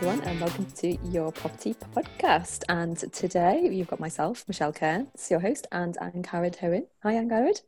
everyone, 0.00 0.20
and 0.28 0.40
welcome 0.40 0.64
to 0.64 0.96
your 1.08 1.32
property 1.32 1.74
podcast. 1.74 2.62
And 2.68 2.96
today 3.12 3.68
you've 3.68 3.88
got 3.88 3.98
myself, 3.98 4.44
Michelle 4.46 4.72
Kearns, 4.72 5.28
your 5.28 5.40
host, 5.40 5.66
and 5.72 5.98
Anne 6.00 6.22
Carrad 6.22 6.54
Hohen. 6.54 6.86
Hi, 7.02 7.14
Anne 7.14 7.28
Carrad. 7.28 7.60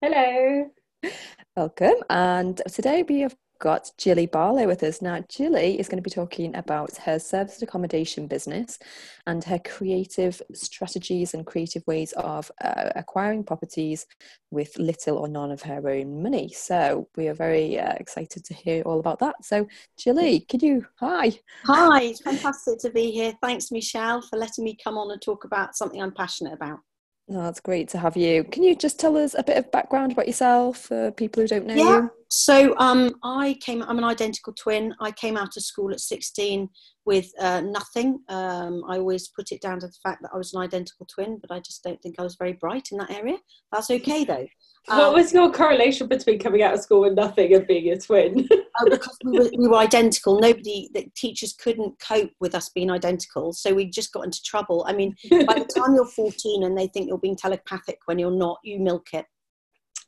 Hello. 0.00 0.68
Welcome. 1.56 1.94
And 2.10 2.60
today 2.72 3.04
we 3.08 3.20
have 3.20 3.36
got 3.64 3.90
Jilly 3.96 4.26
Barlow 4.26 4.66
with 4.66 4.82
us. 4.82 5.00
Now, 5.00 5.24
Jilly 5.26 5.80
is 5.80 5.88
going 5.88 5.96
to 5.96 6.02
be 6.02 6.10
talking 6.10 6.54
about 6.54 6.98
her 6.98 7.18
service 7.18 7.62
accommodation 7.62 8.26
business 8.26 8.78
and 9.26 9.42
her 9.42 9.58
creative 9.58 10.42
strategies 10.52 11.32
and 11.32 11.46
creative 11.46 11.82
ways 11.86 12.12
of 12.12 12.52
uh, 12.62 12.90
acquiring 12.94 13.42
properties 13.42 14.04
with 14.50 14.78
little 14.78 15.16
or 15.16 15.28
none 15.28 15.50
of 15.50 15.62
her 15.62 15.88
own 15.88 16.22
money. 16.22 16.52
So, 16.54 17.08
we 17.16 17.26
are 17.28 17.34
very 17.34 17.78
uh, 17.80 17.94
excited 17.94 18.44
to 18.44 18.52
hear 18.52 18.82
all 18.82 19.00
about 19.00 19.18
that. 19.20 19.42
So, 19.42 19.66
Jilly, 19.96 20.40
could 20.40 20.62
you? 20.62 20.84
Hi. 21.00 21.32
Hi, 21.64 22.02
it's 22.02 22.20
fantastic 22.20 22.78
to 22.80 22.90
be 22.90 23.12
here. 23.12 23.32
Thanks, 23.40 23.72
Michelle, 23.72 24.20
for 24.20 24.38
letting 24.38 24.64
me 24.64 24.76
come 24.76 24.98
on 24.98 25.10
and 25.10 25.22
talk 25.22 25.44
about 25.44 25.74
something 25.74 26.02
I'm 26.02 26.12
passionate 26.12 26.52
about. 26.52 26.80
No, 27.26 27.48
it's 27.48 27.60
great 27.60 27.88
to 27.90 27.98
have 27.98 28.18
you. 28.18 28.44
Can 28.44 28.62
you 28.62 28.76
just 28.76 29.00
tell 29.00 29.16
us 29.16 29.34
a 29.36 29.42
bit 29.42 29.56
of 29.56 29.70
background 29.70 30.12
about 30.12 30.26
yourself 30.26 30.78
for 30.78 31.10
people 31.12 31.42
who 31.42 31.48
don't 31.48 31.66
know 31.66 31.74
yeah. 31.74 31.96
you? 32.02 32.10
So 32.28 32.74
um, 32.78 33.14
I 33.22 33.56
came. 33.62 33.82
I'm 33.82 33.96
an 33.96 34.04
identical 34.04 34.52
twin. 34.52 34.94
I 35.00 35.10
came 35.10 35.36
out 35.36 35.56
of 35.56 35.62
school 35.62 35.90
at 35.90 36.00
16 36.00 36.68
with 37.06 37.30
uh, 37.40 37.62
nothing. 37.62 38.18
Um, 38.28 38.82
I 38.88 38.98
always 38.98 39.28
put 39.28 39.52
it 39.52 39.62
down 39.62 39.80
to 39.80 39.86
the 39.86 39.96
fact 40.02 40.20
that 40.22 40.32
I 40.34 40.36
was 40.36 40.52
an 40.52 40.60
identical 40.60 41.06
twin, 41.06 41.38
but 41.40 41.50
I 41.50 41.60
just 41.60 41.82
don't 41.82 42.00
think 42.02 42.16
I 42.18 42.22
was 42.22 42.36
very 42.36 42.52
bright 42.52 42.88
in 42.92 42.98
that 42.98 43.10
area. 43.10 43.38
That's 43.72 43.90
okay 43.90 44.24
though. 44.24 44.46
Um, 44.88 44.98
what 44.98 45.14
was 45.14 45.32
your 45.32 45.50
correlation 45.50 46.08
between 46.08 46.38
coming 46.38 46.62
out 46.62 46.74
of 46.74 46.80
school 46.80 47.00
with 47.00 47.14
nothing 47.14 47.54
and 47.54 47.66
being 47.66 47.90
a 47.90 47.98
twin? 47.98 48.46
oh, 48.52 48.90
because 48.90 49.16
we 49.24 49.38
were, 49.38 49.50
we 49.56 49.68
were 49.68 49.78
identical. 49.78 50.38
Nobody, 50.38 50.90
the 50.92 51.06
teachers 51.16 51.54
couldn't 51.54 51.98
cope 52.00 52.32
with 52.40 52.54
us 52.54 52.68
being 52.68 52.90
identical, 52.90 53.52
so 53.52 53.72
we 53.72 53.86
just 53.86 54.12
got 54.12 54.24
into 54.24 54.42
trouble. 54.42 54.84
I 54.86 54.92
mean, 54.92 55.14
by 55.30 55.54
the 55.54 55.68
time 55.74 55.94
you're 55.94 56.06
14 56.06 56.64
and 56.64 56.76
they 56.76 56.88
think 56.88 57.08
you're 57.08 57.18
being 57.18 57.36
telepathic 57.36 57.98
when 58.04 58.18
you're 58.18 58.30
not, 58.30 58.58
you 58.62 58.78
milk 58.78 59.08
it. 59.14 59.24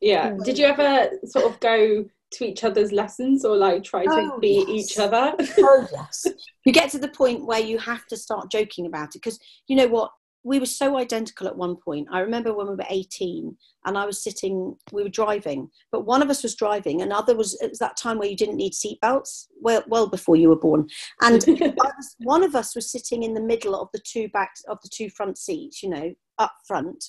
Yeah. 0.00 0.34
Did 0.44 0.58
you 0.58 0.66
ever 0.66 1.11
sort 1.24 1.46
of 1.46 1.58
go 1.61 2.05
to 2.33 2.44
each 2.44 2.64
other's 2.64 2.92
lessons 2.92 3.44
or 3.44 3.56
like 3.56 3.84
try 3.84 4.05
to 4.05 4.11
oh, 4.11 4.38
beat 4.40 4.68
yes. 4.68 4.90
each 4.90 4.98
other? 4.98 5.34
oh 5.58 5.86
yes. 5.92 6.27
You 6.66 6.72
get 6.72 6.90
to 6.90 6.98
the 6.98 7.08
point 7.08 7.46
where 7.46 7.61
you 7.61 7.78
have 7.78 8.06
to 8.08 8.16
start 8.16 8.50
joking 8.50 8.86
about 8.86 9.14
it 9.14 9.22
because 9.22 9.38
you 9.68 9.77
know 9.77 9.86
what? 9.86 10.11
We 10.47 10.61
were 10.61 10.66
so 10.66 10.97
identical 10.97 11.48
at 11.48 11.56
one 11.56 11.75
point. 11.75 12.06
I 12.08 12.20
remember 12.20 12.55
when 12.55 12.69
we 12.69 12.77
were 12.77 12.84
18 12.89 13.56
and 13.84 13.98
I 13.98 14.06
was 14.06 14.22
sitting, 14.22 14.77
we 14.92 15.02
were 15.02 15.08
driving, 15.08 15.69
but 15.91 16.06
one 16.06 16.22
of 16.22 16.30
us 16.30 16.44
was 16.44 16.55
driving, 16.55 17.02
and 17.02 17.12
other 17.12 17.36
was, 17.36 17.61
it 17.61 17.70
was 17.70 17.80
that 17.80 17.97
time 17.97 18.16
where 18.16 18.28
you 18.28 18.36
didn't 18.36 18.56
need 18.56 18.72
seatbelts, 18.72 19.47
well, 19.61 19.83
well 19.89 20.06
before 20.06 20.36
you 20.36 20.48
were 20.48 20.58
born. 20.58 20.86
And 21.20 21.44
was, 21.48 22.17
one 22.20 22.44
of 22.44 22.55
us 22.55 22.77
was 22.77 22.92
sitting 22.92 23.24
in 23.24 23.34
the 23.34 23.41
middle 23.41 23.74
of 23.74 23.89
the 23.92 24.00
two 24.06 24.28
backs 24.28 24.62
of 24.69 24.78
the 24.83 24.89
two 24.89 25.11
front 25.11 25.36
seats, 25.36 25.83
you 25.83 25.89
know, 25.89 26.14
up 26.39 26.52
front. 26.64 27.05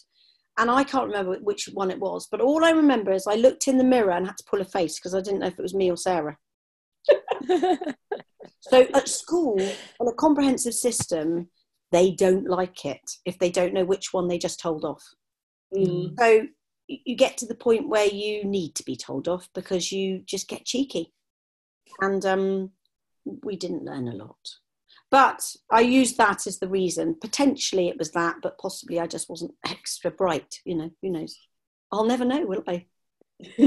And 0.58 0.72
I 0.72 0.84
can't 0.84 1.06
remember 1.06 1.38
which 1.40 1.70
one 1.74 1.92
it 1.92 2.00
was, 2.00 2.28
but 2.32 2.42
all 2.42 2.66
I 2.66 2.72
remember 2.72 3.12
is 3.12 3.28
I 3.28 3.36
looked 3.36 3.68
in 3.68 3.78
the 3.78 3.84
mirror 3.84 4.14
and 4.14 4.26
had 4.26 4.38
to 4.38 4.46
pull 4.50 4.62
a 4.62 4.66
face 4.66 4.98
because 4.98 5.14
I 5.14 5.22
didn't 5.22 5.42
know 5.42 5.48
if 5.48 5.60
it 5.60 5.62
was 5.62 5.76
me 5.76 5.92
or 5.92 5.98
Sarah. 5.98 6.38
so 8.62 8.88
at 8.96 9.08
school, 9.08 9.62
on 10.00 10.08
a 10.08 10.14
comprehensive 10.14 10.74
system, 10.74 11.50
they 11.92 12.12
don't 12.12 12.50
like 12.50 12.86
it 12.86 13.12
if 13.26 13.40
they 13.40 13.50
don't 13.50 13.74
know 13.74 13.86
which 13.86 14.14
one 14.14 14.28
they 14.28 14.38
just 14.38 14.60
told 14.60 14.84
off. 14.84 15.04
Mm. 15.76 16.14
So 16.20 16.48
you 16.88 17.16
get 17.16 17.38
to 17.38 17.46
the 17.46 17.56
point 17.56 17.90
where 17.90 18.08
you 18.08 18.44
need 18.46 18.76
to 18.76 18.84
be 18.84 18.96
told 18.96 19.28
off 19.28 19.50
because 19.54 19.92
you 19.92 20.22
just 20.26 20.48
get 20.48 20.66
cheeky. 20.66 21.14
And 22.00 22.26
um, 22.26 22.72
we 23.44 23.56
didn't 23.56 23.86
learn 23.86 24.08
a 24.08 24.16
lot. 24.16 24.38
But 25.10 25.42
I 25.72 25.82
used 25.82 26.18
that 26.18 26.48
as 26.48 26.60
the 26.60 26.68
reason. 26.68 27.16
Potentially 27.20 27.88
it 27.88 27.98
was 27.98 28.12
that, 28.12 28.38
but 28.42 28.58
possibly 28.58 29.00
I 29.00 29.08
just 29.08 29.30
wasn't 29.30 29.54
extra 29.66 30.12
bright. 30.12 30.60
You 30.66 30.76
know, 30.76 30.92
who 31.02 31.10
knows? 31.10 31.38
I'll 31.92 32.06
never 32.06 32.26
know, 32.26 32.46
will 32.46 32.64
I? 32.68 32.86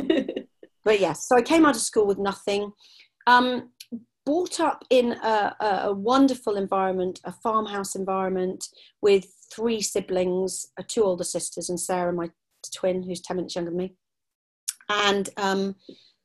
but 0.84 1.00
yes, 1.00 1.26
so 1.26 1.36
I 1.36 1.42
came 1.42 1.64
out 1.64 1.76
of 1.76 1.80
school 1.80 2.06
with 2.06 2.18
nothing. 2.18 2.72
Um, 3.26 3.70
brought 4.30 4.60
up 4.60 4.84
in 4.90 5.10
a, 5.10 5.56
a, 5.86 5.92
wonderful 5.92 6.56
environment, 6.56 7.18
a 7.24 7.32
farmhouse 7.32 7.96
environment 7.96 8.64
with 9.02 9.26
three 9.52 9.80
siblings, 9.80 10.66
uh, 10.78 10.84
two 10.86 11.02
older 11.02 11.24
sisters, 11.24 11.68
and 11.68 11.80
Sarah, 11.80 12.12
my 12.12 12.30
twin, 12.72 13.02
who's 13.02 13.20
10 13.20 13.38
minutes 13.38 13.56
younger 13.56 13.72
than 13.72 13.78
me. 13.78 13.94
And, 14.88 15.28
um, 15.36 15.74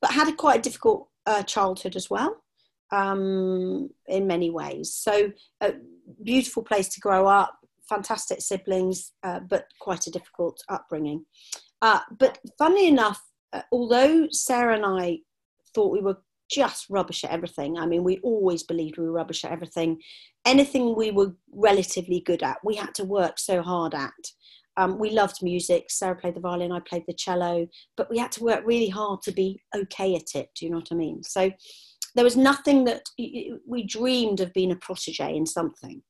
but 0.00 0.12
had 0.12 0.28
a 0.28 0.32
quite 0.36 0.60
a 0.60 0.62
difficult 0.62 1.08
uh, 1.26 1.42
childhood 1.42 1.96
as 1.96 2.08
well 2.08 2.44
um, 2.92 3.90
in 4.06 4.28
many 4.28 4.50
ways. 4.50 4.94
So, 4.94 5.32
a 5.60 5.72
beautiful 6.22 6.62
place 6.62 6.88
to 6.90 7.00
grow 7.00 7.26
up, 7.26 7.58
fantastic 7.88 8.40
siblings, 8.40 9.10
uh, 9.24 9.40
but 9.40 9.66
quite 9.80 10.06
a 10.06 10.12
difficult 10.12 10.62
upbringing. 10.68 11.24
Uh, 11.82 11.98
but 12.16 12.38
funny 12.56 12.86
enough, 12.86 13.20
uh, 13.52 13.62
although 13.72 14.28
Sarah 14.30 14.76
and 14.76 14.86
I 14.86 15.18
thought 15.74 15.90
we 15.90 16.00
were 16.00 16.18
just 16.50 16.86
rubbish 16.88 17.24
at 17.24 17.30
everything. 17.30 17.78
I 17.78 17.86
mean, 17.86 18.04
we 18.04 18.18
always 18.18 18.62
believed 18.62 18.98
we 18.98 19.04
were 19.04 19.12
rubbish 19.12 19.44
at 19.44 19.52
everything. 19.52 20.00
Anything 20.44 20.96
we 20.96 21.10
were 21.10 21.34
relatively 21.52 22.20
good 22.20 22.42
at, 22.42 22.58
we 22.64 22.76
had 22.76 22.94
to 22.96 23.04
work 23.04 23.38
so 23.38 23.62
hard 23.62 23.94
at. 23.94 24.12
Um, 24.76 24.98
we 24.98 25.10
loved 25.10 25.42
music. 25.42 25.86
Sarah 25.90 26.16
played 26.16 26.34
the 26.34 26.40
violin, 26.40 26.72
I 26.72 26.80
played 26.80 27.04
the 27.06 27.14
cello, 27.14 27.66
but 27.96 28.10
we 28.10 28.18
had 28.18 28.32
to 28.32 28.44
work 28.44 28.62
really 28.64 28.88
hard 28.88 29.22
to 29.22 29.32
be 29.32 29.60
okay 29.74 30.14
at 30.14 30.34
it. 30.34 30.50
Do 30.54 30.66
you 30.66 30.70
know 30.70 30.78
what 30.78 30.92
I 30.92 30.94
mean? 30.94 31.22
So 31.22 31.50
there 32.14 32.24
was 32.24 32.36
nothing 32.36 32.84
that 32.84 33.02
we 33.18 33.84
dreamed 33.86 34.40
of 34.40 34.52
being 34.52 34.72
a 34.72 34.76
protege 34.76 35.34
in 35.36 35.46
something. 35.46 36.02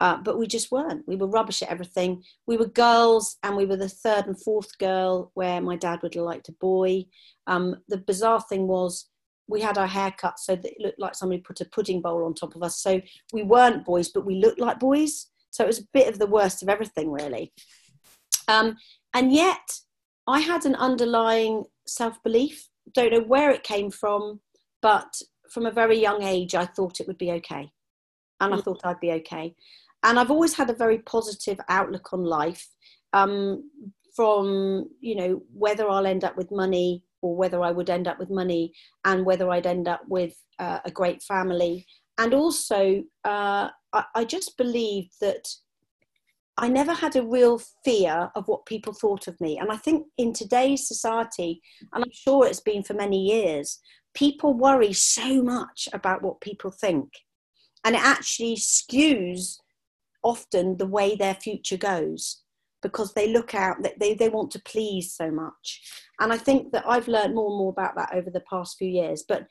Uh, 0.00 0.16
but 0.16 0.38
we 0.38 0.46
just 0.46 0.70
weren't. 0.70 1.06
We 1.08 1.16
were 1.16 1.26
rubbish 1.26 1.60
at 1.62 1.70
everything. 1.70 2.22
We 2.46 2.56
were 2.56 2.68
girls, 2.68 3.36
and 3.42 3.56
we 3.56 3.64
were 3.64 3.76
the 3.76 3.88
third 3.88 4.26
and 4.26 4.40
fourth 4.40 4.78
girl 4.78 5.32
where 5.34 5.60
my 5.60 5.74
dad 5.74 6.02
would 6.02 6.14
have 6.14 6.22
liked 6.22 6.48
a 6.48 6.52
boy. 6.52 7.06
Um, 7.48 7.76
the 7.88 7.98
bizarre 7.98 8.40
thing 8.48 8.68
was 8.68 9.08
we 9.48 9.60
had 9.60 9.78
our 9.78 9.86
hair 9.86 10.14
cut 10.16 10.38
so 10.38 10.54
that 10.54 10.70
it 10.70 10.80
looked 10.80 11.00
like 11.00 11.14
somebody 11.14 11.40
put 11.40 11.60
a 11.60 11.64
pudding 11.64 12.00
bowl 12.00 12.24
on 12.24 12.34
top 12.34 12.54
of 12.54 12.62
us. 12.62 12.80
So 12.80 13.00
we 13.32 13.42
weren't 13.42 13.84
boys, 13.84 14.10
but 14.10 14.26
we 14.26 14.36
looked 14.36 14.60
like 14.60 14.78
boys. 14.78 15.26
So 15.50 15.64
it 15.64 15.68
was 15.68 15.80
a 15.80 15.88
bit 15.92 16.08
of 16.08 16.18
the 16.18 16.26
worst 16.26 16.62
of 16.62 16.68
everything, 16.68 17.10
really. 17.10 17.52
Um, 18.46 18.76
and 19.14 19.32
yet, 19.32 19.80
I 20.26 20.40
had 20.40 20.66
an 20.66 20.74
underlying 20.74 21.64
self 21.86 22.22
belief. 22.22 22.68
Don't 22.92 23.12
know 23.12 23.22
where 23.22 23.50
it 23.50 23.62
came 23.62 23.90
from, 23.90 24.40
but 24.82 25.20
from 25.50 25.66
a 25.66 25.70
very 25.70 25.98
young 25.98 26.22
age, 26.22 26.54
I 26.54 26.66
thought 26.66 27.00
it 27.00 27.06
would 27.06 27.18
be 27.18 27.32
okay. 27.32 27.70
And 28.40 28.54
I 28.54 28.58
mm. 28.58 28.64
thought 28.64 28.82
I'd 28.84 29.00
be 29.00 29.12
okay. 29.12 29.54
And 30.02 30.18
I've 30.18 30.30
always 30.30 30.54
had 30.54 30.70
a 30.70 30.74
very 30.74 30.98
positive 30.98 31.58
outlook 31.68 32.12
on 32.12 32.22
life. 32.22 32.68
Um, 33.14 33.70
from 34.14 34.90
you 35.00 35.14
know 35.14 35.42
whether 35.54 35.88
I'll 35.88 36.04
end 36.04 36.24
up 36.24 36.36
with 36.36 36.50
money 36.50 37.04
or 37.22 37.36
whether 37.36 37.62
I 37.62 37.70
would 37.70 37.90
end 37.90 38.08
up 38.08 38.18
with 38.18 38.30
money 38.30 38.72
and 39.04 39.24
whether 39.24 39.50
I'd 39.50 39.66
end 39.66 39.88
up 39.88 40.02
with 40.08 40.34
uh, 40.58 40.80
a 40.84 40.90
great 40.90 41.22
family. 41.22 41.86
And 42.18 42.34
also, 42.34 43.02
uh, 43.24 43.68
I, 43.92 44.04
I 44.14 44.24
just 44.24 44.56
believed 44.56 45.12
that 45.20 45.48
I 46.56 46.68
never 46.68 46.92
had 46.92 47.14
a 47.14 47.26
real 47.26 47.60
fear 47.84 48.30
of 48.34 48.48
what 48.48 48.66
people 48.66 48.92
thought 48.92 49.28
of 49.28 49.40
me. 49.40 49.58
And 49.58 49.70
I 49.70 49.76
think 49.76 50.06
in 50.16 50.32
today's 50.32 50.88
society, 50.88 51.62
and 51.92 52.02
I'm 52.02 52.12
sure 52.12 52.46
it's 52.46 52.60
been 52.60 52.82
for 52.82 52.94
many 52.94 53.22
years, 53.22 53.78
people 54.14 54.54
worry 54.54 54.92
so 54.92 55.42
much 55.42 55.88
about 55.92 56.22
what 56.22 56.40
people 56.40 56.72
think. 56.72 57.10
And 57.84 57.94
it 57.94 58.02
actually 58.02 58.56
skews 58.56 59.58
often 60.24 60.76
the 60.78 60.86
way 60.86 61.14
their 61.14 61.34
future 61.34 61.76
goes 61.76 62.42
because 62.82 63.12
they 63.12 63.32
look 63.32 63.54
out 63.54 63.82
that 63.82 63.98
they, 63.98 64.14
they 64.14 64.28
want 64.28 64.50
to 64.52 64.60
please 64.60 65.14
so 65.14 65.30
much. 65.30 65.82
And 66.20 66.32
i 66.32 66.38
think 66.38 66.72
that 66.72 66.86
i've 66.86 67.08
learned 67.08 67.34
more 67.34 67.48
and 67.48 67.58
more 67.58 67.70
about 67.70 67.96
that 67.96 68.14
over 68.14 68.30
the 68.30 68.44
past 68.48 68.76
few 68.78 68.88
years. 68.88 69.24
But 69.26 69.46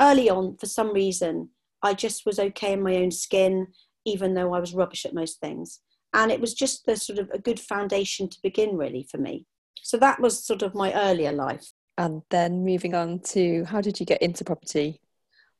early 0.00 0.30
on 0.30 0.56
for 0.56 0.66
some 0.66 0.92
reason 0.92 1.50
i 1.82 1.92
just 1.92 2.24
was 2.24 2.38
okay 2.38 2.72
in 2.72 2.82
my 2.82 2.96
own 2.96 3.10
skin 3.10 3.66
even 4.06 4.32
though 4.32 4.54
i 4.54 4.60
was 4.60 4.74
rubbish 4.74 5.04
at 5.04 5.14
most 5.14 5.40
things. 5.40 5.80
And 6.12 6.32
it 6.32 6.40
was 6.40 6.54
just 6.54 6.86
the 6.86 6.96
sort 6.96 7.18
of 7.18 7.30
a 7.30 7.38
good 7.38 7.60
foundation 7.60 8.28
to 8.28 8.42
begin 8.42 8.76
really 8.76 9.06
for 9.10 9.18
me. 9.18 9.46
So 9.82 9.96
that 9.98 10.20
was 10.20 10.44
sort 10.44 10.62
of 10.62 10.74
my 10.74 10.92
earlier 10.92 11.32
life. 11.32 11.72
And 11.98 12.22
then 12.30 12.64
moving 12.64 12.94
on 12.94 13.20
to 13.34 13.64
how 13.64 13.80
did 13.80 14.00
you 14.00 14.06
get 14.06 14.22
into 14.22 14.44
property? 14.44 15.00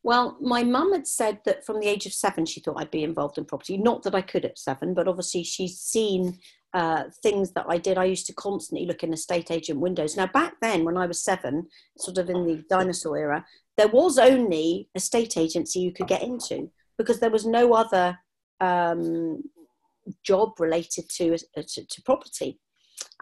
Well, 0.03 0.39
my 0.41 0.65
mum 0.65 0.93
had 0.93 1.07
said 1.07 1.41
that 1.45 1.65
from 1.65 1.79
the 1.79 1.87
age 1.87 2.07
of 2.07 2.12
seven, 2.12 2.47
she 2.47 2.61
thought 2.61 2.81
I'd 2.81 2.91
be 2.91 3.05
involved 3.05 3.37
in 3.37 3.45
property. 3.45 3.77
Not 3.77 4.03
that 4.05 4.15
I 4.15 4.23
could 4.23 4.45
at 4.45 4.59
seven, 4.59 4.95
but 4.95 5.07
obviously 5.07 5.45
she's 5.45 5.79
seen 5.79 6.39
uh, 6.72 7.05
things 7.22 7.52
that 7.52 7.67
I 7.69 7.78
did. 7.78 7.99
I 7.99 8.05
used 8.05 8.26
to 8.26 8.34
constantly 8.34 8.87
look 8.87 9.02
in 9.02 9.12
estate 9.12 9.50
agent 9.50 9.81
windows. 9.81 10.17
Now, 10.17 10.26
back 10.26 10.55
then, 10.61 10.84
when 10.84 10.96
I 10.96 11.06
was 11.06 11.22
seven, 11.22 11.69
sort 11.99 12.19
of 12.19 12.31
in 12.31 12.46
the 12.46 12.64
dinosaur 12.69 13.19
era, 13.19 13.44
there 13.76 13.88
was 13.88 14.19
only 14.19 14.88
a 14.94 15.00
state 15.00 15.37
agency 15.37 15.81
you 15.81 15.93
could 15.93 16.06
get 16.06 16.22
into 16.22 16.70
because 16.99 17.19
there 17.19 17.31
was 17.31 17.46
no 17.46 17.72
other 17.72 18.19
um, 18.61 19.43
job 20.22 20.61
related 20.61 21.08
to, 21.08 21.34
uh, 21.34 21.62
to, 21.67 21.84
to 21.84 22.02
property. 22.02 22.61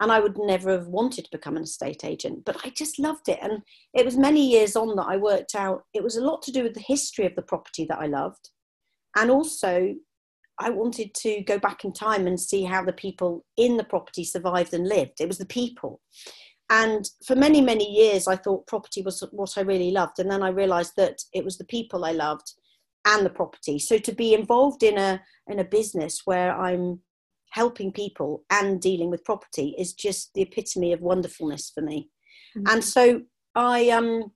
And 0.01 0.11
I 0.11 0.19
would 0.19 0.37
never 0.37 0.71
have 0.71 0.87
wanted 0.87 1.25
to 1.25 1.31
become 1.31 1.57
an 1.57 1.63
estate 1.63 2.03
agent, 2.03 2.43
but 2.45 2.57
I 2.65 2.69
just 2.69 2.99
loved 2.99 3.29
it. 3.29 3.39
And 3.41 3.61
it 3.93 4.05
was 4.05 4.17
many 4.17 4.49
years 4.49 4.75
on 4.75 4.95
that 4.95 5.07
I 5.07 5.17
worked 5.17 5.55
out, 5.55 5.83
it 5.93 6.03
was 6.03 6.17
a 6.17 6.23
lot 6.23 6.41
to 6.43 6.51
do 6.51 6.63
with 6.63 6.73
the 6.73 6.81
history 6.81 7.25
of 7.25 7.35
the 7.35 7.41
property 7.41 7.85
that 7.89 7.99
I 7.99 8.07
loved 8.07 8.49
and 9.15 9.31
also 9.31 9.95
I 10.59 10.69
wanted 10.69 11.13
to 11.15 11.41
go 11.41 11.57
back 11.57 11.85
in 11.85 11.93
time 11.93 12.27
and 12.27 12.39
see 12.39 12.63
how 12.63 12.83
the 12.83 12.93
people 12.93 13.45
in 13.57 13.77
the 13.77 13.83
property 13.83 14.23
survived 14.23 14.73
and 14.73 14.87
lived. 14.87 15.21
It 15.21 15.27
was 15.27 15.37
the 15.37 15.45
people. 15.45 16.01
And 16.69 17.09
for 17.25 17.35
many, 17.35 17.61
many 17.61 17.89
years, 17.89 18.27
I 18.27 18.35
thought 18.35 18.67
property 18.67 19.01
was 19.01 19.23
what 19.31 19.57
I 19.57 19.61
really 19.61 19.91
loved. 19.91 20.19
And 20.19 20.29
then 20.29 20.43
I 20.43 20.49
realized 20.49 20.93
that 20.97 21.19
it 21.33 21.43
was 21.43 21.57
the 21.57 21.65
people 21.65 22.05
I 22.05 22.11
loved 22.11 22.53
and 23.07 23.25
the 23.25 23.29
property. 23.31 23.79
So 23.79 23.97
to 23.97 24.11
be 24.11 24.33
involved 24.33 24.83
in 24.83 24.97
a, 24.97 25.21
in 25.47 25.59
a 25.59 25.63
business 25.63 26.21
where 26.25 26.55
I'm 26.55 26.99
helping 27.51 27.91
people 27.91 28.43
and 28.51 28.79
dealing 28.79 29.09
with 29.09 29.25
property 29.25 29.75
is 29.79 29.93
just 29.93 30.33
the 30.35 30.43
epitome 30.43 30.93
of 30.93 31.01
wonderfulness 31.01 31.71
for 31.73 31.81
me. 31.81 32.09
Mm-hmm. 32.55 32.71
And 32.71 32.83
so 32.83 33.21
I, 33.55 33.89
um, 33.89 34.31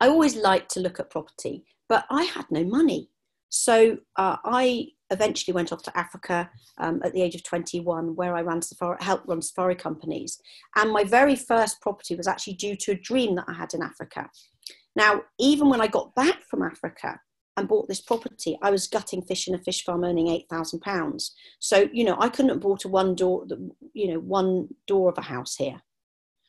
I 0.00 0.08
always 0.08 0.34
liked 0.34 0.72
to 0.72 0.80
look 0.80 0.98
at 0.98 1.10
property, 1.10 1.64
but 1.88 2.04
I 2.10 2.24
had 2.24 2.46
no 2.50 2.64
money. 2.64 3.10
So 3.50 3.98
uh, 4.16 4.36
I 4.44 4.88
eventually 5.10 5.52
went 5.52 5.72
off 5.72 5.82
to 5.82 5.98
Africa 5.98 6.48
um, 6.78 7.00
at 7.04 7.12
the 7.12 7.20
age 7.20 7.34
of 7.34 7.42
21, 7.42 8.14
where 8.14 8.34
I 8.34 8.42
ran 8.42 8.62
safari, 8.62 8.96
helped 9.00 9.28
run 9.28 9.42
safari 9.42 9.74
companies. 9.74 10.40
And 10.76 10.90
my 10.90 11.04
very 11.04 11.36
first 11.36 11.80
property 11.80 12.14
was 12.14 12.28
actually 12.28 12.54
due 12.54 12.76
to 12.76 12.92
a 12.92 12.96
dream 12.96 13.34
that 13.34 13.46
I 13.48 13.52
had 13.52 13.74
in 13.74 13.82
Africa. 13.82 14.30
Now, 14.96 15.22
even 15.38 15.68
when 15.68 15.80
I 15.80 15.88
got 15.88 16.14
back 16.14 16.42
from 16.48 16.62
Africa 16.62 17.20
and 17.56 17.68
bought 17.68 17.88
this 17.88 18.00
property, 18.00 18.56
I 18.62 18.70
was 18.70 18.86
gutting 18.86 19.22
fish 19.22 19.48
in 19.48 19.54
a 19.54 19.58
fish 19.58 19.84
farm, 19.84 20.04
earning 20.04 20.28
eight 20.28 20.46
thousand 20.48 20.80
pounds. 20.80 21.34
So 21.58 21.88
you 21.92 22.04
know, 22.04 22.16
I 22.18 22.28
couldn't 22.28 22.50
have 22.50 22.60
bought 22.60 22.84
a 22.84 22.88
one 22.88 23.14
door, 23.14 23.46
you 23.92 24.12
know, 24.12 24.20
one 24.20 24.68
door 24.86 25.10
of 25.10 25.18
a 25.18 25.22
house 25.22 25.56
here. 25.56 25.80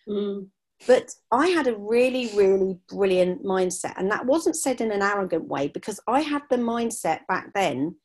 Mm. 0.08 0.48
But 0.88 1.12
I 1.32 1.48
had 1.48 1.68
a 1.68 1.76
really, 1.76 2.32
really 2.36 2.80
brilliant 2.90 3.44
mindset. 3.44 3.94
And 3.98 4.10
that 4.12 4.26
wasn't 4.26 4.56
said 4.56 4.82
in 4.82 4.92
an 4.92 5.02
arrogant 5.02 5.48
way 5.48 5.68
because 5.68 6.00
I 6.08 6.22
had 6.22 6.42
the 6.50 6.58
mindset 6.58 7.28
back 7.28 7.54
then 7.54 7.96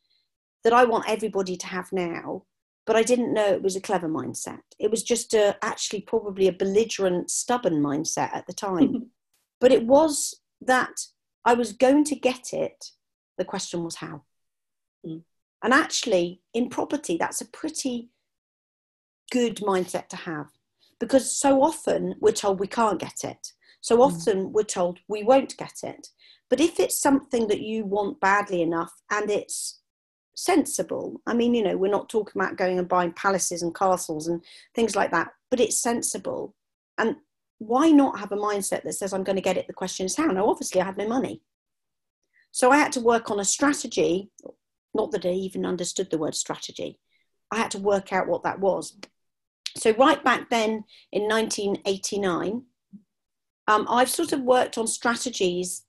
that 0.63 0.73
I 0.73 0.85
want 0.85 1.09
everybody 1.09 1.57
to 1.57 1.67
have 1.67 1.91
now. 1.91 2.43
But 2.85 2.95
I 2.95 3.03
didn't 3.03 3.33
know 3.33 3.47
it 3.47 3.63
was 3.63 3.75
a 3.75 3.81
clever 3.81 4.07
mindset. 4.07 4.61
It 4.79 4.91
was 4.91 5.03
just 5.03 5.33
a, 5.33 5.57
actually 5.61 6.01
probably 6.01 6.47
a 6.47 6.53
belligerent, 6.53 7.31
stubborn 7.31 7.81
mindset 7.81 8.33
at 8.33 8.47
the 8.47 8.53
time. 8.53 9.07
but 9.59 9.71
it 9.71 9.85
was 9.85 10.35
that 10.61 11.07
I 11.43 11.53
was 11.53 11.73
going 11.73 12.03
to 12.05 12.15
get 12.15 12.53
it. 12.53 12.91
The 13.37 13.45
question 13.45 13.83
was 13.83 13.95
how. 13.95 14.23
Mm. 15.05 15.23
And 15.63 15.73
actually, 15.73 16.41
in 16.53 16.69
property, 16.69 17.17
that's 17.17 17.41
a 17.41 17.45
pretty 17.45 18.09
good 19.31 19.57
mindset 19.57 20.07
to 20.09 20.15
have 20.15 20.47
because 20.99 21.37
so 21.37 21.61
often 21.61 22.15
we're 22.19 22.31
told 22.31 22.59
we 22.59 22.67
can't 22.67 22.99
get 22.99 23.23
it. 23.23 23.51
So 23.81 23.97
hmm. 23.97 24.01
often 24.01 24.53
we're 24.53 24.63
told 24.63 24.99
we 25.07 25.23
won't 25.23 25.57
get 25.57 25.83
it. 25.83 26.07
But 26.49 26.59
if 26.59 26.79
it's 26.79 27.01
something 27.01 27.47
that 27.47 27.61
you 27.61 27.85
want 27.85 28.21
badly 28.21 28.61
enough 28.61 28.93
and 29.11 29.29
it's 29.29 29.81
sensible, 30.35 31.21
I 31.27 31.33
mean, 31.33 31.53
you 31.53 31.63
know, 31.63 31.77
we're 31.77 31.91
not 31.91 32.09
talking 32.09 32.41
about 32.41 32.57
going 32.57 32.79
and 32.79 32.87
buying 32.87 33.11
palaces 33.11 33.63
and 33.63 33.75
castles 33.75 34.27
and 34.27 34.41
things 34.73 34.95
like 34.95 35.11
that, 35.11 35.29
but 35.51 35.59
it's 35.59 35.81
sensible. 35.81 36.55
And 36.97 37.17
why 37.59 37.89
not 37.89 38.19
have 38.19 38.31
a 38.31 38.37
mindset 38.37 38.83
that 38.83 38.93
says, 38.93 39.13
I'm 39.13 39.23
going 39.23 39.35
to 39.35 39.41
get 39.41 39.57
it? 39.57 39.67
The 39.67 39.73
question 39.73 40.05
is 40.05 40.15
how? 40.15 40.27
Now, 40.27 40.47
obviously, 40.47 40.79
I 40.79 40.85
had 40.85 40.97
no 40.97 41.07
money. 41.07 41.41
So 42.51 42.71
I 42.71 42.77
had 42.77 42.91
to 42.93 43.01
work 43.01 43.29
on 43.29 43.39
a 43.39 43.45
strategy, 43.45 44.29
not 44.93 45.11
that 45.11 45.25
I 45.25 45.29
even 45.29 45.65
understood 45.65 46.09
the 46.09 46.17
word 46.17 46.35
strategy. 46.35 46.99
I 47.51 47.57
had 47.57 47.71
to 47.71 47.79
work 47.79 48.13
out 48.13 48.27
what 48.27 48.43
that 48.43 48.59
was. 48.59 48.97
So, 49.77 49.91
right 49.93 50.23
back 50.23 50.49
then 50.49 50.83
in 51.11 51.23
1989, 51.27 52.63
um, 53.67 53.85
I've 53.89 54.09
sort 54.09 54.31
of 54.31 54.41
worked 54.41 54.77
on 54.77 54.87
strategies 54.87 55.83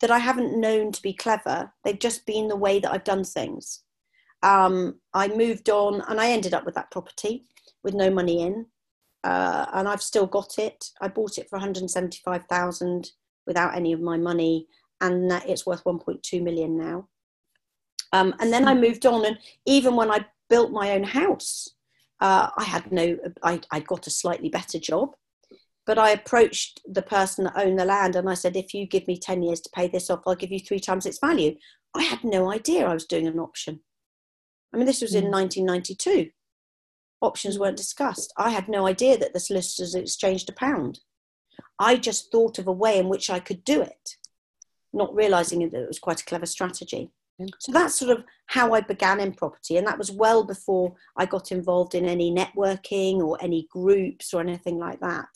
that 0.00 0.10
I 0.10 0.18
haven't 0.18 0.58
known 0.58 0.92
to 0.92 1.02
be 1.02 1.12
clever. 1.12 1.72
They've 1.84 1.98
just 1.98 2.26
been 2.26 2.48
the 2.48 2.56
way 2.56 2.80
that 2.80 2.90
I've 2.90 3.04
done 3.04 3.24
things. 3.24 3.82
Um, 4.42 4.96
I 5.14 5.28
moved 5.28 5.70
on 5.70 6.02
and 6.08 6.20
I 6.20 6.30
ended 6.30 6.52
up 6.52 6.66
with 6.66 6.74
that 6.74 6.90
property 6.90 7.44
with 7.82 7.94
no 7.94 8.10
money 8.10 8.42
in. 8.42 8.66
Uh, 9.22 9.64
and 9.72 9.88
I've 9.88 10.02
still 10.02 10.26
got 10.26 10.58
it. 10.58 10.90
I 11.00 11.08
bought 11.08 11.38
it 11.38 11.48
for 11.48 11.56
175,000 11.56 13.12
without 13.46 13.74
any 13.74 13.92
of 13.92 14.00
my 14.00 14.18
money, 14.18 14.66
and 15.00 15.32
it's 15.46 15.64
worth 15.64 15.82
1.2 15.84 16.42
million 16.42 16.76
now. 16.76 17.08
Um, 18.12 18.34
and 18.38 18.52
then 18.52 18.68
I 18.68 18.74
moved 18.74 19.06
on, 19.06 19.24
and 19.24 19.38
even 19.64 19.96
when 19.96 20.10
I 20.10 20.26
built 20.50 20.72
my 20.72 20.90
own 20.92 21.04
house, 21.04 21.70
uh, 22.20 22.50
I 22.56 22.64
had 22.64 22.92
no, 22.92 23.16
I, 23.42 23.60
I 23.70 23.80
got 23.80 24.06
a 24.06 24.10
slightly 24.10 24.48
better 24.48 24.78
job, 24.78 25.10
but 25.86 25.98
I 25.98 26.10
approached 26.10 26.80
the 26.86 27.02
person 27.02 27.44
that 27.44 27.56
owned 27.56 27.78
the 27.78 27.84
land 27.84 28.16
and 28.16 28.28
I 28.28 28.34
said, 28.34 28.56
if 28.56 28.72
you 28.72 28.86
give 28.86 29.06
me 29.06 29.18
10 29.18 29.42
years 29.42 29.60
to 29.62 29.70
pay 29.74 29.88
this 29.88 30.10
off, 30.10 30.22
I'll 30.26 30.34
give 30.34 30.52
you 30.52 30.60
three 30.60 30.80
times 30.80 31.06
its 31.06 31.18
value. 31.18 31.56
I 31.94 32.02
had 32.02 32.24
no 32.24 32.50
idea 32.50 32.86
I 32.86 32.94
was 32.94 33.04
doing 33.04 33.26
an 33.26 33.38
option. 33.38 33.80
I 34.72 34.76
mean, 34.76 34.86
this 34.86 35.02
was 35.02 35.14
in 35.14 35.30
1992. 35.30 36.10
Hmm. 36.10 36.28
Options 37.20 37.58
weren't 37.58 37.76
discussed. 37.76 38.32
I 38.36 38.50
had 38.50 38.68
no 38.68 38.86
idea 38.86 39.16
that 39.18 39.32
the 39.32 39.40
solicitors 39.40 39.94
exchanged 39.94 40.48
a 40.50 40.52
pound. 40.52 41.00
I 41.78 41.96
just 41.96 42.30
thought 42.32 42.58
of 42.58 42.66
a 42.66 42.72
way 42.72 42.98
in 42.98 43.08
which 43.08 43.30
I 43.30 43.38
could 43.38 43.64
do 43.64 43.80
it, 43.80 44.16
not 44.92 45.14
realizing 45.14 45.60
that 45.60 45.82
it 45.82 45.88
was 45.88 45.98
quite 45.98 46.20
a 46.20 46.24
clever 46.24 46.46
strategy. 46.46 47.12
So 47.58 47.72
that's 47.72 47.98
sort 47.98 48.16
of 48.16 48.24
how 48.46 48.74
I 48.74 48.80
began 48.80 49.18
in 49.18 49.32
property, 49.32 49.76
and 49.76 49.86
that 49.86 49.98
was 49.98 50.12
well 50.12 50.44
before 50.44 50.94
I 51.16 51.26
got 51.26 51.50
involved 51.50 51.94
in 51.94 52.04
any 52.04 52.32
networking 52.32 53.18
or 53.18 53.38
any 53.40 53.66
groups 53.70 54.32
or 54.32 54.40
anything 54.40 54.78
like 54.78 55.00
that. 55.00 55.28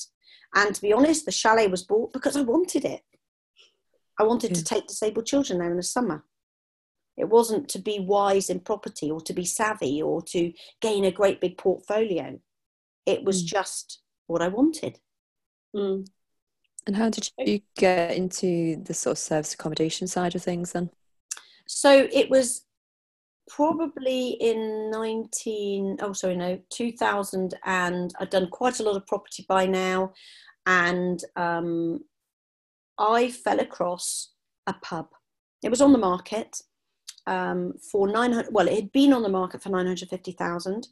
And 0.55 0.75
to 0.75 0.81
be 0.81 0.93
honest, 0.93 1.25
the 1.25 1.33
chalet 1.33 1.67
was 1.67 1.83
bought 1.83 2.13
because 2.13 2.37
I 2.37 2.43
wanted 2.43 2.85
it. 2.85 3.03
I 4.19 4.23
wanted 4.23 4.51
yeah. 4.51 4.57
to 4.57 4.65
take 4.65 4.87
disabled 4.87 5.27
children 5.27 5.59
there 5.59 5.71
in 5.71 5.77
the 5.77 5.83
summer. 5.83 6.25
It 7.17 7.29
wasn't 7.29 7.69
to 7.71 7.81
be 7.81 7.99
wise 7.99 8.49
in 8.49 8.61
property 8.61 9.11
or 9.11 9.21
to 9.23 9.33
be 9.33 9.45
savvy 9.45 10.01
or 10.01 10.23
to 10.23 10.53
gain 10.81 11.05
a 11.05 11.11
great 11.11 11.41
big 11.41 11.59
portfolio. 11.59 12.39
It 13.07 13.25
was 13.25 13.43
mm. 13.43 13.47
just 13.47 14.03
what 14.29 14.41
I 14.41 14.49
wanted. 14.49 15.01
Mm. 15.75 16.07
And 16.87 16.97
how 16.97 17.11
did 17.11 17.31
you 17.39 17.61
get 17.77 18.17
into 18.17 18.83
the 18.83 18.95
sort 18.95 19.13
of 19.13 19.19
service 19.19 19.55
accommodation 19.55 20.07
side 20.07 20.35
of 20.35 20.43
things 20.43 20.73
then? 20.73 20.91
So 21.69 22.09
it 22.11 22.31
was 22.31 22.65
probably 23.49 24.31
in 24.41 24.91
19 24.91 25.99
oh 26.03 26.13
sorry 26.13 26.37
no 26.37 26.61
2000 26.71 27.55
and 27.65 28.13
i'd 28.21 28.31
done 28.31 28.47
quite 28.49 28.79
a 28.79 28.83
lot 28.83 28.95
of 28.95 29.07
property 29.07 29.45
by 29.49 29.65
now 29.65 30.13
and 30.67 31.25
um, 31.37 32.01
i 32.99 33.31
fell 33.31 33.59
across 33.59 34.33
a 34.67 34.75
pub. 34.83 35.09
It 35.63 35.71
was 35.71 35.81
on 35.81 35.93
the 35.93 35.99
market 35.99 36.61
um, 37.27 37.73
for 37.91 38.07
900 38.07 38.53
well 38.53 38.69
it 38.69 38.75
had 38.75 38.93
been 38.93 39.15
on 39.15 39.23
the 39.23 39.29
market 39.29 39.63
for 39.63 39.71
950000 39.71 40.89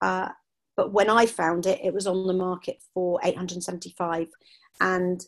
uh, 0.00 0.28
but 0.76 0.92
when 0.92 1.10
i 1.10 1.26
found 1.26 1.66
it 1.66 1.78
it 1.84 1.92
was 1.92 2.06
on 2.06 2.26
the 2.26 2.32
market 2.32 2.82
for 2.94 3.20
875 3.22 4.28
and 4.80 5.26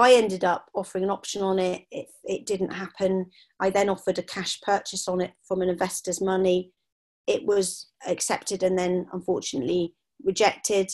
I 0.00 0.12
ended 0.12 0.44
up 0.44 0.66
offering 0.74 1.04
an 1.04 1.10
option 1.10 1.42
on 1.42 1.58
it. 1.58 1.82
it. 1.90 2.06
It 2.24 2.46
didn't 2.46 2.72
happen. 2.72 3.26
I 3.58 3.70
then 3.70 3.88
offered 3.88 4.18
a 4.18 4.22
cash 4.22 4.60
purchase 4.60 5.08
on 5.08 5.20
it 5.20 5.32
from 5.46 5.62
an 5.62 5.68
investor's 5.68 6.20
money. 6.20 6.72
It 7.26 7.44
was 7.44 7.88
accepted 8.06 8.62
and 8.62 8.78
then 8.78 9.06
unfortunately 9.12 9.94
rejected. 10.24 10.90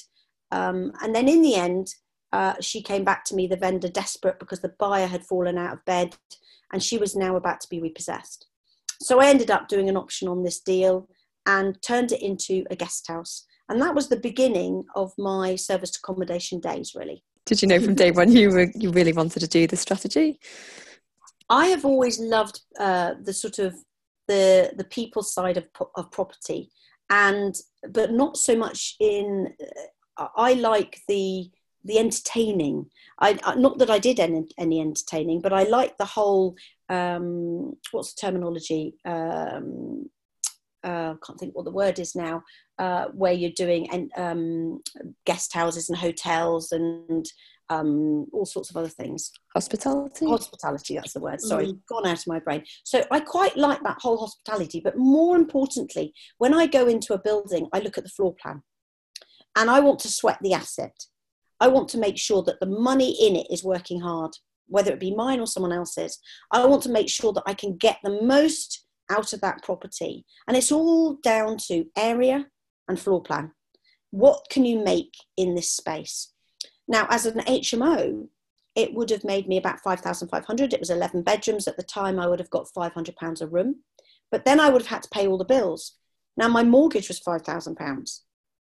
Um, 0.53 0.93
and 1.03 1.15
then 1.15 1.29
in 1.29 1.43
the 1.43 1.55
end, 1.57 1.89
uh, 2.33 2.55
she 2.61 2.83
came 2.83 3.05
back 3.05 3.25
to 3.25 3.35
me, 3.35 3.47
the 3.47 3.57
vendor, 3.57 3.89
desperate 3.89 4.39
because 4.39 4.61
the 4.61 4.75
buyer 4.79 5.07
had 5.07 5.25
fallen 5.25 5.59
out 5.59 5.75
of 5.75 5.85
bed 5.85 6.17
and 6.73 6.83
she 6.83 6.99
was 6.99 7.17
now 7.17 7.37
about 7.37 7.61
to 7.61 7.69
be 7.69 7.81
repossessed. 7.81 8.47
So 9.01 9.21
I 9.21 9.27
ended 9.27 9.51
up 9.51 9.69
doing 9.69 9.89
an 9.89 9.97
option 9.97 10.29
on 10.29 10.43
this 10.43 10.61
deal 10.61 11.09
and 11.47 11.81
turned 11.83 12.13
it 12.13 12.23
into 12.23 12.65
a 12.71 12.77
guest 12.77 13.07
house. 13.09 13.47
And 13.69 13.81
that 13.81 13.95
was 13.95 14.09
the 14.09 14.17
beginning 14.17 14.85
of 14.95 15.13
my 15.19 15.57
service 15.57 15.97
accommodation 15.97 16.61
days, 16.61 16.93
really. 16.95 17.25
Did 17.47 17.63
you 17.63 17.69
know 17.69 17.81
from 17.81 17.95
day 17.95 18.11
one 18.11 18.33
you 18.33 18.51
were 18.51 18.71
you 18.75 18.91
really 18.91 19.13
wanted 19.13 19.41
to 19.41 19.47
do 19.49 19.67
the 19.67 19.77
strategy? 19.77 20.41
I 21.49 21.67
have 21.67 21.85
always 21.85 22.19
loved 22.19 22.61
uh, 22.79 23.15
the 23.23 23.33
sort 23.33 23.61
of 23.61 23.75
the 24.27 24.73
the 24.77 24.85
people 24.85 25.23
side 25.23 25.57
of 25.57 25.69
of 25.95 26.11
property, 26.11 26.71
and 27.09 27.55
but 27.91 28.13
not 28.13 28.37
so 28.37 28.57
much 28.57 28.97
in. 29.01 29.55
Uh, 30.19 30.29
I 30.37 30.55
like 30.55 30.99
the 31.09 31.49
the 31.85 31.99
entertaining. 31.99 32.87
I 33.21 33.39
not 33.57 33.79
that 33.79 33.91
I 33.91 34.01
did 34.01 34.19
any, 34.19 34.49
any 34.59 34.81
entertaining, 34.81 35.41
but 35.41 35.53
I 35.53 35.63
like 35.65 35.97
the 35.99 36.05
whole. 36.05 36.57
Um, 36.89 37.77
what's 37.93 38.15
the 38.15 38.21
terminology? 38.21 38.97
Um, 39.05 40.11
uh, 40.83 41.15
can't 41.25 41.39
think 41.39 41.55
what 41.55 41.65
the 41.65 41.71
word 41.71 41.99
is 41.99 42.15
now, 42.15 42.43
uh, 42.79 43.07
where 43.15 43.33
you're 43.33 43.51
doing 43.57 43.89
and 43.91 44.11
um, 44.17 44.81
guest 45.25 45.55
houses 45.55 45.89
and 45.89 45.99
hotels 45.99 46.73
and 46.73 47.27
um, 47.69 48.27
all 48.33 48.47
sorts 48.47 48.71
of 48.71 48.77
other 48.77 48.89
things. 48.89 49.33
Hospitality? 49.55 50.27
Hospitality, 50.27 50.95
that's 50.95 51.15
the 51.15 51.21
word. 51.21 51.41
Sorry, 51.41 51.67
mm. 51.67 51.79
gone 51.89 52.07
out 52.07 52.19
of 52.19 52.27
my 52.27 52.39
brain. 52.39 52.63
So 52.85 53.05
I 53.11 53.21
quite 53.21 53.57
like 53.57 53.83
that 53.83 53.99
whole 54.01 54.19
hospitality, 54.19 54.81
but 54.85 54.97
more 54.97 55.37
importantly, 55.37 56.13
when 56.39 56.55
I 56.55 56.67
go 56.67 56.87
into 56.87 57.15
a 57.15 57.19
building, 57.19 57.69
I 57.73 57.81
look 57.81 57.99
at 57.99 58.05
the 58.05 58.11
floor 58.11 58.35
plan 58.41 58.63
and 59.57 59.71
I 59.71 59.81
want 59.81 59.99
to 60.01 60.09
sweat 60.09 60.39
the 60.43 60.53
asset. 60.53 60.95
I 61.59 61.69
want 61.69 61.89
to 61.91 61.99
make 61.99 62.19
sure 62.19 62.43
that 62.45 62.61
the 62.61 62.67
money 62.67 63.17
in 63.27 63.35
it 63.35 63.47
is 63.51 63.65
working 63.65 64.01
hard. 64.01 64.33
whether 64.69 64.93
it 64.93 65.01
be 65.01 65.15
mine 65.15 65.41
or 65.41 65.47
someone 65.47 65.73
else's, 65.73 66.19
I 66.51 66.65
want 66.67 66.83
to 66.85 66.91
make 66.91 67.09
sure 67.09 67.33
that 67.33 67.45
I 67.47 67.55
can 67.55 67.77
get 67.77 67.99
the 68.03 68.21
most 68.23 68.87
out 69.11 69.33
of 69.33 69.41
that 69.41 69.63
property. 69.63 70.25
And 70.47 70.57
it's 70.57 70.73
all 70.73 71.15
down 71.23 71.57
to 71.69 71.85
area 71.97 72.47
and 72.89 72.99
floor 72.99 73.23
plan. 73.23 73.53
What 74.11 74.47
can 74.51 74.65
you 74.65 74.83
make 74.83 75.15
in 75.37 75.55
this 75.55 75.73
space? 75.73 76.33
Now, 76.89 77.07
as 77.11 77.27
an 77.27 77.41
HMO, 77.41 78.29
it 78.75 78.95
would 78.95 79.11
have 79.11 79.25
made 79.25 79.49
me 79.49 79.57
about 79.57 79.81
5,500. 79.81 80.73
It 80.73 80.81
was 80.81 80.91
11 80.91 81.23
bedrooms. 81.23 81.67
At 81.67 81.77
the 81.77 81.83
time, 81.83 82.21
I 82.21 82.27
would 82.27 82.39
have 82.39 82.51
got 82.51 82.69
500 82.73 83.17
pounds 83.17 83.41
a 83.41 83.47
room. 83.47 83.77
But 84.31 84.45
then 84.45 84.61
I 84.61 84.69
would 84.69 84.83
have 84.83 84.91
had 84.91 85.03
to 85.03 85.09
pay 85.09 85.27
all 85.27 85.39
the 85.39 85.45
bills. 85.45 85.97
Now, 86.37 86.49
my 86.49 86.63
mortgage 86.63 87.09
was 87.09 87.19
5,000 87.19 87.77
pounds. 87.77 88.25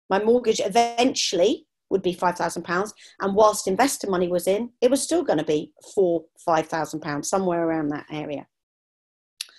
My 0.08 0.22
mortgage 0.22 0.60
eventually 0.60 1.66
would 1.90 2.02
be 2.02 2.14
£5,000. 2.14 2.92
And 3.20 3.34
whilst 3.34 3.66
investor 3.66 4.08
money 4.08 4.28
was 4.28 4.46
in, 4.46 4.70
it 4.80 4.90
was 4.90 5.02
still 5.02 5.22
going 5.22 5.38
to 5.38 5.44
be 5.44 5.72
four, 5.94 6.24
£5,000, 6.46 7.24
somewhere 7.24 7.66
around 7.66 7.88
that 7.88 8.06
area. 8.10 8.46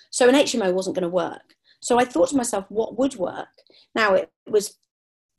So 0.10 0.30
an 0.30 0.36
HMO 0.36 0.74
wasn't 0.74 0.96
going 0.96 1.04
to 1.04 1.10
work. 1.10 1.57
So 1.88 1.98
I 1.98 2.04
thought 2.04 2.28
to 2.32 2.36
myself, 2.36 2.66
what 2.68 3.00
would 3.00 3.16
work? 3.16 3.48
Now 3.96 4.14
it 4.14 4.30
was 4.46 4.78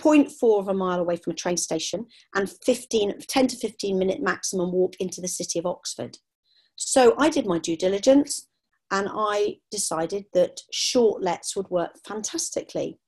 0.4 0.00 0.60
of 0.60 0.68
a 0.68 0.72
mile 0.72 0.98
away 0.98 1.16
from 1.16 1.32
a 1.34 1.36
train 1.36 1.58
station 1.58 2.06
and 2.34 2.50
15, 2.64 3.18
10 3.28 3.46
to 3.48 3.56
15 3.56 3.98
minute 3.98 4.22
maximum 4.22 4.72
walk 4.72 4.94
into 4.98 5.20
the 5.20 5.28
city 5.28 5.58
of 5.58 5.66
Oxford. 5.66 6.16
So 6.74 7.14
I 7.18 7.28
did 7.28 7.44
my 7.44 7.58
due 7.58 7.76
diligence 7.76 8.46
and 8.90 9.10
I 9.12 9.56
decided 9.70 10.24
that 10.32 10.62
short 10.72 11.22
lets 11.22 11.54
would 11.54 11.68
work 11.68 11.98
fantastically. 12.06 12.98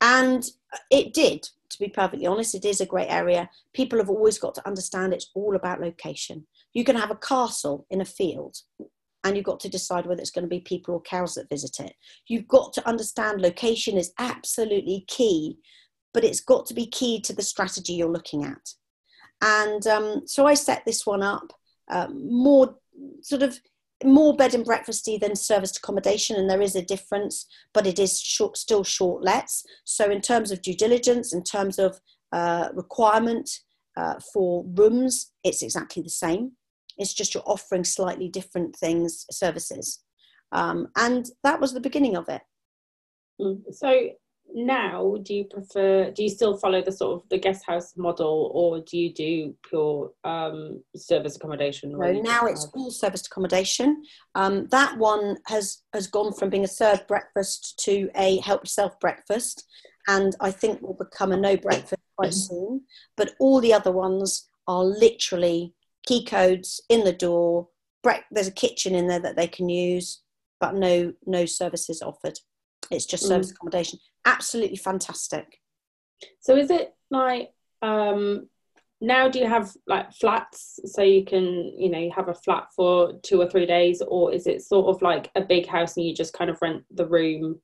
And 0.00 0.44
it 0.88 1.12
did 1.12 1.48
to 1.70 1.78
be 1.80 1.88
perfectly 1.88 2.26
honest, 2.26 2.54
it 2.54 2.64
is 2.64 2.80
a 2.80 2.86
great 2.86 3.10
area. 3.10 3.50
People 3.74 3.98
have 3.98 4.08
always 4.08 4.38
got 4.38 4.54
to 4.54 4.66
understand 4.66 5.12
it's 5.12 5.30
all 5.34 5.56
about 5.56 5.80
location. 5.80 6.46
You 6.72 6.84
can 6.84 6.96
have 6.96 7.10
a 7.10 7.16
castle 7.16 7.86
in 7.90 8.00
a 8.00 8.06
field 8.06 8.56
and 9.28 9.36
you've 9.36 9.44
got 9.44 9.60
to 9.60 9.68
decide 9.68 10.06
whether 10.06 10.20
it's 10.20 10.30
going 10.30 10.44
to 10.44 10.48
be 10.48 10.60
people 10.60 10.94
or 10.94 11.02
cows 11.02 11.34
that 11.34 11.50
visit 11.50 11.80
it. 11.80 11.94
You've 12.26 12.48
got 12.48 12.72
to 12.72 12.88
understand 12.88 13.42
location 13.42 13.98
is 13.98 14.12
absolutely 14.18 15.04
key, 15.06 15.58
but 16.14 16.24
it's 16.24 16.40
got 16.40 16.66
to 16.66 16.74
be 16.74 16.86
key 16.86 17.20
to 17.20 17.34
the 17.34 17.42
strategy 17.42 17.92
you're 17.92 18.08
looking 18.08 18.44
at. 18.44 18.72
And 19.42 19.86
um, 19.86 20.22
so 20.26 20.46
I 20.46 20.54
set 20.54 20.84
this 20.84 21.06
one 21.06 21.22
up 21.22 21.52
um, 21.90 22.26
more 22.30 22.74
sort 23.22 23.42
of 23.42 23.58
more 24.04 24.36
bed 24.36 24.54
and 24.54 24.64
breakfasty 24.64 25.18
than 25.18 25.34
serviced 25.34 25.78
accommodation, 25.78 26.36
and 26.36 26.48
there 26.48 26.62
is 26.62 26.76
a 26.76 26.82
difference, 26.82 27.46
but 27.74 27.86
it 27.86 27.98
is 27.98 28.20
short, 28.20 28.56
still 28.56 28.84
short 28.84 29.24
lets. 29.24 29.64
So, 29.84 30.10
in 30.10 30.20
terms 30.20 30.50
of 30.50 30.62
due 30.62 30.76
diligence, 30.76 31.34
in 31.34 31.42
terms 31.42 31.78
of 31.78 32.00
uh, 32.32 32.68
requirement 32.74 33.50
uh, 33.96 34.14
for 34.32 34.64
rooms, 34.76 35.32
it's 35.42 35.62
exactly 35.62 36.02
the 36.02 36.10
same. 36.10 36.52
It's 36.98 37.14
just 37.14 37.34
you're 37.34 37.42
offering 37.46 37.84
slightly 37.84 38.28
different 38.28 38.76
things, 38.76 39.24
services. 39.30 40.02
Um, 40.52 40.88
and 40.96 41.26
that 41.44 41.60
was 41.60 41.72
the 41.72 41.80
beginning 41.80 42.16
of 42.16 42.28
it. 42.28 42.42
Mm. 43.40 43.62
So, 43.72 44.10
now 44.54 45.16
do 45.22 45.34
you 45.34 45.44
prefer 45.44 46.10
do 46.10 46.22
you 46.22 46.28
still 46.28 46.56
follow 46.56 46.82
the 46.82 46.92
sort 46.92 47.20
of 47.20 47.28
the 47.28 47.38
guest 47.38 47.64
house 47.66 47.96
model 47.96 48.50
or 48.54 48.80
do 48.80 48.96
you 48.96 49.12
do 49.12 49.54
pure 49.68 50.10
um, 50.24 50.82
service 50.96 51.36
accommodation 51.36 51.92
no, 51.92 52.12
now 52.12 52.46
it's 52.46 52.66
all 52.74 52.90
service 52.90 53.26
accommodation 53.26 54.02
um, 54.34 54.66
that 54.70 54.96
one 54.96 55.36
has 55.46 55.82
has 55.92 56.06
gone 56.06 56.32
from 56.32 56.50
being 56.50 56.64
a 56.64 56.68
served 56.68 57.06
breakfast 57.06 57.78
to 57.78 58.08
a 58.16 58.38
help 58.40 58.62
yourself 58.62 58.98
breakfast 59.00 59.64
and 60.08 60.34
i 60.40 60.50
think 60.50 60.80
will 60.80 60.94
become 60.94 61.32
a 61.32 61.36
no 61.36 61.56
breakfast 61.56 62.02
quite 62.16 62.30
mm-hmm. 62.30 62.54
soon 62.54 62.80
but 63.16 63.34
all 63.38 63.60
the 63.60 63.72
other 63.72 63.92
ones 63.92 64.48
are 64.66 64.84
literally 64.84 65.74
key 66.08 66.24
codes 66.24 66.80
in 66.88 67.04
the 67.04 67.12
door. 67.12 67.68
There's 68.30 68.48
a 68.48 68.52
kitchen 68.52 68.94
in 68.94 69.06
there 69.06 69.20
that 69.20 69.36
they 69.36 69.46
can 69.46 69.68
use 69.68 70.22
but 70.60 70.74
no 70.74 71.12
no 71.26 71.46
services 71.46 72.02
offered. 72.02 72.38
It's 72.90 73.06
just 73.06 73.26
service 73.26 73.48
mm. 73.48 73.52
accommodation. 73.52 73.98
Absolutely 74.24 74.76
fantastic. 74.76 75.60
So 76.40 76.56
is 76.56 76.70
it 76.70 76.94
like 77.10 77.50
um, 77.82 78.48
now 79.00 79.28
do 79.28 79.38
you 79.38 79.46
have 79.46 79.72
like 79.86 80.12
flats? 80.12 80.80
So 80.86 81.02
you 81.02 81.24
can 81.24 81.72
you 81.78 81.90
know 81.90 81.98
you 81.98 82.10
have 82.14 82.28
a 82.28 82.34
flat 82.34 82.68
for 82.74 83.14
two 83.22 83.40
or 83.40 83.48
three 83.48 83.66
days 83.66 84.02
or 84.06 84.32
is 84.32 84.46
it 84.46 84.62
sort 84.62 84.94
of 84.94 85.02
like 85.02 85.30
a 85.34 85.40
big 85.40 85.66
house 85.66 85.96
and 85.96 86.06
you 86.06 86.14
just 86.14 86.32
kind 86.32 86.50
of 86.50 86.58
rent 86.60 86.84
the 86.90 87.06
room 87.06 87.60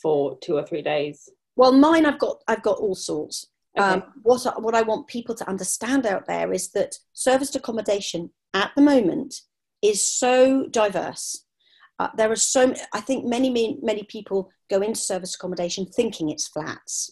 for 0.00 0.38
two 0.38 0.56
or 0.56 0.64
three 0.64 0.82
days? 0.82 1.28
Well 1.56 1.72
mine 1.72 2.06
i've 2.06 2.20
got 2.20 2.40
i've 2.46 2.62
got 2.62 2.78
all 2.78 2.94
sorts 2.94 3.48
okay. 3.76 3.86
um, 3.88 4.04
what, 4.22 4.46
I, 4.46 4.58
what 4.58 4.74
i 4.74 4.82
want 4.82 5.08
people 5.08 5.34
to 5.34 5.48
understand 5.48 6.06
out 6.06 6.26
there 6.26 6.52
is 6.52 6.70
that 6.70 6.94
serviced 7.12 7.56
accommodation 7.56 8.30
at 8.54 8.70
the 8.76 8.82
moment 8.82 9.34
is 9.82 10.06
so 10.06 10.66
diverse 10.70 11.44
uh, 11.98 12.08
there 12.16 12.30
are 12.30 12.36
so 12.36 12.72
I 12.92 13.00
think 13.00 13.24
many, 13.24 13.50
many 13.50 13.78
many 13.82 14.04
people 14.04 14.50
go 14.70 14.80
into 14.82 15.00
service 15.00 15.34
accommodation 15.34 15.84
thinking 15.86 16.30
it's 16.30 16.46
flats, 16.46 17.10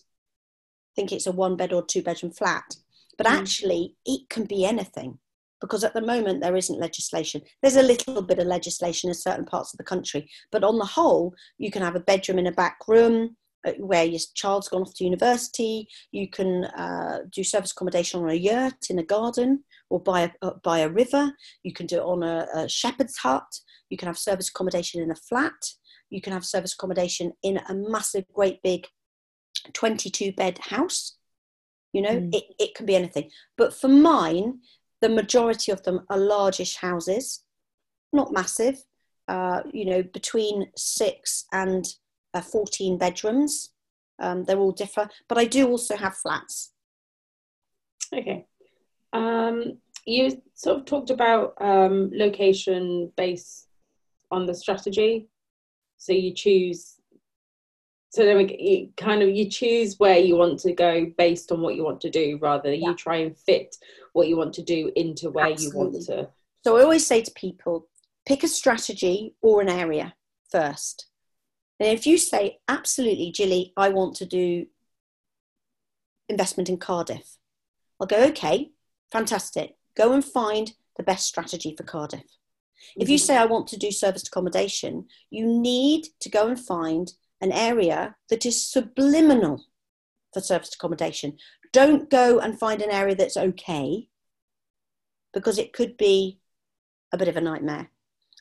think 0.95 1.13
it's 1.13 1.27
a 1.27 1.33
one 1.33 1.57
bed 1.57 1.73
or 1.73 1.85
two 1.85 2.03
bedroom 2.03 2.33
flat, 2.33 2.77
but 3.19 3.27
mm. 3.27 3.31
actually 3.31 3.97
it 4.05 4.29
can 4.29 4.45
be 4.45 4.65
anything 4.65 5.19
because 5.61 5.83
at 5.83 5.95
the 5.95 6.01
moment 6.01 6.41
there 6.41 6.57
isn't 6.57 6.79
legislation. 6.79 7.43
There's 7.63 7.77
a 7.77 7.83
little 7.83 8.23
bit 8.23 8.39
of 8.39 8.47
legislation 8.47 9.09
in 9.09 9.15
certain 9.15 9.45
parts 9.45 9.73
of 9.73 9.79
the 9.79 9.85
country, 9.85 10.31
but 10.53 10.63
on 10.63 10.79
the 10.79 10.85
whole, 10.85 11.35
you 11.59 11.71
can 11.71 11.83
have 11.83 11.97
a 11.97 12.01
bedroom 12.01 12.39
in 12.39 12.47
a 12.47 12.53
back 12.53 12.79
room 12.87 13.37
where 13.79 14.05
your 14.05 14.21
child's 14.35 14.69
gone 14.69 14.83
off 14.83 14.95
to 14.95 15.05
university. 15.05 15.89
You 16.13 16.29
can 16.29 16.65
uh, 16.65 17.21
do 17.31 17.43
service 17.45 17.73
accommodation 17.73 18.23
on 18.23 18.31
a 18.31 18.35
yurt 18.35 18.91
in 18.91 18.99
a 18.99 19.05
garden 19.05 19.65
or 19.91 20.01
by 20.01 20.23
a, 20.23 20.31
uh, 20.43 20.55
by 20.63 20.81
a 20.81 20.89
river. 20.89 21.33
You 21.63 21.73
can 21.73 21.87
do 21.87 21.97
it 21.97 22.05
on 22.05 22.23
a, 22.23 22.47
a 22.55 22.69
shepherd's 22.69 23.17
hut. 23.17 23.47
You 23.91 23.97
can 23.97 24.07
have 24.07 24.19
service 24.19 24.49
accommodation 24.49 25.03
in 25.03 25.11
a 25.11 25.17
flat. 25.17 25.53
You 26.11 26.21
can 26.21 26.33
have 26.33 26.45
service 26.45 26.75
accommodation 26.75 27.33
in 27.43 27.59
a 27.69 27.75
massive, 27.75 28.25
great 28.33 28.63
big 28.63 28.87
22 29.73 30.33
bed 30.33 30.59
house. 30.59 31.17
You 31.93 32.03
know, 32.03 32.17
mm. 32.17 32.35
it, 32.35 32.45
it 32.59 32.75
can 32.75 32.87
be 32.87 32.97
anything. 32.97 33.31
But 33.57 33.75
for 33.75 33.89
mine, 33.89 34.61
the 35.01 35.09
majority 35.09 35.73
of 35.73 35.83
them 35.83 36.01
are 36.11 36.19
largish 36.19 36.77
houses, 36.77 37.43
not 38.13 38.33
massive, 38.33 38.83
uh, 39.29 39.63
you 39.73 39.85
know, 39.85 40.03
between 40.03 40.71
six 40.77 41.45
and 41.53 41.85
uh, 42.37 42.41
14 42.43 42.99
bedrooms. 42.99 43.71
Um, 44.19 44.45
they're 44.45 44.59
all 44.59 44.73
differ, 44.73 45.09
but 45.29 45.39
I 45.39 45.45
do 45.45 45.69
also 45.69 45.97
have 45.97 46.17
flats. 46.17 46.73
Okay. 48.15 48.47
Um, 49.13 49.79
you 50.07 50.43
sort 50.55 50.79
of 50.79 50.85
talked 50.85 51.11
about 51.11 51.55
um, 51.61 52.11
location 52.13 53.13
based 53.17 53.69
on 54.31 54.47
the 54.47 54.55
strategy. 54.55 55.29
So 55.99 56.13
you 56.13 56.33
choose. 56.35 56.95
So 58.11 58.25
then 58.25 58.49
you 58.49 58.91
kind 58.97 59.23
of 59.23 59.31
you 59.31 59.51
choose 59.51 59.99
where 59.99 60.19
you 60.19 60.37
want 60.37 60.61
to 60.61 60.73
go 60.73 61.07
based 61.19 61.53
on 61.53 61.61
what 61.61 61.75
you 61.75 61.85
want 61.85 62.01
to 62.03 62.11
do, 62.11 62.39
rather 62.41 62.73
yeah. 62.73 62.89
you 62.89 62.97
try 62.97 63.17
and 63.17 63.37
fit 63.37 63.77
what 64.13 64.29
you 64.29 64.37
want 64.37 64.55
to 64.55 64.63
do 64.63 64.91
into 64.97 65.31
where 65.31 65.53
Absolutely. 65.53 65.79
you 65.79 65.85
want 65.85 66.07
to. 66.07 66.29
So 66.65 66.77
I 66.77 66.83
always 66.83 67.07
say 67.07 67.21
to 67.23 67.31
people, 67.33 67.89
pick 68.27 68.43
a 68.43 68.49
strategy 68.49 69.35
or 69.43 69.61
an 69.61 69.69
area 69.69 70.15
first. 70.51 71.07
And 71.79 71.91
if 71.91 72.07
you 72.07 72.19
say, 72.19 72.59
absolutely, 72.69 73.31
Gilly, 73.31 73.73
I 73.77 73.91
want 73.91 74.17
to 74.17 74.27
do 74.27 74.67
investment 76.29 76.69
in 76.69 76.79
Cardiff, 76.79 77.37
I'll 78.01 78.07
go, 78.07 78.25
okay, 78.29 78.71
fantastic. 79.13 79.77
Go 79.97 80.13
and 80.13 80.25
find 80.25 80.73
the 80.97 81.03
best 81.03 81.27
strategy 81.27 81.75
for 81.77 81.85
Cardiff. 81.85 82.25
If 82.97 83.09
you 83.09 83.17
mm-hmm. 83.17 83.25
say, 83.25 83.37
I 83.37 83.47
want 83.47 83.67
to 83.69 83.79
do 83.79 83.91
serviced 83.91 84.29
accommodation, 84.29 85.07
you 85.31 85.47
need 85.47 86.07
to 86.21 86.29
go 86.29 86.47
and 86.47 86.59
find 86.59 87.13
an 87.41 87.53
area 87.53 88.17
that 88.31 88.47
is 88.47 88.67
subliminal 88.67 89.65
for 90.33 90.41
serviced 90.41 90.75
accommodation. 90.75 91.37
Don't 91.73 92.11
go 92.11 92.39
and 92.39 92.59
find 92.59 92.83
an 92.83 92.91
area 92.91 93.15
that's 93.15 93.37
okay 93.37 94.09
because 95.33 95.59
it 95.59 95.73
could 95.73 95.97
be 95.97 96.41
a 97.13 97.19
bit 97.19 97.29
of 97.29 97.37
a 97.37 97.41
nightmare. 97.41 97.91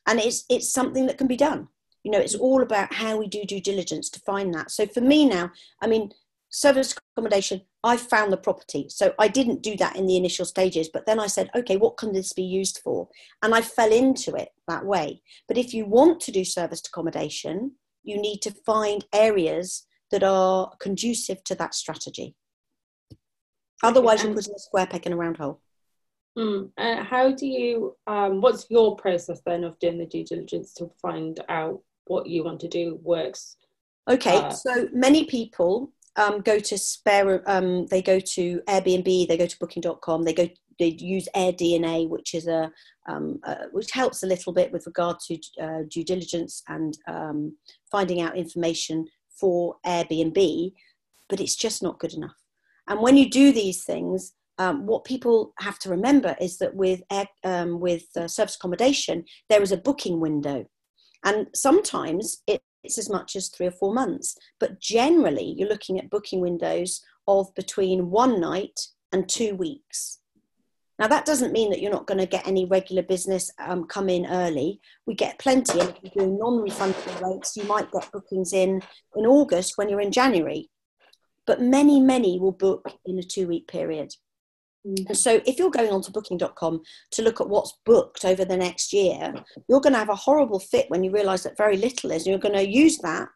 And 0.08 0.20
it's, 0.20 0.46
it's 0.50 0.72
something 0.72 1.08
that 1.08 1.18
can 1.18 1.28
be 1.28 1.38
done. 1.38 1.68
You 2.06 2.12
know, 2.12 2.20
it's 2.20 2.36
all 2.36 2.62
about 2.62 2.94
how 2.94 3.18
we 3.18 3.28
do 3.28 3.44
due 3.44 3.60
diligence 3.60 4.10
to 4.12 4.20
find 4.20 4.54
that. 4.54 4.70
So 4.70 4.86
for 4.86 5.02
me 5.02 5.26
now, 5.26 5.52
I 5.82 5.88
mean, 5.88 6.12
service 6.50 6.96
accommodation, 7.18 7.62
I 7.84 7.98
found 7.98 8.32
the 8.32 8.38
property. 8.38 8.88
So 8.90 9.14
I 9.20 9.28
didn't 9.28 9.64
do 9.64 9.76
that 9.78 9.96
in 9.96 10.06
the 10.06 10.16
initial 10.16 10.46
stages, 10.46 10.88
but 10.88 11.08
then 11.08 11.20
I 11.20 11.26
said, 11.26 11.50
okay, 11.56 11.78
what 11.78 11.98
can 11.98 12.14
this 12.14 12.32
be 12.32 12.44
used 12.44 12.80
for? 12.84 13.10
And 13.42 13.56
I 13.56 13.62
fell 13.62 13.92
into 13.92 14.36
it 14.36 14.50
that 14.68 14.86
way. 14.86 15.24
But 15.48 15.58
if 15.58 15.74
you 15.74 15.86
want 15.86 16.22
to 16.22 16.32
do 16.32 16.46
serviced 16.46 16.88
accommodation, 16.88 17.72
you 18.04 18.22
need 18.22 18.44
to 18.44 18.52
find 18.52 19.04
areas 19.12 19.88
that 20.12 20.24
are 20.24 20.72
conducive 20.80 21.44
to 21.46 21.56
that 21.56 21.74
strategy. 21.74 22.36
Otherwise, 23.84 24.24
you're 24.24 24.34
putting 24.34 24.54
a 24.56 24.60
square 24.60 24.88
peg 24.88 25.06
in 25.08 25.14
a 25.14 25.18
round 25.18 25.38
hole. 25.38 25.60
Mm. 26.38 26.70
Uh, 26.78 27.04
how 27.04 27.32
do 27.32 27.48
you, 27.48 27.96
um, 28.08 28.42
what's 28.42 28.68
your 28.70 28.96
process 28.96 29.42
then 29.46 29.64
of 29.64 29.78
doing 29.80 29.98
the 29.98 30.06
due 30.06 30.24
diligence 30.24 30.74
to 30.76 30.90
find 31.02 31.40
out 31.50 31.82
what 32.08 32.28
you 32.28 32.44
want 32.44 32.60
to 32.62 32.68
do 32.68 33.00
works? 33.04 33.58
Okay, 34.10 34.38
uh, 34.38 34.50
so 34.50 34.88
many 34.94 35.26
people 35.26 35.92
um, 36.16 36.42
go 36.42 36.60
to 36.60 36.78
spare 36.78 37.44
um, 37.50 37.88
they 37.88 38.02
go 38.02 38.20
to 38.20 38.62
airbnb 38.68 39.28
they 39.28 39.36
go 39.38 39.46
to 39.46 39.60
booking.com 39.60 40.24
they 40.24 40.34
go 40.34 40.48
they 40.80 40.98
use 41.00 41.28
AirDNA, 41.36 42.10
which 42.10 42.34
is 42.34 42.48
a 42.48 42.72
um, 43.08 43.40
uh, 43.44 43.66
which 43.72 43.92
helps 43.92 44.24
a 44.24 44.28
little 44.28 44.52
bit 44.52 44.72
with 44.72 44.86
regard 44.86 45.20
to 45.28 45.38
uh, 45.62 45.84
due 45.90 46.04
diligence 46.04 46.64
and 46.68 46.98
um, 47.08 47.56
finding 47.92 48.20
out 48.22 48.36
information 48.36 49.06
for 49.40 49.76
Airbnb, 49.86 50.74
but 51.30 51.40
it's 51.40 51.56
just 51.56 51.84
not 51.84 52.00
good 52.00 52.14
enough. 52.14 52.36
And 52.88 53.00
when 53.00 53.16
you 53.16 53.30
do 53.30 53.52
these 53.52 53.84
things, 53.84 54.34
um, 54.58 54.86
what 54.86 55.04
people 55.04 55.54
have 55.60 55.78
to 55.80 55.90
remember 55.90 56.36
is 56.42 56.58
that 56.58 56.76
with 56.76 57.04
air, 57.12 57.28
um, 57.44 57.80
with 57.80 58.06
uh, 58.18 58.28
service 58.28 58.56
accommodation, 58.56 59.26
there 59.50 59.62
is 59.62 59.72
a 59.72 59.78
booking 59.78 60.20
window, 60.20 60.66
and 61.26 61.48
sometimes 61.54 62.44
it's 62.48 62.98
as 62.98 63.10
much 63.10 63.36
as 63.36 63.50
three 63.50 63.66
or 63.66 63.72
four 63.72 63.94
months. 63.94 64.38
But 64.60 64.80
generally, 64.80 65.56
you're 65.58 65.68
looking 65.68 66.00
at 66.00 66.10
booking 66.10 66.40
windows 66.40 67.02
of 67.28 67.54
between 67.56 68.12
one 68.12 68.40
night 68.40 68.80
and 69.12 69.28
two 69.28 69.56
weeks. 69.56 70.20
Now, 70.98 71.08
that 71.08 71.26
doesn't 71.26 71.52
mean 71.52 71.72
that 71.72 71.82
you're 71.82 71.92
not 71.92 72.08
going 72.08 72.20
to 72.20 72.26
get 72.26 72.48
any 72.48 72.66
regular 72.66 73.02
business 73.02 73.52
um, 73.60 73.86
come 73.86 74.08
in 74.08 74.28
early. 74.28 74.80
We 75.06 75.14
get 75.14 75.40
plenty, 75.40 75.80
and 75.80 75.90
if 75.90 75.98
you're 76.04 76.26
doing 76.26 76.38
non 76.38 76.66
refundable 76.66 77.22
rates, 77.22 77.58
you 77.58 77.64
might 77.64 77.92
get 77.92 78.12
bookings 78.14 78.54
in 78.54 78.82
in 79.16 79.26
August 79.26 79.74
when 79.76 79.90
you're 79.90 80.00
in 80.00 80.12
January. 80.12 80.70
But 81.46 81.62
many, 81.62 82.00
many 82.00 82.40
will 82.40 82.54
book 82.54 82.94
in 83.06 83.20
a 83.20 83.24
two 83.24 83.48
week 83.48 83.68
period. 83.68 84.14
And 84.86 85.18
so, 85.18 85.42
if 85.46 85.58
you're 85.58 85.72
going 85.72 85.92
on 85.92 86.02
to 86.04 86.12
booking.com 86.12 86.82
to 87.12 87.22
look 87.24 87.42
at 87.42 87.50
what's 87.50 87.74
booked 87.86 88.24
over 88.24 88.46
the 88.46 88.58
next 88.58 88.94
year, 88.94 89.34
you're 89.68 89.82
going 89.82 89.94
to 89.94 90.00
have 90.00 90.10
a 90.10 90.16
horrible 90.16 90.60
fit 90.60 90.86
when 90.90 91.04
you 91.04 91.12
realize 91.12 91.44
that 91.44 91.58
very 91.58 91.76
little 91.76 92.12
is. 92.12 92.24
And 92.24 92.28
you're 92.28 92.40
going 92.40 92.54
to 92.54 92.70
use 92.70 93.00
that 93.00 93.28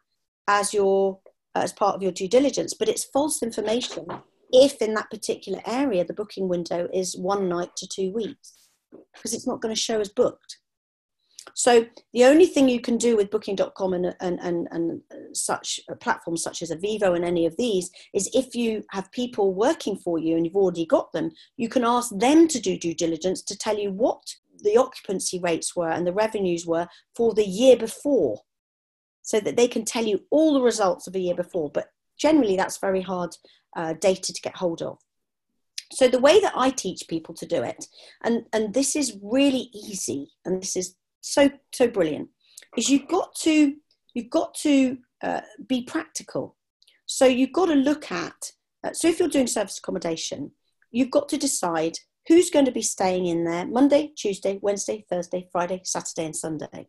as 0.46 0.72
your 0.72 1.18
as 1.56 1.72
part 1.72 1.96
of 1.96 2.02
your 2.02 2.12
due 2.12 2.28
diligence, 2.28 2.74
but 2.74 2.88
it's 2.88 3.04
false 3.04 3.42
information 3.42 4.06
if 4.52 4.80
in 4.82 4.94
that 4.94 5.10
particular 5.10 5.60
area 5.66 6.04
the 6.04 6.12
booking 6.12 6.48
window 6.48 6.88
is 6.92 7.16
one 7.16 7.48
night 7.48 7.70
to 7.76 7.86
two 7.86 8.12
weeks, 8.12 8.68
because 9.14 9.34
it's 9.34 9.46
not 9.46 9.60
going 9.60 9.74
to 9.74 9.80
show 9.80 10.00
as 10.00 10.08
booked. 10.08 10.58
So 11.54 11.86
the 12.12 12.24
only 12.24 12.46
thing 12.46 12.68
you 12.68 12.80
can 12.80 12.96
do 12.96 13.16
with 13.16 13.30
booking.com 13.30 13.92
and, 13.92 14.14
and, 14.20 14.38
and, 14.40 14.68
and 14.70 15.00
such 15.32 15.80
platforms 16.00 16.42
such 16.42 16.62
as 16.62 16.70
Avivo 16.70 17.14
and 17.14 17.24
any 17.24 17.46
of 17.46 17.56
these 17.56 17.90
is 18.14 18.30
if 18.34 18.54
you 18.54 18.82
have 18.90 19.12
people 19.12 19.54
working 19.54 19.96
for 19.96 20.18
you 20.18 20.36
and 20.36 20.46
you've 20.46 20.56
already 20.56 20.86
got 20.86 21.12
them, 21.12 21.30
you 21.56 21.68
can 21.68 21.84
ask 21.84 22.10
them 22.16 22.48
to 22.48 22.60
do 22.60 22.76
due 22.76 22.94
diligence 22.94 23.42
to 23.42 23.56
tell 23.56 23.78
you 23.78 23.90
what 23.90 24.22
the 24.62 24.76
occupancy 24.76 25.38
rates 25.38 25.74
were 25.74 25.90
and 25.90 26.06
the 26.06 26.12
revenues 26.12 26.66
were 26.66 26.86
for 27.14 27.34
the 27.34 27.46
year 27.46 27.76
before 27.76 28.42
so 29.22 29.40
that 29.40 29.56
they 29.56 29.68
can 29.68 29.84
tell 29.84 30.04
you 30.04 30.20
all 30.30 30.54
the 30.54 30.62
results 30.62 31.06
of 31.06 31.14
a 31.14 31.20
year 31.20 31.34
before. 31.34 31.70
But 31.70 31.88
generally, 32.18 32.56
that's 32.56 32.78
very 32.78 33.02
hard 33.02 33.36
uh, 33.76 33.94
data 33.94 34.32
to 34.32 34.42
get 34.42 34.56
hold 34.56 34.82
of. 34.82 34.98
So 35.92 36.08
the 36.08 36.20
way 36.20 36.40
that 36.40 36.52
I 36.56 36.70
teach 36.70 37.08
people 37.08 37.34
to 37.34 37.46
do 37.46 37.62
it, 37.62 37.86
and, 38.22 38.44
and 38.52 38.72
this 38.72 38.94
is 38.94 39.18
really 39.22 39.70
easy, 39.74 40.30
and 40.44 40.62
this 40.62 40.76
is 40.76 40.94
so 41.20 41.50
so 41.72 41.88
brilliant, 41.88 42.28
is 42.76 42.88
you've 42.88 43.08
got 43.08 43.34
to 43.36 43.74
you've 44.14 44.30
got 44.30 44.54
to 44.56 44.98
uh, 45.22 45.40
be 45.66 45.82
practical. 45.82 46.56
So 47.06 47.26
you've 47.26 47.52
got 47.52 47.66
to 47.66 47.74
look 47.74 48.10
at. 48.12 48.52
Uh, 48.84 48.92
so 48.92 49.08
if 49.08 49.18
you're 49.18 49.28
doing 49.28 49.46
service 49.46 49.78
accommodation, 49.78 50.52
you've 50.90 51.10
got 51.10 51.28
to 51.30 51.36
decide 51.36 51.98
who's 52.28 52.50
going 52.50 52.64
to 52.66 52.72
be 52.72 52.82
staying 52.82 53.26
in 53.26 53.44
there 53.44 53.66
Monday, 53.66 54.12
Tuesday, 54.16 54.58
Wednesday, 54.62 55.04
Thursday, 55.10 55.48
Friday, 55.52 55.80
Saturday, 55.84 56.26
and 56.26 56.36
Sunday. 56.36 56.88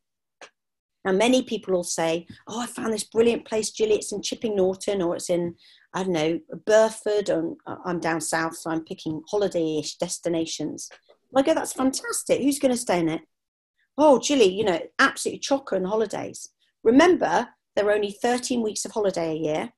Now, 1.04 1.14
many 1.14 1.42
people 1.42 1.74
will 1.74 1.84
say, 1.84 2.28
Oh, 2.48 2.62
I 2.62 2.68
found 2.68 2.94
this 2.94 3.04
brilliant 3.04 3.46
place, 3.46 3.72
Gilly. 3.72 3.96
It's 3.96 4.12
in 4.12 4.22
Chipping 4.22 4.56
Norton 4.56 5.02
or 5.02 5.16
it's 5.16 5.30
in, 5.30 5.56
I 5.94 6.04
don't 6.04 6.14
know, 6.14 6.40
Burford. 6.66 7.30
And 7.30 7.58
I'm 7.86 8.00
down 8.00 8.22
south, 8.22 8.56
so 8.56 8.70
I'm 8.70 8.86
picking 8.86 9.24
holiday 9.30 9.80
ish 9.80 9.96
destinations. 9.96 10.90
I 11.36 11.42
go, 11.42 11.54
That's 11.54 11.74
fantastic. 11.74 12.42
Who's 12.42 12.60
going 12.60 12.74
to 12.74 12.78
stay 12.78 13.00
in 13.00 13.10
it? 13.10 13.22
Oh, 13.98 14.20
Gilly, 14.20 14.50
you 14.50 14.64
know, 14.64 14.80
absolutely 15.00 15.40
chocker 15.40 15.74
and 15.74 15.86
holidays. 15.86 16.50
Remember, 16.84 17.50
there 17.76 17.88
are 17.88 17.94
only 17.94 18.12
13 18.12 18.62
weeks 18.62 18.86
of 18.86 18.92
holiday 18.92 19.32
a 19.32 19.36
year. 19.36 19.74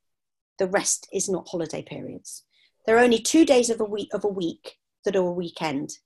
The 0.59 0.67
rest 0.67 1.07
is 1.11 1.29
not 1.29 1.47
holiday 1.49 1.81
periods. 1.81 2.43
There 2.85 2.97
are 2.97 3.03
only 3.03 3.19
two 3.19 3.45
days 3.45 3.69
of 3.69 3.79
a 3.79 3.85
week 3.85 4.09
of 4.13 4.23
a 4.23 4.29
week 4.29 4.77
that 5.05 5.15
are 5.15 5.27
a 5.27 5.31
weekend. 5.31 5.97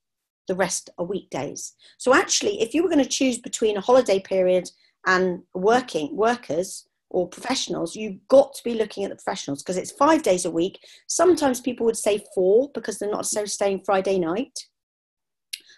The 0.46 0.54
rest 0.54 0.90
are 0.98 1.04
weekdays. 1.04 1.74
So 1.98 2.14
actually, 2.14 2.60
if 2.60 2.74
you 2.74 2.82
were 2.82 2.88
going 2.88 3.02
to 3.02 3.08
choose 3.08 3.38
between 3.38 3.76
a 3.76 3.82
holiday 3.82 4.20
period 4.20 4.70
and 5.06 5.42
working 5.54 6.16
workers 6.16 6.88
or 7.10 7.28
professionals, 7.28 7.96
you've 7.96 8.26
got 8.28 8.54
to 8.54 8.64
be 8.64 8.74
looking 8.74 9.04
at 9.04 9.10
the 9.10 9.16
professionals 9.16 9.62
because 9.62 9.76
it's 9.76 9.92
five 9.92 10.22
days 10.22 10.44
a 10.44 10.50
week. 10.50 10.78
Sometimes 11.06 11.60
people 11.60 11.84
would 11.86 11.96
say 11.96 12.24
four 12.34 12.70
because 12.74 12.98
they're 12.98 13.10
not 13.10 13.26
so 13.26 13.44
staying 13.44 13.82
Friday 13.84 14.18
night, 14.18 14.66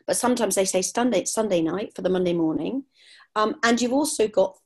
but 0.07 0.17
sometimes 0.17 0.55
they 0.55 0.65
say 0.65 0.83
Sunday, 0.83 1.25
Sunday 1.25 1.63
night 1.63 1.93
for 1.95 2.03
the 2.03 2.09
Monday 2.09 2.33
morning. 2.33 2.85
Um, 3.37 3.57
and 3.63 3.81
you've 3.81 3.93
also 3.93 4.29
got 4.29 4.57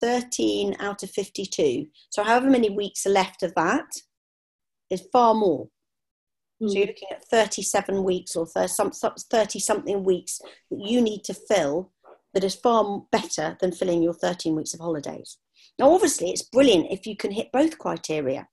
13 0.00 0.76
out 0.80 1.02
of 1.02 1.10
52. 1.10 1.86
So, 2.10 2.22
however 2.22 2.48
many 2.48 2.70
weeks 2.70 3.06
are 3.06 3.10
left 3.10 3.42
of 3.42 3.54
that 3.54 3.86
is 4.90 5.06
far 5.12 5.34
more. 5.34 5.68
Mm. 6.62 6.68
So, 6.68 6.74
hmm. 6.74 6.78
you're 6.78 6.86
looking 6.86 7.08
at 7.10 7.28
37 7.28 8.04
weeks 8.04 8.36
or 8.36 8.46
30 8.46 9.58
something 9.58 10.04
weeks 10.04 10.40
that 10.70 10.80
you 10.80 11.00
need 11.00 11.24
to 11.24 11.34
fill 11.34 11.92
that 12.34 12.44
is 12.44 12.54
far 12.54 13.02
better 13.10 13.56
than 13.60 13.72
filling 13.72 14.02
your 14.02 14.12
13 14.12 14.54
weeks 14.54 14.74
of 14.74 14.80
holidays. 14.80 15.38
Now, 15.78 15.90
obviously, 15.92 16.30
it's 16.30 16.42
brilliant 16.42 16.88
if 16.90 17.06
you 17.06 17.16
can 17.16 17.32
hit 17.32 17.52
both 17.52 17.78
criteria. 17.78 18.48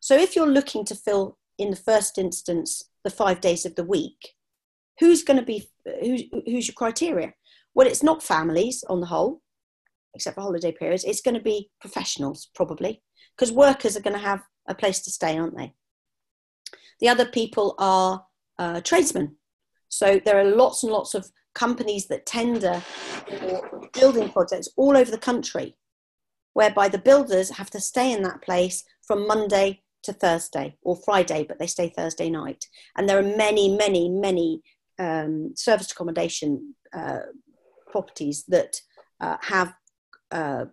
So, 0.00 0.16
if 0.16 0.34
you're 0.34 0.46
looking 0.46 0.84
to 0.86 0.94
fill 0.94 1.36
in 1.58 1.70
the 1.70 1.76
first 1.76 2.18
instance 2.18 2.84
the 3.04 3.10
five 3.10 3.40
days 3.40 3.66
of 3.66 3.74
the 3.74 3.84
week, 3.84 4.34
who's 5.00 5.24
going 5.24 5.38
to 5.38 5.44
be 5.44 5.68
who's, 6.00 6.22
who's 6.46 6.68
your 6.68 6.74
criteria? 6.74 7.32
Well, 7.74 7.86
it's 7.86 8.02
not 8.02 8.22
families 8.22 8.84
on 8.88 9.00
the 9.00 9.06
whole, 9.06 9.40
except 10.14 10.34
for 10.34 10.42
holiday 10.42 10.72
periods. 10.72 11.04
It's 11.04 11.22
going 11.22 11.34
to 11.34 11.42
be 11.42 11.70
professionals 11.80 12.50
probably, 12.54 13.02
because 13.36 13.52
workers 13.52 13.96
are 13.96 14.02
going 14.02 14.16
to 14.16 14.22
have 14.22 14.42
a 14.68 14.74
place 14.74 15.00
to 15.00 15.10
stay, 15.10 15.38
aren't 15.38 15.56
they? 15.56 15.74
The 17.00 17.08
other 17.08 17.26
people 17.26 17.74
are 17.78 18.24
uh, 18.58 18.80
tradesmen. 18.82 19.36
So 19.88 20.20
there 20.24 20.38
are 20.38 20.44
lots 20.44 20.82
and 20.82 20.92
lots 20.92 21.14
of 21.14 21.30
companies 21.54 22.06
that 22.08 22.26
tender 22.26 22.80
for 23.26 23.88
building 23.92 24.28
projects 24.28 24.68
all 24.76 24.96
over 24.96 25.10
the 25.10 25.18
country, 25.18 25.76
whereby 26.52 26.88
the 26.88 26.98
builders 26.98 27.56
have 27.56 27.70
to 27.70 27.80
stay 27.80 28.12
in 28.12 28.22
that 28.22 28.42
place 28.42 28.84
from 29.02 29.26
Monday 29.26 29.82
to 30.02 30.12
Thursday 30.12 30.76
or 30.82 30.96
Friday, 30.96 31.44
but 31.48 31.58
they 31.58 31.66
stay 31.66 31.88
Thursday 31.88 32.30
night. 32.30 32.66
And 32.96 33.08
there 33.08 33.18
are 33.18 33.36
many, 33.36 33.76
many, 33.76 34.08
many 34.08 34.62
um, 35.00 35.52
service 35.56 35.90
accommodation 35.90 36.74
uh, 36.92 37.20
properties 37.90 38.44
that 38.48 38.76
uh, 39.20 39.38
have 39.40 39.72
uh, 40.30 40.66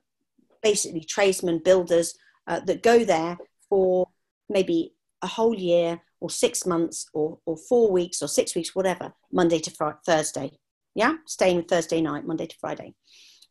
basically 0.62 1.02
tradesmen, 1.02 1.62
builders 1.64 2.14
uh, 2.48 2.60
that 2.60 2.84
go 2.84 3.04
there 3.04 3.38
for 3.70 4.08
maybe 4.50 4.94
a 5.22 5.28
whole 5.28 5.56
year 5.56 6.00
or 6.20 6.30
six 6.30 6.66
months 6.66 7.08
or, 7.14 7.40
or 7.46 7.58
four 7.70 7.92
weeks 7.92 8.22
or 8.22 8.28
six 8.28 8.54
weeks, 8.54 8.76
whatever, 8.76 9.14
Monday 9.32 9.60
to 9.60 9.72
Thursday. 10.06 10.52
Yeah? 10.94 11.16
Staying 11.26 11.64
thursday 11.64 12.02
night 12.02 12.26
monday 12.26 12.48
to 12.48 12.56
friday. 12.60 12.94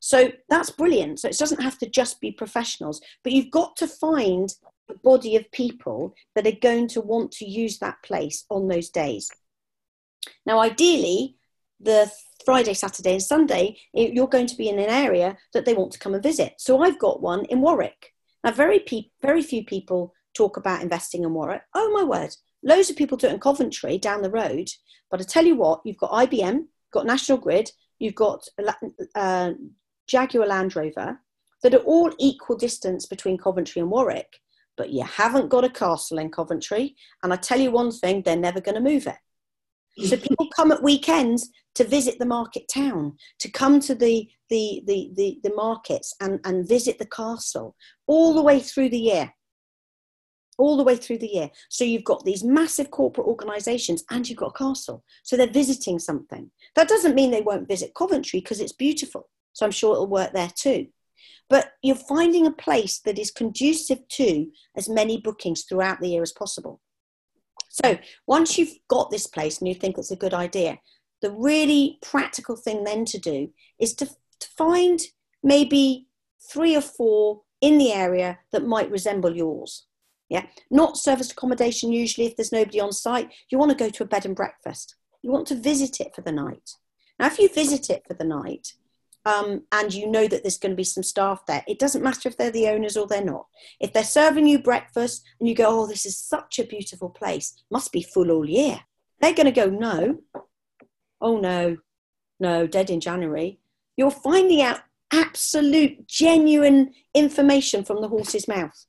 So 0.01 0.31
that's 0.49 0.71
brilliant. 0.71 1.21
So 1.21 1.29
it 1.29 1.39
doesn't 1.39 1.63
have 1.63 1.79
to 1.79 1.89
just 1.89 2.21
be 2.21 2.33
professionals 2.33 3.01
but 3.23 3.33
you've 3.33 3.51
got 3.51 3.77
to 3.77 3.87
find 3.87 4.53
a 4.91 4.95
body 4.95 5.37
of 5.37 5.51
people 5.53 6.15
that 6.35 6.47
are 6.47 6.61
going 6.61 6.89
to 6.89 7.01
want 7.01 7.33
to 7.33 7.45
use 7.45 7.79
that 7.79 7.97
place 8.03 8.45
on 8.51 8.69
those 8.69 8.89
days 8.91 9.31
now 10.45 10.61
ideally 10.61 11.37
the 11.81 12.11
friday 12.45 12.75
saturday 12.75 13.13
and 13.13 13.23
sunday 13.23 13.77
you're 13.93 14.29
going 14.29 14.47
to 14.47 14.57
be 14.57 14.69
in 14.69 14.79
an 14.79 14.89
area 14.89 15.37
that 15.53 15.65
they 15.65 15.75
want 15.75 15.93
to 15.93 15.99
come 15.99 16.15
and 16.15 16.23
visit. 16.23 16.55
So 16.59 16.83
i've 16.83 16.99
got 16.99 17.23
one 17.23 17.45
in 17.47 17.61
warwick. 17.61 18.13
Now 18.45 18.53
very 18.53 18.81
pe- 18.81 19.11
very 19.21 19.43
few 19.43 19.65
people 19.65 20.15
talk 20.35 20.57
about 20.57 20.83
investing 20.83 21.25
in 21.25 21.33
warwick. 21.35 21.63
Oh 21.75 21.91
my 21.93 22.05
word. 22.05 22.35
Loads 22.63 22.91
of 22.91 22.97
people 22.97 23.17
do 23.17 23.27
it 23.29 23.33
in 23.33 23.41
coventry 23.41 23.99
down 23.99 24.23
the 24.23 24.31
road. 24.31 24.69
But 25.11 25.21
i 25.21 25.25
tell 25.25 25.45
you 25.45 25.57
what 25.57 25.81
you've 25.85 25.99
got 25.99 26.11
ibm 26.13 26.67
got 26.97 27.07
National 27.07 27.39
Grid, 27.39 27.71
you've 27.99 28.15
got 28.15 28.47
uh, 29.15 29.53
Jaguar 30.07 30.47
Land 30.47 30.75
Rover 30.75 31.21
that 31.63 31.75
are 31.75 31.79
all 31.79 32.13
equal 32.19 32.57
distance 32.57 33.07
between 33.07 33.39
Coventry 33.39 33.81
and 33.81 33.91
Warwick, 33.91 34.41
but 34.77 34.91
you 34.91 35.05
haven't 35.05 35.49
got 35.49 35.65
a 35.65 35.71
castle 35.71 36.19
in 36.19 36.31
Coventry. 36.31 36.97
And 37.23 37.33
I 37.33 37.37
tell 37.37 37.61
you 37.61 37.71
one 37.71 37.93
thing, 37.93 38.23
they're 38.23 38.37
never 38.37 38.61
going 38.61 38.77
to 38.77 38.81
move 38.81 39.07
it. 39.07 39.17
So 40.05 40.17
people 40.17 40.49
come 40.55 40.73
at 40.73 40.83
weekends 40.83 41.49
to 41.75 41.85
visit 41.85 42.19
the 42.19 42.27
market 42.27 42.69
town, 42.73 43.17
to 43.39 43.51
come 43.51 43.81
to 43.81 43.95
the 43.95 44.29
the 44.51 44.83
the 44.87 45.11
the, 45.15 45.41
the 45.43 45.55
markets 45.55 46.15
and, 46.21 46.41
and 46.45 46.69
visit 46.69 46.99
the 46.99 47.07
castle 47.07 47.75
all 48.07 48.35
the 48.35 48.43
way 48.43 48.61
through 48.61 48.91
the 48.91 48.99
year 48.99 49.33
all 50.59 50.77
the 50.77 50.83
way 50.83 50.97
through 50.97 51.19
the 51.19 51.29
year. 51.29 51.51
So 51.69 51.85
you've 51.85 52.05
got 52.05 52.25
these 52.25 52.43
massive 52.43 52.91
corporate 52.91 53.27
organisations 53.27 54.05
and 54.11 54.29
you've 54.29 54.39
got 54.39 54.55
a 54.55 54.59
castle. 54.59 55.05
So 55.23 55.37
they're 55.37 55.47
visiting 55.47 55.99
something. 55.99 56.51
That 56.75 56.89
doesn't 56.89 57.15
mean 57.15 57.31
they 57.31 57.43
won't 57.43 57.69
visit 57.69 57.95
Coventry 57.95 58.41
because 58.41 58.61
it's 58.61 58.73
beautiful. 58.73 59.29
So 59.53 59.65
I'm 59.65 59.73
sure 59.73 59.95
it'll 59.95 60.07
work 60.07 60.33
there 60.33 60.51
too. 60.55 60.89
But 61.49 61.73
you're 61.83 61.95
finding 61.95 62.47
a 62.47 62.53
place 62.53 62.99
that 63.01 63.19
is 63.19 63.31
conducive 63.31 64.07
to 64.09 64.51
as 64.77 64.89
many 64.89 65.21
bookings 65.21 65.65
throughout 65.65 66.01
the 66.01 66.09
year 66.09 66.23
as 66.23 66.33
possible. 66.33 66.81
So 67.69 67.99
once 68.27 68.57
you've 68.57 68.77
got 68.89 69.11
this 69.11 69.27
place 69.27 69.59
and 69.59 69.69
you 69.69 69.75
think 69.75 69.99
it's 69.99 70.11
a 70.11 70.17
good 70.17 70.35
idea, 70.35 70.79
the 71.23 71.31
really 71.31 71.99
practical 72.03 72.57
thing 72.57 72.85
then 72.85 73.05
to 73.07 73.19
do 73.19 73.51
is 73.79 73.95
to, 73.95 74.07
to 74.07 74.49
find 74.57 75.01
maybe 75.43 76.07
three 76.51 76.77
or 76.77 76.81
four 76.81 77.43
in 77.61 77.79
the 77.79 77.93
area 77.93 78.39
that 78.53 78.67
might 78.67 78.91
resemble 78.91 79.35
yours. 79.35 79.87
Yeah, 80.29 80.47
not 80.71 80.97
service 80.97 81.31
accommodation. 81.31 81.93
Usually, 81.93 82.27
if 82.27 82.37
there's 82.37 82.53
nobody 82.53 82.81
on 82.81 82.93
site, 82.93 83.33
you 83.51 83.59
want 83.59 83.71
to 83.71 83.77
go 83.77 83.91
to 83.91 84.03
a 84.03 84.07
bed 84.07 84.27
and 84.27 84.35
breakfast. 84.35 84.97
You 85.23 85.31
want 85.31 85.47
to 85.49 85.55
visit 85.55 86.01
it 86.01 86.15
for 86.15 86.23
the 86.23 86.33
night. 86.33 86.71
Now, 87.19 87.27
if 87.27 87.39
you 87.39 87.49
visit 87.49 87.91
it 87.91 88.03
for 88.07 88.15
the 88.15 88.25
night, 88.25 88.75
um, 89.27 89.63
and 89.73 89.93
you 89.93 90.09
know 90.09 90.29
that 90.29 90.45
there's 90.45 90.57
going 90.57 90.71
to 90.71 90.77
be 90.77 90.85
some 90.85 91.03
staff 91.03 91.45
there. 91.47 91.65
It 91.67 91.81
doesn't 91.81 92.03
matter 92.03 92.29
if 92.29 92.37
they're 92.37 92.53
the 92.53 92.69
owners 92.69 92.97
or 92.97 93.09
they're 93.09 93.25
not. 93.25 93.47
If 93.81 93.93
they're 93.93 94.05
serving 94.05 94.47
you 94.47 94.61
breakfast 94.61 95.25
and 95.41 95.49
you 95.49 95.55
go, 95.55 95.67
oh, 95.69 95.87
this 95.89 96.07
is 96.07 96.17
such 96.17 96.61
a 96.61 96.65
beautiful 96.65 97.11
place, 97.11 97.61
must 97.69 97.91
be 97.91 98.03
full 98.03 98.31
all 98.31 98.49
year. 98.49 98.81
They're 99.21 99.35
going 99.35 99.47
to 99.47 99.51
go, 99.53 99.69
no, 99.69 100.21
oh 101.21 101.41
no, 101.41 101.79
no, 102.39 102.69
dead 102.69 102.89
in 102.89 103.01
January. 103.01 103.59
You're 103.97 104.13
finding 104.13 104.63
out 104.63 104.81
absolute, 105.13 106.07
genuine 106.07 106.93
information 107.13 107.85
from 107.85 108.03
the 108.03 108.09
horse's 108.09 108.47
mouth. 108.47 108.87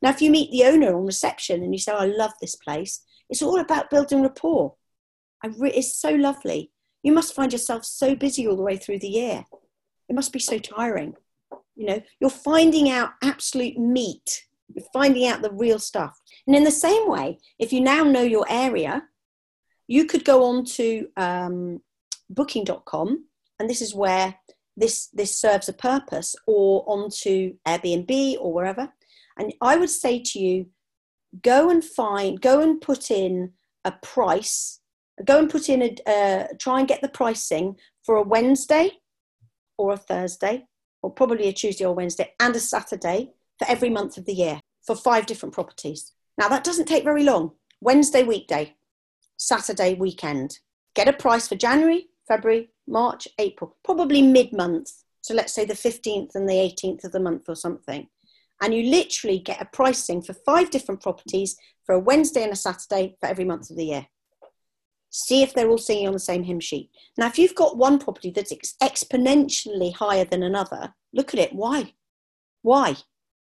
Now, 0.00 0.10
if 0.10 0.22
you 0.22 0.30
meet 0.30 0.52
the 0.52 0.64
owner 0.64 0.94
on 0.94 1.06
reception 1.06 1.64
and 1.64 1.74
you 1.74 1.80
say, 1.80 1.90
oh, 1.90 1.96
I 1.96 2.06
love 2.06 2.32
this 2.40 2.54
place, 2.54 3.02
it's 3.28 3.42
all 3.42 3.58
about 3.58 3.90
building 3.90 4.22
rapport. 4.22 4.74
Re- 5.58 5.72
it's 5.72 5.98
so 5.98 6.10
lovely. 6.10 6.70
You 7.06 7.12
must 7.12 7.34
find 7.36 7.52
yourself 7.52 7.84
so 7.84 8.16
busy 8.16 8.48
all 8.48 8.56
the 8.56 8.64
way 8.64 8.76
through 8.76 8.98
the 8.98 9.06
year. 9.06 9.44
It 10.08 10.16
must 10.16 10.32
be 10.32 10.40
so 10.40 10.58
tiring. 10.58 11.14
You 11.76 11.86
know, 11.86 12.02
you're 12.18 12.28
finding 12.28 12.90
out 12.90 13.10
absolute 13.22 13.78
meat. 13.78 14.44
You're 14.74 14.88
finding 14.92 15.28
out 15.28 15.40
the 15.40 15.52
real 15.52 15.78
stuff. 15.78 16.20
And 16.48 16.56
in 16.56 16.64
the 16.64 16.72
same 16.72 17.08
way, 17.08 17.38
if 17.60 17.72
you 17.72 17.80
now 17.80 18.02
know 18.02 18.22
your 18.22 18.44
area, 18.48 19.04
you 19.86 20.06
could 20.06 20.24
go 20.24 20.46
on 20.46 20.64
to 20.64 21.06
um, 21.16 21.80
booking.com, 22.28 23.26
and 23.60 23.70
this 23.70 23.82
is 23.82 23.94
where 23.94 24.34
this, 24.76 25.06
this 25.12 25.38
serves 25.38 25.68
a 25.68 25.74
purpose, 25.74 26.34
or 26.48 26.82
onto 26.88 27.54
Airbnb 27.68 28.38
or 28.40 28.52
wherever. 28.52 28.92
And 29.38 29.54
I 29.60 29.76
would 29.76 29.90
say 29.90 30.18
to 30.24 30.40
you, 30.40 30.66
go 31.40 31.70
and 31.70 31.84
find, 31.84 32.40
go 32.40 32.60
and 32.62 32.80
put 32.80 33.12
in 33.12 33.52
a 33.84 33.92
price 33.92 34.80
go 35.24 35.38
and 35.38 35.50
put 35.50 35.68
in 35.68 35.82
a 35.82 36.10
uh, 36.10 36.46
try 36.58 36.78
and 36.78 36.88
get 36.88 37.00
the 37.00 37.08
pricing 37.08 37.76
for 38.04 38.16
a 38.16 38.22
Wednesday 38.22 38.90
or 39.78 39.92
a 39.92 39.96
Thursday 39.96 40.66
or 41.02 41.10
probably 41.10 41.48
a 41.48 41.52
Tuesday 41.52 41.84
or 41.84 41.94
Wednesday 41.94 42.32
and 42.40 42.54
a 42.54 42.60
Saturday 42.60 43.32
for 43.58 43.68
every 43.68 43.90
month 43.90 44.16
of 44.16 44.26
the 44.26 44.34
year 44.34 44.60
for 44.84 44.94
five 44.94 45.26
different 45.26 45.54
properties. 45.54 46.12
Now 46.38 46.48
that 46.48 46.64
doesn't 46.64 46.86
take 46.86 47.04
very 47.04 47.24
long. 47.24 47.52
Wednesday 47.80 48.22
weekday, 48.22 48.74
Saturday 49.36 49.94
weekend. 49.94 50.58
Get 50.94 51.08
a 51.08 51.12
price 51.12 51.48
for 51.48 51.56
January, 51.56 52.08
February, 52.26 52.70
March, 52.86 53.28
April, 53.38 53.76
probably 53.84 54.22
mid 54.22 54.52
month. 54.52 54.90
So 55.20 55.34
let's 55.34 55.52
say 55.52 55.64
the 55.64 55.74
15th 55.74 56.34
and 56.34 56.48
the 56.48 56.54
18th 56.54 57.04
of 57.04 57.12
the 57.12 57.20
month 57.20 57.48
or 57.48 57.56
something. 57.56 58.08
And 58.62 58.72
you 58.72 58.90
literally 58.90 59.38
get 59.38 59.60
a 59.60 59.66
pricing 59.66 60.22
for 60.22 60.32
five 60.32 60.70
different 60.70 61.02
properties 61.02 61.56
for 61.84 61.94
a 61.94 62.00
Wednesday 62.00 62.42
and 62.42 62.52
a 62.52 62.56
Saturday 62.56 63.16
for 63.20 63.26
every 63.26 63.44
month 63.44 63.70
of 63.70 63.76
the 63.76 63.84
year 63.84 64.06
see 65.16 65.42
if 65.42 65.54
they're 65.54 65.68
all 65.68 65.78
singing 65.78 66.06
on 66.06 66.12
the 66.12 66.18
same 66.18 66.42
hymn 66.42 66.60
sheet. 66.60 66.90
Now, 67.16 67.26
if 67.26 67.38
you've 67.38 67.54
got 67.54 67.78
one 67.78 67.98
property 67.98 68.30
that's 68.30 68.52
ex- 68.52 68.74
exponentially 68.82 69.94
higher 69.94 70.24
than 70.24 70.42
another, 70.42 70.94
look 71.12 71.32
at 71.32 71.40
it. 71.40 71.54
Why? 71.54 71.94
Why? 72.62 72.96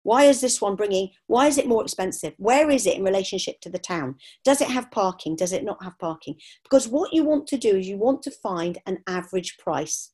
Why 0.04 0.24
is 0.24 0.42
this 0.42 0.60
one 0.60 0.76
bringing, 0.76 1.12
why 1.28 1.48
is 1.48 1.58
it 1.58 1.68
more 1.68 1.84
expensive? 1.84 2.34
Where 2.38 2.70
is 2.70 2.88
it 2.88 2.98
in 2.98 3.04
relationship 3.04 3.62
to 3.62 3.70
the 3.70 3.80
town? 3.80 4.16
Does 4.44 4.60
it 4.60 4.68
have 4.68 4.92
parking? 4.92 5.36
Does 5.36 5.54
it 5.54 5.64
not 5.64 5.82
have 5.84 5.98
parking? 6.00 6.36
Because 6.64 6.88
what 6.88 7.14
you 7.14 7.24
want 7.24 7.48
to 7.48 7.58
do 7.58 7.78
is 7.78 7.88
you 7.88 7.98
want 7.98 8.24
to 8.24 8.32
find 8.32 8.80
an 8.86 8.98
average 9.08 9.58
price 9.58 10.12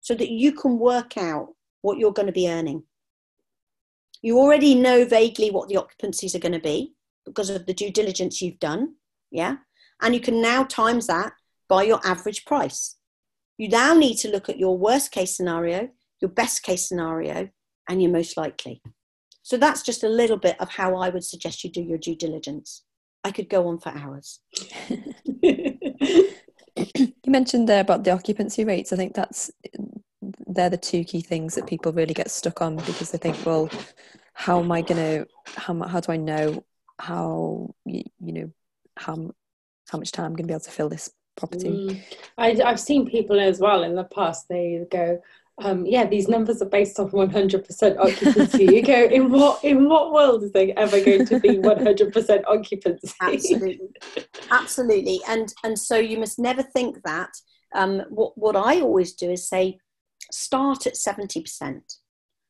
so 0.00 0.14
that 0.14 0.30
you 0.30 0.52
can 0.52 0.78
work 0.78 1.16
out 1.16 1.48
what 1.82 1.98
you're 1.98 2.12
going 2.12 2.26
to 2.26 2.32
be 2.32 2.50
earning. 2.50 2.82
You 4.22 4.38
already 4.38 4.74
know 4.74 5.06
vaguely 5.06 5.50
what 5.50 5.68
the 5.68 5.76
occupancies 5.76 6.34
are 6.34 6.40
going 6.40 6.52
to 6.52 6.60
be 6.60 6.94
because 7.24 7.48
of 7.48 7.64
the 7.64 7.74
due 7.74 7.90
diligence 7.90 8.42
you've 8.42 8.60
done. 8.60 8.94
Yeah. 9.30 9.56
And 10.00 10.14
you 10.14 10.20
can 10.20 10.40
now 10.40 10.64
times 10.64 11.06
that 11.06 11.32
by 11.68 11.84
your 11.84 12.00
average 12.04 12.44
price. 12.44 12.96
You 13.58 13.68
now 13.68 13.94
need 13.94 14.16
to 14.18 14.30
look 14.30 14.48
at 14.48 14.58
your 14.58 14.76
worst 14.76 15.12
case 15.12 15.36
scenario, 15.36 15.90
your 16.20 16.30
best 16.30 16.62
case 16.62 16.88
scenario, 16.88 17.50
and 17.88 18.02
your 18.02 18.10
most 18.10 18.36
likely. 18.36 18.82
So 19.42 19.56
that's 19.56 19.82
just 19.82 20.04
a 20.04 20.08
little 20.08 20.36
bit 20.36 20.60
of 20.60 20.70
how 20.70 20.96
I 20.96 21.08
would 21.08 21.24
suggest 21.24 21.64
you 21.64 21.70
do 21.70 21.82
your 21.82 21.98
due 21.98 22.16
diligence. 22.16 22.84
I 23.24 23.30
could 23.30 23.48
go 23.48 23.68
on 23.68 23.78
for 23.78 23.90
hours. 23.90 24.40
you 25.42 26.32
mentioned 27.26 27.68
there 27.68 27.80
about 27.80 28.04
the 28.04 28.12
occupancy 28.12 28.64
rates. 28.64 28.92
I 28.92 28.96
think 28.96 29.14
that's 29.14 29.50
they're 30.46 30.70
the 30.70 30.76
two 30.76 31.04
key 31.04 31.20
things 31.20 31.54
that 31.54 31.66
people 31.66 31.92
really 31.92 32.14
get 32.14 32.30
stuck 32.30 32.62
on 32.62 32.76
because 32.76 33.10
they 33.10 33.18
think, 33.18 33.44
well, 33.44 33.68
how 34.32 34.60
am 34.60 34.72
I 34.72 34.82
going 34.82 34.96
to 34.96 35.26
how 35.56 35.82
how 35.86 36.00
do 36.00 36.12
I 36.12 36.16
know 36.16 36.64
how 36.98 37.74
you, 37.84 38.02
you 38.20 38.32
know 38.32 38.52
how 38.96 39.32
how 39.90 39.98
much 39.98 40.12
time 40.12 40.26
I'm 40.26 40.32
going 40.32 40.44
to 40.44 40.48
be 40.48 40.54
able 40.54 40.60
to 40.60 40.70
fill 40.70 40.88
this 40.88 41.10
property. 41.36 41.68
Mm. 41.68 42.02
I, 42.38 42.60
I've 42.64 42.80
seen 42.80 43.08
people 43.08 43.40
as 43.40 43.58
well 43.60 43.82
in 43.82 43.94
the 43.94 44.04
past. 44.04 44.46
They 44.48 44.84
go, 44.90 45.20
um, 45.62 45.84
yeah, 45.84 46.06
these 46.06 46.28
numbers 46.28 46.62
are 46.62 46.68
based 46.68 46.98
on 46.98 47.10
100% 47.10 47.98
occupancy. 47.98 48.64
you 48.64 48.82
go, 48.82 49.04
in 49.04 49.30
what 49.30 49.62
in 49.64 49.88
what 49.88 50.12
world 50.12 50.42
is 50.42 50.52
there 50.52 50.72
ever 50.76 51.02
going 51.02 51.26
to 51.26 51.40
be 51.40 51.58
100% 51.58 52.42
occupancy? 52.46 53.14
Absolutely, 53.20 53.80
absolutely. 54.50 55.20
And 55.28 55.52
and 55.64 55.78
so 55.78 55.96
you 55.96 56.18
must 56.18 56.38
never 56.38 56.62
think 56.62 57.02
that. 57.04 57.30
Um, 57.72 58.02
what 58.08 58.36
what 58.36 58.56
I 58.56 58.80
always 58.80 59.12
do 59.12 59.30
is 59.30 59.48
say, 59.48 59.78
start 60.32 60.86
at 60.86 60.94
70%. 60.94 61.80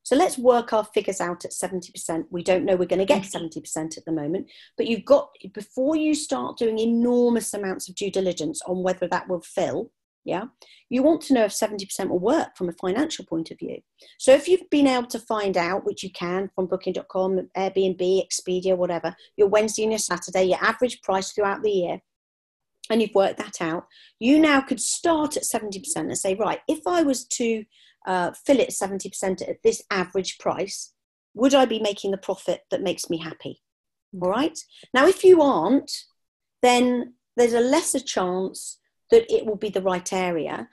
So 0.02 0.16
let's 0.16 0.38
work 0.38 0.72
our 0.72 0.84
figures 0.84 1.20
out 1.20 1.44
at 1.44 1.52
70%. 1.52 2.24
We 2.30 2.42
don't 2.42 2.64
know 2.64 2.76
we're 2.76 2.86
going 2.86 3.00
to 3.00 3.04
get 3.04 3.22
70% 3.22 3.52
mm-hmm. 3.52 3.86
at 3.96 4.04
the 4.04 4.12
moment, 4.12 4.50
but 4.76 4.86
you've 4.86 5.04
got, 5.04 5.30
before 5.52 5.96
you 5.96 6.14
start 6.14 6.58
doing 6.58 6.78
enormous 6.78 7.52
amounts 7.54 7.88
of 7.88 7.94
due 7.94 8.10
diligence 8.10 8.60
on 8.66 8.82
whether 8.82 9.06
that 9.08 9.28
will 9.28 9.42
fill, 9.42 9.90
yeah, 10.24 10.44
you 10.90 11.02
want 11.02 11.22
to 11.22 11.34
know 11.34 11.44
if 11.44 11.52
70% 11.52 12.08
will 12.08 12.18
work 12.18 12.56
from 12.56 12.68
a 12.68 12.74
financial 12.74 13.24
point 13.24 13.50
of 13.50 13.58
view. 13.58 13.78
So 14.18 14.32
if 14.32 14.48
you've 14.48 14.68
been 14.70 14.86
able 14.86 15.06
to 15.08 15.18
find 15.18 15.56
out, 15.56 15.86
which 15.86 16.02
you 16.02 16.10
can 16.10 16.50
from 16.54 16.66
booking.com, 16.66 17.48
Airbnb, 17.56 18.26
Expedia, 18.26 18.76
whatever, 18.76 19.14
your 19.36 19.48
Wednesday 19.48 19.84
and 19.84 19.92
your 19.92 19.98
Saturday, 19.98 20.44
your 20.44 20.62
average 20.62 21.00
price 21.02 21.32
throughout 21.32 21.62
the 21.62 21.70
year, 21.70 22.00
and 22.90 23.00
you've 23.00 23.14
worked 23.14 23.38
that 23.38 23.62
out, 23.62 23.86
you 24.18 24.38
now 24.38 24.60
could 24.60 24.80
start 24.80 25.36
at 25.36 25.44
70% 25.44 25.82
and 25.96 26.18
say, 26.18 26.34
right, 26.34 26.58
if 26.68 26.80
I 26.86 27.02
was 27.02 27.24
to 27.28 27.64
uh, 28.06 28.32
fill 28.32 28.60
it 28.60 28.70
70% 28.70 29.48
at 29.48 29.62
this 29.62 29.82
average 29.90 30.38
price, 30.38 30.92
would 31.34 31.54
I 31.54 31.64
be 31.64 31.78
making 31.78 32.10
the 32.10 32.16
profit 32.16 32.62
that 32.70 32.82
makes 32.82 33.08
me 33.08 33.18
happy? 33.18 33.62
Mm. 34.14 34.22
All 34.22 34.30
right. 34.30 34.58
Now, 34.94 35.06
if 35.06 35.24
you 35.24 35.42
aren't, 35.42 35.92
then 36.62 37.14
there's 37.36 37.52
a 37.52 37.60
lesser 37.60 38.00
chance 38.00 38.78
that 39.10 39.32
it 39.32 39.46
will 39.46 39.56
be 39.56 39.70
the 39.70 39.82
right 39.82 40.12
area. 40.12 40.68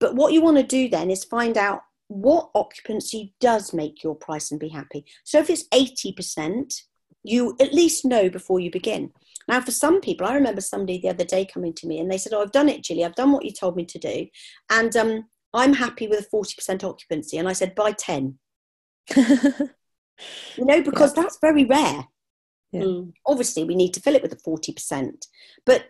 But 0.00 0.14
what 0.14 0.32
you 0.32 0.42
want 0.42 0.56
to 0.58 0.62
do 0.62 0.88
then 0.88 1.10
is 1.10 1.24
find 1.24 1.56
out 1.56 1.82
what 2.08 2.50
occupancy 2.54 3.34
does 3.40 3.72
make 3.72 4.02
your 4.02 4.14
price 4.14 4.50
and 4.50 4.60
be 4.60 4.68
happy. 4.68 5.04
So 5.24 5.38
if 5.38 5.48
it's 5.48 5.68
80%, 5.68 6.82
you 7.24 7.56
at 7.60 7.72
least 7.72 8.04
know 8.04 8.28
before 8.28 8.60
you 8.60 8.70
begin. 8.70 9.12
Now, 9.48 9.60
for 9.60 9.70
some 9.70 10.00
people, 10.00 10.26
I 10.26 10.34
remember 10.34 10.60
somebody 10.60 11.00
the 11.00 11.08
other 11.08 11.24
day 11.24 11.44
coming 11.44 11.72
to 11.74 11.86
me 11.86 11.98
and 11.98 12.10
they 12.10 12.18
said, 12.18 12.32
Oh, 12.32 12.42
I've 12.42 12.52
done 12.52 12.68
it, 12.68 12.82
Julie. 12.82 13.04
I've 13.04 13.14
done 13.14 13.32
what 13.32 13.44
you 13.44 13.52
told 13.52 13.76
me 13.76 13.84
to 13.86 13.98
do. 13.98 14.26
And 14.70 14.94
um, 14.96 15.24
I'm 15.54 15.74
happy 15.74 16.06
with 16.06 16.20
a 16.20 16.36
40% 16.36 16.84
occupancy. 16.84 17.38
And 17.38 17.48
I 17.48 17.52
said, 17.52 17.74
by 17.74 17.92
10. 17.92 18.38
you 19.16 19.24
know, 20.58 20.82
because 20.82 21.16
yeah. 21.16 21.22
that's 21.22 21.38
very 21.40 21.64
rare. 21.64 22.06
Yeah. 22.72 22.82
Mm. 22.82 23.12
Obviously, 23.26 23.64
we 23.64 23.74
need 23.74 23.94
to 23.94 24.00
fill 24.00 24.14
it 24.14 24.22
with 24.22 24.32
a 24.32 24.36
40%. 24.36 25.26
But, 25.66 25.86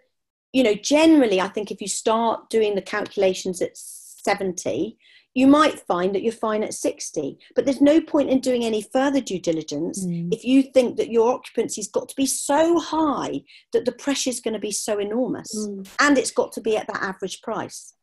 you 0.53 0.62
know, 0.62 0.75
generally, 0.75 1.40
I 1.40 1.48
think 1.48 1.70
if 1.70 1.81
you 1.81 1.88
start 1.88 2.51
doing 2.51 2.75
the 2.75 2.83
calculations 2.83 3.62
at 3.62 3.77
70, 3.77 4.98
you 5.35 5.46
might 5.46 5.81
find 5.81 6.14
that 6.14 6.22
you're 6.22 6.33
fine 6.33 6.62
at 6.62 6.75
60. 6.75 7.38
But 7.55 7.64
there's 7.64 7.81
no 7.81 8.01
point 8.01 8.31
in 8.31 8.40
doing 8.40 8.64
any 8.64 8.83
further 8.83 9.20
due 9.20 9.40
diligence 9.40 10.05
mm. 10.05 10.33
if 10.33 10.44
you 10.44 10.62
think 10.62 10.96
that 10.96 11.11
your 11.11 11.33
occupancy's 11.33 11.88
got 11.88 12.09
to 12.09 12.16
be 12.16 12.27
so 12.27 12.79
high 12.79 13.42
that 13.72 13.85
the 13.85 13.92
pressure's 13.92 14.40
going 14.40 14.55
to 14.55 14.61
be 14.61 14.72
so 14.72 14.98
enormous. 14.98 15.55
Mm. 15.57 15.88
And 16.01 16.18
it's 16.18 16.33
got 16.33 16.53
to 16.53 16.61
be 16.61 16.77
at 16.77 16.87
that 16.88 17.03
average 17.03 17.40
price. 17.42 17.94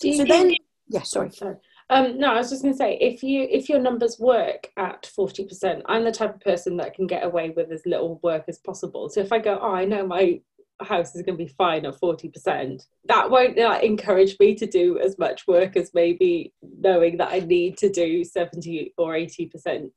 Do 0.00 0.12
so 0.12 0.24
then 0.24 0.54
yeah, 0.88 1.02
sorry. 1.02 1.30
sorry. 1.30 1.56
Um, 1.90 2.18
no, 2.18 2.32
I 2.32 2.36
was 2.36 2.50
just 2.50 2.62
going 2.62 2.74
to 2.74 2.78
say 2.78 2.98
if 3.00 3.22
you 3.22 3.46
if 3.50 3.68
your 3.68 3.78
numbers 3.78 4.18
work 4.18 4.70
at 4.76 5.06
forty 5.06 5.44
percent, 5.44 5.82
I'm 5.86 6.04
the 6.04 6.12
type 6.12 6.34
of 6.34 6.40
person 6.40 6.76
that 6.78 6.94
can 6.94 7.06
get 7.06 7.24
away 7.24 7.50
with 7.50 7.70
as 7.70 7.82
little 7.86 8.20
work 8.22 8.44
as 8.48 8.58
possible. 8.58 9.08
So 9.08 9.20
if 9.20 9.32
I 9.32 9.38
go, 9.38 9.58
oh, 9.60 9.72
I 9.72 9.84
know 9.84 10.06
my 10.06 10.40
house 10.80 11.14
is 11.14 11.22
going 11.22 11.38
to 11.38 11.44
be 11.44 11.52
fine 11.56 11.86
at 11.86 11.98
forty 11.98 12.28
percent, 12.28 12.86
that 13.06 13.30
won't 13.30 13.56
like, 13.56 13.84
encourage 13.84 14.36
me 14.38 14.54
to 14.56 14.66
do 14.66 14.98
as 14.98 15.18
much 15.18 15.46
work 15.46 15.76
as 15.76 15.94
maybe 15.94 16.52
knowing 16.62 17.16
that 17.18 17.32
I 17.32 17.40
need 17.40 17.78
to 17.78 17.88
do 17.90 18.22
seventy 18.22 18.92
or 18.98 19.14
eighty 19.14 19.46
percent 19.46 19.90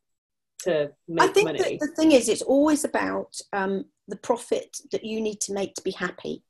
to 0.64 0.92
make 1.08 1.30
I 1.30 1.34
think 1.34 1.46
money. 1.46 1.78
the 1.82 1.88
thing 1.88 2.14
is, 2.14 2.30
it's 2.30 2.42
always 2.42 2.86
about 2.86 3.36
um, 3.52 3.86
the 4.08 4.18
profit 4.18 4.78
that 4.92 5.04
you 5.04 5.20
need 5.20 5.42
to 5.42 5.54
make 5.54 5.74
to 5.76 5.84
be 5.84 5.92
happy. 5.92 6.44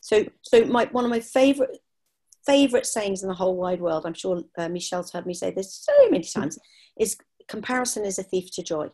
So, 0.00 0.24
so 0.42 0.64
my 0.66 0.84
one 0.92 1.04
of 1.04 1.10
my 1.10 1.20
favorite 1.20 1.78
favorite 2.46 2.86
sayings 2.86 3.22
in 3.22 3.28
the 3.28 3.34
whole 3.34 3.56
wide 3.56 3.80
world. 3.80 4.04
I'm 4.06 4.14
sure 4.14 4.42
uh, 4.58 4.68
Michelle's 4.68 5.12
heard 5.12 5.26
me 5.26 5.34
say 5.34 5.50
this 5.50 5.74
so 5.74 5.92
many 6.10 6.24
times. 6.34 6.58
Is 6.98 7.16
comparison 7.48 8.04
is 8.04 8.18
a 8.18 8.22
thief 8.22 8.50
to 8.52 8.62
joy. 8.62 8.88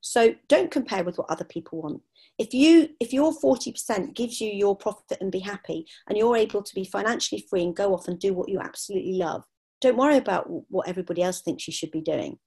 So 0.00 0.34
don't 0.48 0.70
compare 0.70 1.02
with 1.02 1.16
what 1.16 1.30
other 1.30 1.44
people 1.44 1.80
want. 1.80 2.02
If 2.38 2.52
you 2.52 2.90
if 3.00 3.12
your 3.12 3.32
40% 3.32 4.14
gives 4.14 4.40
you 4.40 4.50
your 4.50 4.76
profit 4.76 5.18
and 5.20 5.32
be 5.32 5.38
happy 5.38 5.86
and 6.08 6.18
you're 6.18 6.36
able 6.36 6.62
to 6.62 6.74
be 6.74 6.84
financially 6.84 7.46
free 7.48 7.62
and 7.62 7.74
go 7.74 7.94
off 7.94 8.08
and 8.08 8.18
do 8.18 8.34
what 8.34 8.48
you 8.48 8.60
absolutely 8.60 9.14
love, 9.14 9.44
don't 9.80 9.96
worry 9.96 10.16
about 10.16 10.46
what 10.70 10.88
everybody 10.88 11.22
else 11.22 11.40
thinks 11.40 11.66
you 11.66 11.72
should 11.72 11.90
be 11.90 12.00
doing. 12.00 12.38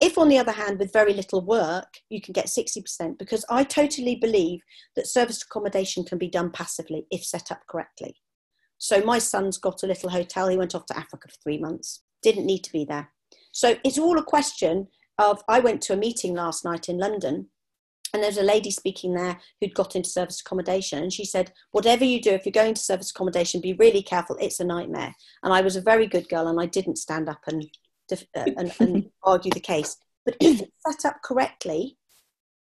If, 0.00 0.18
on 0.18 0.28
the 0.28 0.38
other 0.38 0.52
hand, 0.52 0.78
with 0.78 0.92
very 0.92 1.12
little 1.12 1.40
work, 1.40 1.88
you 2.08 2.20
can 2.20 2.32
get 2.32 2.46
60%, 2.46 3.18
because 3.18 3.44
I 3.50 3.64
totally 3.64 4.16
believe 4.16 4.60
that 4.96 5.06
service 5.06 5.42
accommodation 5.42 6.04
can 6.04 6.18
be 6.18 6.28
done 6.28 6.50
passively 6.50 7.06
if 7.10 7.24
set 7.24 7.50
up 7.50 7.62
correctly. 7.68 8.16
So, 8.78 9.02
my 9.02 9.18
son's 9.18 9.58
got 9.58 9.82
a 9.82 9.86
little 9.86 10.10
hotel. 10.10 10.48
He 10.48 10.56
went 10.56 10.74
off 10.74 10.86
to 10.86 10.98
Africa 10.98 11.28
for 11.28 11.42
three 11.42 11.58
months, 11.58 12.02
didn't 12.22 12.46
need 12.46 12.64
to 12.64 12.72
be 12.72 12.84
there. 12.84 13.10
So, 13.52 13.76
it's 13.84 13.98
all 13.98 14.18
a 14.18 14.24
question 14.24 14.88
of 15.18 15.42
I 15.48 15.60
went 15.60 15.82
to 15.82 15.92
a 15.92 15.96
meeting 15.96 16.34
last 16.34 16.64
night 16.64 16.88
in 16.88 16.98
London 16.98 17.48
and 18.14 18.22
there's 18.22 18.38
a 18.38 18.42
lady 18.42 18.70
speaking 18.70 19.14
there 19.14 19.38
who'd 19.60 19.74
got 19.74 19.94
into 19.94 20.08
service 20.08 20.40
accommodation 20.40 21.02
and 21.02 21.12
she 21.12 21.26
said 21.26 21.52
whatever 21.72 22.04
you 22.04 22.22
do 22.22 22.30
if 22.30 22.46
you're 22.46 22.52
going 22.52 22.72
to 22.72 22.80
service 22.80 23.10
accommodation 23.10 23.60
be 23.60 23.74
really 23.74 24.00
careful 24.00 24.34
it's 24.40 24.60
a 24.60 24.64
nightmare 24.64 25.14
and 25.42 25.52
i 25.52 25.60
was 25.60 25.76
a 25.76 25.80
very 25.82 26.06
good 26.06 26.26
girl 26.30 26.48
and 26.48 26.58
i 26.58 26.64
didn't 26.64 26.96
stand 26.96 27.28
up 27.28 27.40
and 27.46 27.66
uh, 28.10 28.16
and, 28.56 28.72
and 28.80 29.10
argue 29.22 29.50
the 29.50 29.60
case. 29.60 29.96
But 30.24 30.36
if 30.40 30.60
it's 30.60 30.72
set 30.86 31.10
up 31.10 31.22
correctly, 31.22 31.96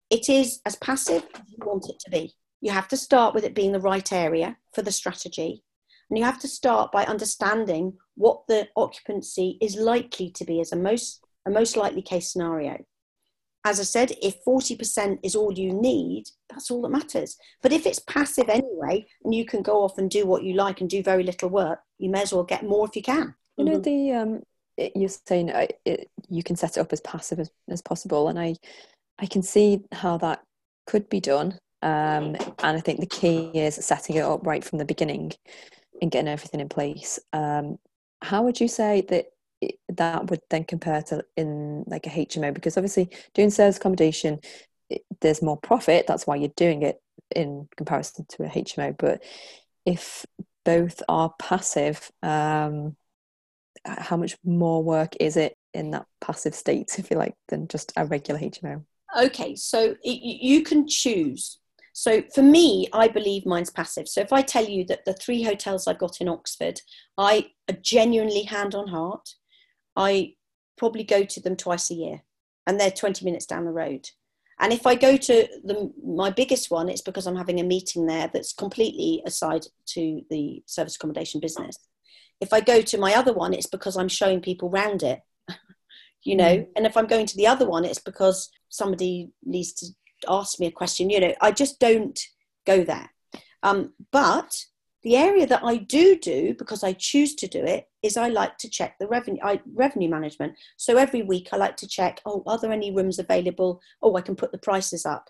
it 0.09 0.29
is 0.29 0.61
as 0.65 0.75
passive 0.77 1.23
as 1.33 1.41
you 1.47 1.57
want 1.65 1.89
it 1.89 1.99
to 1.99 2.11
be. 2.11 2.33
You 2.61 2.71
have 2.71 2.87
to 2.89 2.97
start 2.97 3.33
with 3.33 3.43
it 3.43 3.55
being 3.55 3.71
the 3.71 3.79
right 3.79 4.11
area 4.11 4.57
for 4.73 4.81
the 4.81 4.91
strategy. 4.91 5.63
And 6.09 6.17
you 6.17 6.25
have 6.25 6.39
to 6.39 6.47
start 6.47 6.91
by 6.91 7.05
understanding 7.05 7.93
what 8.15 8.47
the 8.47 8.67
occupancy 8.75 9.57
is 9.61 9.75
likely 9.75 10.29
to 10.31 10.45
be 10.45 10.59
as 10.59 10.71
a 10.71 10.75
most, 10.75 11.23
a 11.45 11.49
most 11.49 11.75
likely 11.77 12.01
case 12.01 12.31
scenario. 12.31 12.83
As 13.65 13.79
I 13.79 13.83
said, 13.83 14.11
if 14.21 14.43
40% 14.45 15.19
is 15.23 15.35
all 15.35 15.53
you 15.53 15.71
need, 15.71 16.25
that's 16.49 16.69
all 16.69 16.81
that 16.81 16.89
matters. 16.89 17.37
But 17.61 17.71
if 17.71 17.85
it's 17.85 17.99
passive 17.99 18.49
anyway, 18.49 19.05
and 19.23 19.33
you 19.33 19.45
can 19.45 19.61
go 19.61 19.83
off 19.83 19.97
and 19.97 20.09
do 20.09 20.25
what 20.25 20.43
you 20.43 20.53
like 20.53 20.81
and 20.81 20.89
do 20.89 21.01
very 21.01 21.23
little 21.23 21.49
work, 21.49 21.79
you 21.97 22.09
may 22.09 22.23
as 22.23 22.33
well 22.33 22.43
get 22.43 22.65
more 22.65 22.85
if 22.85 22.95
you 22.95 23.01
can. 23.01 23.35
You 23.57 23.65
know, 23.65 23.79
mm-hmm. 23.79 23.81
the 23.81 24.11
um, 24.11 24.41
it, 24.77 24.93
you're 24.95 25.09
saying 25.09 25.51
uh, 25.51 25.67
it, 25.85 26.09
you 26.29 26.43
can 26.43 26.55
set 26.55 26.77
it 26.77 26.79
up 26.79 26.93
as 26.93 27.01
passive 27.01 27.39
as, 27.39 27.51
as 27.69 27.81
possible 27.81 28.29
and 28.29 28.39
i 28.39 28.55
i 29.19 29.25
can 29.25 29.41
see 29.41 29.81
how 29.91 30.17
that 30.17 30.41
could 30.87 31.07
be 31.09 31.19
done 31.19 31.57
um, 31.81 32.35
and 32.35 32.77
i 32.77 32.79
think 32.79 32.99
the 32.99 33.05
key 33.05 33.51
is 33.53 33.75
setting 33.75 34.15
it 34.15 34.21
up 34.21 34.45
right 34.45 34.63
from 34.63 34.79
the 34.79 34.85
beginning 34.85 35.31
and 36.01 36.11
getting 36.11 36.27
everything 36.27 36.59
in 36.59 36.69
place 36.69 37.19
um, 37.33 37.77
how 38.21 38.43
would 38.43 38.59
you 38.59 38.67
say 38.67 39.01
that 39.09 39.25
that 39.89 40.29
would 40.29 40.41
then 40.49 40.63
compare 40.63 41.01
to 41.01 41.23
in 41.37 41.83
like 41.87 42.05
a 42.05 42.09
hmo 42.09 42.53
because 42.53 42.77
obviously 42.77 43.09
doing 43.33 43.49
service 43.49 43.77
accommodation 43.77 44.39
there's 45.21 45.41
more 45.41 45.57
profit 45.57 46.05
that's 46.07 46.27
why 46.27 46.35
you're 46.35 46.51
doing 46.55 46.83
it 46.83 47.01
in 47.35 47.67
comparison 47.77 48.25
to 48.27 48.43
a 48.43 48.49
hmo 48.49 48.95
but 48.97 49.23
if 49.85 50.25
both 50.65 51.01
are 51.07 51.33
passive 51.39 52.11
um, 52.21 52.95
how 53.85 54.17
much 54.17 54.37
more 54.43 54.83
work 54.83 55.15
is 55.19 55.37
it 55.37 55.57
in 55.73 55.91
that 55.91 56.05
passive 56.21 56.55
state, 56.55 56.95
if 56.97 57.11
you 57.11 57.17
like, 57.17 57.35
than 57.49 57.67
just 57.67 57.91
a 57.95 58.05
regular 58.05 58.39
HMO? 58.39 58.83
Okay, 59.17 59.55
so 59.55 59.95
it, 60.03 60.21
you 60.21 60.63
can 60.63 60.87
choose. 60.87 61.59
So 61.93 62.23
for 62.33 62.41
me, 62.41 62.87
I 62.91 63.07
believe 63.07 63.45
mine's 63.45 63.69
passive. 63.69 64.07
So 64.07 64.21
if 64.21 64.33
I 64.33 64.41
tell 64.41 64.65
you 64.65 64.83
that 64.85 65.05
the 65.05 65.13
three 65.13 65.43
hotels 65.43 65.87
I've 65.87 65.99
got 65.99 66.19
in 66.19 66.27
Oxford, 66.27 66.81
I 67.17 67.51
genuinely 67.81 68.43
hand 68.43 68.73
on 68.75 68.87
heart, 68.87 69.35
I 69.95 70.33
probably 70.77 71.03
go 71.03 71.23
to 71.23 71.39
them 71.39 71.55
twice 71.55 71.91
a 71.91 71.95
year, 71.95 72.21
and 72.65 72.79
they're 72.79 72.91
20 72.91 73.23
minutes 73.23 73.45
down 73.45 73.65
the 73.65 73.71
road. 73.71 74.09
And 74.59 74.73
if 74.73 74.87
I 74.87 74.95
go 74.95 75.17
to 75.17 75.47
the, 75.63 75.91
my 76.03 76.29
biggest 76.29 76.71
one, 76.71 76.89
it's 76.89 77.01
because 77.01 77.27
I'm 77.27 77.35
having 77.35 77.59
a 77.59 77.63
meeting 77.63 78.05
there 78.05 78.29
that's 78.33 78.53
completely 78.53 79.21
aside 79.25 79.65
to 79.87 80.21
the 80.29 80.63
service 80.65 80.95
accommodation 80.95 81.39
business 81.41 81.77
if 82.43 82.51
I 82.53 82.59
go 82.59 82.81
to 82.81 82.97
my 82.97 83.15
other 83.15 83.33
one, 83.33 83.53
it's 83.53 83.67
because 83.67 83.95
I'm 83.95 84.09
showing 84.09 84.41
people 84.41 84.69
round 84.69 85.01
it, 85.01 85.21
you 86.23 86.35
know. 86.35 86.57
Mm. 86.57 86.67
And 86.75 86.85
if 86.85 86.97
I'm 86.97 87.07
going 87.07 87.25
to 87.25 87.37
the 87.37 87.47
other 87.47 87.65
one, 87.65 87.85
it's 87.85 87.99
because 87.99 88.51
somebody 88.69 89.29
needs 89.43 89.71
to 89.73 89.87
ask 90.27 90.59
me 90.59 90.67
a 90.67 90.71
question, 90.71 91.09
you 91.09 91.19
know. 91.19 91.33
I 91.41 91.51
just 91.51 91.79
don't 91.79 92.19
go 92.65 92.83
there. 92.83 93.09
Um, 93.61 93.93
but 94.11 94.65
the 95.03 95.15
area 95.15 95.45
that 95.47 95.63
I 95.63 95.77
do 95.77 96.17
do 96.17 96.55
because 96.57 96.83
I 96.83 96.93
choose 96.93 97.35
to 97.35 97.47
do 97.47 97.63
it 97.63 97.89
is 98.01 98.15
I 98.15 98.29
like 98.29 98.57
to 98.59 98.69
check 98.69 98.95
the 98.99 99.07
revenue 99.07 99.39
I, 99.43 99.61
revenue 99.73 100.09
management. 100.09 100.53
So 100.77 100.97
every 100.97 101.21
week 101.21 101.49
I 101.51 101.57
like 101.57 101.77
to 101.77 101.87
check. 101.87 102.21
Oh, 102.25 102.43
are 102.45 102.57
there 102.57 102.71
any 102.71 102.93
rooms 102.93 103.19
available? 103.19 103.81
Oh, 104.01 104.15
I 104.15 104.21
can 104.21 104.35
put 104.35 104.51
the 104.51 104.57
prices 104.57 105.05
up. 105.05 105.29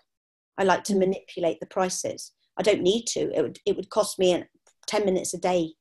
I 0.58 0.64
like 0.64 0.84
to 0.84 0.94
mm. 0.94 1.00
manipulate 1.00 1.60
the 1.60 1.66
prices. 1.66 2.32
I 2.56 2.62
don't 2.62 2.82
need 2.82 3.06
to. 3.08 3.32
It 3.34 3.42
would 3.42 3.58
it 3.66 3.76
would 3.76 3.90
cost 3.90 4.18
me 4.18 4.44
ten 4.86 5.04
minutes 5.04 5.34
a 5.34 5.38
day 5.38 5.74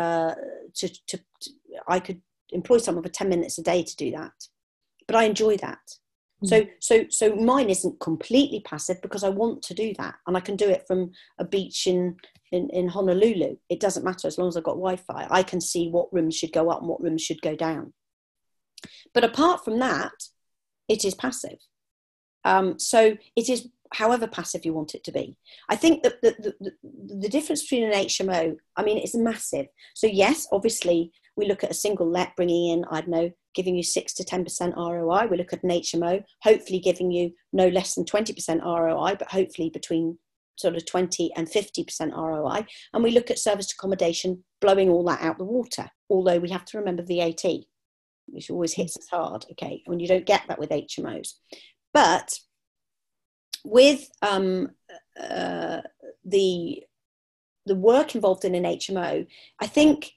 uh, 0.00 0.34
to, 0.74 0.88
to, 1.08 1.18
to, 1.40 1.50
I 1.86 2.00
could 2.00 2.22
employ 2.52 2.78
someone 2.78 3.04
for 3.04 3.10
10 3.10 3.28
minutes 3.28 3.58
a 3.58 3.62
day 3.62 3.82
to 3.82 3.96
do 3.96 4.10
that. 4.12 4.32
But 5.06 5.16
I 5.16 5.24
enjoy 5.24 5.58
that. 5.58 5.78
Mm. 6.42 6.48
So, 6.48 6.66
so, 6.80 7.06
so 7.10 7.36
mine 7.36 7.70
isn't 7.70 8.00
completely 8.00 8.60
passive 8.60 9.00
because 9.02 9.24
I 9.24 9.28
want 9.28 9.62
to 9.62 9.74
do 9.74 9.94
that, 9.98 10.14
and 10.26 10.36
I 10.36 10.40
can 10.40 10.56
do 10.56 10.68
it 10.68 10.86
from 10.86 11.12
a 11.38 11.44
beach 11.44 11.86
in, 11.86 12.16
in, 12.52 12.68
in 12.70 12.88
Honolulu. 12.88 13.56
It 13.68 13.80
doesn't 13.80 14.04
matter 14.04 14.28
as 14.28 14.38
long 14.38 14.48
as 14.48 14.56
I've 14.56 14.64
got 14.64 14.72
Wi-Fi. 14.72 15.26
I 15.30 15.42
can 15.42 15.60
see 15.60 15.88
what 15.88 16.12
rooms 16.12 16.36
should 16.36 16.52
go 16.52 16.70
up 16.70 16.80
and 16.80 16.88
what 16.88 17.02
rooms 17.02 17.22
should 17.22 17.42
go 17.42 17.56
down. 17.56 17.92
But 19.12 19.24
apart 19.24 19.64
from 19.64 19.78
that, 19.80 20.12
it 20.88 21.04
is 21.04 21.14
passive. 21.14 21.58
Um, 22.44 22.78
so 22.78 23.16
it 23.36 23.48
is 23.48 23.68
however 23.92 24.26
passive 24.26 24.64
you 24.64 24.72
want 24.72 24.94
it 24.94 25.04
to 25.04 25.12
be. 25.12 25.36
I 25.68 25.76
think 25.76 26.02
that 26.02 26.22
the, 26.22 26.34
the, 26.38 26.54
the, 26.60 27.16
the, 27.16 27.28
difference 27.28 27.62
between 27.62 27.84
an 27.84 27.92
HMO, 27.92 28.56
I 28.76 28.82
mean, 28.82 28.98
it's 28.98 29.14
massive. 29.14 29.66
So, 29.94 30.06
yes, 30.06 30.46
obviously, 30.52 31.12
we 31.36 31.46
look 31.46 31.64
at 31.64 31.70
a 31.70 31.74
single 31.74 32.08
let 32.08 32.36
bringing 32.36 32.70
in, 32.70 32.84
I 32.90 33.00
don't 33.00 33.10
know, 33.10 33.30
giving 33.54 33.74
you 33.74 33.82
6 33.82 34.14
to 34.14 34.24
10% 34.24 34.76
ROI. 34.76 35.26
We 35.26 35.36
look 35.36 35.52
at 35.52 35.62
an 35.62 35.70
HMO, 35.70 36.24
hopefully 36.42 36.78
giving 36.78 37.10
you 37.10 37.32
no 37.52 37.68
less 37.68 37.94
than 37.94 38.04
20% 38.04 38.64
ROI, 38.64 39.16
but 39.16 39.30
hopefully 39.30 39.70
between 39.70 40.18
sort 40.56 40.76
of 40.76 40.86
20 40.86 41.32
and 41.36 41.48
50% 41.48 42.16
ROI. 42.16 42.66
And 42.92 43.02
we 43.02 43.10
look 43.10 43.30
at 43.30 43.38
service 43.38 43.72
accommodation, 43.72 44.44
blowing 44.60 44.90
all 44.90 45.04
that 45.04 45.22
out 45.22 45.38
the 45.38 45.44
water, 45.44 45.90
although 46.08 46.38
we 46.38 46.50
have 46.50 46.64
to 46.66 46.78
remember 46.78 47.02
VAT, 47.02 47.44
which 48.26 48.50
always 48.50 48.74
hits 48.74 48.96
us 48.96 49.08
hard, 49.08 49.46
okay, 49.52 49.82
when 49.86 50.00
you 50.00 50.06
don't 50.06 50.26
get 50.26 50.42
that 50.48 50.58
with 50.58 50.70
HMOs. 50.70 51.34
But 51.92 52.38
with 53.64 54.08
um, 54.22 54.70
uh, 55.20 55.80
the 56.24 56.82
the 57.66 57.74
work 57.74 58.14
involved 58.14 58.44
in 58.44 58.54
an 58.54 58.64
HMO, 58.64 59.26
I 59.60 59.66
think 59.66 60.12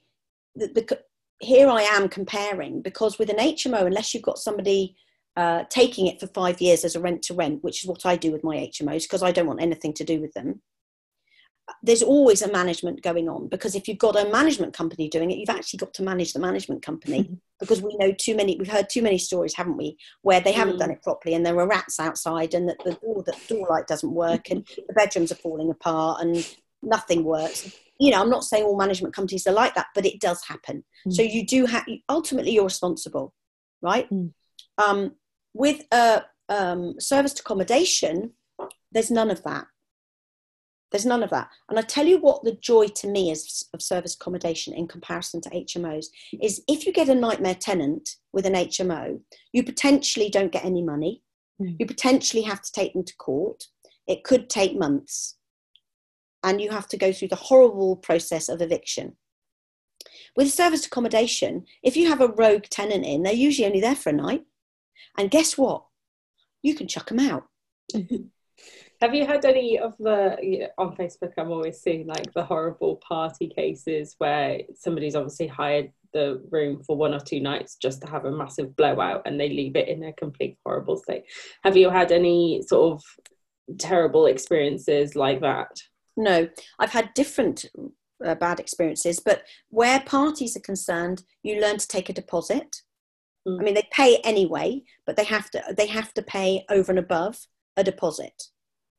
that 0.56 0.74
the, 0.74 0.98
here 1.44 1.68
I 1.68 1.82
am 1.82 2.08
comparing 2.08 2.82
because 2.82 3.18
with 3.18 3.30
an 3.30 3.36
HMO, 3.36 3.86
unless 3.86 4.14
you've 4.14 4.22
got 4.22 4.38
somebody 4.38 4.96
uh, 5.36 5.64
taking 5.68 6.06
it 6.06 6.20
for 6.20 6.26
five 6.28 6.60
years 6.60 6.84
as 6.84 6.96
a 6.96 7.00
rent 7.00 7.22
to 7.22 7.34
rent, 7.34 7.62
which 7.62 7.82
is 7.82 7.88
what 7.88 8.06
I 8.06 8.16
do 8.16 8.32
with 8.32 8.44
my 8.44 8.56
HMOs 8.56 9.02
because 9.02 9.22
I 9.22 9.32
don't 9.32 9.46
want 9.46 9.62
anything 9.62 9.92
to 9.94 10.04
do 10.04 10.20
with 10.20 10.32
them, 10.32 10.60
there's 11.82 12.02
always 12.02 12.42
a 12.42 12.52
management 12.52 13.02
going 13.02 13.28
on 13.28 13.48
because 13.48 13.74
if 13.74 13.88
you've 13.88 13.98
got 13.98 14.16
a 14.16 14.30
management 14.30 14.74
company 14.74 15.08
doing 15.08 15.30
it, 15.30 15.38
you've 15.38 15.48
actually 15.48 15.78
got 15.78 15.94
to 15.94 16.02
manage 16.02 16.32
the 16.32 16.38
management 16.38 16.82
company 16.82 17.38
because 17.60 17.80
we 17.80 17.96
know 17.96 18.12
too 18.12 18.36
many, 18.36 18.56
we've 18.58 18.70
heard 18.70 18.90
too 18.90 19.02
many 19.02 19.18
stories, 19.18 19.54
haven't 19.54 19.76
we, 19.76 19.96
where 20.22 20.40
they 20.40 20.52
haven't 20.52 20.76
mm. 20.76 20.80
done 20.80 20.90
it 20.90 21.02
properly 21.02 21.34
and 21.34 21.44
there 21.44 21.58
are 21.58 21.68
rats 21.68 21.98
outside 21.98 22.54
and 22.54 22.68
that 22.68 22.78
the 22.84 22.92
door, 22.92 23.22
the 23.24 23.34
door 23.48 23.66
light 23.70 23.86
doesn't 23.86 24.12
work 24.12 24.50
and 24.50 24.66
the 24.88 24.94
bedrooms 24.94 25.32
are 25.32 25.36
falling 25.36 25.70
apart 25.70 26.20
and 26.22 26.56
nothing 26.86 27.24
works. 27.24 27.76
You 27.98 28.10
know, 28.10 28.20
I'm 28.20 28.30
not 28.30 28.44
saying 28.44 28.64
all 28.64 28.76
management 28.76 29.14
companies 29.14 29.46
are 29.46 29.52
like 29.52 29.74
that, 29.74 29.86
but 29.94 30.06
it 30.06 30.20
does 30.20 30.42
happen. 30.46 30.84
Mm. 31.06 31.12
So 31.12 31.22
you 31.22 31.46
do 31.46 31.66
have, 31.66 31.84
ultimately, 32.08 32.52
you're 32.52 32.64
responsible, 32.64 33.32
right? 33.82 34.10
Mm. 34.10 34.32
Um, 34.78 35.12
with 35.52 35.82
a 35.92 36.24
um, 36.48 36.94
service 36.98 37.38
accommodation, 37.38 38.32
there's 38.92 39.10
none 39.10 39.30
of 39.30 39.42
that 39.44 39.66
there's 40.94 41.04
none 41.04 41.24
of 41.24 41.30
that. 41.30 41.48
And 41.68 41.76
I 41.76 41.82
tell 41.82 42.06
you 42.06 42.18
what 42.18 42.44
the 42.44 42.52
joy 42.52 42.86
to 42.86 43.08
me 43.08 43.32
is 43.32 43.64
of 43.74 43.82
service 43.82 44.14
accommodation 44.14 44.72
in 44.74 44.86
comparison 44.86 45.40
to 45.40 45.50
HMOs 45.50 46.06
is 46.40 46.62
if 46.68 46.86
you 46.86 46.92
get 46.92 47.08
a 47.08 47.16
nightmare 47.16 47.56
tenant 47.56 48.10
with 48.32 48.46
an 48.46 48.52
HMO, 48.52 49.20
you 49.52 49.64
potentially 49.64 50.30
don't 50.30 50.52
get 50.52 50.64
any 50.64 50.82
money. 50.82 51.20
Mm. 51.60 51.74
You 51.80 51.86
potentially 51.86 52.44
have 52.44 52.62
to 52.62 52.70
take 52.70 52.92
them 52.92 53.02
to 53.02 53.16
court. 53.16 53.64
It 54.06 54.22
could 54.22 54.48
take 54.48 54.78
months. 54.78 55.36
And 56.44 56.60
you 56.60 56.70
have 56.70 56.86
to 56.88 56.96
go 56.96 57.12
through 57.12 57.28
the 57.28 57.36
horrible 57.36 57.96
process 57.96 58.48
of 58.48 58.60
eviction. 58.60 59.16
With 60.36 60.52
service 60.52 60.86
accommodation, 60.86 61.64
if 61.82 61.96
you 61.96 62.08
have 62.08 62.20
a 62.20 62.28
rogue 62.28 62.64
tenant 62.64 63.04
in, 63.04 63.22
they're 63.22 63.32
usually 63.32 63.66
only 63.66 63.80
there 63.80 63.96
for 63.96 64.10
a 64.10 64.12
night. 64.12 64.44
And 65.18 65.30
guess 65.30 65.56
what? 65.58 65.84
You 66.62 66.74
can 66.74 66.86
chuck 66.86 67.08
them 67.08 67.20
out. 67.20 67.44
Have 69.00 69.14
you 69.14 69.26
had 69.26 69.44
any 69.44 69.78
of 69.78 69.94
the 69.98 70.36
you 70.40 70.60
know, 70.60 70.68
on 70.78 70.96
Facebook? 70.96 71.32
I'm 71.36 71.50
always 71.50 71.80
seeing 71.80 72.06
like 72.06 72.32
the 72.32 72.44
horrible 72.44 72.96
party 72.96 73.48
cases 73.48 74.14
where 74.18 74.60
somebody's 74.74 75.16
obviously 75.16 75.46
hired 75.46 75.92
the 76.12 76.42
room 76.50 76.82
for 76.84 76.96
one 76.96 77.12
or 77.12 77.20
two 77.20 77.40
nights 77.40 77.76
just 77.76 78.00
to 78.02 78.08
have 78.08 78.24
a 78.24 78.30
massive 78.30 78.74
blowout 78.76 79.22
and 79.26 79.38
they 79.38 79.48
leave 79.48 79.76
it 79.76 79.88
in 79.88 80.04
a 80.04 80.12
complete 80.12 80.56
horrible 80.64 80.96
state. 80.96 81.24
Have 81.64 81.76
you 81.76 81.90
had 81.90 82.12
any 82.12 82.62
sort 82.62 82.94
of 82.94 83.78
terrible 83.78 84.26
experiences 84.26 85.16
like 85.16 85.40
that? 85.40 85.76
No, 86.16 86.48
I've 86.78 86.92
had 86.92 87.14
different 87.14 87.66
uh, 88.24 88.34
bad 88.36 88.60
experiences, 88.60 89.20
but 89.20 89.42
where 89.68 90.00
parties 90.00 90.56
are 90.56 90.60
concerned, 90.60 91.24
you 91.42 91.60
learn 91.60 91.78
to 91.78 91.88
take 91.88 92.08
a 92.08 92.14
deposit. 92.14 92.82
Mm. 93.46 93.60
I 93.60 93.64
mean, 93.64 93.74
they 93.74 93.88
pay 93.90 94.18
anyway, 94.24 94.82
but 95.06 95.16
they 95.16 95.24
have 95.24 95.50
to 95.50 95.62
they 95.76 95.86
have 95.86 96.14
to 96.14 96.22
pay 96.22 96.64
over 96.70 96.92
and 96.92 96.98
above 96.98 97.46
a 97.76 97.84
deposit 97.84 98.44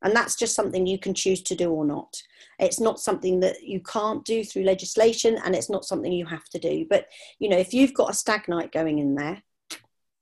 and 0.05 0.15
that's 0.15 0.35
just 0.35 0.55
something 0.55 0.85
you 0.85 0.99
can 0.99 1.13
choose 1.13 1.41
to 1.41 1.55
do 1.55 1.71
or 1.71 1.85
not 1.85 2.15
it's 2.59 2.79
not 2.79 2.99
something 2.99 3.41
that 3.41 3.63
you 3.63 3.81
can't 3.81 4.23
do 4.23 4.43
through 4.43 4.63
legislation 4.63 5.37
and 5.43 5.55
it's 5.55 5.69
not 5.69 5.83
something 5.83 6.11
you 6.11 6.25
have 6.25 6.47
to 6.49 6.59
do 6.59 6.85
but 6.89 7.07
you 7.39 7.49
know 7.49 7.57
if 7.57 7.73
you've 7.73 7.93
got 7.93 8.09
a 8.09 8.13
stag 8.13 8.47
night 8.47 8.71
going 8.71 8.99
in 8.99 9.15
there 9.15 9.41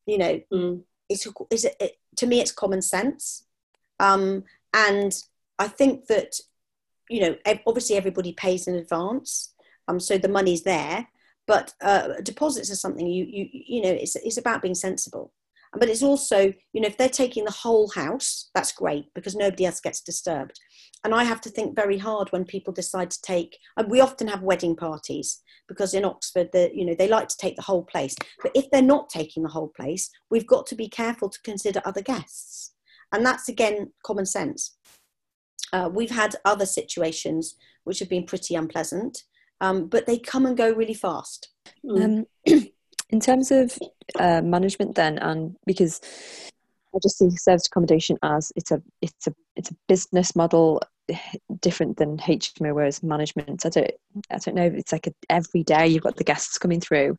you 0.05 0.17
know 0.17 0.41
mm. 0.51 0.81
it's, 1.09 1.27
is 1.51 1.65
it, 1.65 1.75
it, 1.79 1.91
to 2.15 2.25
me 2.25 2.39
it's 2.39 2.51
common 2.51 2.81
sense 2.81 3.45
um, 3.99 4.43
and 4.73 5.23
i 5.59 5.67
think 5.67 6.07
that 6.07 6.35
you 7.09 7.21
know 7.21 7.35
obviously 7.67 7.95
everybody 7.95 8.33
pays 8.33 8.67
in 8.67 8.75
advance 8.75 9.53
um, 9.87 9.99
so 9.99 10.17
the 10.17 10.27
money's 10.27 10.63
there 10.63 11.07
but 11.45 11.73
uh, 11.81 12.21
deposits 12.23 12.71
are 12.71 12.75
something 12.75 13.07
you 13.07 13.25
you 13.25 13.49
you 13.51 13.81
know 13.81 13.89
it's, 13.89 14.15
it's 14.15 14.37
about 14.37 14.61
being 14.61 14.75
sensible. 14.75 15.33
But 15.77 15.89
it's 15.89 16.03
also 16.03 16.53
you 16.71 16.81
know 16.81 16.87
if 16.87 16.97
they're 16.97 17.09
taking 17.09 17.45
the 17.45 17.51
whole 17.51 17.89
house 17.89 18.49
that's 18.53 18.71
great 18.71 19.05
because 19.15 19.35
nobody 19.35 19.65
else 19.65 19.79
gets 19.79 20.01
disturbed. 20.01 20.59
And 21.03 21.13
i 21.13 21.25
have 21.25 21.41
to 21.41 21.49
think 21.49 21.75
very 21.75 21.97
hard 21.97 22.31
when 22.31 22.45
people 22.45 22.71
decide 22.71 23.11
to 23.11 23.21
take 23.21 23.57
and 23.75 23.89
we 23.89 23.99
often 23.99 24.27
have 24.27 24.41
wedding 24.41 24.75
parties 24.75 25.41
because 25.67 25.93
in 25.93 26.05
oxford 26.05 26.49
the, 26.53 26.71
you 26.73 26.85
know 26.85 26.95
they 26.97 27.07
like 27.07 27.27
to 27.27 27.37
take 27.37 27.55
the 27.55 27.63
whole 27.63 27.83
place. 27.83 28.15
But 28.41 28.51
if 28.55 28.69
they're 28.71 28.81
not 28.81 29.09
taking 29.09 29.43
the 29.43 29.49
whole 29.49 29.71
place 29.75 30.09
we've 30.29 30.47
got 30.47 30.65
to 30.67 30.75
be 30.75 30.87
careful 30.87 31.29
to 31.29 31.41
consider 31.43 31.81
other 31.85 32.01
guests. 32.01 32.73
And 33.11 33.25
that's 33.25 33.49
again 33.49 33.91
common 34.05 34.25
sense 34.25 34.77
uh, 35.73 35.89
we've 35.91 36.11
had 36.11 36.35
other 36.45 36.65
situations 36.65 37.55
which 37.83 37.99
have 37.99 38.09
been 38.09 38.25
pretty 38.25 38.55
unpleasant 38.55 39.23
um, 39.59 39.87
but 39.87 40.05
they 40.05 40.17
come 40.17 40.45
and 40.45 40.57
go 40.57 40.71
really 40.73 40.93
fast. 40.93 41.49
Um, 41.89 42.25
in 43.09 43.19
terms 43.19 43.51
of 43.51 43.77
uh, 44.19 44.41
management 44.41 44.95
then 44.95 45.19
and 45.19 45.55
because 45.65 46.01
i 46.95 46.97
just 47.01 47.17
see 47.17 47.29
service 47.29 47.67
accommodation 47.67 48.17
as 48.23 48.51
it's 48.55 48.71
a 48.71 48.81
it's 49.01 49.27
a 49.27 49.35
it's 49.55 49.69
a 49.69 49.75
business 49.87 50.35
model 50.35 50.81
different 51.61 51.97
than 51.97 52.17
hmo 52.17 52.73
whereas 52.73 53.03
management 53.03 53.65
i 53.65 53.69
don't 53.69 53.91
i 54.31 54.37
don't 54.37 54.55
know 54.55 54.71
it's 54.73 54.91
like 54.91 55.07
a, 55.07 55.13
every 55.29 55.63
day 55.63 55.87
you've 55.87 56.03
got 56.03 56.15
the 56.17 56.23
guests 56.23 56.57
coming 56.57 56.81
through. 56.81 57.17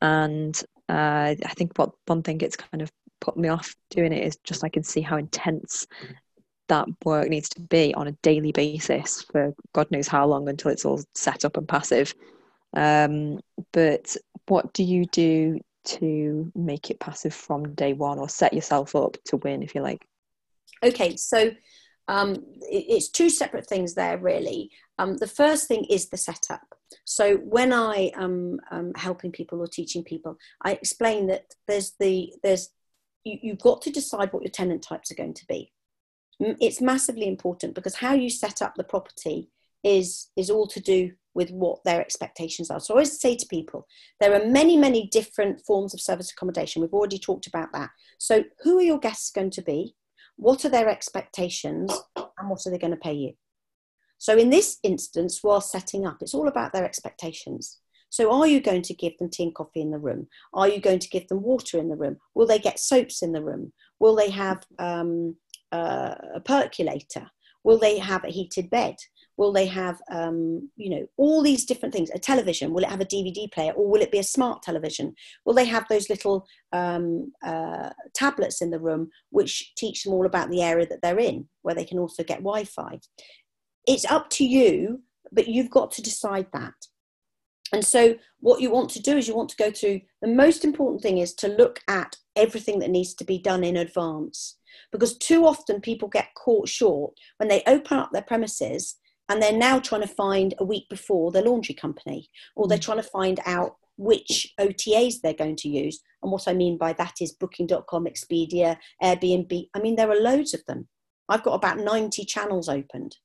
And 0.00 0.60
uh, 0.88 1.34
i 1.44 1.54
think 1.56 1.76
what 1.76 1.90
one 2.06 2.22
thing 2.22 2.40
it's 2.40 2.56
kind 2.56 2.82
of 2.82 2.90
put 3.20 3.36
me 3.36 3.48
off 3.48 3.74
doing 3.90 4.12
it 4.12 4.24
is 4.24 4.36
just 4.44 4.64
i 4.64 4.68
can 4.68 4.82
see 4.82 5.00
how 5.00 5.16
intense 5.16 5.86
that 6.68 6.86
work 7.04 7.28
needs 7.28 7.48
to 7.50 7.60
be 7.60 7.94
on 7.94 8.08
a 8.08 8.12
daily 8.22 8.52
basis 8.52 9.22
for 9.22 9.54
god 9.72 9.90
knows 9.90 10.08
how 10.08 10.26
long 10.26 10.48
until 10.48 10.70
it's 10.70 10.84
all 10.84 11.02
set 11.14 11.44
up 11.44 11.56
and 11.56 11.68
passive. 11.68 12.14
Um, 12.74 13.40
but 13.72 14.16
what 14.46 14.72
do 14.74 14.84
you 14.84 15.06
do 15.06 15.60
to 15.84 16.52
make 16.54 16.90
it 16.90 17.00
passive 17.00 17.34
from 17.34 17.74
day 17.74 17.94
one 17.94 18.18
or 18.18 18.28
set 18.28 18.52
yourself 18.52 18.94
up 18.94 19.16
to 19.26 19.38
win 19.38 19.62
if 19.62 19.74
you 19.74 19.80
like? 19.80 20.06
Okay 20.82 21.16
so 21.16 21.50
um, 22.08 22.36
it's 22.62 23.10
two 23.10 23.28
separate 23.28 23.66
things 23.66 23.94
there 23.94 24.18
really. 24.18 24.70
Um, 24.98 25.16
the 25.16 25.26
first 25.26 25.68
thing 25.68 25.84
is 25.84 26.08
the 26.08 26.16
setup. 26.16 26.74
So 27.04 27.36
when 27.36 27.72
i 27.72 28.10
am 28.14 28.60
um, 28.70 28.92
helping 28.96 29.30
people 29.32 29.60
or 29.60 29.66
teaching 29.66 30.02
people 30.02 30.38
i 30.62 30.72
explain 30.72 31.26
that 31.26 31.44
there's 31.66 31.92
the 32.00 32.32
there's 32.42 32.70
you, 33.24 33.38
you've 33.42 33.60
got 33.60 33.82
to 33.82 33.90
decide 33.90 34.32
what 34.32 34.42
your 34.42 34.50
tenant 34.50 34.82
types 34.82 35.10
are 35.10 35.14
going 35.16 35.34
to 35.34 35.46
be 35.46 35.70
it's 36.40 36.80
massively 36.80 37.28
important 37.28 37.74
because 37.74 37.96
how 37.96 38.14
you 38.14 38.30
set 38.30 38.62
up 38.62 38.74
the 38.76 38.84
property 38.84 39.48
is 39.84 40.30
is 40.36 40.50
all 40.50 40.66
to 40.66 40.80
do 40.80 41.12
with 41.34 41.50
what 41.50 41.82
their 41.84 42.00
expectations 42.00 42.68
are. 42.70 42.80
So 42.80 42.94
I 42.94 42.96
always 42.96 43.20
say 43.20 43.36
to 43.36 43.46
people, 43.46 43.86
there 44.18 44.34
are 44.34 44.44
many, 44.44 44.76
many 44.76 45.06
different 45.06 45.60
forms 45.60 45.94
of 45.94 46.00
service 46.00 46.32
accommodation. 46.32 46.82
We've 46.82 46.92
already 46.92 47.18
talked 47.18 47.46
about 47.46 47.68
that. 47.74 47.90
So 48.18 48.42
who 48.64 48.78
are 48.78 48.82
your 48.82 48.98
guests 48.98 49.30
going 49.30 49.50
to 49.50 49.62
be? 49.62 49.94
What 50.34 50.64
are 50.64 50.68
their 50.68 50.88
expectations? 50.88 51.96
And 52.16 52.50
what 52.50 52.66
are 52.66 52.70
they 52.70 52.78
going 52.78 52.92
to 52.92 52.96
pay 52.96 53.12
you? 53.12 53.34
So 54.18 54.36
in 54.36 54.50
this 54.50 54.78
instance, 54.82 55.38
while 55.42 55.60
setting 55.60 56.06
up, 56.06 56.18
it's 56.22 56.34
all 56.34 56.48
about 56.48 56.72
their 56.72 56.84
expectations. 56.84 57.78
So 58.10 58.32
are 58.32 58.46
you 58.46 58.60
going 58.60 58.82
to 58.82 58.94
give 58.94 59.16
them 59.18 59.30
tea 59.30 59.44
and 59.44 59.54
coffee 59.54 59.80
in 59.80 59.90
the 59.90 59.98
room? 59.98 60.26
Are 60.54 60.68
you 60.68 60.80
going 60.80 60.98
to 60.98 61.08
give 61.08 61.28
them 61.28 61.42
water 61.42 61.78
in 61.78 61.88
the 61.88 61.96
room? 61.96 62.16
Will 62.34 62.46
they 62.46 62.58
get 62.58 62.80
soaps 62.80 63.22
in 63.22 63.32
the 63.32 63.44
room? 63.44 63.72
Will 64.00 64.16
they 64.16 64.30
have 64.30 64.64
um, 64.78 65.36
uh, 65.72 66.14
a 66.34 66.40
percolator? 66.40 67.30
Will 67.64 67.78
they 67.78 67.98
have 67.98 68.24
a 68.24 68.30
heated 68.30 68.70
bed? 68.70 68.96
Will 69.36 69.52
they 69.52 69.66
have, 69.66 70.00
um, 70.10 70.68
you 70.76 70.90
know, 70.90 71.06
all 71.16 71.42
these 71.42 71.64
different 71.64 71.94
things? 71.94 72.10
A 72.10 72.18
television? 72.18 72.72
Will 72.72 72.82
it 72.82 72.90
have 72.90 73.00
a 73.00 73.06
DVD 73.06 73.50
player, 73.50 73.72
or 73.72 73.88
will 73.88 74.00
it 74.00 74.10
be 74.10 74.18
a 74.18 74.24
smart 74.24 74.62
television? 74.62 75.14
Will 75.44 75.54
they 75.54 75.64
have 75.64 75.86
those 75.88 76.10
little 76.10 76.46
um, 76.72 77.32
uh, 77.44 77.90
tablets 78.14 78.60
in 78.60 78.70
the 78.70 78.80
room 78.80 79.10
which 79.30 79.74
teach 79.76 80.02
them 80.02 80.12
all 80.12 80.26
about 80.26 80.50
the 80.50 80.62
area 80.62 80.86
that 80.86 81.02
they're 81.02 81.20
in, 81.20 81.48
where 81.62 81.74
they 81.74 81.84
can 81.84 81.98
also 81.98 82.24
get 82.24 82.38
Wi-Fi? 82.38 82.98
It's 83.86 84.10
up 84.10 84.28
to 84.30 84.44
you, 84.44 85.02
but 85.30 85.46
you've 85.46 85.70
got 85.70 85.92
to 85.92 86.02
decide 86.02 86.46
that. 86.52 86.74
And 87.72 87.84
so, 87.84 88.16
what 88.40 88.60
you 88.60 88.70
want 88.70 88.90
to 88.90 89.02
do 89.02 89.16
is 89.16 89.28
you 89.28 89.36
want 89.36 89.50
to 89.50 89.56
go 89.56 89.70
through 89.70 90.00
the 90.22 90.28
most 90.28 90.64
important 90.64 91.02
thing 91.02 91.18
is 91.18 91.34
to 91.34 91.48
look 91.48 91.80
at 91.86 92.16
everything 92.34 92.78
that 92.80 92.90
needs 92.90 93.14
to 93.14 93.24
be 93.24 93.38
done 93.38 93.62
in 93.62 93.76
advance. 93.76 94.57
Because 94.92 95.16
too 95.18 95.46
often 95.46 95.80
people 95.80 96.08
get 96.08 96.34
caught 96.34 96.68
short 96.68 97.14
when 97.38 97.48
they 97.48 97.62
open 97.66 97.98
up 97.98 98.10
their 98.12 98.22
premises 98.22 98.96
and 99.28 99.42
they're 99.42 99.52
now 99.52 99.78
trying 99.78 100.00
to 100.00 100.08
find 100.08 100.54
a 100.58 100.64
week 100.64 100.84
before 100.88 101.30
the 101.30 101.42
laundry 101.42 101.74
company 101.74 102.28
or 102.56 102.66
they're 102.66 102.78
mm. 102.78 102.82
trying 102.82 103.02
to 103.02 103.02
find 103.02 103.40
out 103.46 103.76
which 103.96 104.54
OTAs 104.60 105.20
they're 105.22 105.34
going 105.34 105.56
to 105.56 105.68
use. 105.68 106.00
And 106.22 106.32
what 106.32 106.48
I 106.48 106.54
mean 106.54 106.78
by 106.78 106.92
that 106.94 107.14
is 107.20 107.32
booking.com, 107.32 108.06
Expedia, 108.06 108.76
Airbnb. 109.02 109.68
I 109.74 109.80
mean, 109.80 109.96
there 109.96 110.10
are 110.10 110.20
loads 110.20 110.54
of 110.54 110.64
them. 110.66 110.88
I've 111.28 111.42
got 111.42 111.54
about 111.54 111.78
90 111.78 112.24
channels 112.24 112.68
opened. 112.68 113.16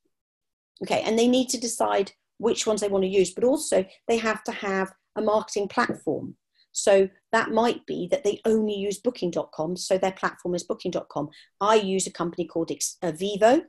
Okay, 0.83 1.01
and 1.05 1.17
they 1.17 1.27
need 1.27 1.49
to 1.49 1.59
decide 1.59 2.11
which 2.39 2.67
ones 2.67 2.81
they 2.81 2.89
want 2.89 3.03
to 3.03 3.09
use, 3.09 3.33
but 3.33 3.43
also 3.43 3.85
they 4.07 4.17
have 4.17 4.43
to 4.43 4.51
have 4.51 4.91
a 5.15 5.21
marketing 5.21 5.67
platform. 5.67 6.35
So 6.73 7.07
that 7.31 7.51
might 7.51 7.85
be 7.85 8.07
that 8.11 8.23
they 8.23 8.41
only 8.45 8.75
use 8.75 8.99
booking.com, 8.99 9.77
so 9.77 9.97
their 9.97 10.11
platform 10.11 10.55
is 10.55 10.63
booking.com. 10.63 11.29
I 11.61 11.75
use 11.75 12.07
a 12.07 12.11
company 12.11 12.45
called 12.45 12.71
uh, 13.01 13.11
Vivo, 13.11 13.61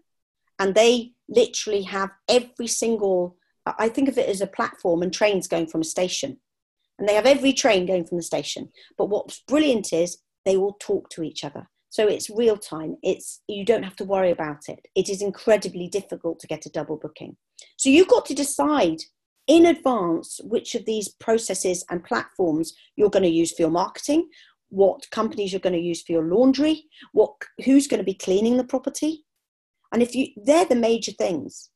and 0.59 0.75
they 0.75 1.13
literally 1.29 1.83
have 1.83 2.11
every 2.29 2.67
single 2.67 3.37
i 3.79 3.89
think 3.89 4.09
of 4.09 4.19
it 4.19 4.29
as 4.29 4.41
a 4.41 4.47
platform 4.47 5.03
and 5.03 5.13
trains 5.13 5.49
going 5.49 5.67
from 5.67 5.81
a 5.81 5.85
station. 5.85 6.39
And 6.99 7.09
they 7.09 7.15
have 7.15 7.27
every 7.27 7.53
train 7.53 7.87
going 7.87 8.05
from 8.05 8.19
the 8.19 8.23
station. 8.23 8.69
But 8.97 9.07
what's 9.09 9.43
brilliant 9.49 9.93
is 9.93 10.19
they 10.45 10.57
all 10.57 10.77
talk 10.79 11.09
to 11.11 11.23
each 11.23 11.43
other. 11.43 11.69
So 11.91 12.07
it's 12.07 12.31
real 12.31 12.57
time. 12.57 12.97
It's 13.03 13.41
you 13.49 13.65
don't 13.65 13.83
have 13.83 13.97
to 13.97 14.05
worry 14.05 14.31
about 14.31 14.69
it. 14.69 14.87
It 14.95 15.09
is 15.09 15.23
incredibly 15.23 15.89
difficult 15.89 16.39
to 16.41 16.47
get 16.47 16.67
a 16.67 16.71
double 16.71 16.97
booking. 16.97 17.37
So 17.77 17.89
you've 17.89 18.09
got 18.09 18.27
to 18.27 18.35
decide 18.35 18.99
in 19.47 19.67
advance 19.67 20.41
which 20.45 20.75
of 20.75 20.85
these 20.87 21.09
processes 21.09 21.85
and 21.91 22.05
platforms 22.05 22.75
you're 22.97 23.11
going 23.11 23.23
to 23.23 23.29
use 23.29 23.53
for 23.53 23.63
your 23.63 23.71
marketing 23.71 24.29
what 24.71 25.09
companies 25.11 25.53
you're 25.53 25.61
going 25.61 25.75
to 25.75 25.79
use 25.79 26.03
for 26.03 26.13
your 26.13 26.25
laundry 26.25 26.85
what 27.13 27.33
who's 27.65 27.87
going 27.87 27.99
to 27.99 28.05
be 28.05 28.15
cleaning 28.15 28.57
the 28.57 28.65
property 28.65 29.25
and 29.95 30.03
if 30.03 30.17
you, 30.17 30.27
they're 30.37 30.65
the 30.65 30.75
major 30.75 31.13
things. 31.13 31.71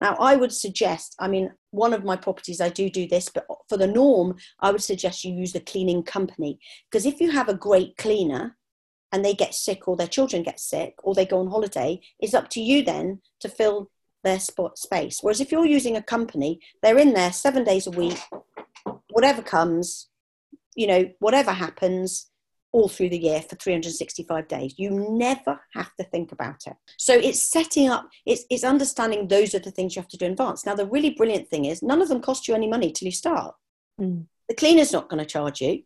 Now, 0.00 0.14
I 0.20 0.36
would 0.36 0.52
suggest, 0.52 1.16
I 1.18 1.26
mean, 1.26 1.52
one 1.70 1.92
of 1.92 2.04
my 2.04 2.14
properties, 2.14 2.60
I 2.60 2.68
do 2.68 2.88
do 2.88 3.08
this, 3.08 3.28
but 3.28 3.44
for 3.68 3.76
the 3.76 3.88
norm, 3.88 4.36
I 4.60 4.70
would 4.70 4.82
suggest 4.82 5.24
you 5.24 5.34
use 5.34 5.52
the 5.52 5.60
cleaning 5.60 6.04
company. 6.04 6.60
Because 6.88 7.06
if 7.06 7.20
you 7.20 7.32
have 7.32 7.48
a 7.48 7.54
great 7.54 7.96
cleaner 7.96 8.56
and 9.10 9.24
they 9.24 9.34
get 9.34 9.52
sick 9.52 9.88
or 9.88 9.96
their 9.96 10.06
children 10.06 10.44
get 10.44 10.60
sick 10.60 10.94
or 11.02 11.14
they 11.14 11.26
go 11.26 11.40
on 11.40 11.50
holiday, 11.50 12.00
it's 12.20 12.34
up 12.34 12.50
to 12.50 12.60
you 12.60 12.84
then 12.84 13.20
to 13.40 13.48
fill 13.48 13.90
their 14.26 14.40
spot 14.40 14.76
space. 14.76 15.20
Whereas 15.22 15.40
if 15.40 15.52
you're 15.52 15.64
using 15.64 15.96
a 15.96 16.02
company, 16.02 16.60
they're 16.82 16.98
in 16.98 17.14
there 17.14 17.32
seven 17.32 17.64
days 17.64 17.86
a 17.86 17.92
week, 17.92 18.20
whatever 19.10 19.40
comes, 19.40 20.08
you 20.74 20.86
know, 20.86 21.08
whatever 21.20 21.52
happens, 21.52 22.30
all 22.72 22.88
through 22.88 23.08
the 23.08 23.18
year 23.18 23.40
for 23.40 23.56
365 23.56 24.48
days. 24.48 24.74
You 24.76 24.90
never 24.90 25.58
have 25.74 25.94
to 25.96 26.04
think 26.04 26.32
about 26.32 26.66
it. 26.66 26.74
So 26.98 27.14
it's 27.14 27.40
setting 27.40 27.88
up, 27.88 28.08
it's, 28.26 28.44
it's 28.50 28.64
understanding 28.64 29.28
those 29.28 29.54
are 29.54 29.60
the 29.60 29.70
things 29.70 29.96
you 29.96 30.02
have 30.02 30.10
to 30.10 30.18
do 30.18 30.26
in 30.26 30.32
advance. 30.32 30.66
Now, 30.66 30.74
the 30.74 30.86
really 30.86 31.10
brilliant 31.10 31.48
thing 31.48 31.64
is 31.64 31.82
none 31.82 32.02
of 32.02 32.08
them 32.08 32.20
cost 32.20 32.46
you 32.46 32.54
any 32.54 32.68
money 32.68 32.92
till 32.92 33.06
you 33.06 33.12
start. 33.12 33.54
Mm. 33.98 34.26
The 34.48 34.54
cleaner's 34.54 34.92
not 34.92 35.08
going 35.08 35.24
to 35.24 35.30
charge 35.30 35.60
you. 35.62 35.84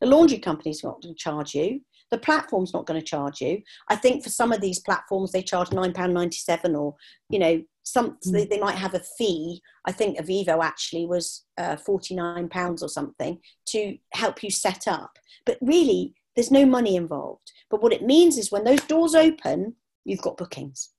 The 0.00 0.06
laundry 0.06 0.38
company's 0.38 0.82
not 0.82 1.00
going 1.00 1.14
to 1.14 1.18
charge 1.18 1.54
you. 1.54 1.82
The 2.12 2.18
platform's 2.18 2.72
not 2.72 2.86
going 2.86 3.00
to 3.00 3.04
charge 3.04 3.40
you. 3.40 3.62
I 3.88 3.96
think 3.96 4.22
for 4.22 4.30
some 4.30 4.52
of 4.52 4.60
these 4.60 4.78
platforms, 4.78 5.32
they 5.32 5.42
charge 5.42 5.70
£9.97 5.70 6.78
or, 6.78 6.94
you 7.28 7.40
know, 7.40 7.62
some 7.82 8.18
mm. 8.26 8.48
they, 8.48 8.60
might 8.60 8.76
have 8.76 8.94
a 8.94 9.00
fee. 9.00 9.60
I 9.86 9.92
think 9.92 10.18
eviivo 10.18 10.62
actually 10.62 11.06
was 11.06 11.44
uh, 11.58 11.76
£49 11.76 12.82
or 12.82 12.88
something 12.88 13.40
to 13.68 13.96
help 14.12 14.44
you 14.44 14.50
set 14.50 14.86
up. 14.86 15.18
But 15.46 15.58
really, 15.60 16.14
there's 16.36 16.50
no 16.50 16.64
money 16.64 16.96
involved. 16.96 17.50
But 17.70 17.82
what 17.82 17.92
it 17.92 18.02
means 18.02 18.38
is 18.38 18.52
when 18.52 18.64
those 18.64 18.82
doors 18.82 19.14
open, 19.14 19.74
you've 20.04 20.22
got 20.22 20.36
bookings. 20.36 20.90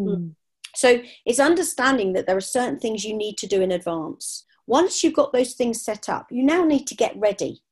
Mm. 0.00 0.34
So 0.74 1.02
it's 1.26 1.40
understanding 1.40 2.12
that 2.12 2.26
there 2.26 2.36
are 2.36 2.40
certain 2.40 2.78
things 2.78 3.04
you 3.04 3.16
need 3.16 3.36
to 3.38 3.46
do 3.46 3.60
in 3.60 3.72
advance. 3.72 4.46
Once 4.66 5.02
you've 5.02 5.14
got 5.14 5.32
those 5.32 5.54
things 5.54 5.82
set 5.82 6.08
up, 6.08 6.28
you 6.30 6.44
now 6.44 6.64
need 6.64 6.86
to 6.86 6.94
get 6.94 7.18
ready. 7.18 7.62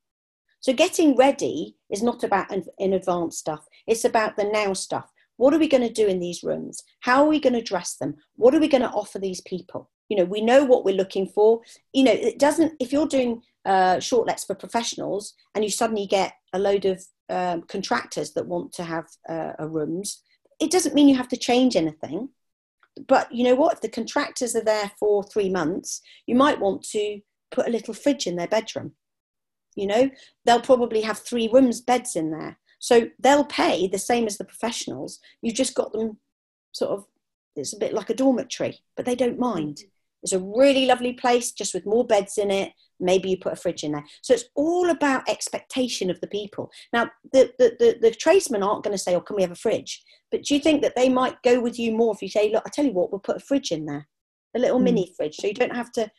So 0.61 0.73
getting 0.73 1.17
ready 1.17 1.78
is 1.91 2.03
not 2.03 2.25
about 2.25 2.53
in 2.79 2.93
advance 2.93 3.39
stuff. 3.39 3.67
It's 3.87 4.05
about 4.05 4.37
the 4.37 4.45
now 4.45 4.73
stuff. 4.73 5.11
What 5.37 5.55
are 5.55 5.59
we 5.59 5.69
going 5.69 5.87
to 5.87 5.93
do 5.93 6.07
in 6.07 6.19
these 6.19 6.43
rooms? 6.43 6.83
How 7.01 7.23
are 7.23 7.29
we 7.29 7.41
going 7.41 7.55
to 7.55 7.63
dress 7.63 7.97
them? 7.97 8.17
What 8.37 8.55
are 8.55 8.61
we 8.61 8.69
going 8.69 8.83
to 8.83 8.91
offer 8.91 9.19
these 9.19 9.41
people? 9.43 9.89
You 10.09 10.17
know, 10.17 10.25
we 10.25 10.41
know 10.41 10.65
what 10.65 10.85
we're 10.85 10.97
looking 10.97 11.29
for. 11.29 11.61
You 11.93 12.05
know, 12.05 12.13
it 12.13 12.39
doesn't, 12.39 12.75
if 12.81 12.93
you're 12.93 13.07
doing 13.07 13.43
uh, 13.65 14.01
short 14.01 14.27
lets 14.27 14.45
for 14.45 14.55
professionals 14.55 15.35
and 15.55 15.63
you 15.63 15.71
suddenly 15.71 16.07
get 16.07 16.33
a 16.53 16.59
load 16.59 16.87
of 16.87 17.05
um, 17.29 17.63
contractors 17.63 18.33
that 18.33 18.47
want 18.47 18.73
to 18.75 18.85
have 18.85 19.07
uh, 19.29 19.53
rooms, 19.61 20.23
it 20.61 20.71
doesn't 20.71 20.95
mean 20.95 21.09
you 21.09 21.17
have 21.17 21.29
to 21.29 21.37
change 21.37 21.77
anything. 21.77 22.31
But 23.07 23.31
you 23.31 23.45
know 23.45 23.55
what? 23.55 23.75
If 23.75 23.81
the 23.81 23.89
contractors 23.89 24.57
are 24.57 24.65
there 24.65 24.91
for 24.99 25.23
three 25.23 25.51
months, 25.51 26.01
you 26.27 26.35
might 26.35 26.59
want 26.59 26.83
to 26.91 27.21
put 27.53 27.69
a 27.69 27.71
little 27.71 27.95
fridge 27.95 28.27
in 28.27 28.35
their 28.35 28.49
bedroom. 28.49 28.93
You 29.79 29.87
know, 29.87 30.11
they'll 30.45 30.61
probably 30.61 31.03
have 31.03 31.19
three 31.21 31.49
rooms, 31.53 31.81
beds 31.81 32.17
in 32.17 32.33
there. 32.33 32.59
So 32.81 33.09
they'll 33.21 33.45
pay 33.45 33.87
the 33.87 33.99
same 33.99 34.27
as 34.27 34.37
the 34.37 34.45
professionals. 34.45 35.21
You've 35.41 35.55
just 35.55 35.75
got 35.75 35.93
them 35.93 36.19
sort 36.73 36.91
of, 36.91 37.05
it's 37.55 37.75
a 37.75 37.79
bit 37.79 37.95
like 37.95 38.11
a 38.11 38.15
dormitory, 38.15 38.81
but 38.97 39.07
they 39.07 39.15
don't 39.15 39.39
mind. 39.39 39.83
It's 40.25 40.33
a 40.33 40.41
really 40.41 40.87
lovely 40.87 41.13
place, 41.13 41.53
just 41.53 41.75
with 41.75 41.87
more 41.87 42.05
beds 42.05 42.39
in 42.39 42.51
it. 42.51 42.73
Maybe 42.99 43.31
you 43.31 43.37
put 43.37 43.53
a 43.53 43.57
fridge 43.57 43.85
in 43.85 43.93
there. 43.93 44.05
So 44.21 44.35
it's 44.35 44.47
all 44.57 44.91
about 44.91 45.29
expectation 45.29 46.11
of 46.11 46.21
the 46.21 46.27
people. 46.27 46.71
Now, 46.93 47.09
the, 47.33 47.53
the, 47.59 47.77
the, 47.79 47.99
the 48.01 48.11
tradesmen 48.11 48.65
aren't 48.65 48.83
going 48.83 48.97
to 48.97 49.03
say, 49.03 49.15
oh, 49.15 49.21
can 49.21 49.37
we 49.37 49.43
have 49.43 49.53
a 49.53 49.57
fridge? 49.57 50.03
But 50.33 50.43
do 50.43 50.55
you 50.55 50.61
think 50.61 50.83
that 50.83 50.97
they 50.97 51.09
might 51.09 51.41
go 51.43 51.61
with 51.61 51.79
you 51.79 51.93
more 51.93 52.15
if 52.15 52.23
you 52.23 52.29
say, 52.29 52.51
look, 52.53 52.65
I 52.67 52.71
tell 52.71 52.85
you 52.85 52.93
what, 52.93 53.13
we'll 53.13 53.21
put 53.21 53.37
a 53.37 53.41
fridge 53.41 53.71
in 53.71 53.87
there, 53.87 54.09
a 54.57 54.59
little 54.59 54.81
mm. 54.81 54.85
mini 54.85 55.15
fridge. 55.17 55.37
So 55.37 55.47
you 55.47 55.55
don't 55.55 55.77
have 55.77 55.93
to, 55.93 56.11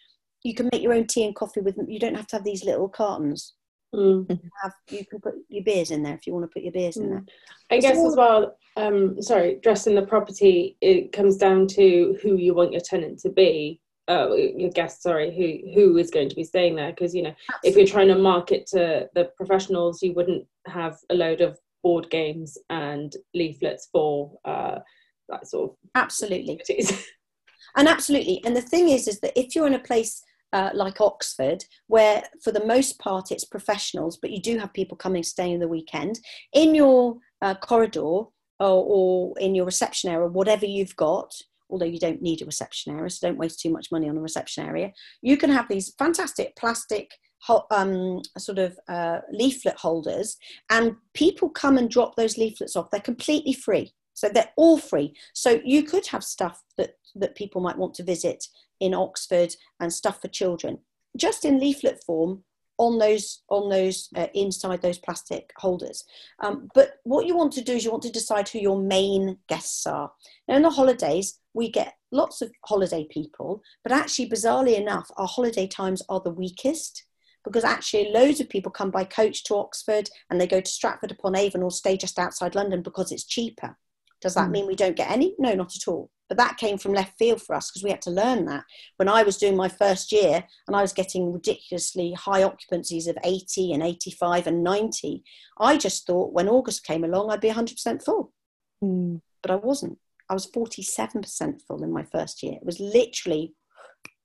you 0.43 0.53
can 0.53 0.69
make 0.71 0.81
your 0.81 0.93
own 0.93 1.07
tea 1.07 1.25
and 1.25 1.35
coffee 1.35 1.61
with, 1.61 1.77
you 1.87 1.99
don't 1.99 2.15
have 2.15 2.27
to 2.27 2.35
have 2.37 2.45
these 2.45 2.63
little 2.63 2.89
cartons. 2.89 3.53
Mm. 3.93 4.29
You, 4.29 4.49
have, 4.61 4.73
you 4.89 5.05
can 5.05 5.19
put 5.19 5.33
your 5.49 5.63
beers 5.63 5.91
in 5.91 6.03
there 6.03 6.13
if 6.13 6.27
you 6.27 6.33
want 6.33 6.43
to 6.43 6.53
put 6.53 6.63
your 6.63 6.71
beers 6.71 6.97
in 6.97 7.09
there. 7.09 7.23
I 7.71 7.75
it's 7.75 7.85
guess 7.85 7.97
all... 7.97 8.11
as 8.11 8.15
well. 8.15 8.55
Um, 8.77 9.21
sorry, 9.21 9.59
dressing 9.63 9.95
the 9.95 10.03
property. 10.03 10.77
It 10.79 11.11
comes 11.11 11.37
down 11.37 11.67
to 11.69 12.17
who 12.21 12.37
you 12.37 12.53
want 12.53 12.71
your 12.71 12.81
tenant 12.81 13.19
to 13.19 13.29
be. 13.29 13.81
Uh, 14.07 14.33
your 14.33 14.71
guest, 14.71 15.03
sorry, 15.03 15.35
who 15.35 15.71
who 15.73 15.97
is 15.97 16.09
going 16.09 16.29
to 16.29 16.35
be 16.35 16.43
staying 16.43 16.75
there? 16.75 16.89
Because 16.89 17.13
you 17.13 17.21
know, 17.21 17.33
Absolutely. 17.53 17.69
if 17.69 17.75
you're 17.77 17.93
trying 17.93 18.07
to 18.07 18.17
market 18.17 18.65
to 18.67 19.07
the 19.13 19.25
professionals, 19.37 20.01
you 20.01 20.13
wouldn't 20.13 20.47
have 20.65 20.97
a 21.11 21.13
load 21.13 21.41
of 21.41 21.59
board 21.83 22.09
games 22.09 22.57
and 22.69 23.15
leaflets 23.33 23.87
for 23.91 24.37
uh, 24.45 24.79
that 25.29 25.47
sort 25.47 25.71
of 25.71 25.77
absolutely 25.95 26.59
and 27.75 27.87
absolutely 27.87 28.41
and 28.45 28.55
the 28.55 28.61
thing 28.61 28.89
is 28.89 29.07
is 29.07 29.19
that 29.19 29.37
if 29.39 29.55
you're 29.55 29.67
in 29.67 29.75
a 29.75 29.79
place 29.79 30.23
uh, 30.53 30.71
like 30.73 31.01
Oxford, 31.01 31.63
where 31.87 32.23
for 32.43 32.51
the 32.51 32.65
most 32.65 32.99
part 32.99 33.31
it's 33.31 33.45
professionals, 33.45 34.17
but 34.17 34.31
you 34.31 34.41
do 34.41 34.57
have 34.57 34.73
people 34.73 34.97
coming 34.97 35.23
staying 35.23 35.59
the 35.59 35.67
weekend 35.67 36.19
in 36.53 36.75
your 36.75 37.17
uh, 37.41 37.55
corridor 37.55 38.01
or, 38.01 38.31
or, 38.59 39.33
in 39.39 39.55
your 39.55 39.65
reception 39.65 40.09
area, 40.09 40.27
whatever 40.27 40.65
you've 40.65 40.95
got. 40.95 41.33
Although 41.71 41.85
you 41.85 41.99
don't 41.99 42.21
need 42.21 42.41
a 42.41 42.45
reception 42.45 42.95
area, 42.95 43.11
so 43.11 43.27
don't 43.27 43.37
waste 43.37 43.59
too 43.59 43.69
much 43.69 43.91
money 43.91 44.09
on 44.09 44.17
a 44.17 44.21
reception 44.21 44.65
area. 44.65 44.91
You 45.21 45.37
can 45.37 45.51
have 45.51 45.67
these 45.69 45.93
fantastic 45.99 46.55
plastic 46.55 47.11
um, 47.69 48.21
sort 48.39 48.57
of 48.57 48.77
uh, 48.87 49.19
leaflet 49.31 49.77
holders, 49.77 50.35
and 50.71 50.95
people 51.13 51.47
come 51.47 51.77
and 51.77 51.87
drop 51.87 52.15
those 52.15 52.39
leaflets 52.39 52.75
off. 52.75 52.89
They're 52.89 52.99
completely 52.99 53.53
free. 53.53 53.93
So 54.19 54.27
they're 54.27 54.51
all 54.57 54.77
free. 54.77 55.13
So 55.33 55.61
you 55.63 55.83
could 55.83 56.05
have 56.07 56.23
stuff 56.25 56.61
that, 56.77 56.95
that 57.15 57.35
people 57.35 57.61
might 57.61 57.77
want 57.77 57.93
to 57.95 58.03
visit 58.03 58.45
in 58.79 58.93
Oxford 58.93 59.55
and 59.79 59.91
stuff 59.91 60.21
for 60.21 60.27
children, 60.27 60.79
just 61.17 61.45
in 61.45 61.59
leaflet 61.59 62.03
form 62.05 62.43
on 62.77 62.97
those 62.97 63.41
on 63.49 63.69
those 63.69 64.09
uh, 64.15 64.27
inside 64.33 64.81
those 64.81 64.97
plastic 64.97 65.51
holders. 65.57 66.05
Um, 66.39 66.69
but 66.73 66.93
what 67.03 67.27
you 67.27 67.35
want 67.35 67.51
to 67.53 67.61
do 67.61 67.73
is 67.73 67.83
you 67.83 67.91
want 67.91 68.03
to 68.03 68.11
decide 68.11 68.47
who 68.49 68.59
your 68.59 68.81
main 68.81 69.37
guests 69.47 69.85
are. 69.85 70.11
Now, 70.47 70.55
in 70.55 70.61
the 70.63 70.69
holidays, 70.69 71.39
we 71.53 71.69
get 71.69 71.93
lots 72.11 72.41
of 72.41 72.51
holiday 72.65 73.05
people, 73.11 73.61
but 73.83 73.91
actually, 73.91 74.29
bizarrely 74.29 74.79
enough, 74.79 75.11
our 75.17 75.27
holiday 75.27 75.67
times 75.67 76.01
are 76.09 76.21
the 76.23 76.31
weakest 76.31 77.03
because 77.43 77.63
actually 77.63 78.11
loads 78.11 78.39
of 78.39 78.49
people 78.49 78.71
come 78.71 78.91
by 78.91 79.03
coach 79.03 79.43
to 79.45 79.55
Oxford 79.55 80.09
and 80.29 80.39
they 80.39 80.47
go 80.47 80.61
to 80.61 80.71
Stratford 80.71 81.11
upon 81.11 81.35
Avon 81.35 81.63
or 81.63 81.71
stay 81.71 81.97
just 81.97 82.19
outside 82.19 82.55
London 82.55 82.81
because 82.81 83.11
it's 83.11 83.25
cheaper. 83.25 83.77
Does 84.21 84.35
that 84.35 84.49
mm. 84.49 84.51
mean 84.51 84.67
we 84.67 84.75
don't 84.75 84.95
get 84.95 85.09
any? 85.09 85.35
No, 85.39 85.53
not 85.53 85.75
at 85.75 85.87
all. 85.87 86.11
But 86.29 86.37
that 86.37 86.57
came 86.57 86.77
from 86.77 86.93
left 86.93 87.17
field 87.17 87.41
for 87.41 87.55
us 87.55 87.69
because 87.69 87.83
we 87.83 87.89
had 87.89 88.03
to 88.03 88.11
learn 88.11 88.45
that. 88.45 88.63
When 88.97 89.09
I 89.09 89.23
was 89.23 89.37
doing 89.37 89.57
my 89.57 89.67
first 89.67 90.11
year 90.11 90.45
and 90.67 90.75
I 90.75 90.81
was 90.81 90.93
getting 90.93 91.33
ridiculously 91.33 92.13
high 92.13 92.43
occupancies 92.43 93.07
of 93.07 93.17
80 93.23 93.73
and 93.73 93.83
85 93.83 94.47
and 94.47 94.63
90, 94.63 95.23
I 95.59 95.77
just 95.77 96.05
thought 96.05 96.31
when 96.31 96.47
August 96.47 96.85
came 96.85 97.03
along, 97.03 97.31
I'd 97.31 97.41
be 97.41 97.49
100% 97.49 98.03
full. 98.03 98.31
Mm. 98.83 99.21
But 99.41 99.51
I 99.51 99.55
wasn't. 99.55 99.97
I 100.29 100.33
was 100.35 100.49
47% 100.49 101.61
full 101.67 101.83
in 101.83 101.91
my 101.91 102.03
first 102.03 102.43
year. 102.43 102.53
It 102.53 102.65
was 102.65 102.79
literally 102.79 103.55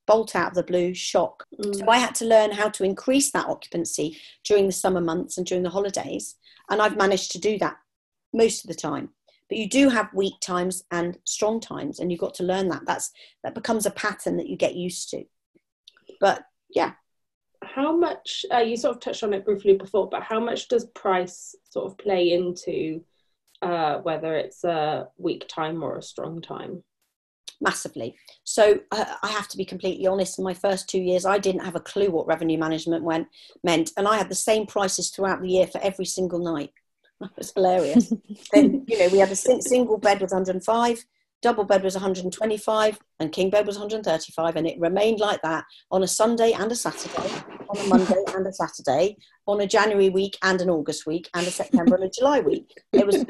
bolt 0.06 0.36
out 0.36 0.48
of 0.48 0.54
the 0.54 0.62
blue 0.62 0.92
shock. 0.92 1.44
Mm. 1.58 1.74
So 1.74 1.88
I 1.88 1.96
had 1.96 2.14
to 2.16 2.26
learn 2.26 2.52
how 2.52 2.68
to 2.68 2.84
increase 2.84 3.32
that 3.32 3.48
occupancy 3.48 4.18
during 4.44 4.66
the 4.66 4.72
summer 4.72 5.00
months 5.00 5.38
and 5.38 5.46
during 5.46 5.62
the 5.62 5.70
holidays. 5.70 6.36
And 6.68 6.82
I've 6.82 6.98
managed 6.98 7.32
to 7.32 7.38
do 7.38 7.58
that 7.58 7.76
most 8.34 8.64
of 8.64 8.68
the 8.68 8.74
time 8.74 9.10
but 9.48 9.58
you 9.58 9.68
do 9.68 9.88
have 9.88 10.12
weak 10.14 10.34
times 10.40 10.84
and 10.90 11.18
strong 11.24 11.60
times 11.60 11.98
and 11.98 12.10
you've 12.10 12.20
got 12.20 12.34
to 12.34 12.44
learn 12.44 12.68
that. 12.68 12.82
That's 12.86 13.10
that 13.42 13.54
becomes 13.54 13.86
a 13.86 13.90
pattern 13.90 14.36
that 14.38 14.48
you 14.48 14.56
get 14.56 14.74
used 14.74 15.10
to. 15.10 15.24
But 16.20 16.44
yeah. 16.70 16.92
How 17.62 17.96
much 17.96 18.44
uh, 18.52 18.58
you 18.58 18.76
sort 18.76 18.96
of 18.96 19.02
touched 19.02 19.22
on 19.22 19.32
it 19.32 19.44
briefly 19.44 19.74
before 19.74 20.08
but 20.08 20.22
how 20.22 20.40
much 20.40 20.68
does 20.68 20.86
price 20.86 21.54
sort 21.70 21.86
of 21.86 21.98
play 21.98 22.32
into 22.32 23.02
uh, 23.62 23.98
whether 23.98 24.34
it's 24.34 24.64
a 24.64 25.08
weak 25.18 25.46
time 25.48 25.82
or 25.82 25.98
a 25.98 26.02
strong 26.02 26.40
time? 26.40 26.82
Massively. 27.60 28.16
So 28.44 28.80
uh, 28.90 29.04
i 29.22 29.28
have 29.28 29.48
to 29.48 29.56
be 29.56 29.64
completely 29.64 30.06
honest 30.06 30.38
in 30.38 30.44
my 30.44 30.54
first 30.54 30.88
two 30.88 31.00
years 31.00 31.24
i 31.24 31.38
didn't 31.38 31.64
have 31.64 31.76
a 31.76 31.80
clue 31.80 32.10
what 32.10 32.26
revenue 32.26 32.58
management 32.58 33.04
went 33.04 33.28
meant 33.62 33.92
and 33.96 34.06
i 34.06 34.16
had 34.16 34.28
the 34.28 34.34
same 34.34 34.66
prices 34.66 35.10
throughout 35.10 35.40
the 35.40 35.48
year 35.48 35.66
for 35.66 35.80
every 35.82 36.04
single 36.04 36.38
night 36.38 36.70
was 37.36 37.52
hilarious. 37.54 38.12
then, 38.52 38.84
you 38.86 38.98
know, 38.98 39.08
we 39.08 39.18
had 39.18 39.30
a 39.30 39.36
single 39.36 39.98
bed 39.98 40.20
was 40.20 40.32
105, 40.32 41.04
double 41.42 41.64
bed 41.64 41.82
was 41.82 41.94
125, 41.94 42.98
and 43.20 43.32
king 43.32 43.50
bed 43.50 43.66
was 43.66 43.76
135, 43.76 44.56
and 44.56 44.66
it 44.66 44.80
remained 44.80 45.20
like 45.20 45.42
that 45.42 45.64
on 45.90 46.02
a 46.02 46.08
Sunday 46.08 46.52
and 46.52 46.70
a 46.72 46.76
Saturday, 46.76 47.30
on 47.68 47.78
a 47.78 47.88
Monday 47.88 48.22
and 48.34 48.46
a 48.46 48.52
Saturday, 48.52 49.16
on 49.46 49.60
a 49.60 49.66
January 49.66 50.08
week 50.08 50.38
and 50.42 50.60
an 50.60 50.70
August 50.70 51.06
week, 51.06 51.28
and 51.34 51.46
a 51.46 51.50
September 51.50 51.94
and 51.96 52.04
a 52.04 52.10
July 52.10 52.40
week. 52.40 52.70
It 52.92 53.06
was 53.06 53.24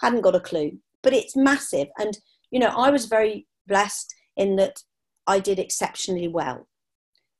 hadn't 0.00 0.22
got 0.22 0.34
a 0.34 0.40
clue, 0.40 0.78
but 1.02 1.14
it's 1.14 1.36
massive. 1.36 1.88
And 1.98 2.18
you 2.50 2.58
know, 2.58 2.72
I 2.76 2.90
was 2.90 3.06
very 3.06 3.46
blessed 3.66 4.14
in 4.36 4.56
that 4.56 4.82
I 5.26 5.38
did 5.38 5.58
exceptionally 5.58 6.28
well, 6.28 6.68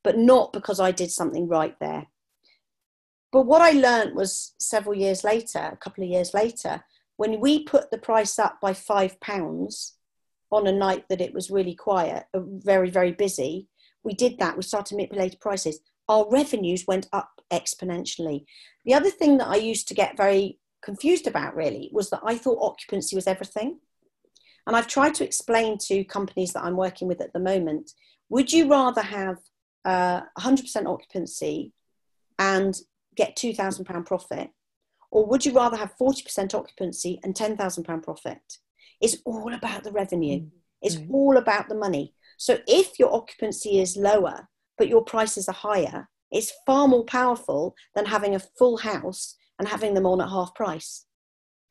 but 0.04 0.16
not 0.16 0.52
because 0.52 0.80
I 0.80 0.92
did 0.92 1.10
something 1.10 1.48
right 1.48 1.74
there. 1.80 2.06
But 3.32 3.46
what 3.46 3.62
I 3.62 3.72
learned 3.72 4.14
was 4.14 4.54
several 4.60 4.94
years 4.94 5.24
later, 5.24 5.70
a 5.72 5.76
couple 5.76 6.04
of 6.04 6.10
years 6.10 6.34
later, 6.34 6.84
when 7.16 7.40
we 7.40 7.64
put 7.64 7.90
the 7.90 7.98
price 7.98 8.38
up 8.38 8.60
by 8.60 8.74
five 8.74 9.18
pounds 9.20 9.96
on 10.50 10.66
a 10.66 10.72
night 10.72 11.08
that 11.08 11.20
it 11.22 11.32
was 11.32 11.50
really 11.50 11.74
quiet, 11.74 12.24
uh, 12.34 12.40
very, 12.44 12.90
very 12.90 13.12
busy, 13.12 13.68
we 14.04 14.12
did 14.12 14.38
that. 14.38 14.56
We 14.56 14.62
started 14.62 14.96
manipulating 14.96 15.38
prices. 15.40 15.80
Our 16.08 16.28
revenues 16.30 16.84
went 16.86 17.08
up 17.12 17.40
exponentially. 17.50 18.44
The 18.84 18.94
other 18.94 19.10
thing 19.10 19.38
that 19.38 19.48
I 19.48 19.56
used 19.56 19.88
to 19.88 19.94
get 19.94 20.16
very 20.16 20.58
confused 20.82 21.26
about 21.26 21.56
really 21.56 21.88
was 21.92 22.10
that 22.10 22.20
I 22.24 22.36
thought 22.36 22.58
occupancy 22.60 23.16
was 23.16 23.26
everything. 23.26 23.78
And 24.66 24.76
I've 24.76 24.88
tried 24.88 25.14
to 25.14 25.24
explain 25.24 25.78
to 25.86 26.04
companies 26.04 26.52
that 26.52 26.64
I'm 26.64 26.76
working 26.76 27.08
with 27.08 27.20
at 27.20 27.32
the 27.32 27.40
moment 27.40 27.92
would 28.28 28.50
you 28.52 28.68
rather 28.68 29.02
have 29.02 29.38
uh, 29.84 30.22
100% 30.38 30.86
occupancy 30.86 31.72
and 32.38 32.80
get 33.16 33.36
£2,000 33.36 34.06
profit? 34.06 34.50
Or 35.10 35.26
would 35.26 35.44
you 35.44 35.52
rather 35.52 35.76
have 35.76 35.94
40% 36.00 36.54
occupancy 36.54 37.20
and 37.22 37.34
£10,000 37.34 38.02
profit? 38.02 38.58
It's 39.00 39.16
all 39.24 39.52
about 39.52 39.84
the 39.84 39.92
revenue, 39.92 40.40
mm-hmm. 40.40 40.56
it's 40.80 40.96
mm-hmm. 40.96 41.14
all 41.14 41.36
about 41.36 41.68
the 41.68 41.74
money. 41.74 42.14
So 42.38 42.58
if 42.66 42.98
your 42.98 43.14
occupancy 43.14 43.80
is 43.80 43.96
lower, 43.96 44.48
but 44.78 44.88
your 44.88 45.04
prices 45.04 45.48
are 45.48 45.54
higher, 45.54 46.08
it's 46.30 46.52
far 46.66 46.88
more 46.88 47.04
powerful 47.04 47.74
than 47.94 48.06
having 48.06 48.34
a 48.34 48.40
full 48.58 48.78
house 48.78 49.36
and 49.58 49.68
having 49.68 49.94
them 49.94 50.06
on 50.06 50.20
at 50.20 50.30
half 50.30 50.54
price 50.54 51.04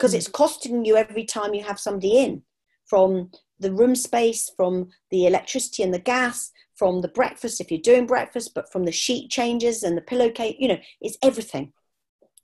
because 0.01 0.13
mm. 0.13 0.17
it's 0.17 0.27
costing 0.27 0.83
you 0.83 0.97
every 0.97 1.23
time 1.23 1.53
you 1.53 1.63
have 1.63 1.79
somebody 1.79 2.17
in 2.17 2.41
from 2.87 3.29
the 3.59 3.71
room 3.71 3.95
space, 3.95 4.49
from 4.57 4.89
the 5.11 5.27
electricity 5.27 5.83
and 5.83 5.93
the 5.93 5.99
gas, 5.99 6.51
from 6.81 7.01
the 7.01 7.07
breakfast 7.09 7.61
if 7.61 7.69
you're 7.69 7.79
doing 7.79 8.07
breakfast, 8.07 8.55
but 8.55 8.71
from 8.71 8.85
the 8.85 8.91
sheet 8.91 9.29
changes 9.29 9.83
and 9.83 9.95
the 9.95 10.01
pillowcase, 10.01 10.55
you 10.57 10.67
know, 10.67 10.79
it's 10.99 11.15
everything. 11.21 11.71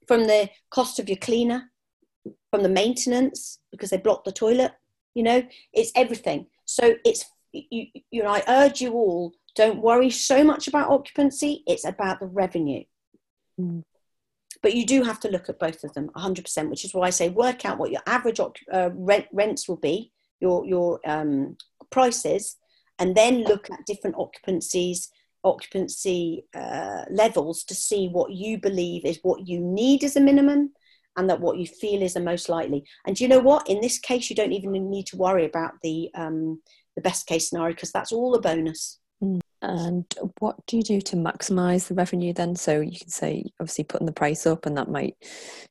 From 0.06 0.28
the 0.28 0.48
cost 0.70 1.00
of 1.00 1.08
your 1.08 1.18
cleaner, 1.18 1.72
from 2.52 2.62
the 2.62 2.68
maintenance 2.68 3.58
because 3.72 3.90
they 3.90 3.96
block 3.96 4.22
the 4.22 4.30
toilet, 4.30 4.70
you 5.16 5.24
know, 5.24 5.42
it's 5.72 5.90
everything. 5.96 6.46
So 6.66 6.94
it's 7.04 7.24
you, 7.52 7.86
you 8.12 8.22
know, 8.22 8.28
I 8.28 8.44
urge 8.46 8.80
you 8.80 8.92
all, 8.92 9.32
don't 9.56 9.82
worry 9.82 10.08
so 10.08 10.44
much 10.44 10.68
about 10.68 10.88
occupancy. 10.88 11.64
It's 11.66 11.84
about 11.84 12.20
the 12.20 12.26
revenue. 12.26 12.84
Mm. 13.60 13.82
But 14.62 14.76
you 14.76 14.86
do 14.86 15.02
have 15.02 15.18
to 15.20 15.28
look 15.28 15.48
at 15.48 15.58
both 15.58 15.82
of 15.82 15.94
them 15.94 16.10
100%, 16.14 16.70
which 16.70 16.84
is 16.84 16.94
why 16.94 17.08
I 17.08 17.10
say 17.10 17.28
work 17.28 17.64
out 17.64 17.78
what 17.78 17.90
your 17.90 18.02
average 18.06 18.38
uh, 18.38 18.90
rent, 18.94 19.26
rents 19.32 19.68
will 19.68 19.78
be, 19.78 20.12
your, 20.38 20.64
your 20.64 21.00
um, 21.04 21.56
prices, 21.90 22.54
and 22.98 23.14
then 23.14 23.44
look 23.44 23.70
at 23.70 23.86
different 23.86 24.16
occupancies, 24.16 25.08
occupancy 25.44 26.44
uh, 26.54 27.04
levels 27.10 27.64
to 27.64 27.74
see 27.74 28.08
what 28.08 28.32
you 28.32 28.58
believe 28.58 29.04
is 29.04 29.20
what 29.22 29.46
you 29.46 29.60
need 29.60 30.04
as 30.04 30.16
a 30.16 30.20
minimum 30.20 30.72
and 31.16 31.28
that 31.28 31.40
what 31.40 31.58
you 31.58 31.66
feel 31.66 32.02
is 32.02 32.14
the 32.14 32.20
most 32.20 32.48
likely. 32.48 32.84
And 33.06 33.18
you 33.18 33.28
know 33.28 33.40
what? 33.40 33.68
In 33.68 33.80
this 33.80 33.98
case, 33.98 34.30
you 34.30 34.36
don't 34.36 34.52
even 34.52 34.90
need 34.90 35.06
to 35.08 35.16
worry 35.16 35.44
about 35.44 35.72
the 35.82 36.10
um, 36.14 36.62
the 36.94 37.02
best 37.02 37.26
case 37.26 37.48
scenario 37.48 37.74
because 37.74 37.92
that's 37.92 38.12
all 38.12 38.34
a 38.34 38.40
bonus. 38.40 38.98
And 39.60 40.04
what 40.38 40.56
do 40.66 40.76
you 40.76 40.84
do 40.84 41.00
to 41.00 41.16
maximize 41.16 41.88
the 41.88 41.94
revenue 41.94 42.32
then? 42.32 42.54
So 42.54 42.80
you 42.80 42.96
can 42.96 43.08
say, 43.08 43.44
obviously, 43.58 43.84
putting 43.84 44.06
the 44.06 44.12
price 44.12 44.46
up, 44.46 44.66
and 44.66 44.76
that 44.76 44.88
might 44.88 45.16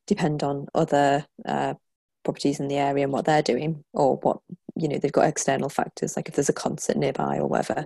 depend 0.05 0.43
on 0.43 0.67
other 0.75 1.25
uh, 1.45 1.75
properties 2.25 2.59
in 2.59 2.67
the 2.67 2.75
area 2.75 3.05
and 3.05 3.13
what 3.13 3.23
they're 3.23 3.41
doing, 3.41 3.85
or 3.93 4.17
what 4.17 4.39
you 4.79 4.87
know 4.87 4.97
they've 4.97 5.11
got 5.11 5.27
external 5.27 5.69
factors 5.69 6.15
like 6.15 6.29
if 6.29 6.35
there's 6.35 6.49
a 6.49 6.53
concert 6.53 6.97
nearby 6.97 7.37
or 7.37 7.47
whatever. 7.47 7.85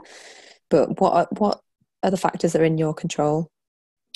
But 0.69 0.99
what 0.99 1.13
are, 1.13 1.27
what 1.37 1.61
other 2.03 2.17
factors 2.17 2.53
that 2.53 2.61
are 2.61 2.65
in 2.65 2.77
your 2.77 2.93
control? 2.93 3.49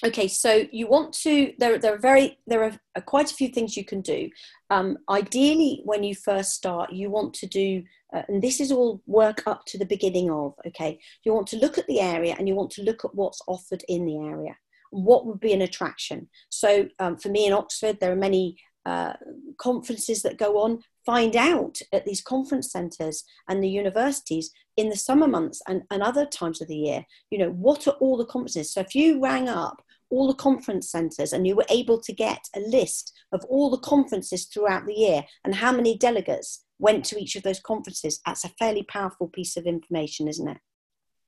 Okay, 0.03 0.27
so 0.27 0.65
you 0.71 0.87
want 0.87 1.13
to 1.23 1.53
there 1.57 1.77
there 1.77 1.93
are 1.93 1.99
very 1.99 2.37
there 2.47 2.63
are 2.63 3.01
quite 3.01 3.31
a 3.31 3.35
few 3.35 3.49
things 3.49 3.77
you 3.77 3.85
can 3.85 4.01
do. 4.01 4.29
Um, 4.69 4.97
ideally, 5.09 5.81
when 5.85 6.03
you 6.03 6.15
first 6.15 6.53
start, 6.53 6.91
you 6.91 7.09
want 7.09 7.33
to 7.35 7.47
do 7.47 7.83
uh, 8.15 8.23
and 8.27 8.41
this 8.41 8.59
is 8.59 8.71
all 8.71 9.01
work 9.05 9.43
up 9.45 9.65
to 9.65 9.77
the 9.77 9.85
beginning 9.85 10.31
of 10.31 10.53
okay 10.65 10.97
you 11.23 11.33
want 11.33 11.47
to 11.47 11.57
look 11.57 11.77
at 11.77 11.87
the 11.87 11.99
area 11.99 12.35
and 12.37 12.47
you 12.47 12.55
want 12.55 12.71
to 12.71 12.83
look 12.83 13.03
at 13.03 13.13
what's 13.13 13.41
offered 13.47 13.83
in 13.87 14.05
the 14.05 14.17
area 14.17 14.55
what 14.91 15.25
would 15.25 15.39
be 15.39 15.53
an 15.53 15.61
attraction 15.61 16.27
so 16.49 16.87
um, 16.99 17.17
for 17.17 17.29
me 17.29 17.45
in 17.45 17.53
oxford 17.53 17.97
there 17.99 18.11
are 18.11 18.17
many 18.17 18.57
uh, 18.85 19.13
conferences 19.57 20.21
that 20.21 20.37
go 20.37 20.59
on 20.59 20.79
find 21.05 21.35
out 21.35 21.79
at 21.93 22.05
these 22.05 22.21
conference 22.21 22.71
centres 22.71 23.23
and 23.47 23.63
the 23.63 23.69
universities 23.69 24.51
in 24.77 24.89
the 24.89 24.95
summer 24.95 25.27
months 25.27 25.61
and, 25.67 25.83
and 25.91 26.01
other 26.01 26.25
times 26.25 26.61
of 26.61 26.67
the 26.67 26.75
year 26.75 27.03
you 27.29 27.37
know 27.37 27.51
what 27.51 27.87
are 27.87 27.95
all 28.01 28.17
the 28.17 28.25
conferences 28.25 28.73
so 28.73 28.81
if 28.81 28.95
you 28.95 29.21
rang 29.21 29.47
up 29.47 29.81
all 30.09 30.27
the 30.27 30.33
conference 30.35 30.91
centres 30.91 31.33
and 31.33 31.47
you 31.47 31.55
were 31.55 31.65
able 31.69 31.99
to 31.99 32.13
get 32.13 32.39
a 32.55 32.59
list 32.59 33.11
of 33.31 33.43
all 33.45 33.69
the 33.69 33.77
conferences 33.79 34.45
throughout 34.45 34.85
the 34.85 34.93
year 34.93 35.23
and 35.43 35.55
how 35.55 35.71
many 35.71 35.97
delegates 35.97 36.63
went 36.79 37.05
to 37.05 37.19
each 37.19 37.35
of 37.35 37.43
those 37.43 37.59
conferences, 37.59 38.19
that's 38.25 38.45
a 38.45 38.49
fairly 38.59 38.83
powerful 38.83 39.27
piece 39.27 39.57
of 39.57 39.65
information, 39.65 40.27
isn't 40.27 40.47
it? 40.47 40.57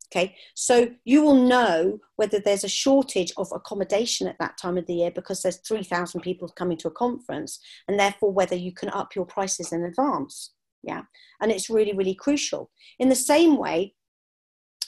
Okay, 0.09 0.35
so 0.55 0.89
you 1.03 1.21
will 1.21 1.35
know 1.35 1.99
whether 2.15 2.39
there's 2.39 2.63
a 2.63 2.69
shortage 2.69 3.33
of 3.35 3.51
accommodation 3.53 4.27
at 4.27 4.39
that 4.39 4.57
time 4.57 4.77
of 4.77 4.85
the 4.85 4.95
year 4.95 5.11
because 5.11 5.41
there's 5.41 5.57
3,000 5.57 6.21
people 6.21 6.47
coming 6.47 6.77
to 6.77 6.87
a 6.87 6.91
conference, 6.91 7.59
and 7.87 7.99
therefore 7.99 8.31
whether 8.31 8.55
you 8.55 8.71
can 8.71 8.89
up 8.89 9.15
your 9.15 9.25
prices 9.25 9.73
in 9.73 9.83
advance. 9.83 10.51
Yeah, 10.81 11.01
and 11.41 11.51
it's 11.51 11.69
really, 11.69 11.93
really 11.93 12.15
crucial. 12.15 12.71
In 12.99 13.09
the 13.09 13.15
same 13.15 13.57
way, 13.57 13.95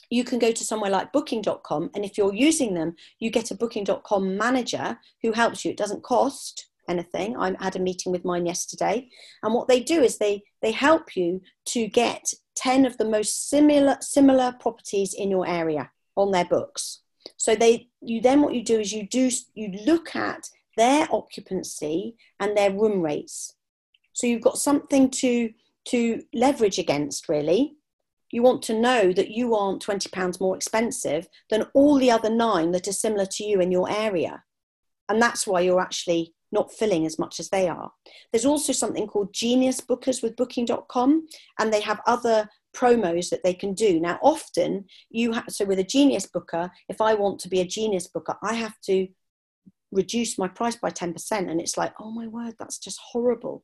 you 0.10 0.24
can 0.24 0.40
go 0.40 0.54
to 0.54 0.64
somewhere 0.64 0.90
like 0.90 1.12
booking.com, 1.12 1.92
and 1.94 2.06
if 2.06 2.18
you're 2.18 2.34
using 2.34 2.74
them, 2.74 2.96
you 3.20 3.30
get 3.30 3.52
a 3.52 3.56
booking.com 3.56 4.38
manager 4.38 4.98
who 5.22 5.34
helps 5.34 5.66
you. 5.66 5.72
It 5.72 5.78
doesn't 5.78 6.04
cost, 6.04 6.70
anything. 6.90 7.38
I 7.38 7.56
had 7.60 7.76
a 7.76 7.80
meeting 7.80 8.12
with 8.12 8.26
mine 8.26 8.46
yesterday, 8.46 9.10
and 9.44 9.54
what 9.54 9.68
they 9.68 9.80
do 9.80 10.02
is 10.02 10.18
they 10.18 10.44
they 10.62 10.72
help 10.72 11.16
you 11.16 11.42
to 11.68 11.88
get 11.88 12.34
ten 12.60 12.86
of 12.86 12.97
the 12.97 13.05
most 13.05 13.49
similar 13.49 13.97
similar 14.01 14.53
properties 14.60 15.14
in 15.14 15.32
your 15.32 15.47
area 15.47 15.89
on 16.18 16.32
their 16.32 16.45
books. 16.45 16.99
So 17.38 17.55
they 17.55 17.88
you 18.01 18.22
then 18.22 18.41
what 18.41 18.53
you 18.53 18.64
do 18.64 18.80
is 18.80 18.91
you 18.91 19.07
do 19.07 19.30
you 19.55 19.72
look 19.86 20.16
at 20.16 20.49
their 20.76 21.07
occupancy 21.12 22.16
and 22.39 22.55
their 22.55 22.72
room 22.72 23.01
rates. 23.01 23.55
So 24.14 24.28
you've 24.28 24.41
got 24.41 24.57
something 24.57 25.10
to 25.22 25.51
to 25.86 26.22
leverage 26.34 26.80
against 26.80 27.30
really. 27.30 27.76
You 28.32 28.43
want 28.43 28.62
to 28.64 28.80
know 28.80 29.12
that 29.14 29.32
you 29.32 29.55
aren't 29.55 29.84
£20 29.84 30.39
more 30.39 30.55
expensive 30.55 31.28
than 31.49 31.66
all 31.74 31.97
the 31.97 32.12
other 32.12 32.30
nine 32.30 32.72
that 32.74 32.88
are 32.88 32.91
similar 32.91 33.26
to 33.26 33.43
you 33.43 33.60
in 33.60 33.72
your 33.72 33.89
area. 33.89 34.43
And 35.07 35.20
that's 35.20 35.47
why 35.47 35.62
you're 35.62 35.82
actually 35.82 36.36
not 36.52 36.74
filling 36.74 37.06
as 37.06 37.20
much 37.20 37.39
as 37.39 37.50
they 37.50 37.68
are. 37.68 37.91
There's 38.32 38.45
also 38.45 38.74
something 38.74 39.08
called 39.08 39.34
Genius 39.34 39.82
Bookers 39.82 40.24
with 40.24 40.36
Booking.com, 40.36 41.28
and 41.60 41.74
they 41.74 41.82
have 41.82 42.02
other 42.08 42.50
promos 42.76 43.30
that 43.30 43.43
they 43.43 43.54
can 43.54 43.74
do. 43.74 44.00
Now, 44.00 44.20
often 44.22 44.86
you 45.10 45.32
have, 45.34 45.45
so 45.50 45.66
with 45.66 45.80
a 45.80 45.84
Genius 45.84 46.26
Booker, 46.26 46.72
if 46.88 47.02
I 47.02 47.14
want 47.14 47.39
to 47.41 47.50
be 47.50 47.62
a 47.62 47.66
Genius 47.66 48.08
Booker, 48.08 48.36
I 48.43 48.54
have 48.54 48.80
to 48.86 49.08
reduce 49.91 50.38
my 50.38 50.47
price 50.47 50.76
by 50.76 50.89
10%. 50.89 51.16
And 51.50 51.60
it's 51.60 51.78
like, 51.78 51.93
oh 52.00 52.12
my 52.12 52.28
word, 52.28 52.56
that's 52.60 52.78
just 52.78 53.00
horrible. 53.00 53.64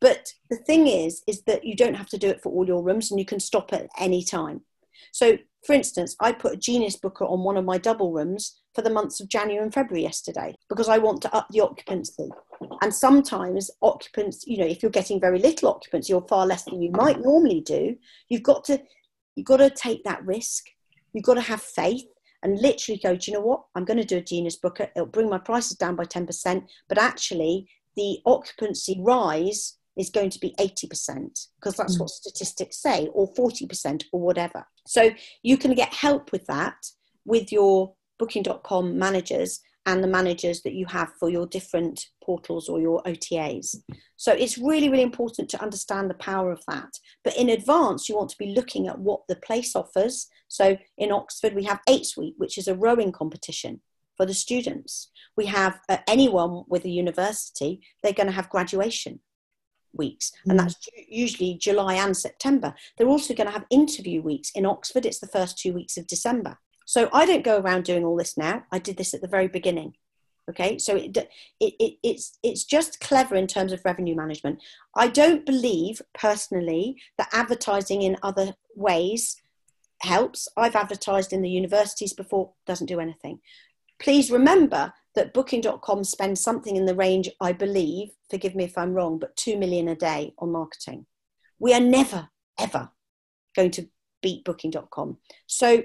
But 0.00 0.32
the 0.48 0.56
thing 0.56 0.86
is, 0.86 1.22
is 1.26 1.42
that 1.42 1.64
you 1.64 1.76
don't 1.76 1.96
have 1.96 2.08
to 2.08 2.18
do 2.18 2.28
it 2.28 2.42
for 2.42 2.50
all 2.50 2.66
your 2.66 2.82
rooms 2.82 3.10
and 3.10 3.20
you 3.20 3.26
can 3.26 3.40
stop 3.40 3.72
at 3.72 3.88
any 3.98 4.24
time. 4.24 4.62
So, 5.12 5.38
for 5.66 5.74
instance, 5.74 6.16
I 6.20 6.32
put 6.32 6.54
a 6.54 6.56
Genius 6.56 6.96
Booker 6.96 7.24
on 7.24 7.44
one 7.44 7.56
of 7.56 7.64
my 7.64 7.76
double 7.76 8.12
rooms 8.12 8.59
for 8.74 8.82
the 8.82 8.90
months 8.90 9.20
of 9.20 9.28
January 9.28 9.62
and 9.62 9.74
February 9.74 10.02
yesterday 10.02 10.54
because 10.68 10.88
I 10.88 10.98
want 10.98 11.22
to 11.22 11.34
up 11.34 11.48
the 11.50 11.60
occupancy. 11.60 12.28
And 12.82 12.94
sometimes 12.94 13.70
occupants, 13.82 14.44
you 14.46 14.58
know, 14.58 14.66
if 14.66 14.82
you're 14.82 14.90
getting 14.90 15.20
very 15.20 15.38
little 15.38 15.68
occupancy 15.68 16.12
or 16.12 16.26
far 16.28 16.46
less 16.46 16.64
than 16.64 16.80
you 16.80 16.90
might 16.92 17.20
normally 17.20 17.60
do, 17.60 17.96
you've 18.28 18.42
got 18.42 18.64
to 18.64 18.80
you've 19.34 19.46
got 19.46 19.58
to 19.58 19.70
take 19.70 20.04
that 20.04 20.24
risk. 20.24 20.66
You've 21.12 21.24
got 21.24 21.34
to 21.34 21.40
have 21.40 21.62
faith 21.62 22.04
and 22.42 22.60
literally 22.60 23.00
go, 23.02 23.16
do 23.16 23.30
you 23.30 23.36
know 23.36 23.44
what? 23.44 23.64
I'm 23.74 23.84
going 23.84 23.98
to 23.98 24.04
do 24.04 24.18
a 24.18 24.22
Genius 24.22 24.56
Booker. 24.56 24.88
It'll 24.94 25.06
bring 25.06 25.28
my 25.28 25.38
prices 25.38 25.76
down 25.76 25.96
by 25.96 26.04
10%, 26.04 26.64
but 26.88 26.98
actually 26.98 27.68
the 27.96 28.18
occupancy 28.24 28.96
rise 29.00 29.76
is 29.96 30.10
going 30.10 30.30
to 30.30 30.38
be 30.38 30.54
80% 30.58 31.48
because 31.56 31.76
that's 31.76 31.96
mm. 31.96 32.00
what 32.00 32.10
statistics 32.10 32.80
say, 32.80 33.08
or 33.12 33.32
40% 33.34 34.04
or 34.12 34.20
whatever. 34.20 34.64
So 34.86 35.10
you 35.42 35.58
can 35.58 35.74
get 35.74 35.92
help 35.92 36.32
with 36.32 36.46
that 36.46 36.76
with 37.24 37.52
your 37.52 37.94
booking.com 38.20 38.96
managers 38.96 39.60
and 39.86 40.04
the 40.04 40.08
managers 40.08 40.60
that 40.62 40.74
you 40.74 40.86
have 40.86 41.10
for 41.18 41.30
your 41.30 41.46
different 41.46 42.06
portals 42.22 42.68
or 42.68 42.80
your 42.80 43.02
OTAs. 43.04 43.74
So 44.16 44.32
it's 44.32 44.58
really, 44.58 44.90
really 44.90 45.02
important 45.02 45.48
to 45.50 45.62
understand 45.62 46.10
the 46.10 46.14
power 46.14 46.52
of 46.52 46.62
that. 46.68 46.92
But 47.24 47.36
in 47.36 47.48
advance, 47.48 48.08
you 48.08 48.14
want 48.14 48.30
to 48.30 48.38
be 48.38 48.54
looking 48.54 48.88
at 48.88 48.98
what 48.98 49.22
the 49.26 49.36
place 49.36 49.74
offers. 49.74 50.28
So 50.48 50.76
in 50.98 51.10
Oxford, 51.10 51.54
we 51.54 51.64
have 51.64 51.80
Eights 51.88 52.16
Week, 52.16 52.34
which 52.36 52.58
is 52.58 52.68
a 52.68 52.74
rowing 52.74 53.10
competition 53.10 53.80
for 54.16 54.26
the 54.26 54.34
students. 54.34 55.10
We 55.34 55.46
have 55.46 55.80
uh, 55.88 55.96
anyone 56.06 56.64
with 56.68 56.84
a 56.84 56.90
university, 56.90 57.80
they're 58.02 58.12
going 58.12 58.26
to 58.26 58.34
have 58.34 58.50
graduation 58.50 59.20
weeks, 59.92 60.30
and 60.46 60.58
mm. 60.58 60.62
that's 60.62 60.76
usually 61.08 61.54
July 61.54 61.94
and 61.94 62.16
September. 62.16 62.74
They're 62.96 63.08
also 63.08 63.34
going 63.34 63.46
to 63.46 63.52
have 63.52 63.64
interview 63.70 64.22
weeks 64.22 64.50
in 64.54 64.66
Oxford. 64.66 65.06
It's 65.06 65.20
the 65.20 65.26
first 65.26 65.58
two 65.58 65.72
weeks 65.72 65.96
of 65.96 66.06
December. 66.06 66.58
So 66.90 67.08
I 67.12 67.24
don't 67.24 67.44
go 67.44 67.60
around 67.60 67.84
doing 67.84 68.04
all 68.04 68.16
this 68.16 68.36
now. 68.36 68.64
I 68.72 68.80
did 68.80 68.96
this 68.96 69.14
at 69.14 69.20
the 69.20 69.28
very 69.28 69.46
beginning. 69.46 69.94
Okay, 70.48 70.76
so 70.76 70.96
it, 70.96 71.16
it, 71.60 71.74
it, 71.78 71.98
it's 72.02 72.36
it's 72.42 72.64
just 72.64 72.98
clever 72.98 73.36
in 73.36 73.46
terms 73.46 73.72
of 73.72 73.84
revenue 73.84 74.16
management. 74.16 74.58
I 74.96 75.06
don't 75.06 75.46
believe 75.46 76.02
personally 76.14 77.00
that 77.16 77.28
advertising 77.32 78.02
in 78.02 78.16
other 78.24 78.54
ways 78.74 79.36
helps. 80.02 80.48
I've 80.56 80.74
advertised 80.74 81.32
in 81.32 81.42
the 81.42 81.48
universities 81.48 82.12
before, 82.12 82.54
doesn't 82.66 82.88
do 82.88 82.98
anything. 82.98 83.38
Please 84.00 84.32
remember 84.32 84.92
that 85.14 85.32
booking.com 85.32 86.02
spends 86.02 86.40
something 86.40 86.74
in 86.74 86.86
the 86.86 86.96
range, 86.96 87.30
I 87.40 87.52
believe, 87.52 88.08
forgive 88.30 88.56
me 88.56 88.64
if 88.64 88.76
I'm 88.76 88.94
wrong, 88.94 89.20
but 89.20 89.36
2 89.36 89.56
million 89.56 89.86
a 89.86 89.94
day 89.94 90.34
on 90.40 90.50
marketing. 90.50 91.06
We 91.60 91.72
are 91.72 91.78
never, 91.80 92.30
ever 92.58 92.90
going 93.54 93.70
to 93.72 93.86
beat 94.22 94.44
booking.com. 94.44 95.18
So 95.46 95.84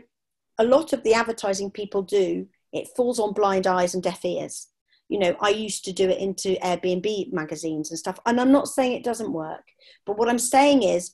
a 0.58 0.64
lot 0.64 0.94
of 0.94 1.04
the 1.04 1.14
advertising 1.14 1.72
people 1.72 2.02
do, 2.02 2.48
it 2.72 2.90
falls 2.96 3.20
on 3.20 3.34
blind 3.34 3.68
eyes 3.68 3.94
and 3.94 4.04
deaf 4.04 4.24
ears. 4.24 4.68
You 5.10 5.20
know, 5.20 5.36
I 5.40 5.50
used 5.50 5.86
to 5.86 5.94
do 5.94 6.10
it 6.10 6.20
into 6.20 6.56
Airbnb 6.64 7.32
magazines 7.32 7.92
and 7.92 8.00
stuff. 8.00 8.20
And 8.26 8.40
I'm 8.40 8.52
not 8.52 8.68
saying 8.68 8.94
it 8.94 9.04
doesn't 9.04 9.32
work, 9.32 9.64
but 10.06 10.18
what 10.18 10.30
I'm 10.30 10.40
saying 10.40 10.84
is 10.84 11.14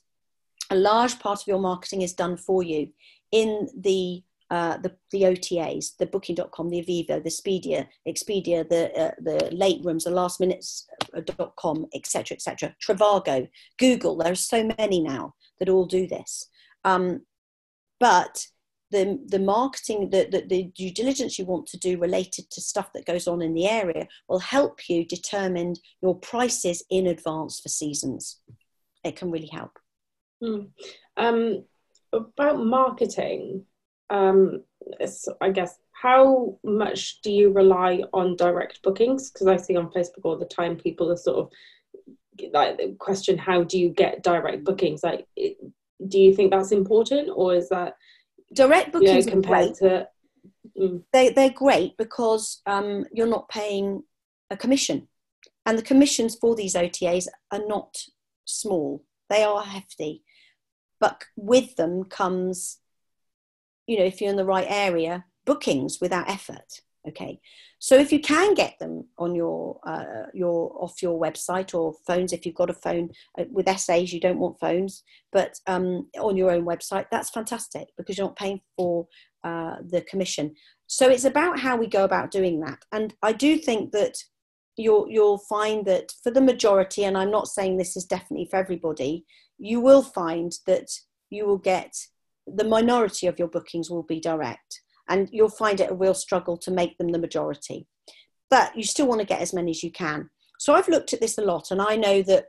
a 0.70 0.76
large 0.76 1.18
part 1.18 1.42
of 1.42 1.46
your 1.46 1.58
marketing 1.58 2.02
is 2.02 2.14
done 2.14 2.36
for 2.36 2.62
you 2.62 2.88
in 3.30 3.68
the 3.76 4.22
uh, 4.50 4.76
the, 4.76 4.94
the 5.12 5.22
OTAs, 5.22 5.96
the 5.96 6.04
Booking.com, 6.04 6.68
the 6.68 6.84
eviivo, 6.84 7.24
the 7.24 7.30
Expedia, 7.30 7.86
Expedia, 8.06 8.68
the 8.68 8.94
uh, 9.00 9.10
the 9.18 9.48
late 9.50 9.82
rooms, 9.82 10.04
the 10.04 10.10
last 10.10 10.40
minutes.com, 10.40 11.86
etc., 11.94 12.34
etc. 12.34 12.74
Trivago, 12.86 13.48
Google. 13.78 14.16
There 14.16 14.30
are 14.30 14.34
so 14.34 14.70
many 14.78 15.00
now 15.00 15.34
that 15.58 15.70
all 15.70 15.86
do 15.86 16.06
this. 16.06 16.48
Um, 16.84 17.22
but 17.98 18.46
the, 18.92 19.18
the 19.26 19.38
marketing, 19.38 20.10
the, 20.10 20.28
the, 20.30 20.44
the 20.46 20.62
due 20.76 20.92
diligence 20.92 21.38
you 21.38 21.44
want 21.44 21.66
to 21.68 21.78
do 21.78 21.98
related 21.98 22.50
to 22.50 22.60
stuff 22.60 22.92
that 22.92 23.06
goes 23.06 23.26
on 23.26 23.42
in 23.42 23.54
the 23.54 23.66
area 23.66 24.06
will 24.28 24.38
help 24.38 24.88
you 24.88 25.04
determine 25.04 25.74
your 26.00 26.16
prices 26.18 26.84
in 26.90 27.06
advance 27.06 27.58
for 27.58 27.68
seasons. 27.68 28.38
It 29.02 29.16
can 29.16 29.30
really 29.30 29.50
help. 29.50 29.78
Mm. 30.42 30.68
Um, 31.16 31.64
about 32.12 32.64
marketing, 32.64 33.64
um, 34.10 34.62
I 35.40 35.50
guess, 35.50 35.78
how 35.90 36.58
much 36.62 37.20
do 37.22 37.32
you 37.32 37.50
rely 37.52 38.02
on 38.12 38.36
direct 38.36 38.82
bookings? 38.82 39.30
Because 39.30 39.46
I 39.46 39.56
see 39.56 39.76
on 39.76 39.90
Facebook 39.90 40.24
all 40.24 40.38
the 40.38 40.44
time 40.44 40.76
people 40.76 41.10
are 41.10 41.16
sort 41.16 41.38
of 41.38 41.52
like 42.52 42.80
question 42.98 43.36
how 43.36 43.62
do 43.62 43.78
you 43.78 43.90
get 43.90 44.22
direct 44.22 44.64
bookings 44.64 45.02
like 45.02 45.26
do 46.08 46.18
you 46.18 46.34
think 46.34 46.50
that's 46.50 46.72
important 46.72 47.28
or 47.34 47.54
is 47.54 47.68
that 47.68 47.94
direct 48.52 48.92
bookings 48.92 49.26
know, 49.26 49.32
compared 49.32 49.74
to 49.76 50.08
mm. 50.78 51.02
they, 51.12 51.30
they're 51.30 51.50
great 51.50 51.96
because 51.96 52.60
um, 52.66 53.04
you're 53.12 53.26
not 53.26 53.48
paying 53.48 54.02
a 54.50 54.56
commission. 54.56 55.08
And 55.64 55.78
the 55.78 55.82
commissions 55.82 56.34
for 56.34 56.56
these 56.56 56.74
otas 56.74 57.28
are 57.50 57.66
not 57.66 57.96
small. 58.44 59.04
They 59.30 59.44
are 59.44 59.62
hefty. 59.62 60.24
But 60.98 61.24
with 61.36 61.76
them 61.76 62.04
comes 62.04 62.78
you 63.86 63.98
know 63.98 64.04
if 64.04 64.20
you're 64.20 64.30
in 64.30 64.36
the 64.36 64.44
right 64.44 64.66
area 64.68 65.24
bookings 65.44 65.98
without 66.00 66.28
effort 66.28 66.80
okay. 67.08 67.40
So 67.78 67.96
if 67.96 68.12
you 68.12 68.20
can 68.20 68.54
get 68.54 68.78
them 68.78 69.08
on 69.18 69.34
your 69.34 69.80
uh, 69.84 70.26
your 70.32 70.72
off 70.82 71.02
your 71.02 71.20
website 71.20 71.74
or 71.74 71.94
phones 72.06 72.32
if 72.32 72.46
you've 72.46 72.54
got 72.54 72.70
a 72.70 72.74
phone 72.74 73.10
uh, 73.38 73.44
with 73.50 73.68
SAs 73.68 74.12
you 74.12 74.20
don't 74.20 74.38
want 74.38 74.60
phones 74.60 75.02
but 75.32 75.58
um, 75.66 76.08
on 76.18 76.36
your 76.36 76.50
own 76.50 76.64
website 76.64 77.06
that's 77.10 77.30
fantastic 77.30 77.88
because 77.96 78.18
you're 78.18 78.26
not 78.26 78.36
paying 78.36 78.60
for 78.76 79.06
uh, 79.44 79.76
the 79.88 80.02
commission. 80.02 80.54
So 80.86 81.08
it's 81.08 81.24
about 81.24 81.58
how 81.58 81.76
we 81.76 81.86
go 81.86 82.04
about 82.04 82.30
doing 82.30 82.60
that. 82.60 82.84
And 82.92 83.14
i 83.22 83.32
do 83.32 83.56
think 83.56 83.92
that 83.92 84.16
you'll 84.76 85.06
you'll 85.08 85.38
find 85.38 85.84
that 85.86 86.12
for 86.22 86.30
the 86.30 86.40
majority 86.40 87.04
and 87.04 87.16
i'm 87.16 87.30
not 87.30 87.48
saying 87.48 87.76
this 87.76 87.96
is 87.96 88.04
definitely 88.04 88.48
for 88.50 88.56
everybody 88.56 89.24
you 89.58 89.80
will 89.80 90.02
find 90.02 90.52
that 90.66 90.88
you 91.30 91.46
will 91.46 91.58
get 91.58 91.94
the 92.46 92.64
minority 92.64 93.26
of 93.26 93.38
your 93.38 93.48
bookings 93.48 93.90
will 93.90 94.02
be 94.02 94.20
direct 94.20 94.80
and 95.08 95.28
you'll 95.32 95.48
find 95.48 95.80
it 95.80 95.90
a 95.90 95.94
real 95.94 96.14
struggle 96.14 96.56
to 96.58 96.70
make 96.70 96.98
them 96.98 97.08
the 97.08 97.18
majority. 97.18 97.86
But 98.50 98.76
you 98.76 98.84
still 98.84 99.06
want 99.06 99.20
to 99.20 99.26
get 99.26 99.40
as 99.40 99.52
many 99.52 99.70
as 99.70 99.82
you 99.82 99.90
can. 99.90 100.30
So 100.62 100.74
i've 100.74 100.86
looked 100.86 101.12
at 101.12 101.20
this 101.20 101.38
a 101.38 101.42
lot 101.42 101.72
and 101.72 101.82
i 101.82 101.96
know 101.96 102.22
that 102.22 102.44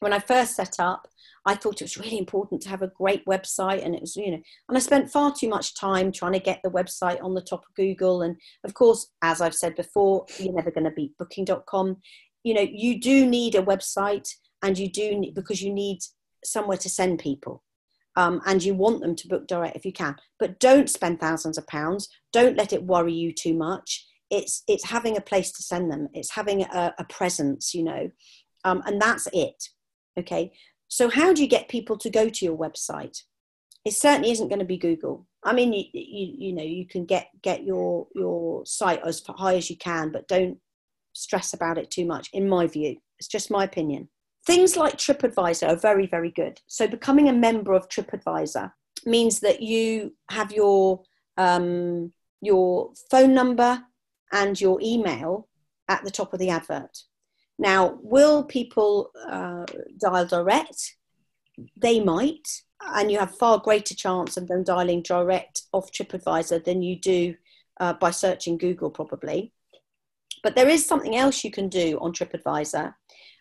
when 0.00 0.12
i 0.12 0.18
first 0.18 0.56
set 0.56 0.80
up 0.80 1.06
i 1.46 1.54
thought 1.54 1.80
it 1.80 1.84
was 1.84 1.96
really 1.96 2.18
important 2.18 2.60
to 2.62 2.68
have 2.68 2.82
a 2.82 2.88
great 2.88 3.24
website 3.24 3.84
and 3.84 3.94
it 3.94 4.00
was 4.00 4.16
you 4.16 4.32
know 4.32 4.42
and 4.68 4.76
i 4.76 4.80
spent 4.80 5.12
far 5.12 5.32
too 5.32 5.48
much 5.48 5.76
time 5.76 6.10
trying 6.10 6.32
to 6.32 6.40
get 6.40 6.60
the 6.64 6.70
website 6.70 7.22
on 7.22 7.34
the 7.34 7.40
top 7.40 7.60
of 7.60 7.74
google. 7.76 8.22
And 8.22 8.34
of 8.64 8.74
course 8.74 9.06
as 9.22 9.40
i've 9.40 9.54
said 9.54 9.76
before 9.76 10.26
you're 10.40 10.52
never 10.52 10.72
going 10.72 10.88
to 10.90 10.90
beat 10.90 11.16
booking.com 11.18 11.98
you 12.42 12.52
know 12.52 12.66
you 12.68 12.98
do 12.98 13.24
need 13.24 13.54
a 13.54 13.62
website 13.62 14.28
and 14.62 14.76
you 14.76 14.90
do 14.90 15.16
need, 15.16 15.34
because 15.36 15.62
you 15.62 15.72
need 15.72 16.00
somewhere 16.44 16.78
to 16.78 16.88
send 16.88 17.20
people 17.20 17.62
um, 18.16 18.40
and 18.46 18.62
you 18.62 18.74
want 18.74 19.00
them 19.00 19.14
to 19.16 19.28
book 19.28 19.46
direct 19.46 19.76
if 19.76 19.84
you 19.84 19.92
can. 19.92 20.16
But 20.38 20.58
don't 20.58 20.90
spend 20.90 21.20
thousands 21.20 21.58
of 21.58 21.66
pounds. 21.66 22.08
Don't 22.32 22.56
let 22.56 22.72
it 22.72 22.84
worry 22.84 23.12
you 23.12 23.32
too 23.32 23.54
much. 23.54 24.06
It's 24.30 24.62
it's 24.68 24.88
having 24.88 25.16
a 25.16 25.22
place 25.22 25.52
to 25.52 25.62
send 25.62 25.90
them. 25.90 26.08
It's 26.12 26.30
having 26.30 26.62
a, 26.62 26.94
a 26.98 27.04
presence, 27.04 27.74
you 27.74 27.84
know, 27.84 28.10
um, 28.64 28.82
and 28.86 29.00
that's 29.00 29.28
it. 29.32 29.62
Okay. 30.18 30.52
So 30.88 31.08
how 31.08 31.32
do 31.32 31.42
you 31.42 31.48
get 31.48 31.68
people 31.68 31.96
to 31.98 32.10
go 32.10 32.28
to 32.28 32.44
your 32.44 32.56
website? 32.56 33.22
It 33.84 33.94
certainly 33.94 34.32
isn't 34.32 34.48
going 34.48 34.58
to 34.58 34.64
be 34.64 34.76
Google. 34.76 35.26
I 35.42 35.52
mean, 35.52 35.72
you, 35.72 35.84
you, 35.92 36.34
you 36.38 36.52
know, 36.52 36.62
you 36.62 36.86
can 36.86 37.06
get 37.06 37.28
get 37.42 37.64
your 37.64 38.08
your 38.14 38.66
site 38.66 39.00
as 39.04 39.22
high 39.26 39.54
as 39.54 39.70
you 39.70 39.76
can, 39.76 40.12
but 40.12 40.28
don't 40.28 40.58
stress 41.14 41.54
about 41.54 41.78
it 41.78 41.90
too 41.90 42.04
much. 42.04 42.28
In 42.32 42.48
my 42.48 42.66
view, 42.66 42.96
it's 43.18 43.28
just 43.28 43.50
my 43.50 43.64
opinion. 43.64 44.08
Things 44.50 44.76
like 44.76 44.96
TripAdvisor 44.96 45.68
are 45.68 45.76
very, 45.76 46.06
very 46.06 46.30
good. 46.30 46.60
So, 46.66 46.88
becoming 46.88 47.28
a 47.28 47.32
member 47.32 47.72
of 47.72 47.88
TripAdvisor 47.88 48.72
means 49.06 49.38
that 49.40 49.62
you 49.62 50.16
have 50.28 50.50
your 50.50 51.02
um, 51.36 52.12
your 52.40 52.90
phone 53.10 53.32
number 53.32 53.82
and 54.32 54.60
your 54.60 54.80
email 54.82 55.48
at 55.88 56.02
the 56.02 56.10
top 56.10 56.32
of 56.32 56.40
the 56.40 56.50
advert. 56.50 56.98
Now, 57.60 57.98
will 58.02 58.42
people 58.42 59.12
uh, 59.28 59.66
dial 60.00 60.26
direct? 60.26 60.96
They 61.76 62.00
might, 62.00 62.48
and 62.80 63.10
you 63.10 63.18
have 63.18 63.38
far 63.38 63.58
greater 63.58 63.94
chance 63.94 64.36
of 64.36 64.48
them 64.48 64.64
dialing 64.64 65.02
direct 65.02 65.62
off 65.72 65.92
TripAdvisor 65.92 66.64
than 66.64 66.82
you 66.82 66.96
do 66.96 67.36
uh, 67.78 67.92
by 67.92 68.10
searching 68.10 68.58
Google, 68.58 68.90
probably. 68.90 69.52
But 70.42 70.56
there 70.56 70.68
is 70.68 70.86
something 70.86 71.16
else 71.16 71.44
you 71.44 71.50
can 71.50 71.68
do 71.68 71.98
on 72.00 72.12
TripAdvisor, 72.12 72.94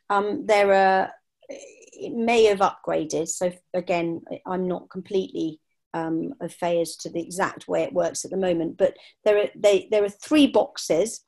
um, 0.10 0.46
there 0.46 0.74
are, 0.74 1.12
it 1.50 2.14
may 2.14 2.46
have 2.46 2.60
upgraded. 2.60 3.28
So 3.28 3.52
again, 3.74 4.22
I'm 4.46 4.68
not 4.68 4.90
completely 4.90 5.60
um, 5.94 6.34
as 6.42 6.96
to 6.98 7.10
the 7.10 7.22
exact 7.22 7.68
way 7.68 7.84
it 7.84 7.94
works 7.94 8.26
at 8.26 8.32
the 8.32 8.38
moment, 8.38 8.78
but 8.78 8.96
there 9.26 9.38
are, 9.40 9.50
they, 9.56 9.88
there 9.92 10.04
are 10.04 10.10
three 10.10 10.48
boxes 10.48 11.22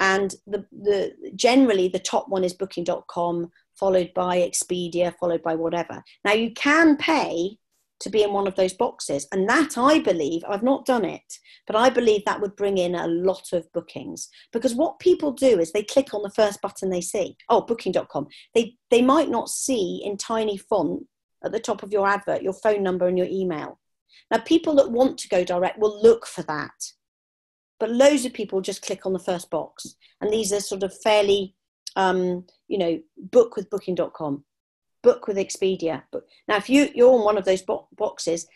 and 0.00 0.34
the, 0.46 0.64
the 0.72 1.14
generally 1.34 1.88
the 1.88 1.98
top 1.98 2.28
one 2.28 2.44
is 2.44 2.54
booking.com 2.54 3.50
followed 3.74 4.12
by 4.14 4.38
expedia 4.38 5.14
followed 5.18 5.42
by 5.42 5.54
whatever 5.54 6.02
now 6.24 6.32
you 6.32 6.52
can 6.52 6.96
pay 6.96 7.56
to 8.00 8.10
be 8.10 8.22
in 8.22 8.32
one 8.32 8.46
of 8.46 8.54
those 8.54 8.72
boxes. 8.72 9.26
And 9.32 9.48
that 9.48 9.76
I 9.76 9.98
believe, 9.98 10.42
I've 10.48 10.62
not 10.62 10.86
done 10.86 11.04
it, 11.04 11.38
but 11.66 11.76
I 11.76 11.90
believe 11.90 12.24
that 12.24 12.40
would 12.40 12.56
bring 12.56 12.78
in 12.78 12.94
a 12.94 13.06
lot 13.06 13.52
of 13.52 13.70
bookings. 13.72 14.28
Because 14.52 14.74
what 14.74 14.98
people 14.98 15.32
do 15.32 15.58
is 15.58 15.72
they 15.72 15.82
click 15.82 16.14
on 16.14 16.22
the 16.22 16.30
first 16.30 16.60
button 16.62 16.90
they 16.90 17.00
see. 17.00 17.36
Oh, 17.48 17.62
booking.com. 17.62 18.28
They 18.54 18.76
they 18.90 19.02
might 19.02 19.30
not 19.30 19.48
see 19.48 20.02
in 20.04 20.16
tiny 20.16 20.56
font 20.56 21.04
at 21.44 21.52
the 21.52 21.60
top 21.60 21.82
of 21.82 21.92
your 21.92 22.06
advert 22.06 22.42
your 22.42 22.52
phone 22.52 22.82
number 22.82 23.06
and 23.08 23.18
your 23.18 23.28
email. 23.30 23.78
Now 24.30 24.38
people 24.38 24.74
that 24.76 24.90
want 24.90 25.18
to 25.18 25.28
go 25.28 25.44
direct 25.44 25.78
will 25.78 26.02
look 26.02 26.26
for 26.26 26.42
that. 26.44 26.92
But 27.80 27.90
loads 27.90 28.24
of 28.24 28.32
people 28.32 28.60
just 28.60 28.82
click 28.82 29.06
on 29.06 29.12
the 29.12 29.18
first 29.20 29.50
box. 29.50 29.94
And 30.20 30.32
these 30.32 30.52
are 30.52 30.60
sort 30.60 30.82
of 30.82 30.96
fairly 31.00 31.54
um, 31.96 32.46
you 32.68 32.78
know, 32.78 33.00
book 33.16 33.56
with 33.56 33.70
booking.com 33.70 34.44
book 35.08 35.26
with 35.26 35.38
Expedia. 35.38 36.02
But 36.12 36.26
now, 36.48 36.56
if 36.56 36.68
you 36.68 36.90
you're 36.94 37.14
on 37.14 37.24
one 37.24 37.38
of 37.38 37.46
those 37.46 37.62
bo- 37.62 37.88
boxes, 37.96 38.46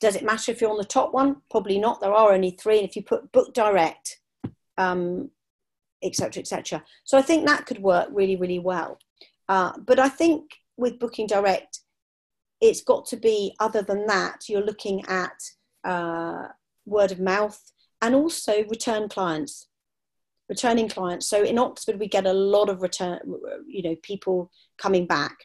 does 0.00 0.16
it 0.16 0.24
matter 0.24 0.50
if 0.50 0.60
you're 0.60 0.70
on 0.70 0.78
the 0.78 0.96
top 0.98 1.12
one? 1.12 1.42
Probably 1.50 1.78
not. 1.78 2.00
There 2.00 2.14
are 2.14 2.32
only 2.32 2.52
three, 2.52 2.78
and 2.78 2.88
if 2.88 2.96
you 2.96 3.02
put 3.02 3.30
book 3.32 3.52
direct, 3.52 4.20
um, 4.78 5.30
etc., 6.02 6.40
etc. 6.40 6.82
So 7.04 7.18
I 7.18 7.22
think 7.22 7.46
that 7.46 7.66
could 7.66 7.80
work 7.80 8.08
really, 8.10 8.36
really 8.36 8.58
well. 8.58 8.98
Uh, 9.48 9.72
but 9.78 9.98
I 9.98 10.08
think 10.08 10.42
with 10.78 10.98
booking 10.98 11.26
direct, 11.26 11.80
it's 12.60 12.82
got 12.82 13.04
to 13.06 13.16
be 13.16 13.54
other 13.60 13.82
than 13.82 14.06
that. 14.06 14.48
You're 14.48 14.64
looking 14.64 15.04
at 15.06 15.38
uh, 15.84 16.48
word 16.86 17.12
of 17.12 17.20
mouth 17.20 17.60
and 18.00 18.14
also 18.14 18.64
return 18.68 19.08
clients 19.08 19.68
returning 20.48 20.88
clients 20.88 21.28
so 21.28 21.42
in 21.42 21.58
oxford 21.58 21.98
we 22.00 22.08
get 22.08 22.26
a 22.26 22.32
lot 22.32 22.70
of 22.70 22.80
return 22.80 23.18
you 23.66 23.82
know 23.82 23.94
people 24.02 24.50
coming 24.78 25.06
back 25.06 25.36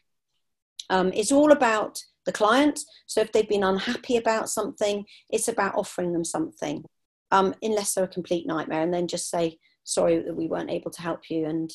um, 0.90 1.12
it's 1.14 1.32
all 1.32 1.52
about 1.52 2.00
the 2.26 2.32
client. 2.32 2.80
So 3.06 3.22
if 3.22 3.32
they've 3.32 3.48
been 3.48 3.64
unhappy 3.64 4.18
about 4.18 4.50
something, 4.50 5.06
it's 5.30 5.48
about 5.48 5.76
offering 5.76 6.14
them 6.14 6.24
something, 6.24 6.84
um, 7.32 7.54
unless 7.62 7.94
they're 7.94 8.06
a 8.06 8.08
complete 8.08 8.48
nightmare, 8.48 8.82
and 8.82 8.94
then 8.94 9.08
just 9.08 9.30
say, 9.30 9.58
sorry 9.84 10.20
that 10.20 10.36
we 10.36 10.48
weren't 10.48 10.72
able 10.72 10.92
to 10.92 11.02
help 11.02 11.30
you 11.30 11.46
and 11.46 11.72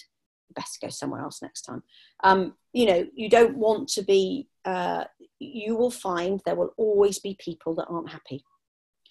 best 0.55 0.81
go 0.81 0.89
somewhere 0.89 1.21
else 1.21 1.43
next 1.43 1.63
time. 1.63 1.83
Um, 2.25 2.55
you 2.73 2.87
know, 2.87 3.07
you 3.15 3.29
don't 3.29 3.57
want 3.59 3.89
to 3.91 4.03
be, 4.03 4.49
uh, 4.65 5.05
you 5.39 5.77
will 5.77 5.91
find 5.91 6.41
there 6.45 6.57
will 6.57 6.73
always 6.79 7.19
be 7.19 7.37
people 7.39 7.75
that 7.75 7.87
aren't 7.89 8.11
happy. 8.11 8.45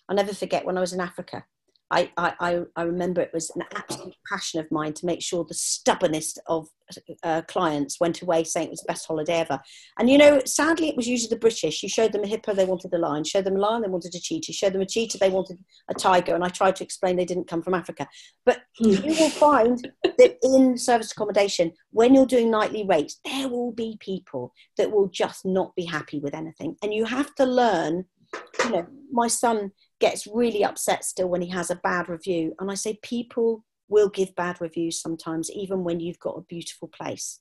I'll 0.10 0.16
never 0.16 0.34
forget 0.34 0.66
when 0.66 0.78
I 0.78 0.82
was 0.82 0.94
in 0.94 1.02
Africa 1.02 1.46
I, 1.90 2.12
I, 2.18 2.64
I 2.76 2.82
remember 2.82 3.22
it 3.22 3.34
was 3.34 3.50
an 3.56 3.64
absolute 3.74 4.16
passion 4.30 4.60
of 4.60 4.70
mine 4.72 4.94
to 4.94 5.06
make 5.06 5.22
sure 5.22 5.46
the 5.46 5.54
stubbornest 5.54 6.40
of 6.48 6.68
uh, 7.24 7.42
clients 7.48 8.00
went 8.00 8.22
away 8.22 8.44
saying 8.44 8.68
it 8.68 8.72
was 8.72 8.82
the 8.82 8.92
best 8.92 9.08
holiday 9.08 9.36
ever. 9.36 9.60
And 9.98 10.10
you 10.10 10.18
know, 10.18 10.42
sadly, 10.46 10.90
it 10.90 10.98
was 10.98 11.08
usually 11.08 11.30
the 11.30 11.40
British. 11.40 11.82
You 11.82 11.90
showed 11.90 12.12
them 12.12 12.24
a 12.24 12.28
hippo, 12.28 12.54
they 12.54 12.66
wanted 12.66 12.94
a 12.94 12.98
lion. 12.98 13.24
Showed 13.24 13.46
them 13.46 13.56
a 13.56 13.60
lion, 13.60 13.84
they 13.84 13.88
wanted 13.88 14.16
a 14.16 14.20
cheetah. 14.20 14.52
Showed 14.52 14.74
them 14.74 14.82
a 14.82 14.86
cheetah, 14.86 15.18
they 15.18 15.30
wanted 15.30 15.60
a 15.90 15.94
tiger. 15.94 16.36
And 16.36 16.44
I 16.44 16.50
tried 16.50 16.76
to 16.78 16.84
explain 16.84 17.16
they 17.16 17.26
didn't 17.26 17.48
come 17.48 17.62
from 17.62 17.74
Africa. 17.74 18.08
But 18.46 18.64
you 18.80 19.14
will 19.14 19.30
find 19.30 19.90
that 20.04 20.38
in 20.44 20.78
service 20.78 21.12
accommodation, 21.14 21.72
when 21.92 22.14
you're 22.14 22.26
doing 22.26 22.52
nightly 22.52 22.86
rates, 22.86 23.20
there 23.24 23.48
will 23.48 23.72
be 23.72 23.98
people 24.02 24.54
that 24.78 24.92
will 24.92 25.08
just 25.08 25.46
not 25.46 25.74
be 25.76 25.86
happy 25.86 26.20
with 26.20 26.36
anything. 26.36 26.76
And 26.84 26.94
you 26.94 27.06
have 27.06 27.34
to 27.36 27.46
learn 27.46 28.06
you 28.64 28.70
know, 28.72 28.88
my 29.12 29.28
son 29.28 29.72
gets 30.00 30.28
really 30.28 30.64
upset 30.64 31.04
still 31.04 31.28
when 31.28 31.42
he 31.42 31.50
has 31.50 31.70
a 31.70 31.76
bad 31.76 32.10
review. 32.10 32.54
And 32.60 32.70
I 32.70 32.76
say, 32.76 33.00
people 33.02 33.64
will 33.90 34.10
give 34.10 34.36
bad 34.36 34.60
reviews 34.62 35.02
sometimes, 35.02 35.52
even 35.52 35.84
when 35.84 36.00
you've 36.00 36.20
got 36.20 36.38
a 36.38 36.42
beautiful 36.42 36.88
place. 36.88 37.40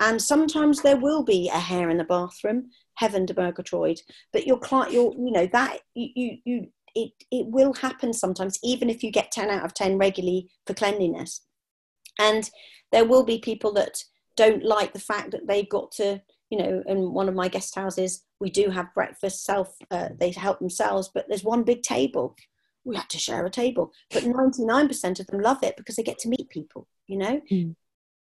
And 0.00 0.20
sometimes 0.20 0.80
there 0.80 0.96
will 0.96 1.22
be 1.22 1.50
a 1.52 1.58
hair 1.58 1.90
in 1.90 1.98
the 1.98 2.04
bathroom, 2.04 2.70
heaven 2.94 3.26
to 3.26 3.34
Murgatroyd. 3.34 4.00
But 4.32 4.46
your 4.46 4.58
client, 4.58 4.92
your, 4.92 5.12
you 5.12 5.30
know, 5.30 5.46
that 5.52 5.80
you, 5.94 6.38
you, 6.44 6.66
it, 6.94 7.12
it 7.30 7.46
will 7.46 7.74
happen 7.74 8.12
sometimes, 8.12 8.58
even 8.62 8.88
if 8.88 9.02
you 9.02 9.10
get 9.10 9.30
10 9.30 9.50
out 9.50 9.64
of 9.64 9.74
10 9.74 9.98
regularly 9.98 10.48
for 10.66 10.72
cleanliness. 10.72 11.42
And 12.18 12.48
there 12.92 13.04
will 13.04 13.24
be 13.24 13.38
people 13.38 13.72
that 13.74 14.02
don't 14.36 14.64
like 14.64 14.94
the 14.94 15.00
fact 15.00 15.32
that 15.32 15.46
they've 15.46 15.68
got 15.68 15.92
to 15.92 16.22
you 16.50 16.58
know, 16.58 16.82
in 16.86 17.12
one 17.12 17.28
of 17.28 17.34
my 17.34 17.48
guest 17.48 17.74
houses, 17.74 18.24
we 18.40 18.50
do 18.50 18.70
have 18.70 18.92
breakfast 18.92 19.44
self, 19.44 19.74
uh, 19.90 20.08
they 20.18 20.30
help 20.30 20.58
themselves, 20.58 21.10
but 21.14 21.26
there's 21.28 21.44
one 21.44 21.62
big 21.62 21.82
table. 21.82 22.36
We 22.84 22.96
had 22.96 23.08
to 23.10 23.18
share 23.18 23.46
a 23.46 23.50
table, 23.50 23.92
but 24.12 24.24
99% 24.24 25.20
of 25.20 25.26
them 25.28 25.40
love 25.40 25.62
it 25.62 25.76
because 25.76 25.96
they 25.96 26.02
get 26.02 26.18
to 26.20 26.28
meet 26.28 26.48
people, 26.50 26.88
you 27.06 27.18
know. 27.18 27.40
Mm. 27.50 27.76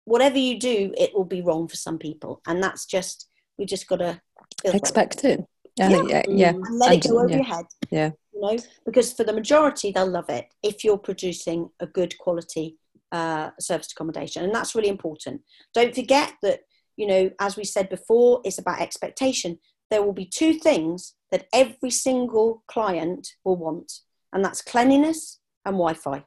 Whatever 0.05 0.37
you 0.37 0.59
do, 0.59 0.93
it 0.97 1.13
will 1.13 1.25
be 1.25 1.41
wrong 1.41 1.67
for 1.67 1.75
some 1.75 1.97
people. 1.97 2.41
And 2.47 2.61
that's 2.61 2.85
just, 2.85 3.29
we 3.57 3.65
just 3.65 3.87
got 3.87 3.97
to 3.97 4.19
expect 4.65 5.23
it. 5.23 5.43
Yeah, 5.77 5.89
yeah, 5.89 6.03
yeah. 6.07 6.23
yeah. 6.27 6.49
And 6.49 6.79
let 6.79 6.91
and, 6.91 7.05
it 7.05 7.09
go 7.09 7.19
over 7.19 7.29
yeah. 7.29 7.35
your 7.35 7.45
head. 7.45 7.65
Yeah. 7.91 8.11
You 8.33 8.41
know, 8.41 8.57
because 8.85 9.13
for 9.13 9.23
the 9.23 9.33
majority, 9.33 9.91
they'll 9.91 10.09
love 10.09 10.29
it 10.29 10.47
if 10.63 10.83
you're 10.83 10.97
producing 10.97 11.69
a 11.79 11.87
good 11.87 12.17
quality 12.17 12.77
uh, 13.11 13.51
service 13.59 13.91
accommodation. 13.91 14.43
And 14.43 14.53
that's 14.53 14.75
really 14.75 14.89
important. 14.89 15.41
Don't 15.73 15.95
forget 15.95 16.33
that 16.41 16.61
you 16.97 17.07
know, 17.07 17.31
as 17.39 17.55
we 17.55 17.63
said 17.63 17.89
before, 17.89 18.41
it's 18.43 18.57
about 18.57 18.81
expectation. 18.81 19.59
There 19.89 20.03
will 20.03 20.13
be 20.13 20.25
two 20.25 20.53
things 20.55 21.13
that 21.31 21.47
every 21.53 21.91
single 21.91 22.63
client 22.67 23.29
will 23.45 23.55
want, 23.55 23.99
and 24.33 24.43
that's 24.43 24.61
cleanliness 24.61 25.39
and 25.63 25.75
Wi 25.75 25.93
Fi. 25.93 26.25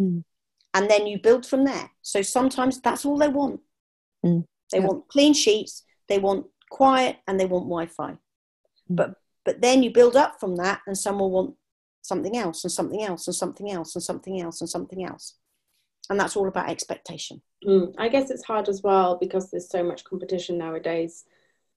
Mm. 0.00 0.24
And 0.74 0.90
then 0.90 1.06
you 1.06 1.18
build 1.18 1.46
from 1.46 1.64
there. 1.64 1.90
So 2.02 2.20
sometimes 2.20 2.80
that's 2.80 3.06
all 3.06 3.16
they 3.16 3.28
want. 3.28 3.60
Mm. 4.24 4.44
They 4.72 4.78
yeah. 4.78 4.86
want 4.86 5.08
clean 5.08 5.32
sheets, 5.32 5.84
they 6.08 6.18
want 6.18 6.46
quiet, 6.70 7.16
and 7.26 7.40
they 7.40 7.46
want 7.46 7.64
Wi 7.64 7.86
Fi. 7.86 8.12
Mm. 8.12 8.18
But 8.90 9.14
but 9.44 9.62
then 9.62 9.82
you 9.82 9.92
build 9.92 10.16
up 10.16 10.40
from 10.40 10.56
that, 10.56 10.80
and 10.86 10.98
some 10.98 11.20
will 11.20 11.30
want 11.30 11.54
something 12.02 12.36
else, 12.36 12.64
and 12.64 12.72
something 12.72 13.02
else, 13.02 13.26
and 13.28 13.34
something 13.34 13.70
else, 13.70 13.94
and 13.94 14.02
something 14.02 14.40
else, 14.40 14.60
and 14.60 14.68
something 14.68 15.04
else 15.04 15.34
and 16.10 16.18
that's 16.18 16.36
all 16.36 16.48
about 16.48 16.68
expectation. 16.68 17.40
Mm, 17.64 17.94
i 17.98 18.08
guess 18.08 18.30
it's 18.30 18.44
hard 18.44 18.68
as 18.68 18.82
well 18.82 19.18
because 19.20 19.50
there's 19.50 19.70
so 19.70 19.82
much 19.82 20.04
competition 20.04 20.58
nowadays 20.58 21.24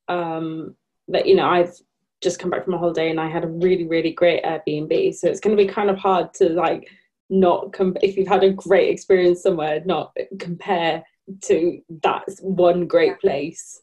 um, 0.07 0.75
that 1.07 1.25
you 1.25 1.35
know 1.35 1.47
i've 1.47 1.73
just 2.21 2.39
come 2.39 2.49
back 2.49 2.65
from 2.65 2.73
a 2.73 2.77
holiday 2.77 3.09
and 3.09 3.19
i 3.19 3.29
had 3.29 3.43
a 3.43 3.47
really 3.47 3.87
really 3.87 4.11
great 4.11 4.43
airbnb. 4.43 5.15
So 5.15 5.27
it's 5.27 5.39
going 5.39 5.55
to 5.55 5.63
be 5.63 5.69
kind 5.69 5.89
of 5.89 5.97
hard 5.97 6.33
to 6.35 6.49
like 6.49 6.89
not 7.29 7.73
com- 7.73 7.97
if 8.01 8.17
you've 8.17 8.27
had 8.27 8.43
a 8.43 8.51
great 8.51 8.89
experience 8.89 9.41
somewhere 9.41 9.81
not 9.85 10.15
compare 10.39 11.03
to 11.43 11.81
that 12.03 12.23
one 12.41 12.87
great 12.87 13.19
place. 13.19 13.81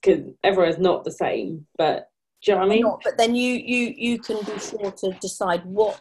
Because 0.00 0.24
everyone's 0.44 0.78
not 0.78 1.04
the 1.04 1.10
same 1.10 1.66
but 1.76 2.10
do 2.42 2.52
you 2.52 2.54
know 2.54 2.60
what 2.60 2.70
I 2.70 2.74
mean? 2.74 2.82
Not, 2.82 3.00
but 3.02 3.18
then 3.18 3.34
you 3.34 3.54
you 3.54 3.94
you 3.96 4.18
can 4.18 4.38
be 4.44 4.58
sure 4.58 4.92
to 4.92 5.10
decide 5.20 5.64
what 5.64 6.00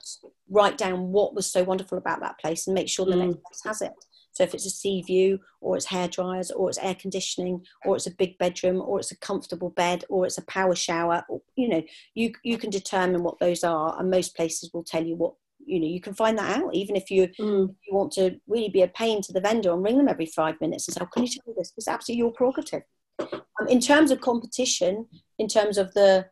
write 0.49 0.77
down 0.77 1.11
what 1.11 1.33
was 1.33 1.51
so 1.51 1.63
wonderful 1.63 1.97
about 1.97 2.19
that 2.21 2.39
place 2.39 2.67
and 2.67 2.73
make 2.73 2.89
sure 2.89 3.05
the 3.05 3.13
mm. 3.13 3.27
next 3.27 3.43
place 3.43 3.61
has 3.65 3.81
it. 3.81 3.93
So 4.35 4.43
if 4.43 4.53
it's 4.53 4.65
a 4.65 4.69
sea 4.69 5.01
view, 5.01 5.39
or 5.61 5.77
it's 5.77 5.85
hair 5.85 6.09
dryers, 6.09 6.51
or 6.51 6.67
it's 6.67 6.77
air 6.79 6.95
conditioning, 6.95 7.65
or 7.85 7.95
it's 7.95 8.05
a 8.05 8.11
big 8.11 8.37
bedroom, 8.37 8.81
or 8.81 8.99
it's 8.99 9.13
a 9.13 9.17
comfortable 9.17 9.69
bed, 9.69 10.03
or 10.09 10.25
it's 10.25 10.37
a 10.37 10.45
power 10.45 10.75
shower, 10.75 11.23
or, 11.29 11.41
you 11.55 11.69
know, 11.69 11.81
you 12.15 12.33
you 12.43 12.57
can 12.57 12.69
determine 12.69 13.23
what 13.23 13.39
those 13.39 13.63
are, 13.63 13.97
and 13.97 14.11
most 14.11 14.35
places 14.35 14.71
will 14.73 14.83
tell 14.83 15.03
you 15.05 15.15
what 15.15 15.35
you 15.65 15.79
know. 15.79 15.87
You 15.87 16.01
can 16.01 16.13
find 16.13 16.37
that 16.37 16.57
out, 16.57 16.75
even 16.75 16.97
if 16.97 17.09
you 17.09 17.29
mm. 17.29 17.69
if 17.69 17.75
you 17.87 17.95
want 17.95 18.11
to 18.13 18.37
really 18.45 18.67
be 18.67 18.81
a 18.81 18.89
pain 18.89 19.21
to 19.21 19.31
the 19.31 19.39
vendor 19.39 19.71
and 19.71 19.81
ring 19.81 19.97
them 19.97 20.09
every 20.09 20.25
five 20.25 20.59
minutes 20.59 20.89
and 20.89 20.95
say, 20.95 20.99
"How 20.99 21.05
can 21.05 21.23
you 21.23 21.29
tell 21.29 21.43
me 21.47 21.53
this?" 21.57 21.71
It's 21.77 21.87
absolutely 21.87 22.19
your 22.19 22.31
prerogative. 22.33 22.83
Um, 23.19 23.69
in 23.69 23.79
terms 23.79 24.11
of 24.11 24.19
competition, 24.19 25.07
in 25.39 25.47
terms 25.47 25.77
of 25.77 25.93
the 25.93 26.27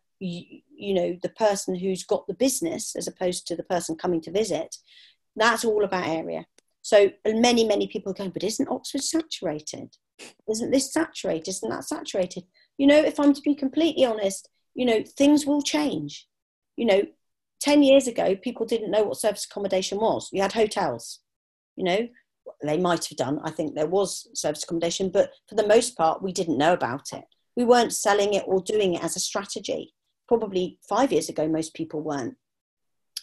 you, 0.84 0.94
know 0.94 1.18
the 1.22 1.30
person 1.30 1.76
who's 1.76 2.04
got 2.04 2.28
the 2.28 2.34
business 2.34 2.96
as 2.96 3.08
opposed 3.08 3.48
to 3.48 3.56
the 3.56 3.64
person 3.64 3.96
coming 3.96 4.22
to 4.22 4.32
visit 4.32 4.76
that's 5.36 5.66
all 5.66 5.84
about 5.84 6.08
area. 6.08 6.46
So 6.82 7.12
many 7.26 7.66
many 7.66 7.88
people 7.88 8.12
are 8.12 8.16
going 8.16 8.32
but 8.32 8.44
isn't 8.44 8.70
oxford 8.70 9.02
saturated? 9.02 9.96
Isn't 10.50 10.72
this 10.72 10.92
saturated? 10.92 11.48
Isn't 11.50 11.70
that 11.70 11.86
saturated? 11.86 12.44
You 12.78 12.88
know 12.88 13.00
if 13.00 13.20
i'm 13.20 13.34
to 13.34 13.42
be 13.42 13.56
completely 13.56 14.06
honest 14.06 14.50
you 14.76 14.86
know 14.86 15.04
things 15.18 15.46
will 15.46 15.62
change. 15.62 16.28
You 16.76 16.86
know 16.86 17.02
10 17.62 17.84
years 17.84 18.08
ago 18.08 18.36
people 18.36 18.66
didn't 18.66 18.92
know 18.92 19.04
what 19.04 19.18
service 19.18 19.46
accommodation 19.46 20.00
was. 20.00 20.30
You 20.32 20.42
had 20.42 20.54
hotels 20.54 21.20
you 21.76 21.84
know? 21.84 22.08
They 22.62 22.78
might 22.78 23.06
have 23.06 23.18
done 23.18 23.40
i 23.44 23.52
think 23.52 23.74
there 23.74 23.88
was 23.88 24.28
service 24.36 24.64
accommodation 24.64 25.10
but 25.10 25.32
for 25.48 25.56
the 25.56 25.68
most 25.68 25.98
part 25.98 26.22
we 26.22 26.34
didn't 26.34 26.58
know 26.58 26.74
about 26.74 27.14
it. 27.14 27.24
We 27.56 27.64
weren't 27.64 27.94
selling 27.94 28.34
it 28.34 28.44
or 28.46 28.62
doing 28.62 28.96
it 28.96 29.04
as 29.04 29.16
a 29.16 29.20
strategy 29.20 29.94
probably 30.38 30.80
five 30.88 31.12
years 31.12 31.30
ago, 31.30 31.48
most 31.48 31.74
people 31.74 32.02
weren't. 32.02 32.36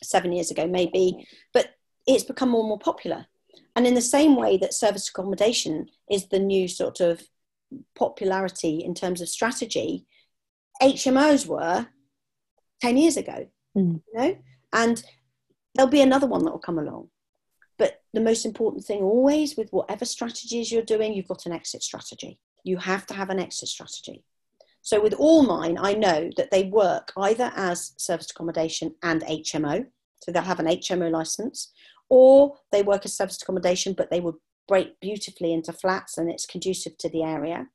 Seven 0.02 0.32
years 0.32 0.50
ago, 0.50 0.66
maybe. 0.66 1.26
But 1.52 1.70
it's 2.06 2.24
become 2.24 2.50
more 2.50 2.60
and 2.60 2.68
more 2.68 2.78
popular. 2.78 3.26
And 3.76 3.86
in 3.86 3.94
the 3.94 4.00
same 4.00 4.36
way 4.36 4.56
that 4.58 4.74
service 4.74 5.08
accommodation 5.08 5.88
is 6.10 6.28
the 6.28 6.38
new 6.38 6.68
sort 6.68 7.00
of 7.00 7.22
popularity 7.94 8.82
in 8.84 8.94
terms 8.94 9.20
of 9.20 9.28
strategy, 9.28 10.06
HMOs 10.82 11.46
were 11.46 11.88
10 12.80 12.96
years 12.96 13.16
ago, 13.16 13.48
mm. 13.76 14.00
you 14.12 14.20
know? 14.20 14.38
And 14.72 15.02
there'll 15.74 15.90
be 15.90 16.02
another 16.02 16.26
one 16.26 16.44
that 16.44 16.52
will 16.52 16.58
come 16.58 16.78
along. 16.78 17.08
But 17.76 18.02
the 18.12 18.20
most 18.20 18.44
important 18.44 18.84
thing 18.84 19.02
always 19.02 19.56
with 19.56 19.70
whatever 19.70 20.04
strategies 20.04 20.70
you're 20.70 20.82
doing, 20.82 21.12
you've 21.12 21.28
got 21.28 21.46
an 21.46 21.52
exit 21.52 21.82
strategy. 21.82 22.38
You 22.64 22.76
have 22.78 23.06
to 23.06 23.14
have 23.14 23.30
an 23.30 23.40
exit 23.40 23.68
strategy. 23.68 24.24
So 24.82 25.00
with 25.00 25.14
all 25.14 25.42
mine, 25.42 25.78
I 25.80 25.94
know 25.94 26.30
that 26.36 26.50
they 26.50 26.64
work 26.64 27.12
either 27.16 27.52
as 27.54 27.92
service 27.98 28.30
accommodation 28.30 28.94
and 29.02 29.22
HMO, 29.22 29.84
so 30.22 30.32
they'll 30.32 30.42
have 30.42 30.60
an 30.60 30.66
HMO 30.66 31.10
license, 31.10 31.72
or 32.08 32.56
they 32.72 32.82
work 32.82 33.04
as 33.04 33.16
service 33.16 33.40
accommodation, 33.40 33.94
but 33.96 34.10
they 34.10 34.20
would 34.20 34.36
break 34.68 34.98
beautifully 35.00 35.52
into 35.52 35.72
flats 35.72 36.16
and 36.16 36.30
it's 36.30 36.46
conducive 36.46 36.96
to 36.98 37.08
the 37.10 37.22
area. 37.22 37.66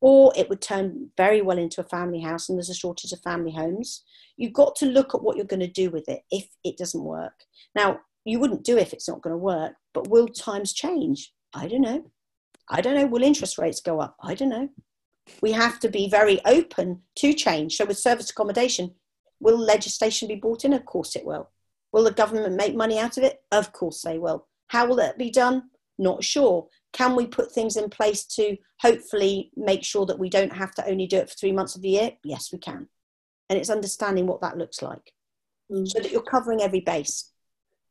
Or 0.00 0.32
it 0.36 0.48
would 0.48 0.60
turn 0.60 1.10
very 1.16 1.42
well 1.42 1.58
into 1.58 1.80
a 1.80 1.84
family 1.84 2.20
house, 2.20 2.48
and 2.48 2.58
there's 2.58 2.70
a 2.70 2.74
shortage 2.74 3.12
of 3.12 3.20
family 3.20 3.52
homes. 3.52 4.02
You've 4.36 4.52
got 4.52 4.74
to 4.76 4.86
look 4.86 5.14
at 5.14 5.22
what 5.22 5.36
you're 5.36 5.46
going 5.46 5.60
to 5.60 5.68
do 5.68 5.90
with 5.90 6.08
it 6.08 6.22
if 6.30 6.48
it 6.64 6.76
doesn't 6.76 7.04
work. 7.04 7.44
Now, 7.74 8.00
you 8.24 8.40
wouldn't 8.40 8.64
do 8.64 8.76
if 8.76 8.92
it's 8.92 9.08
not 9.08 9.22
going 9.22 9.32
to 9.32 9.38
work, 9.38 9.74
but 9.94 10.08
will 10.08 10.28
times 10.28 10.72
change? 10.72 11.32
I 11.54 11.68
don't 11.68 11.82
know. 11.82 12.10
I 12.68 12.80
don't 12.80 12.94
know. 12.94 13.06
Will 13.06 13.22
interest 13.22 13.58
rates 13.58 13.80
go 13.80 14.00
up? 14.00 14.16
I 14.22 14.34
don't 14.34 14.48
know 14.48 14.68
we 15.40 15.52
have 15.52 15.78
to 15.80 15.88
be 15.88 16.08
very 16.08 16.40
open 16.44 17.02
to 17.16 17.32
change. 17.32 17.76
So, 17.76 17.84
with 17.84 17.98
service 17.98 18.30
accommodation, 18.30 18.94
will 19.40 19.58
legislation 19.58 20.28
be 20.28 20.36
brought 20.36 20.64
in? 20.64 20.72
Of 20.72 20.84
course 20.84 21.16
it 21.16 21.24
will. 21.24 21.50
Will 21.92 22.04
the 22.04 22.12
government 22.12 22.56
make 22.56 22.74
money 22.74 22.98
out 22.98 23.18
of 23.18 23.24
it? 23.24 23.42
Of 23.50 23.72
course 23.72 24.02
they 24.02 24.18
will. 24.18 24.48
How 24.68 24.86
will 24.86 24.96
that 24.96 25.18
be 25.18 25.30
done? 25.30 25.64
Not 25.98 26.24
sure. 26.24 26.68
Can 26.92 27.14
we 27.14 27.26
put 27.26 27.52
things 27.52 27.76
in 27.76 27.90
place 27.90 28.24
to 28.26 28.56
hopefully 28.80 29.50
make 29.56 29.84
sure 29.84 30.06
that 30.06 30.18
we 30.18 30.30
don't 30.30 30.52
have 30.52 30.74
to 30.74 30.88
only 30.88 31.06
do 31.06 31.18
it 31.18 31.28
for 31.28 31.36
three 31.36 31.52
months 31.52 31.76
of 31.76 31.82
the 31.82 31.90
year? 31.90 32.12
Yes, 32.24 32.52
we 32.52 32.58
can. 32.58 32.88
And 33.48 33.58
it's 33.58 33.70
understanding 33.70 34.26
what 34.26 34.40
that 34.40 34.56
looks 34.56 34.80
like 34.80 35.12
mm. 35.70 35.86
so 35.86 36.00
that 36.00 36.10
you're 36.10 36.22
covering 36.22 36.62
every 36.62 36.80
base 36.80 37.31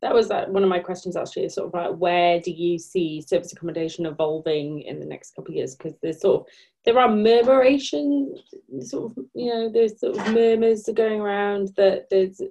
that 0.01 0.13
was 0.13 0.31
uh, 0.31 0.45
one 0.47 0.63
of 0.63 0.69
my 0.69 0.79
questions 0.79 1.15
actually 1.15 1.45
is 1.45 1.53
sort 1.53 1.67
of 1.67 1.73
like 1.73 1.99
where 1.99 2.39
do 2.39 2.51
you 2.51 2.77
see 2.79 3.21
service 3.21 3.53
accommodation 3.53 4.05
evolving 4.05 4.81
in 4.81 4.99
the 4.99 5.05
next 5.05 5.35
couple 5.35 5.51
of 5.51 5.57
years 5.57 5.75
because 5.75 5.93
there's 6.01 6.21
sort 6.21 6.41
of 6.41 6.47
there 6.85 6.97
are 6.97 7.09
murmuration 7.09 8.35
sort 8.81 9.11
of 9.11 9.25
you 9.35 9.53
know 9.53 9.69
there's 9.69 9.99
sort 9.99 10.17
of 10.17 10.33
murmurs 10.33 10.89
going 10.95 11.21
around 11.21 11.69
that 11.77 12.07
there's 12.09 12.41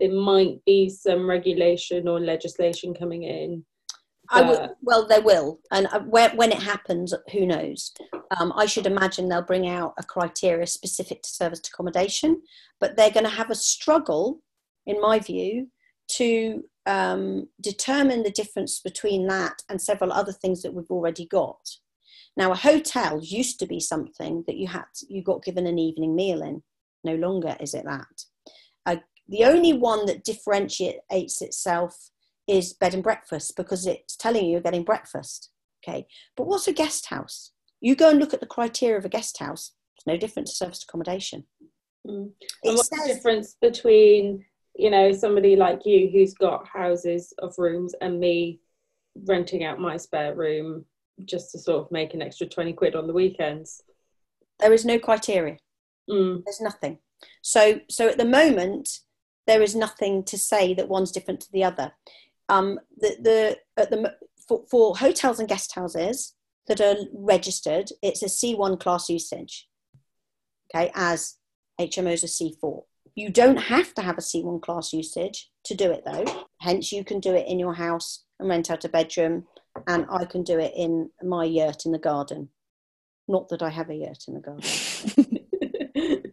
there 0.00 0.12
might 0.12 0.64
be 0.66 0.88
some 0.88 1.28
regulation 1.28 2.08
or 2.08 2.18
legislation 2.18 2.92
coming 2.92 3.22
in 3.22 3.64
I 4.30 4.40
would, 4.40 4.70
well, 4.80 5.06
they 5.06 5.18
will, 5.18 5.58
and 5.70 5.86
uh, 5.92 6.00
when, 6.00 6.34
when 6.36 6.52
it 6.52 6.62
happens, 6.62 7.12
who 7.32 7.44
knows? 7.44 7.92
Um, 8.38 8.52
I 8.56 8.64
should 8.64 8.86
imagine 8.86 9.28
they'll 9.28 9.42
bring 9.42 9.68
out 9.68 9.92
a 9.98 10.02
criteria 10.02 10.66
specific 10.66 11.22
to 11.22 11.28
service 11.28 11.60
accommodation, 11.68 12.40
but 12.80 12.96
they're 12.96 13.10
going 13.10 13.24
to 13.24 13.30
have 13.30 13.50
a 13.50 13.54
struggle, 13.54 14.40
in 14.86 15.00
my 15.02 15.18
view, 15.18 15.68
to 16.08 16.64
um, 16.86 17.48
determine 17.60 18.22
the 18.22 18.30
difference 18.30 18.80
between 18.80 19.26
that 19.28 19.62
and 19.68 19.80
several 19.80 20.12
other 20.12 20.32
things 20.32 20.62
that 20.62 20.74
we've 20.74 20.90
already 20.90 21.26
got. 21.26 21.68
Now, 22.36 22.52
a 22.52 22.56
hotel 22.56 23.20
used 23.22 23.58
to 23.60 23.66
be 23.66 23.80
something 23.80 24.44
that 24.46 24.56
you 24.56 24.68
had 24.68 24.84
you 25.08 25.22
got 25.22 25.44
given 25.44 25.66
an 25.66 25.78
evening 25.78 26.16
meal 26.16 26.42
in. 26.42 26.62
No 27.04 27.14
longer 27.16 27.56
is 27.60 27.74
it 27.74 27.84
that. 27.84 28.24
Uh, 28.86 28.96
the 29.28 29.44
only 29.44 29.72
one 29.72 30.06
that 30.06 30.24
differentiates 30.24 31.42
itself 31.42 32.10
is 32.48 32.72
bed 32.72 32.94
and 32.94 33.02
breakfast 33.02 33.56
because 33.56 33.86
it's 33.86 34.16
telling 34.16 34.44
you 34.44 34.52
you're 34.52 34.60
getting 34.60 34.84
breakfast. 34.84 35.50
Okay, 35.86 36.06
but 36.36 36.46
what's 36.46 36.68
a 36.68 36.72
guest 36.72 37.06
house? 37.06 37.52
You 37.80 37.96
go 37.96 38.10
and 38.10 38.18
look 38.18 38.32
at 38.32 38.40
the 38.40 38.46
criteria 38.46 38.98
of 38.98 39.04
a 39.04 39.08
guest 39.08 39.38
house. 39.38 39.72
It's 39.96 40.06
no 40.06 40.16
different 40.16 40.48
to 40.48 40.54
service 40.54 40.84
accommodation. 40.84 41.44
Mm. 42.06 42.30
And 42.64 42.76
what's 42.76 42.88
says, 42.88 43.08
the 43.08 43.14
difference 43.14 43.56
between 43.60 44.44
you 44.74 44.90
know 44.90 45.12
somebody 45.12 45.56
like 45.56 45.84
you 45.84 46.08
who's 46.10 46.34
got 46.34 46.66
houses 46.66 47.32
of 47.38 47.54
rooms 47.58 47.94
and 48.00 48.18
me 48.18 48.60
renting 49.26 49.64
out 49.64 49.78
my 49.78 49.96
spare 49.96 50.34
room 50.34 50.84
just 51.24 51.52
to 51.52 51.58
sort 51.58 51.84
of 51.84 51.92
make 51.92 52.14
an 52.14 52.22
extra 52.22 52.46
20 52.46 52.72
quid 52.72 52.96
on 52.96 53.06
the 53.06 53.12
weekends. 53.12 53.82
There 54.58 54.72
is 54.72 54.84
no 54.84 54.98
criteria. 54.98 55.58
Mm. 56.10 56.42
there's 56.44 56.60
nothing. 56.60 56.98
So 57.42 57.80
so 57.88 58.08
at 58.08 58.18
the 58.18 58.24
moment 58.24 58.88
there 59.46 59.62
is 59.62 59.74
nothing 59.74 60.24
to 60.24 60.38
say 60.38 60.74
that 60.74 60.88
one's 60.88 61.12
different 61.12 61.40
to 61.40 61.52
the 61.52 61.64
other. 61.64 61.92
Um 62.48 62.80
the 62.98 63.16
the 63.20 63.58
at 63.82 63.90
the 63.90 64.14
for, 64.48 64.64
for 64.70 64.96
hotels 64.96 65.38
and 65.38 65.48
guest 65.48 65.74
houses 65.74 66.34
that 66.66 66.80
are 66.80 66.96
registered 67.12 67.90
it's 68.02 68.22
a 68.22 68.26
c1 68.26 68.78
class 68.78 69.08
usage 69.08 69.68
okay 70.74 70.90
as 70.94 71.36
hmos 71.80 72.22
are 72.22 72.26
c4 72.26 72.82
you 73.14 73.30
don't 73.30 73.56
have 73.56 73.94
to 73.94 74.02
have 74.02 74.18
a 74.18 74.22
C1 74.22 74.62
class 74.62 74.92
usage 74.92 75.50
to 75.64 75.74
do 75.74 75.90
it 75.90 76.02
though. 76.04 76.46
Hence, 76.60 76.92
you 76.92 77.04
can 77.04 77.20
do 77.20 77.34
it 77.34 77.46
in 77.46 77.58
your 77.58 77.74
house 77.74 78.24
and 78.38 78.48
rent 78.48 78.70
out 78.70 78.84
a 78.84 78.88
bedroom, 78.88 79.46
and 79.86 80.06
I 80.10 80.24
can 80.24 80.42
do 80.42 80.58
it 80.58 80.72
in 80.76 81.10
my 81.22 81.44
yurt 81.44 81.86
in 81.86 81.92
the 81.92 81.98
garden. 81.98 82.48
Not 83.28 83.48
that 83.48 83.62
I 83.62 83.70
have 83.70 83.90
a 83.90 83.94
yurt 83.94 84.24
in 84.28 84.34
the 84.34 84.40
garden. 84.40 86.32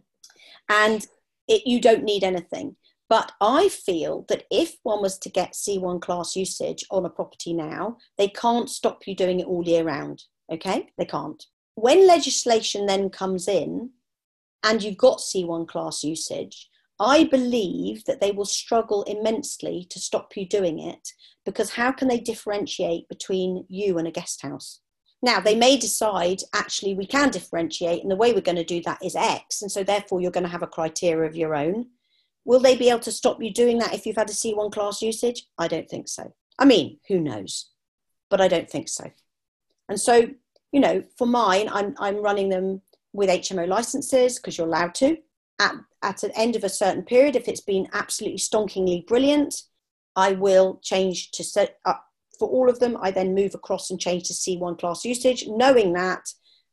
and 0.68 1.06
it, 1.48 1.66
you 1.66 1.80
don't 1.80 2.04
need 2.04 2.24
anything. 2.24 2.76
But 3.08 3.32
I 3.40 3.68
feel 3.68 4.24
that 4.28 4.44
if 4.52 4.76
one 4.84 5.02
was 5.02 5.18
to 5.18 5.28
get 5.28 5.54
C1 5.54 6.00
class 6.00 6.36
usage 6.36 6.84
on 6.92 7.04
a 7.04 7.10
property 7.10 7.52
now, 7.52 7.96
they 8.16 8.28
can't 8.28 8.70
stop 8.70 9.06
you 9.06 9.16
doing 9.16 9.40
it 9.40 9.46
all 9.46 9.66
year 9.66 9.82
round. 9.82 10.22
Okay? 10.50 10.90
They 10.96 11.06
can't. 11.06 11.44
When 11.74 12.06
legislation 12.06 12.86
then 12.86 13.10
comes 13.10 13.48
in 13.48 13.90
and 14.62 14.82
you've 14.82 14.98
got 14.98 15.18
C1 15.18 15.68
class 15.68 16.04
usage, 16.04 16.68
I 16.98 17.24
believe 17.24 18.04
that 18.04 18.20
they 18.20 18.30
will 18.30 18.44
struggle 18.44 19.02
immensely 19.04 19.86
to 19.90 19.98
stop 19.98 20.36
you 20.36 20.46
doing 20.46 20.78
it 20.78 21.08
because 21.46 21.70
how 21.70 21.92
can 21.92 22.08
they 22.08 22.20
differentiate 22.20 23.08
between 23.08 23.64
you 23.68 23.96
and 23.96 24.06
a 24.06 24.10
guest 24.10 24.42
house? 24.42 24.80
Now, 25.22 25.40
they 25.40 25.54
may 25.54 25.76
decide 25.76 26.42
actually 26.54 26.94
we 26.94 27.06
can 27.06 27.30
differentiate, 27.30 28.02
and 28.02 28.10
the 28.10 28.16
way 28.16 28.32
we're 28.32 28.40
going 28.40 28.56
to 28.56 28.64
do 28.64 28.82
that 28.82 29.02
is 29.02 29.16
X, 29.16 29.62
and 29.62 29.70
so 29.70 29.82
therefore 29.82 30.20
you're 30.20 30.30
going 30.30 30.44
to 30.44 30.50
have 30.50 30.62
a 30.62 30.66
criteria 30.66 31.28
of 31.28 31.36
your 31.36 31.54
own. 31.54 31.86
Will 32.44 32.60
they 32.60 32.76
be 32.76 32.88
able 32.88 33.00
to 33.00 33.12
stop 33.12 33.42
you 33.42 33.52
doing 33.52 33.78
that 33.78 33.94
if 33.94 34.06
you've 34.06 34.16
had 34.16 34.30
a 34.30 34.34
C1 34.34 34.72
class 34.72 35.02
usage? 35.02 35.46
I 35.58 35.68
don't 35.68 35.88
think 35.88 36.08
so. 36.08 36.32
I 36.58 36.64
mean, 36.64 36.98
who 37.08 37.20
knows? 37.20 37.70
But 38.30 38.40
I 38.40 38.48
don't 38.48 38.70
think 38.70 38.88
so. 38.88 39.10
And 39.88 40.00
so, 40.00 40.28
you 40.72 40.80
know, 40.80 41.02
for 41.18 41.26
mine, 41.26 41.68
I'm, 41.70 41.94
I'm 41.98 42.22
running 42.22 42.48
them 42.48 42.80
with 43.12 43.28
HMO 43.28 43.66
licenses 43.66 44.38
because 44.38 44.56
you're 44.56 44.66
allowed 44.66 44.94
to 44.96 45.16
at, 45.60 45.74
at 46.02 46.22
an 46.22 46.32
end 46.34 46.56
of 46.56 46.64
a 46.64 46.68
certain 46.68 47.02
period, 47.02 47.36
if 47.36 47.46
it's 47.46 47.60
been 47.60 47.86
absolutely 47.92 48.38
stonkingly 48.38 49.06
brilliant, 49.06 49.62
I 50.16 50.32
will 50.32 50.80
change 50.82 51.30
to 51.32 51.44
set 51.44 51.78
up 51.84 52.06
for 52.38 52.48
all 52.48 52.68
of 52.70 52.80
them. 52.80 52.96
I 53.00 53.10
then 53.10 53.34
move 53.34 53.54
across 53.54 53.90
and 53.90 54.00
change 54.00 54.26
to 54.28 54.32
C1 54.32 54.78
class 54.78 55.04
usage, 55.04 55.46
knowing 55.46 55.92
that 55.92 56.32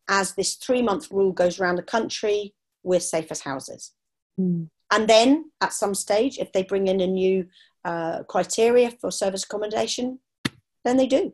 as 0.09 0.33
this 0.33 0.55
three 0.55 0.81
month 0.81 1.11
rule 1.11 1.33
goes 1.33 1.59
around 1.59 1.75
the 1.75 1.83
country, 1.83 2.55
we're 2.81 3.01
safe 3.01 3.27
as 3.29 3.41
houses. 3.41 3.91
Mm. 4.39 4.69
And 4.89 5.09
then 5.09 5.51
at 5.59 5.73
some 5.73 5.93
stage, 5.93 6.38
if 6.38 6.53
they 6.53 6.63
bring 6.63 6.88
in 6.88 7.01
a 7.01 7.07
new 7.07 7.47
uh, 7.83 8.23
criteria 8.23 8.89
for 8.89 9.11
service 9.11 9.43
accommodation, 9.43 10.19
then 10.85 10.95
they 10.95 11.07
do. 11.07 11.33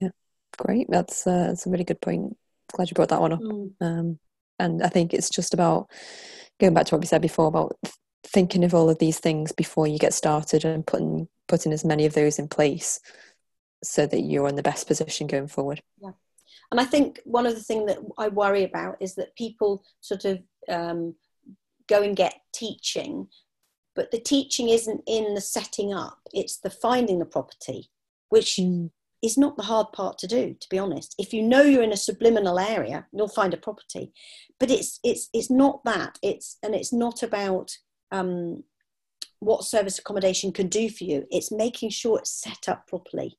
Yeah, 0.00 0.10
great. 0.58 0.88
That's, 0.90 1.24
uh, 1.28 1.46
that's 1.48 1.66
a 1.66 1.70
really 1.70 1.84
good 1.84 2.00
point. 2.00 2.36
Glad 2.72 2.90
you 2.90 2.94
brought 2.94 3.08
that 3.10 3.20
one 3.20 3.32
up. 3.32 3.40
Mm. 3.40 3.72
Um, 3.80 4.18
and 4.58 4.82
I 4.82 4.88
think 4.88 5.14
it's 5.14 5.30
just 5.30 5.54
about 5.54 5.90
going 6.60 6.74
back 6.74 6.86
to 6.86 6.94
what 6.94 7.00
we 7.00 7.06
said 7.06 7.22
before 7.22 7.46
about 7.46 7.76
thinking 8.24 8.64
of 8.64 8.74
all 8.74 8.90
of 8.90 8.98
these 8.98 9.18
things 9.18 9.52
before 9.52 9.86
you 9.86 9.98
get 9.98 10.12
started 10.12 10.64
and 10.64 10.86
putting 10.86 11.28
putting 11.46 11.72
as 11.72 11.84
many 11.84 12.04
of 12.04 12.12
those 12.12 12.38
in 12.38 12.46
place 12.48 13.00
so 13.82 14.06
that 14.06 14.20
you're 14.20 14.48
in 14.48 14.56
the 14.56 14.62
best 14.62 14.86
position 14.86 15.26
going 15.26 15.48
forward. 15.48 15.80
Yeah. 16.02 16.10
And 16.70 16.80
I 16.80 16.84
think 16.84 17.20
one 17.24 17.46
of 17.46 17.54
the 17.54 17.62
things 17.62 17.86
that 17.86 17.98
I 18.18 18.28
worry 18.28 18.64
about 18.64 18.96
is 19.00 19.14
that 19.14 19.34
people 19.36 19.82
sort 20.00 20.26
of 20.26 20.42
um, 20.68 21.14
go 21.86 22.02
and 22.02 22.14
get 22.14 22.34
teaching, 22.52 23.28
but 23.94 24.10
the 24.10 24.20
teaching 24.20 24.68
isn't 24.68 25.02
in 25.06 25.34
the 25.34 25.40
setting 25.40 25.94
up, 25.94 26.18
it's 26.34 26.58
the 26.58 26.68
finding 26.68 27.18
the 27.18 27.24
property, 27.24 27.90
which 28.28 28.56
mm 28.56 28.90
is 29.22 29.36
not 29.36 29.56
the 29.56 29.62
hard 29.64 29.86
part 29.92 30.18
to 30.18 30.26
do 30.26 30.54
to 30.60 30.68
be 30.70 30.78
honest 30.78 31.14
if 31.18 31.32
you 31.32 31.42
know 31.42 31.62
you're 31.62 31.82
in 31.82 31.92
a 31.92 31.96
subliminal 31.96 32.58
area 32.58 33.06
you'll 33.12 33.28
find 33.28 33.54
a 33.54 33.58
property 33.58 34.12
but 34.60 34.70
it's 34.70 35.00
it's 35.02 35.28
it's 35.32 35.50
not 35.50 35.82
that 35.84 36.18
it's 36.22 36.58
and 36.62 36.74
it's 36.74 36.92
not 36.92 37.22
about 37.22 37.76
um, 38.10 38.62
what 39.40 39.64
service 39.64 39.98
accommodation 39.98 40.52
can 40.52 40.68
do 40.68 40.88
for 40.88 41.04
you 41.04 41.26
it's 41.30 41.52
making 41.52 41.90
sure 41.90 42.18
it's 42.18 42.42
set 42.42 42.68
up 42.68 42.86
properly 42.86 43.38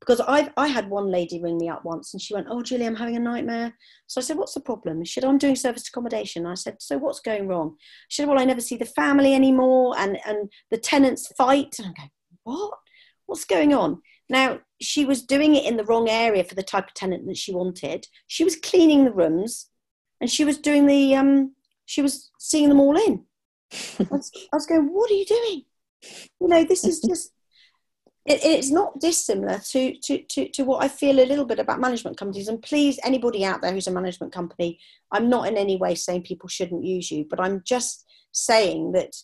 because 0.00 0.20
I 0.20 0.50
I 0.56 0.68
had 0.68 0.90
one 0.90 1.10
lady 1.10 1.42
ring 1.42 1.58
me 1.58 1.68
up 1.68 1.84
once 1.84 2.14
and 2.14 2.22
she 2.22 2.34
went, 2.34 2.46
"Oh, 2.48 2.62
Julie, 2.62 2.86
I'm 2.86 2.96
having 2.96 3.16
a 3.16 3.20
nightmare." 3.20 3.74
So 4.06 4.20
I 4.20 4.24
said, 4.24 4.36
"What's 4.36 4.54
the 4.54 4.60
problem?" 4.60 5.04
She 5.04 5.20
said, 5.20 5.24
"I'm 5.24 5.38
doing 5.38 5.56
service 5.56 5.88
accommodation." 5.88 6.46
I 6.46 6.54
said, 6.54 6.76
"So 6.80 6.98
what's 6.98 7.20
going 7.20 7.48
wrong?" 7.48 7.76
She 8.08 8.22
said, 8.22 8.28
"Well, 8.28 8.38
I 8.38 8.44
never 8.44 8.60
see 8.60 8.76
the 8.76 8.84
family 8.84 9.34
anymore, 9.34 9.94
and 9.98 10.18
and 10.26 10.50
the 10.70 10.78
tenants 10.78 11.26
fight." 11.36 11.76
And 11.78 11.88
I'm 11.88 11.94
going, 11.94 12.10
"What? 12.44 12.78
What's 13.26 13.44
going 13.44 13.74
on?" 13.74 14.02
Now, 14.28 14.60
she 14.80 15.04
was 15.04 15.22
doing 15.22 15.54
it 15.54 15.64
in 15.64 15.76
the 15.76 15.84
wrong 15.84 16.08
area 16.08 16.44
for 16.44 16.54
the 16.54 16.62
type 16.62 16.88
of 16.88 16.94
tenant 16.94 17.26
that 17.26 17.36
she 17.36 17.54
wanted. 17.54 18.06
She 18.26 18.44
was 18.44 18.56
cleaning 18.56 19.04
the 19.04 19.12
rooms 19.12 19.68
and 20.20 20.30
she 20.30 20.44
was 20.44 20.58
doing 20.58 20.86
the, 20.86 21.14
um, 21.16 21.54
she 21.86 22.02
was 22.02 22.30
seeing 22.38 22.68
them 22.68 22.80
all 22.80 22.96
in. 22.96 23.24
I, 23.72 24.06
was, 24.10 24.30
I 24.52 24.56
was 24.56 24.66
going, 24.66 24.86
what 24.92 25.10
are 25.10 25.14
you 25.14 25.24
doing? 25.24 25.64
You 26.40 26.48
know, 26.48 26.64
this 26.64 26.84
is 26.84 27.00
just, 27.00 27.32
it, 28.26 28.40
it's 28.44 28.70
not 28.70 29.00
dissimilar 29.00 29.58
to, 29.70 29.94
to, 29.98 30.22
to, 30.22 30.48
to 30.50 30.64
what 30.64 30.84
I 30.84 30.88
feel 30.88 31.18
a 31.18 31.26
little 31.26 31.46
bit 31.46 31.58
about 31.58 31.80
management 31.80 32.16
companies. 32.16 32.48
And 32.48 32.62
please, 32.62 33.00
anybody 33.02 33.44
out 33.44 33.62
there 33.62 33.72
who's 33.72 33.86
a 33.86 33.92
management 33.92 34.32
company, 34.32 34.78
I'm 35.10 35.28
not 35.28 35.48
in 35.48 35.56
any 35.56 35.76
way 35.76 35.94
saying 35.94 36.22
people 36.22 36.48
shouldn't 36.48 36.84
use 36.84 37.10
you, 37.10 37.26
but 37.28 37.40
I'm 37.40 37.62
just 37.64 38.04
saying 38.32 38.92
that 38.92 39.16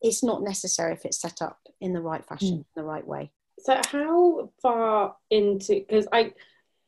it's 0.00 0.22
not 0.22 0.42
necessary 0.42 0.94
if 0.94 1.04
it's 1.04 1.20
set 1.20 1.42
up 1.42 1.58
in 1.80 1.92
the 1.92 2.00
right 2.00 2.24
fashion, 2.24 2.58
mm. 2.58 2.64
the 2.74 2.82
right 2.82 3.06
way. 3.06 3.30
So 3.66 3.80
how 3.90 4.52
far 4.62 5.16
into 5.30 5.80
because 5.80 6.06
I 6.12 6.32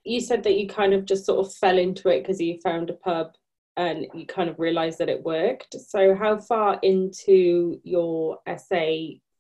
you 0.05 0.21
said 0.21 0.45
that 0.45 0.57
you 0.57 0.69
kind 0.69 0.95
of 0.95 1.07
just 1.07 1.27
sort 1.27 1.45
of 1.45 1.53
fell 1.55 1.77
into 1.77 2.09
it 2.09 2.21
because 2.21 2.41
you 2.41 2.61
found 2.63 2.89
a 2.89 2.93
pub 2.93 3.33
and 3.77 4.07
you 4.15 4.27
kind 4.27 4.49
of 4.49 4.61
realized 4.61 4.99
that 4.99 5.09
it 5.09 5.25
worked. 5.25 5.75
So 5.75 6.15
how 6.15 6.39
far 6.39 6.79
into 6.85 7.81
your 7.83 8.39
SA 8.47 8.91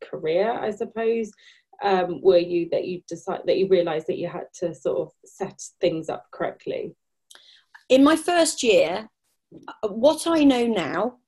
career, 0.02 0.50
I 0.50 0.72
suppose, 0.72 1.30
um, 1.80 2.20
were 2.22 2.38
you 2.38 2.68
that 2.72 2.86
you 2.86 3.02
decided 3.06 3.46
that 3.46 3.56
you 3.56 3.68
realized 3.68 4.08
that 4.08 4.18
you 4.18 4.26
had 4.26 4.46
to 4.54 4.74
sort 4.74 4.98
of 4.98 5.12
set 5.24 5.62
things 5.80 6.08
up 6.08 6.26
correctly? 6.32 6.96
In 7.88 8.02
my 8.02 8.16
first 8.16 8.64
year, 8.64 9.08
what 9.86 10.26
I 10.26 10.42
know 10.42 10.66
now 10.66 11.18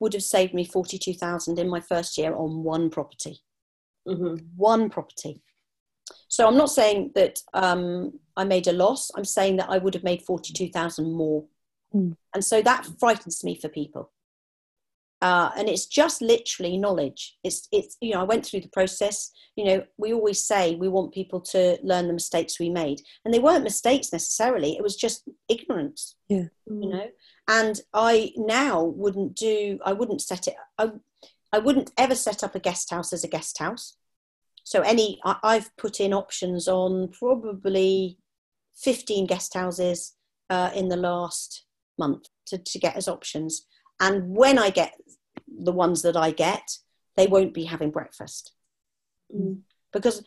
would 0.00 0.12
have 0.12 0.24
saved 0.24 0.54
me 0.54 0.64
42,000 0.64 1.60
in 1.60 1.68
my 1.68 1.80
first 1.80 2.18
year 2.18 2.34
on 2.34 2.64
one 2.64 2.90
property 2.90 3.42
mm-hmm. 4.10 4.36
one 4.56 4.90
property. 4.90 5.42
So 6.28 6.46
I'm 6.46 6.56
not 6.56 6.70
saying 6.70 7.12
that 7.14 7.40
um, 7.54 8.18
I 8.36 8.44
made 8.44 8.66
a 8.66 8.72
loss. 8.72 9.10
I'm 9.16 9.24
saying 9.24 9.56
that 9.56 9.70
I 9.70 9.78
would 9.78 9.94
have 9.94 10.04
made 10.04 10.22
42,000 10.22 11.12
more. 11.12 11.44
Mm. 11.94 12.16
And 12.34 12.44
so 12.44 12.62
that 12.62 12.86
frightens 12.98 13.42
me 13.42 13.58
for 13.60 13.68
people. 13.68 14.12
Uh, 15.22 15.50
and 15.56 15.68
it's 15.68 15.86
just 15.86 16.22
literally 16.22 16.78
knowledge. 16.78 17.36
It's, 17.44 17.68
it's, 17.72 17.96
you 18.00 18.14
know, 18.14 18.20
I 18.20 18.24
went 18.24 18.46
through 18.46 18.60
the 18.60 18.68
process. 18.68 19.32
You 19.54 19.64
know, 19.64 19.82
we 19.98 20.14
always 20.14 20.42
say 20.42 20.76
we 20.76 20.88
want 20.88 21.12
people 21.12 21.40
to 21.42 21.78
learn 21.82 22.06
the 22.06 22.14
mistakes 22.14 22.58
we 22.58 22.70
made. 22.70 23.02
And 23.24 23.34
they 23.34 23.38
weren't 23.38 23.64
mistakes 23.64 24.12
necessarily, 24.12 24.76
it 24.76 24.82
was 24.82 24.96
just 24.96 25.28
ignorance. 25.48 26.16
Yeah. 26.28 26.44
You 26.66 26.88
know, 26.88 27.08
and 27.48 27.80
I 27.92 28.32
now 28.36 28.82
wouldn't 28.84 29.34
do, 29.34 29.78
I 29.84 29.92
wouldn't 29.92 30.22
set 30.22 30.46
it, 30.46 30.54
I, 30.78 30.92
I 31.52 31.58
wouldn't 31.58 31.90
ever 31.98 32.14
set 32.14 32.42
up 32.42 32.54
a 32.54 32.60
guest 32.60 32.90
house 32.90 33.12
as 33.12 33.24
a 33.24 33.28
guest 33.28 33.58
house. 33.58 33.96
So 34.64 34.80
any 34.82 35.20
I, 35.24 35.54
have 35.54 35.70
put 35.76 36.00
in 36.00 36.12
options 36.12 36.68
on 36.68 37.08
probably 37.08 38.18
15 38.76 39.26
guest 39.26 39.54
houses 39.54 40.14
uh, 40.48 40.70
in 40.74 40.88
the 40.88 40.96
last 40.96 41.64
month 41.98 42.28
to, 42.46 42.58
to 42.58 42.78
get 42.78 42.96
as 42.96 43.08
options. 43.08 43.66
And 44.00 44.34
when 44.34 44.58
I 44.58 44.70
get 44.70 44.94
the 45.46 45.72
ones 45.72 46.02
that 46.02 46.16
I 46.16 46.30
get, 46.30 46.78
they 47.16 47.26
won't 47.26 47.54
be 47.54 47.64
having 47.64 47.90
breakfast. 47.90 48.52
Mm. 49.34 49.60
Because 49.92 50.24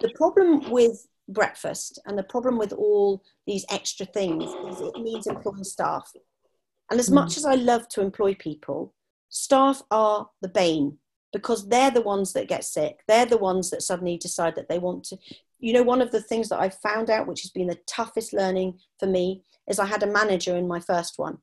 the 0.00 0.12
problem 0.14 0.70
with 0.70 1.06
breakfast 1.28 1.98
and 2.06 2.16
the 2.16 2.22
problem 2.22 2.58
with 2.58 2.72
all 2.72 3.22
these 3.46 3.64
extra 3.70 4.06
things 4.06 4.44
is 4.44 4.80
it 4.80 5.00
means 5.00 5.26
employing 5.26 5.64
staff. 5.64 6.10
And 6.90 7.00
as 7.00 7.10
mm. 7.10 7.14
much 7.14 7.36
as 7.36 7.44
I 7.44 7.54
love 7.54 7.88
to 7.90 8.00
employ 8.00 8.34
people, 8.34 8.94
staff 9.28 9.82
are 9.90 10.28
the 10.40 10.48
bane 10.48 10.98
because 11.36 11.68
they're 11.68 11.90
the 11.90 12.00
ones 12.00 12.32
that 12.32 12.48
get 12.48 12.64
sick. 12.64 13.00
They're 13.06 13.26
the 13.26 13.36
ones 13.36 13.68
that 13.68 13.82
suddenly 13.82 14.16
decide 14.16 14.54
that 14.56 14.70
they 14.70 14.78
want 14.78 15.04
to. 15.04 15.18
You 15.58 15.74
know, 15.74 15.82
one 15.82 16.00
of 16.00 16.10
the 16.10 16.22
things 16.22 16.48
that 16.48 16.58
I 16.58 16.70
found 16.70 17.10
out, 17.10 17.26
which 17.26 17.42
has 17.42 17.50
been 17.50 17.66
the 17.66 17.78
toughest 17.86 18.32
learning 18.32 18.78
for 18.98 19.04
me, 19.04 19.42
is 19.68 19.78
I 19.78 19.84
had 19.84 20.02
a 20.02 20.06
manager 20.06 20.56
in 20.56 20.66
my 20.66 20.80
first 20.80 21.18
one. 21.18 21.36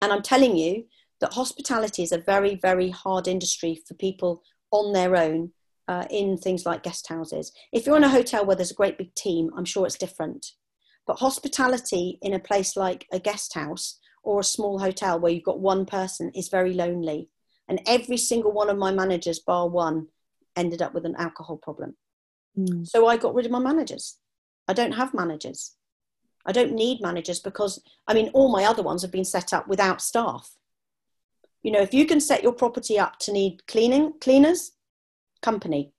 And 0.00 0.10
I'm 0.10 0.22
telling 0.22 0.56
you 0.56 0.86
that 1.20 1.34
hospitality 1.34 2.02
is 2.02 2.12
a 2.12 2.18
very, 2.18 2.54
very 2.54 2.88
hard 2.88 3.28
industry 3.28 3.82
for 3.86 3.92
people 3.92 4.42
on 4.70 4.94
their 4.94 5.16
own 5.16 5.52
uh, 5.86 6.06
in 6.08 6.38
things 6.38 6.64
like 6.64 6.82
guest 6.82 7.06
houses. 7.06 7.52
If 7.72 7.84
you're 7.84 7.98
in 7.98 8.04
a 8.04 8.08
hotel 8.08 8.46
where 8.46 8.56
there's 8.56 8.70
a 8.70 8.80
great 8.82 8.96
big 8.96 9.14
team, 9.14 9.50
I'm 9.54 9.66
sure 9.66 9.84
it's 9.84 9.98
different. 9.98 10.52
But 11.06 11.18
hospitality 11.18 12.18
in 12.22 12.32
a 12.32 12.38
place 12.38 12.74
like 12.74 13.06
a 13.12 13.20
guest 13.20 13.52
house 13.52 13.98
or 14.22 14.40
a 14.40 14.44
small 14.44 14.78
hotel 14.78 15.20
where 15.20 15.30
you've 15.30 15.44
got 15.44 15.60
one 15.60 15.84
person 15.84 16.30
is 16.34 16.48
very 16.48 16.72
lonely. 16.72 17.28
And 17.68 17.80
every 17.86 18.16
single 18.16 18.52
one 18.52 18.70
of 18.70 18.78
my 18.78 18.92
managers, 18.92 19.38
bar 19.38 19.68
one, 19.68 20.08
ended 20.56 20.82
up 20.82 20.94
with 20.94 21.06
an 21.06 21.16
alcohol 21.16 21.56
problem. 21.56 21.96
Mm. 22.58 22.86
So 22.86 23.06
I 23.06 23.16
got 23.16 23.34
rid 23.34 23.46
of 23.46 23.52
my 23.52 23.58
managers. 23.58 24.18
I 24.68 24.72
don't 24.72 24.92
have 24.92 25.14
managers. 25.14 25.74
I 26.46 26.52
don't 26.52 26.72
need 26.72 27.00
managers 27.00 27.40
because, 27.40 27.82
I 28.06 28.14
mean, 28.14 28.30
all 28.34 28.52
my 28.52 28.64
other 28.64 28.82
ones 28.82 29.02
have 29.02 29.10
been 29.10 29.24
set 29.24 29.52
up 29.52 29.66
without 29.66 30.02
staff. 30.02 30.50
You 31.62 31.72
know, 31.72 31.80
if 31.80 31.94
you 31.94 32.06
can 32.06 32.20
set 32.20 32.42
your 32.42 32.52
property 32.52 32.98
up 32.98 33.18
to 33.20 33.32
need 33.32 33.66
cleaning, 33.66 34.12
cleaners, 34.20 34.72
company, 35.40 35.92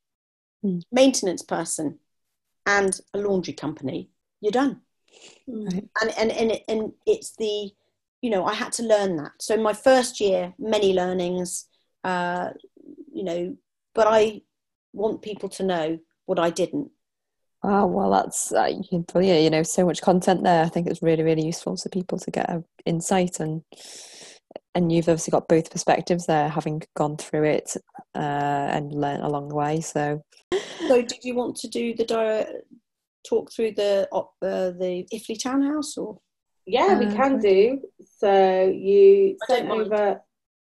mm. 0.63 0.83
maintenance 0.91 1.41
person, 1.41 1.99
and 2.67 2.99
a 3.13 3.17
laundry 3.17 3.53
company, 3.53 4.09
you're 4.41 4.51
done. 4.51 4.81
Right. 5.47 5.87
And, 6.01 6.11
and, 6.17 6.31
and, 6.31 6.51
it, 6.51 6.63
and 6.67 6.91
it's 7.07 7.35
the, 7.37 7.71
you 8.25 8.31
know, 8.31 8.43
I 8.43 8.55
had 8.55 8.71
to 8.73 8.83
learn 8.83 9.17
that. 9.17 9.33
So 9.39 9.55
my 9.55 9.73
first 9.73 10.19
year, 10.19 10.51
many 10.57 10.93
learnings, 10.93 11.67
uh, 12.03 12.49
you 13.13 13.23
know, 13.23 13.55
but 13.93 14.07
I 14.07 14.41
want 14.93 15.21
people 15.21 15.47
to 15.49 15.63
know 15.63 15.99
what 16.25 16.39
I 16.39 16.49
didn't. 16.49 16.89
Oh 17.61 17.85
well, 17.85 18.09
that's 18.09 18.51
uh, 18.51 18.71
brilliant. 19.13 19.43
You 19.43 19.51
know, 19.51 19.61
so 19.61 19.85
much 19.85 20.01
content 20.01 20.43
there. 20.43 20.65
I 20.65 20.69
think 20.69 20.87
it's 20.87 21.03
really, 21.03 21.21
really 21.21 21.45
useful 21.45 21.77
for 21.77 21.87
people 21.89 22.17
to 22.17 22.31
get 22.31 22.49
an 22.49 22.65
insight 22.87 23.39
and 23.39 23.61
and 24.73 24.91
you've 24.91 25.07
obviously 25.07 25.29
got 25.29 25.47
both 25.47 25.69
perspectives 25.69 26.25
there, 26.25 26.49
having 26.49 26.81
gone 26.95 27.17
through 27.17 27.43
it 27.43 27.77
uh, 28.15 28.69
and 28.71 28.91
learned 28.91 29.21
along 29.21 29.49
the 29.49 29.55
way. 29.55 29.81
So, 29.81 30.23
so 30.87 31.01
did 31.03 31.23
you 31.23 31.35
want 31.35 31.57
to 31.57 31.67
do 31.67 31.93
the 31.93 32.05
di- 32.05 32.47
talk 33.29 33.51
through 33.51 33.73
the 33.73 34.07
uh, 34.11 34.23
the 34.41 35.05
Iffley 35.13 35.39
townhouse 35.39 35.95
or? 35.95 36.17
Yeah, 36.65 36.97
we 36.97 37.05
uh, 37.05 37.13
can 37.13 37.39
do. 37.39 37.81
So 38.17 38.73
you 38.75 39.37
sent 39.47 39.69
over. 39.69 40.21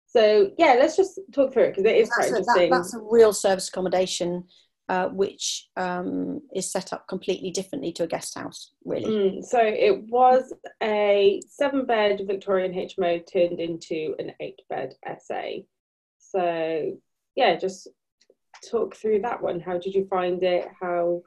So 0.07 0.51
yeah, 0.57 0.75
let's 0.79 0.97
just 0.97 1.19
talk 1.31 1.53
through 1.53 1.63
it 1.63 1.69
because 1.75 1.85
it 1.85 1.95
is 1.95 2.09
quite 2.09 2.27
interesting. 2.27 2.69
That, 2.69 2.77
that's 2.77 2.93
a 2.93 2.99
real 2.99 3.33
service 3.33 3.69
accommodation 3.69 4.45
uh, 4.91 5.07
which 5.07 5.69
um, 5.77 6.41
is 6.53 6.69
set 6.69 6.91
up 6.91 7.07
completely 7.07 7.49
differently 7.49 7.93
to 7.93 8.03
a 8.03 8.07
guest 8.07 8.37
house, 8.37 8.71
really. 8.83 9.09
Mm, 9.09 9.41
so 9.41 9.57
it 9.61 10.03
was 10.09 10.51
a 10.83 11.39
seven 11.47 11.85
bed 11.85 12.21
Victorian 12.27 12.73
HMO 12.73 13.23
turned 13.31 13.61
into 13.61 14.15
an 14.19 14.33
eight 14.41 14.59
bed 14.69 14.95
SA. 15.25 15.61
So, 16.17 16.97
yeah, 17.35 17.55
just 17.55 17.87
talk 18.69 18.97
through 18.97 19.21
that 19.21 19.41
one. 19.41 19.61
How 19.61 19.77
did 19.77 19.93
you 19.93 20.07
find 20.09 20.43
it? 20.43 20.67
How 20.81 21.21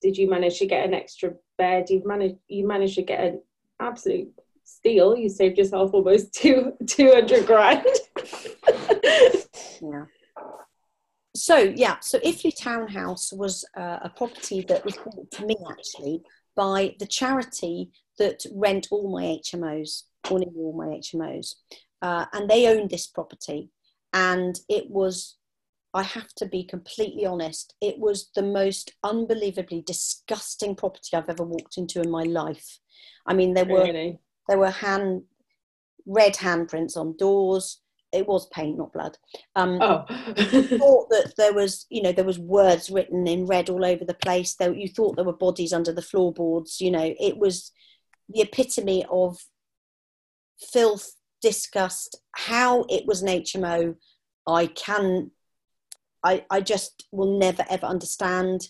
did 0.00 0.16
you 0.16 0.30
manage 0.30 0.58
to 0.60 0.66
get 0.66 0.86
an 0.86 0.94
extra 0.94 1.34
bed? 1.58 1.90
You've 1.90 2.06
managed, 2.06 2.36
you 2.48 2.66
managed 2.66 2.94
to 2.94 3.02
get 3.02 3.20
an 3.20 3.42
absolute 3.80 4.32
steal. 4.64 5.16
You 5.16 5.28
saved 5.28 5.58
yourself 5.58 5.92
almost 5.94 6.32
two, 6.34 6.72
200 6.86 7.46
grand. 7.46 7.86
yeah 9.80 10.04
so 11.38 11.58
yeah, 11.76 11.98
so 12.00 12.18
Iffley 12.20 12.52
Townhouse 12.54 13.32
was 13.32 13.64
uh, 13.76 13.98
a 14.02 14.10
property 14.10 14.62
that 14.68 14.84
was 14.84 14.96
bought 14.96 15.30
to 15.32 15.46
me 15.46 15.56
actually 15.70 16.22
by 16.56 16.96
the 16.98 17.06
charity 17.06 17.90
that 18.18 18.44
rent 18.52 18.88
all 18.90 19.10
my 19.10 19.38
HMOs, 19.44 20.04
nearly 20.30 20.46
all 20.56 20.72
my 20.72 20.86
HMOs, 20.86 21.54
uh, 22.02 22.26
and 22.32 22.50
they 22.50 22.66
owned 22.66 22.90
this 22.90 23.06
property, 23.06 23.70
and 24.12 24.58
it 24.68 24.90
was. 24.90 25.36
I 25.98 26.02
have 26.02 26.32
to 26.36 26.46
be 26.46 26.64
completely 26.64 27.26
honest. 27.26 27.74
It 27.80 27.98
was 27.98 28.30
the 28.34 28.42
most 28.42 28.92
unbelievably 29.04 29.82
disgusting 29.82 30.74
property 30.74 31.10
I've 31.14 31.28
ever 31.28 31.44
walked 31.44 31.76
into 31.76 32.00
in 32.00 32.10
my 32.10 32.22
life. 32.22 32.78
I 33.26 33.34
mean, 33.34 33.54
there 33.54 33.66
were 33.66 33.84
really? 33.84 34.18
there 34.48 34.58
were 34.58 34.70
hand 34.70 35.24
red 36.06 36.34
handprints 36.34 36.96
on 36.96 37.16
doors 37.16 37.80
it 38.12 38.26
was 38.26 38.46
paint, 38.48 38.78
not 38.78 38.92
blood. 38.92 39.18
Um, 39.54 39.78
oh. 39.82 40.04
thought 40.08 41.10
that 41.10 41.34
there 41.36 41.52
was, 41.52 41.86
you 41.90 42.02
know, 42.02 42.12
there 42.12 42.24
was 42.24 42.38
words 42.38 42.90
written 42.90 43.26
in 43.26 43.46
red 43.46 43.68
all 43.68 43.84
over 43.84 44.04
the 44.04 44.14
place. 44.14 44.54
There, 44.54 44.72
you 44.72 44.88
thought 44.88 45.16
there 45.16 45.24
were 45.24 45.32
bodies 45.32 45.72
under 45.72 45.92
the 45.92 46.02
floorboards. 46.02 46.80
You 46.80 46.90
know, 46.90 47.14
it 47.20 47.36
was 47.36 47.72
the 48.28 48.40
epitome 48.40 49.04
of 49.10 49.38
filth, 50.72 51.14
disgust. 51.42 52.16
How 52.32 52.84
it 52.88 53.06
was 53.06 53.22
an 53.22 53.28
HMO, 53.28 53.96
I 54.46 54.66
can, 54.66 55.30
I, 56.24 56.44
I 56.50 56.60
just 56.60 57.06
will 57.12 57.38
never 57.38 57.64
ever 57.70 57.86
understand. 57.86 58.68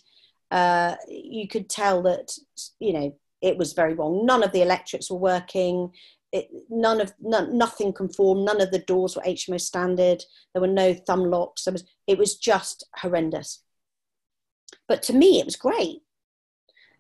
Uh, 0.51 0.97
you 1.09 1.47
could 1.47 1.69
tell 1.69 2.03
that, 2.03 2.33
you 2.81 2.93
know, 2.93 3.17
it 3.43 3.59
was 3.59 3.75
very 3.75 3.95
wrong. 3.95 4.25
None 4.25 4.43
of 4.43 4.53
the 4.53 4.63
electrics 4.63 5.11
were 5.11 5.19
working 5.19 5.93
it, 6.33 6.49
none 6.69 7.01
of 7.01 7.13
none, 7.21 7.57
nothing 7.57 7.93
conformed. 7.93 8.45
None 8.45 8.61
of 8.61 8.71
the 8.71 8.81
doors 8.81 9.17
were 9.17 9.23
HMO 9.23 9.61
standard. 9.61 10.25
There 10.53 10.61
were 10.61 10.67
no 10.67 10.95
thumb 10.95 11.25
locks. 11.25 11.65
There 11.65 11.73
was 11.73 11.85
it 12.07 12.19
was 12.19 12.37
just 12.37 12.87
horrendous. 12.97 13.63
But 14.87 15.03
to 15.05 15.13
me, 15.13 15.39
it 15.39 15.47
was 15.47 15.57
great, 15.57 16.03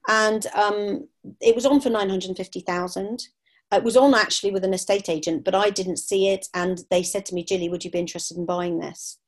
and 0.08 0.46
um, 0.54 1.08
it 1.40 1.54
was 1.54 1.66
on 1.66 1.80
for 1.80 1.90
nine 1.90 2.08
hundred 2.08 2.36
fifty 2.36 2.60
thousand. 2.60 3.28
It 3.70 3.84
was 3.84 3.98
on 3.98 4.14
actually 4.14 4.50
with 4.50 4.64
an 4.64 4.72
estate 4.72 5.10
agent, 5.10 5.44
but 5.44 5.54
I 5.54 5.68
didn't 5.68 5.98
see 5.98 6.28
it, 6.28 6.46
and 6.54 6.80
they 6.90 7.02
said 7.02 7.26
to 7.26 7.34
me, 7.34 7.44
"Gillie, 7.44 7.68
would 7.68 7.84
you 7.84 7.90
be 7.90 7.98
interested 7.98 8.38
in 8.38 8.46
buying 8.46 8.78
this?" 8.78 9.18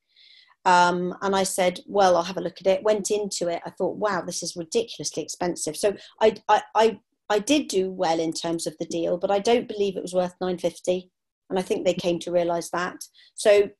Um, 0.65 1.17
and 1.23 1.35
I 1.35 1.45
said, 1.45 1.81
"Well, 1.87 2.17
I'll 2.17 2.23
have 2.23 2.37
a 2.37 2.43
look 2.43 2.61
at 2.61 2.67
it." 2.67 2.83
Went 2.83 3.11
into 3.11 3.49
it. 3.49 3.63
I 3.65 3.71
thought, 3.71 3.97
"Wow, 3.97 4.23
this 4.23 4.43
is 4.43 4.57
ridiculously 4.57 5.23
expensive." 5.23 5.77
So 5.77 5.97
I, 6.21 6.35
I, 6.49 6.63
I 6.75 7.01
I 7.31 7.39
did 7.39 7.69
do 7.69 7.91
well 7.91 8.19
in 8.19 8.33
terms 8.33 8.67
of 8.67 8.77
the 8.79 8.85
deal, 8.87 9.17
but 9.17 9.31
I 9.31 9.39
don't 9.39 9.69
believe 9.69 9.97
it 9.97 10.03
was 10.03 10.13
worth 10.13 10.35
950. 10.41 11.11
And 11.49 11.59
I 11.59 11.63
think 11.63 11.85
they 11.85 11.95
came 11.95 12.19
to 12.21 12.33
realize 12.33 12.71
that. 12.71 13.05
So 13.35 13.71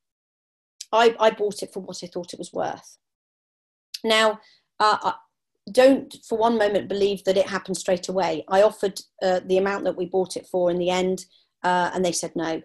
I, 0.93 1.17
I 1.19 1.31
bought 1.31 1.63
it 1.63 1.73
for 1.73 1.81
what 1.81 2.03
I 2.03 2.07
thought 2.07 2.33
it 2.33 2.39
was 2.39 2.53
worth. 2.53 2.97
Now, 4.05 4.39
uh, 4.79 5.13
don't 5.71 6.15
for 6.27 6.39
one 6.39 6.59
moment 6.59 6.89
believe 6.89 7.25
that 7.25 7.37
it 7.37 7.49
happened 7.49 7.77
straight 7.77 8.09
away. 8.09 8.45
I 8.49 8.63
offered 8.63 9.01
uh, 9.23 9.41
the 9.45 9.59
amount 9.59 9.85
that 9.85 9.97
we 9.97 10.07
bought 10.07 10.37
it 10.37 10.47
for 10.47 10.71
in 10.71 10.79
the 10.79 10.91
end, 10.91 11.25
uh, 11.63 11.91
and 11.93 12.05
they 12.05 12.13
said 12.13 12.33
no. 12.35 12.63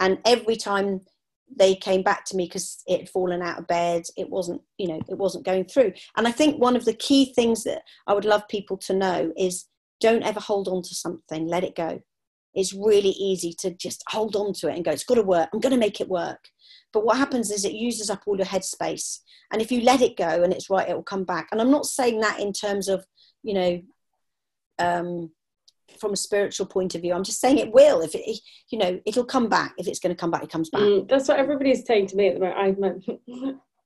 And 0.00 0.18
every 0.24 0.56
time 0.56 1.00
they 1.56 1.74
came 1.74 2.02
back 2.02 2.24
to 2.26 2.36
me 2.36 2.46
because 2.46 2.82
it 2.86 3.00
had 3.00 3.08
fallen 3.08 3.42
out 3.42 3.58
of 3.58 3.66
bed, 3.66 4.02
it 4.16 4.28
wasn't, 4.28 4.60
you 4.78 4.88
know, 4.88 5.00
it 5.08 5.18
wasn't 5.18 5.44
going 5.44 5.64
through. 5.64 5.92
And 6.16 6.26
I 6.26 6.32
think 6.32 6.60
one 6.60 6.76
of 6.76 6.84
the 6.84 6.94
key 6.94 7.32
things 7.34 7.64
that 7.64 7.82
I 8.06 8.14
would 8.14 8.24
love 8.24 8.48
people 8.48 8.76
to 8.78 8.94
know 8.94 9.32
is 9.36 9.66
don't 10.00 10.22
ever 10.22 10.40
hold 10.40 10.68
on 10.68 10.82
to 10.82 10.94
something, 10.94 11.46
let 11.46 11.64
it 11.64 11.76
go. 11.76 12.00
It's 12.54 12.72
really 12.72 13.10
easy 13.10 13.54
to 13.60 13.72
just 13.74 14.02
hold 14.08 14.36
on 14.36 14.52
to 14.54 14.68
it 14.68 14.76
and 14.76 14.84
go, 14.84 14.92
it's 14.92 15.04
got 15.04 15.16
to 15.16 15.22
work, 15.22 15.48
I'm 15.52 15.60
going 15.60 15.72
to 15.72 15.78
make 15.78 16.00
it 16.00 16.08
work. 16.08 16.48
But 16.92 17.04
what 17.04 17.16
happens 17.16 17.50
is 17.50 17.64
it 17.64 17.72
uses 17.72 18.10
up 18.10 18.22
all 18.26 18.36
your 18.36 18.46
headspace. 18.46 19.18
And 19.52 19.60
if 19.60 19.72
you 19.72 19.80
let 19.80 20.00
it 20.00 20.16
go 20.16 20.42
and 20.42 20.52
it's 20.52 20.70
right, 20.70 20.88
it 20.88 20.94
will 20.94 21.02
come 21.02 21.24
back. 21.24 21.48
And 21.50 21.60
I'm 21.60 21.70
not 21.70 21.86
saying 21.86 22.20
that 22.20 22.40
in 22.40 22.52
terms 22.52 22.88
of, 22.88 23.04
you 23.42 23.54
know, 23.54 23.82
um, 24.78 25.30
from 25.98 26.12
a 26.12 26.16
spiritual 26.16 26.66
point 26.66 26.94
of 26.94 27.02
view. 27.02 27.12
I'm 27.12 27.24
just 27.24 27.40
saying 27.40 27.58
it 27.58 27.72
will. 27.72 28.00
If 28.00 28.14
it, 28.14 28.40
you 28.70 28.78
know, 28.78 29.00
it'll 29.06 29.24
come 29.24 29.48
back. 29.48 29.74
If 29.78 29.86
it's 29.86 29.98
going 29.98 30.14
to 30.14 30.20
come 30.20 30.30
back, 30.30 30.42
it 30.42 30.50
comes 30.50 30.70
back. 30.70 30.82
Mm, 30.82 31.08
that's 31.08 31.28
what 31.28 31.38
everybody's 31.38 31.86
saying 31.86 32.08
to 32.08 32.16
me 32.16 32.28
at 32.28 32.34
the 32.34 32.40
moment. 32.40 33.04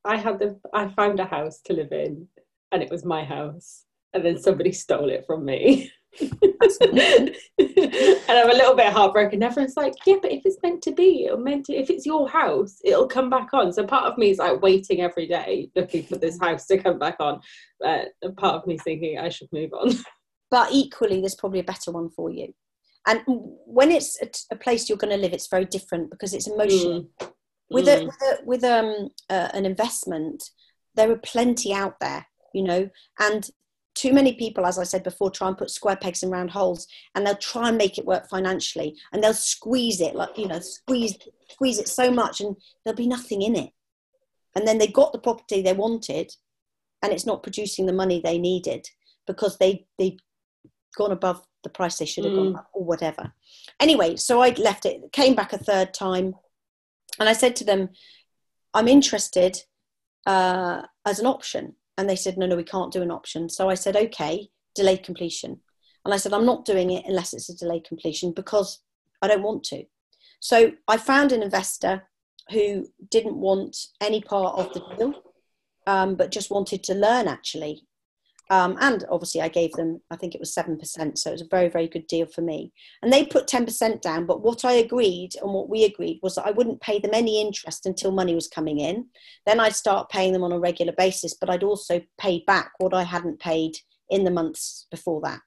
I, 0.04 0.14
I 0.14 0.16
had 0.16 0.38
the, 0.38 0.58
I 0.72 0.88
found 0.88 1.20
a 1.20 1.24
house 1.24 1.60
to 1.66 1.72
live 1.72 1.92
in, 1.92 2.26
and 2.72 2.82
it 2.82 2.90
was 2.90 3.04
my 3.04 3.24
house, 3.24 3.84
and 4.14 4.24
then 4.24 4.40
somebody 4.40 4.72
stole 4.72 5.10
it 5.10 5.24
from 5.26 5.44
me. 5.44 5.92
and 6.20 7.34
I'm 7.58 8.50
a 8.50 8.54
little 8.54 8.74
bit 8.74 8.92
heartbroken. 8.92 9.42
Everyone's 9.42 9.76
like, 9.76 9.94
yeah, 10.06 10.16
but 10.20 10.32
if 10.32 10.42
it's 10.44 10.56
meant 10.62 10.82
to 10.82 10.92
be, 10.92 11.26
it'll 11.26 11.38
meant 11.38 11.66
to. 11.66 11.74
If 11.74 11.90
it's 11.90 12.06
your 12.06 12.28
house, 12.28 12.78
it'll 12.84 13.06
come 13.06 13.30
back 13.30 13.50
on. 13.52 13.72
So 13.72 13.86
part 13.86 14.10
of 14.10 14.18
me 14.18 14.30
is 14.30 14.38
like 14.38 14.60
waiting 14.62 15.00
every 15.00 15.26
day, 15.26 15.70
looking 15.76 16.04
for 16.04 16.16
this 16.16 16.38
house 16.40 16.66
to 16.66 16.78
come 16.78 16.98
back 16.98 17.16
on. 17.20 17.40
But 17.78 18.08
part 18.36 18.56
of 18.56 18.66
me 18.66 18.78
thinking 18.78 19.18
I 19.18 19.28
should 19.28 19.48
move 19.52 19.72
on. 19.72 19.92
But 20.50 20.70
equally, 20.72 21.20
there's 21.20 21.34
probably 21.34 21.60
a 21.60 21.64
better 21.64 21.90
one 21.90 22.10
for 22.10 22.30
you. 22.30 22.54
And 23.06 23.22
when 23.26 23.90
it's 23.90 24.18
a, 24.50 24.56
place 24.56 24.88
you're 24.88 24.98
going 24.98 25.14
to 25.14 25.20
live, 25.20 25.32
it's 25.32 25.48
very 25.48 25.64
different 25.64 26.10
because 26.10 26.34
it's 26.34 26.46
emotional. 26.46 27.06
Mm. 27.20 27.30
With 27.70 27.86
mm. 27.86 28.02
a 28.02 28.04
with, 28.04 28.22
a, 28.22 28.38
with 28.44 28.64
um 28.64 29.08
uh, 29.30 29.48
an 29.54 29.64
investment, 29.66 30.42
there 30.94 31.10
are 31.10 31.18
plenty 31.18 31.72
out 31.72 32.00
there, 32.00 32.26
you 32.52 32.62
know, 32.62 32.88
and 33.18 33.50
too 33.98 34.12
many 34.12 34.34
people, 34.34 34.64
as 34.64 34.78
I 34.78 34.84
said 34.84 35.02
before, 35.02 35.30
try 35.30 35.48
and 35.48 35.58
put 35.58 35.70
square 35.70 35.96
pegs 35.96 36.22
in 36.22 36.30
round 36.30 36.50
holes, 36.50 36.86
and 37.14 37.26
they'll 37.26 37.36
try 37.36 37.68
and 37.68 37.76
make 37.76 37.98
it 37.98 38.06
work 38.06 38.28
financially, 38.28 38.96
and 39.12 39.22
they'll 39.22 39.34
squeeze 39.34 40.00
it 40.00 40.14
like 40.14 40.38
you 40.38 40.46
know, 40.46 40.60
squeeze 40.60 41.18
squeeze 41.50 41.78
it 41.78 41.88
so 41.88 42.10
much, 42.10 42.40
and 42.40 42.56
there'll 42.84 42.96
be 42.96 43.08
nothing 43.08 43.42
in 43.42 43.56
it. 43.56 43.70
And 44.54 44.66
then 44.66 44.78
they 44.78 44.86
got 44.86 45.12
the 45.12 45.18
property 45.18 45.62
they 45.62 45.72
wanted, 45.72 46.32
and 47.02 47.12
it's 47.12 47.26
not 47.26 47.42
producing 47.42 47.86
the 47.86 47.92
money 47.92 48.20
they 48.20 48.38
needed 48.38 48.86
because 49.26 49.58
they 49.58 49.86
they 49.98 50.16
gone 50.96 51.12
above 51.12 51.46
the 51.62 51.68
price 51.68 51.98
they 51.98 52.06
should 52.06 52.24
have 52.24 52.32
mm. 52.32 52.36
gone 52.36 52.56
up 52.56 52.70
or 52.72 52.84
whatever. 52.84 53.32
Anyway, 53.80 54.16
so 54.16 54.40
I 54.40 54.50
left 54.50 54.86
it, 54.86 55.12
came 55.12 55.34
back 55.34 55.52
a 55.52 55.58
third 55.58 55.92
time, 55.94 56.34
and 57.18 57.28
I 57.28 57.32
said 57.32 57.56
to 57.56 57.64
them, 57.64 57.90
I'm 58.74 58.88
interested 58.88 59.58
uh, 60.26 60.82
as 61.04 61.18
an 61.18 61.26
option. 61.26 61.74
And 61.96 62.08
they 62.08 62.16
said, 62.16 62.38
no, 62.38 62.46
no, 62.46 62.56
we 62.56 62.62
can't 62.62 62.92
do 62.92 63.02
an 63.02 63.10
option. 63.10 63.48
So 63.48 63.68
I 63.68 63.74
said, 63.74 63.96
okay, 63.96 64.48
delayed 64.74 65.02
completion. 65.02 65.60
And 66.04 66.14
I 66.14 66.16
said, 66.16 66.32
I'm 66.32 66.46
not 66.46 66.64
doing 66.64 66.90
it 66.90 67.04
unless 67.06 67.34
it's 67.34 67.48
a 67.48 67.56
delayed 67.56 67.84
completion 67.84 68.32
because 68.32 68.80
I 69.20 69.26
don't 69.26 69.42
want 69.42 69.64
to. 69.64 69.84
So 70.40 70.72
I 70.86 70.96
found 70.96 71.32
an 71.32 71.42
investor 71.42 72.04
who 72.50 72.86
didn't 73.10 73.36
want 73.36 73.76
any 74.00 74.20
part 74.20 74.58
of 74.58 74.72
the 74.72 74.80
deal, 74.96 75.14
um, 75.86 76.14
but 76.14 76.30
just 76.30 76.50
wanted 76.50 76.84
to 76.84 76.94
learn 76.94 77.26
actually 77.26 77.82
um, 78.50 78.76
and 78.80 79.04
obviously, 79.10 79.42
I 79.42 79.48
gave 79.48 79.72
them, 79.72 80.00
I 80.10 80.16
think 80.16 80.34
it 80.34 80.40
was 80.40 80.54
7%. 80.54 81.18
So 81.18 81.30
it 81.30 81.32
was 81.32 81.42
a 81.42 81.48
very, 81.50 81.68
very 81.68 81.86
good 81.86 82.06
deal 82.06 82.26
for 82.26 82.40
me. 82.40 82.72
And 83.02 83.12
they 83.12 83.26
put 83.26 83.46
10% 83.46 84.00
down. 84.00 84.24
But 84.24 84.42
what 84.42 84.64
I 84.64 84.72
agreed 84.72 85.32
and 85.42 85.52
what 85.52 85.68
we 85.68 85.84
agreed 85.84 86.20
was 86.22 86.36
that 86.36 86.46
I 86.46 86.52
wouldn't 86.52 86.80
pay 86.80 86.98
them 86.98 87.10
any 87.12 87.40
interest 87.40 87.84
until 87.84 88.10
money 88.10 88.34
was 88.34 88.48
coming 88.48 88.80
in. 88.80 89.06
Then 89.44 89.60
I'd 89.60 89.76
start 89.76 90.08
paying 90.08 90.32
them 90.32 90.44
on 90.44 90.52
a 90.52 90.58
regular 90.58 90.94
basis. 90.96 91.34
But 91.34 91.50
I'd 91.50 91.62
also 91.62 92.00
pay 92.18 92.42
back 92.46 92.72
what 92.78 92.94
I 92.94 93.02
hadn't 93.02 93.38
paid 93.38 93.76
in 94.08 94.24
the 94.24 94.30
months 94.30 94.86
before 94.90 95.20
that. 95.22 95.42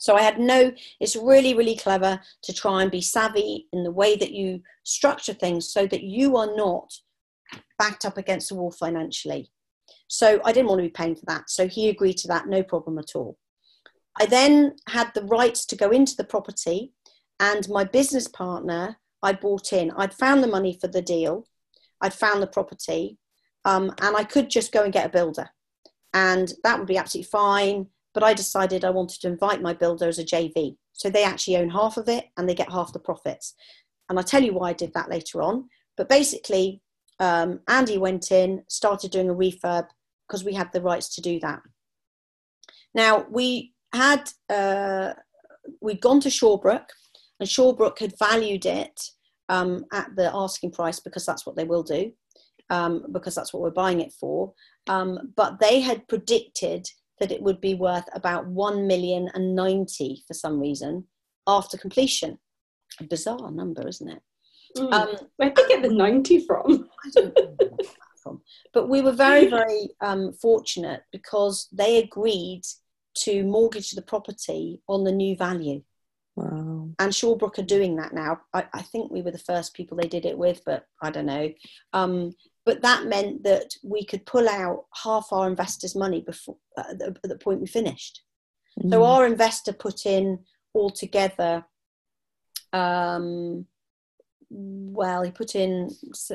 So 0.00 0.14
I 0.14 0.22
had 0.22 0.38
no, 0.38 0.72
it's 1.00 1.16
really, 1.16 1.54
really 1.54 1.76
clever 1.76 2.20
to 2.42 2.52
try 2.52 2.82
and 2.82 2.90
be 2.92 3.00
savvy 3.00 3.66
in 3.72 3.82
the 3.82 3.90
way 3.90 4.16
that 4.16 4.30
you 4.30 4.62
structure 4.84 5.34
things 5.34 5.72
so 5.72 5.88
that 5.88 6.04
you 6.04 6.36
are 6.36 6.54
not 6.54 6.92
backed 7.78 8.04
up 8.04 8.16
against 8.16 8.50
the 8.50 8.54
wall 8.54 8.70
financially. 8.70 9.50
So 10.08 10.40
I 10.44 10.52
didn't 10.52 10.68
want 10.68 10.80
to 10.80 10.88
be 10.88 10.90
paying 10.90 11.14
for 11.14 11.26
that. 11.26 11.50
So 11.50 11.68
he 11.68 11.88
agreed 11.88 12.16
to 12.18 12.28
that, 12.28 12.48
no 12.48 12.62
problem 12.62 12.98
at 12.98 13.14
all. 13.14 13.38
I 14.20 14.26
then 14.26 14.74
had 14.88 15.12
the 15.14 15.22
rights 15.24 15.64
to 15.66 15.76
go 15.76 15.90
into 15.90 16.16
the 16.16 16.24
property, 16.24 16.92
and 17.38 17.68
my 17.68 17.84
business 17.84 18.26
partner 18.26 18.96
I 19.22 19.32
bought 19.32 19.72
in. 19.72 19.92
I'd 19.92 20.14
found 20.14 20.42
the 20.42 20.48
money 20.48 20.76
for 20.80 20.88
the 20.88 21.02
deal, 21.02 21.46
I'd 22.00 22.14
found 22.14 22.42
the 22.42 22.48
property, 22.48 23.18
um, 23.64 23.94
and 24.00 24.16
I 24.16 24.24
could 24.24 24.50
just 24.50 24.72
go 24.72 24.82
and 24.82 24.92
get 24.92 25.06
a 25.06 25.10
builder, 25.10 25.50
and 26.12 26.52
that 26.64 26.78
would 26.78 26.88
be 26.88 26.96
absolutely 26.96 27.28
fine. 27.30 27.86
But 28.14 28.22
I 28.24 28.34
decided 28.34 28.84
I 28.84 28.90
wanted 28.90 29.20
to 29.20 29.28
invite 29.28 29.62
my 29.62 29.74
builder 29.74 30.08
as 30.08 30.18
a 30.18 30.24
JV. 30.24 30.76
So 30.92 31.08
they 31.08 31.22
actually 31.22 31.58
own 31.58 31.70
half 31.70 31.96
of 31.96 32.08
it 32.08 32.24
and 32.36 32.48
they 32.48 32.54
get 32.54 32.72
half 32.72 32.92
the 32.92 32.98
profits. 32.98 33.54
And 34.08 34.18
I'll 34.18 34.24
tell 34.24 34.42
you 34.42 34.54
why 34.54 34.70
I 34.70 34.72
did 34.72 34.92
that 34.94 35.10
later 35.10 35.40
on. 35.42 35.68
But 35.96 36.08
basically, 36.08 36.82
um, 37.20 37.60
Andy 37.68 37.98
went 37.98 38.32
in, 38.32 38.64
started 38.68 39.12
doing 39.12 39.30
a 39.30 39.34
refurb, 39.34 39.86
because 40.28 40.44
we 40.44 40.52
had 40.52 40.70
the 40.72 40.82
rights 40.82 41.14
to 41.14 41.20
do 41.20 41.40
that. 41.40 41.60
Now 42.94 43.26
we 43.30 43.72
had 43.92 44.30
uh, 44.50 45.14
we'd 45.80 46.00
gone 46.00 46.20
to 46.20 46.28
Shawbrook, 46.28 46.86
and 47.40 47.48
Shawbrook 47.48 47.98
had 47.98 48.18
valued 48.18 48.66
it 48.66 49.00
um, 49.48 49.84
at 49.92 50.14
the 50.16 50.30
asking 50.34 50.72
price 50.72 51.00
because 51.00 51.24
that's 51.24 51.46
what 51.46 51.56
they 51.56 51.64
will 51.64 51.82
do, 51.82 52.12
um, 52.70 53.06
because 53.12 53.34
that's 53.34 53.52
what 53.52 53.62
we're 53.62 53.70
buying 53.70 54.00
it 54.00 54.12
for. 54.18 54.52
Um, 54.88 55.32
but 55.36 55.60
they 55.60 55.80
had 55.80 56.08
predicted 56.08 56.86
that 57.20 57.32
it 57.32 57.42
would 57.42 57.60
be 57.60 57.74
worth 57.74 58.08
about 58.14 58.46
one 58.46 58.86
million 58.86 59.28
and 59.34 59.54
ninety 59.54 60.22
for 60.26 60.34
some 60.34 60.60
reason 60.60 61.04
after 61.46 61.76
completion. 61.76 62.38
A 63.00 63.04
bizarre 63.04 63.50
number, 63.50 63.86
isn't 63.86 64.08
it? 64.08 64.22
Mm. 64.76 65.26
Where 65.36 65.50
did 65.50 65.56
they 65.56 65.74
get 65.74 65.82
the 65.82 65.94
ninety 65.94 66.44
from? 66.46 66.88
But 68.72 68.88
we 68.88 69.00
were 69.02 69.12
very, 69.12 69.46
very 69.46 69.90
um, 70.00 70.32
fortunate 70.32 71.02
because 71.12 71.68
they 71.72 71.98
agreed 71.98 72.62
to 73.22 73.42
mortgage 73.44 73.90
the 73.90 74.02
property 74.02 74.80
on 74.88 75.04
the 75.04 75.12
new 75.12 75.36
value. 75.36 75.82
Wow. 76.36 76.90
And 77.00 77.12
Shawbrook 77.12 77.58
are 77.58 77.62
doing 77.62 77.96
that 77.96 78.14
now. 78.14 78.40
I, 78.54 78.64
I, 78.72 78.82
think 78.82 79.10
we 79.10 79.22
were 79.22 79.32
the 79.32 79.38
first 79.38 79.74
people 79.74 79.96
they 79.96 80.06
did 80.06 80.24
it 80.24 80.38
with, 80.38 80.62
but 80.64 80.86
I 81.02 81.10
don't 81.10 81.26
know. 81.26 81.50
Um, 81.92 82.32
but 82.64 82.82
that 82.82 83.06
meant 83.06 83.42
that 83.42 83.74
we 83.82 84.04
could 84.04 84.24
pull 84.24 84.48
out 84.48 84.84
half 85.02 85.28
our 85.32 85.48
investors' 85.48 85.96
money 85.96 86.20
before 86.20 86.56
uh, 86.76 86.94
the, 86.94 87.16
at 87.24 87.28
the 87.28 87.38
point 87.38 87.60
we 87.60 87.66
finished. 87.66 88.22
Mm. 88.80 88.90
So 88.90 89.02
our 89.02 89.26
investor 89.26 89.72
put 89.72 90.06
in 90.06 90.38
altogether 90.74 91.64
um, 92.72 93.66
well, 94.50 95.22
he 95.22 95.30
put 95.30 95.54
in 95.54 95.90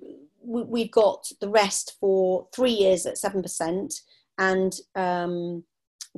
we, 0.42 0.62
we've 0.62 0.90
got 0.90 1.30
the 1.40 1.50
rest 1.50 1.96
for 2.00 2.48
three 2.54 2.72
years 2.72 3.06
at 3.06 3.16
7% 3.16 4.00
and 4.38 4.74
um, 4.94 5.64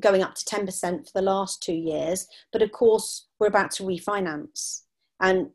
going 0.01 0.23
up 0.23 0.35
to 0.35 0.45
10% 0.45 1.07
for 1.07 1.13
the 1.15 1.23
last 1.23 1.63
two 1.63 1.75
years. 1.75 2.27
But 2.53 2.63
of 2.63 2.73
course, 2.73 3.27
we're 3.39 3.49
about 3.49 3.71
to 3.73 3.83
refinance. 3.83 4.83
And 5.21 5.49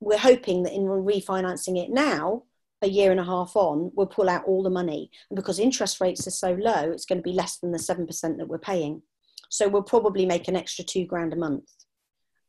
we're 0.00 0.18
hoping 0.18 0.62
that 0.62 0.72
in 0.72 0.82
refinancing 0.82 1.82
it 1.82 1.90
now, 1.90 2.44
a 2.82 2.88
year 2.88 3.10
and 3.10 3.18
a 3.18 3.24
half 3.24 3.56
on, 3.56 3.90
we'll 3.94 4.06
pull 4.06 4.28
out 4.28 4.44
all 4.44 4.62
the 4.62 4.70
money. 4.70 5.10
And 5.30 5.36
because 5.36 5.58
interest 5.58 6.00
rates 6.00 6.26
are 6.26 6.32
so 6.32 6.52
low, 6.52 6.90
it's 6.90 7.06
going 7.06 7.18
to 7.18 7.22
be 7.22 7.32
less 7.32 7.58
than 7.58 7.72
the 7.72 7.78
7% 7.78 8.38
that 8.38 8.48
we're 8.48 8.58
paying. 8.58 9.02
So 9.48 9.68
we'll 9.68 9.82
probably 9.82 10.26
make 10.26 10.48
an 10.48 10.56
extra 10.56 10.84
two 10.84 11.04
grand 11.04 11.32
a 11.32 11.36
month, 11.36 11.68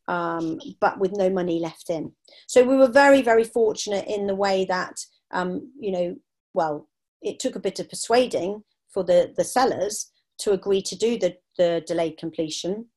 um, 0.08 0.60
but 0.80 1.00
with 1.00 1.14
no 1.14 1.30
money 1.30 1.60
left 1.60 1.90
in. 1.90 2.12
So 2.48 2.64
we 2.64 2.76
were 2.76 2.90
very, 2.90 3.22
very 3.22 3.44
fortunate 3.44 4.06
in 4.08 4.28
the 4.28 4.36
way 4.36 4.66
that, 4.66 4.98
um, 5.32 5.72
you 5.80 5.92
know, 5.92 6.16
well, 6.54 6.88
it 7.22 7.40
took 7.40 7.56
a 7.56 7.62
bit 7.62 7.80
of 7.80 7.90
persuading 7.90 8.64
for 8.94 9.04
the, 9.04 9.34
the 9.36 9.44
sellers, 9.44 10.12
to 10.40 10.52
agree 10.52 10.82
to 10.82 10.96
do 10.96 11.18
the, 11.18 11.36
the 11.58 11.84
delayed 11.86 12.18
completion. 12.18 12.88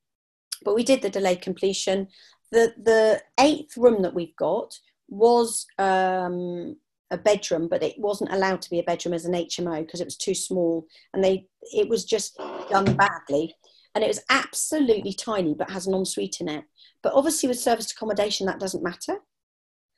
But 0.65 0.75
we 0.75 0.85
did 0.85 1.03
the 1.03 1.11
delayed 1.11 1.43
completion. 1.43 2.09
The, 2.51 2.75
the 2.83 3.23
eighth 3.41 3.77
room 3.77 4.03
that 4.03 4.15
we've 4.15 4.37
got 4.37 4.75
was 5.09 5.67
um, 5.79 6.77
a 7.13 7.19
bedroom, 7.19 7.69
but 7.69 7.83
it 7.83 7.99
wasn't 7.99 8.33
allowed 8.33 8.63
to 8.63 8.71
be 8.71 8.81
a 8.81 8.85
bedroom 8.85 9.15
as 9.15 9.25
an 9.25 9.35
HMO 9.35 9.85
because 9.85 10.01
it 10.01 10.07
was 10.07 10.17
too 10.17 10.35
small, 10.35 10.87
and 11.13 11.23
they 11.23 11.47
it 11.73 11.89
was 11.89 12.05
just 12.05 12.37
done 12.71 12.97
badly, 12.97 13.55
and 13.95 14.03
it 14.03 14.09
was 14.09 14.25
absolutely 14.31 15.13
tiny, 15.13 15.55
but 15.55 15.71
has 15.71 15.87
an 15.87 15.95
ensuite 15.95 16.41
in 16.41 16.49
it. 16.49 16.65
But 17.03 17.13
obviously, 17.15 17.49
with 17.49 17.61
serviced 17.61 17.93
accommodation, 17.93 18.47
that 18.47 18.61
doesn't 18.61 18.83
matter. 18.83 19.19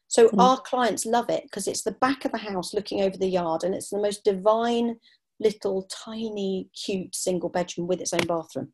So 0.09 0.29
mm. 0.29 0.41
our 0.41 0.61
clients 0.61 1.07
love 1.07 1.31
it 1.31 1.45
because 1.45 1.67
it's 1.67 1.83
the 1.83 1.93
back 1.93 2.25
of 2.25 2.33
the 2.33 2.39
house 2.39 2.75
looking 2.75 3.03
over 3.03 3.17
the 3.17 3.29
yard, 3.29 3.65
and 3.65 3.75
it's 3.75 3.91
the 3.91 4.01
most 4.01 4.25
divine 4.25 4.97
little 5.41 5.89
tiny 5.91 6.69
cute 6.75 7.15
single 7.15 7.49
bedroom 7.49 7.87
with 7.87 8.01
its 8.01 8.13
own 8.13 8.27
bathroom. 8.27 8.73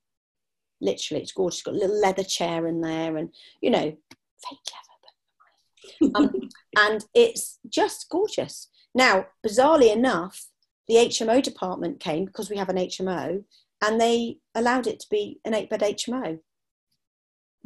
Literally 0.80 1.22
it's 1.22 1.32
gorgeous. 1.32 1.58
It's 1.58 1.64
got 1.64 1.74
a 1.74 1.78
little 1.78 2.00
leather 2.00 2.24
chair 2.24 2.66
in 2.66 2.80
there 2.80 3.16
and 3.16 3.30
you 3.60 3.70
know 3.70 3.80
fake 3.80 4.58
clever 4.68 4.90
um, 6.14 6.48
and 6.78 7.04
it's 7.14 7.58
just 7.68 8.08
gorgeous. 8.10 8.68
Now 8.94 9.26
bizarrely 9.46 9.92
enough 9.92 10.46
the 10.88 10.96
hmo 10.96 11.40
department 11.40 12.00
came 12.00 12.24
because 12.24 12.50
we 12.50 12.56
have 12.56 12.68
an 12.68 12.76
hmo 12.76 13.44
and 13.80 14.00
they 14.00 14.38
allowed 14.56 14.88
it 14.88 14.98
to 14.98 15.06
be 15.08 15.38
an 15.44 15.54
eight 15.54 15.70
bed 15.70 15.80
hmo 15.80 16.38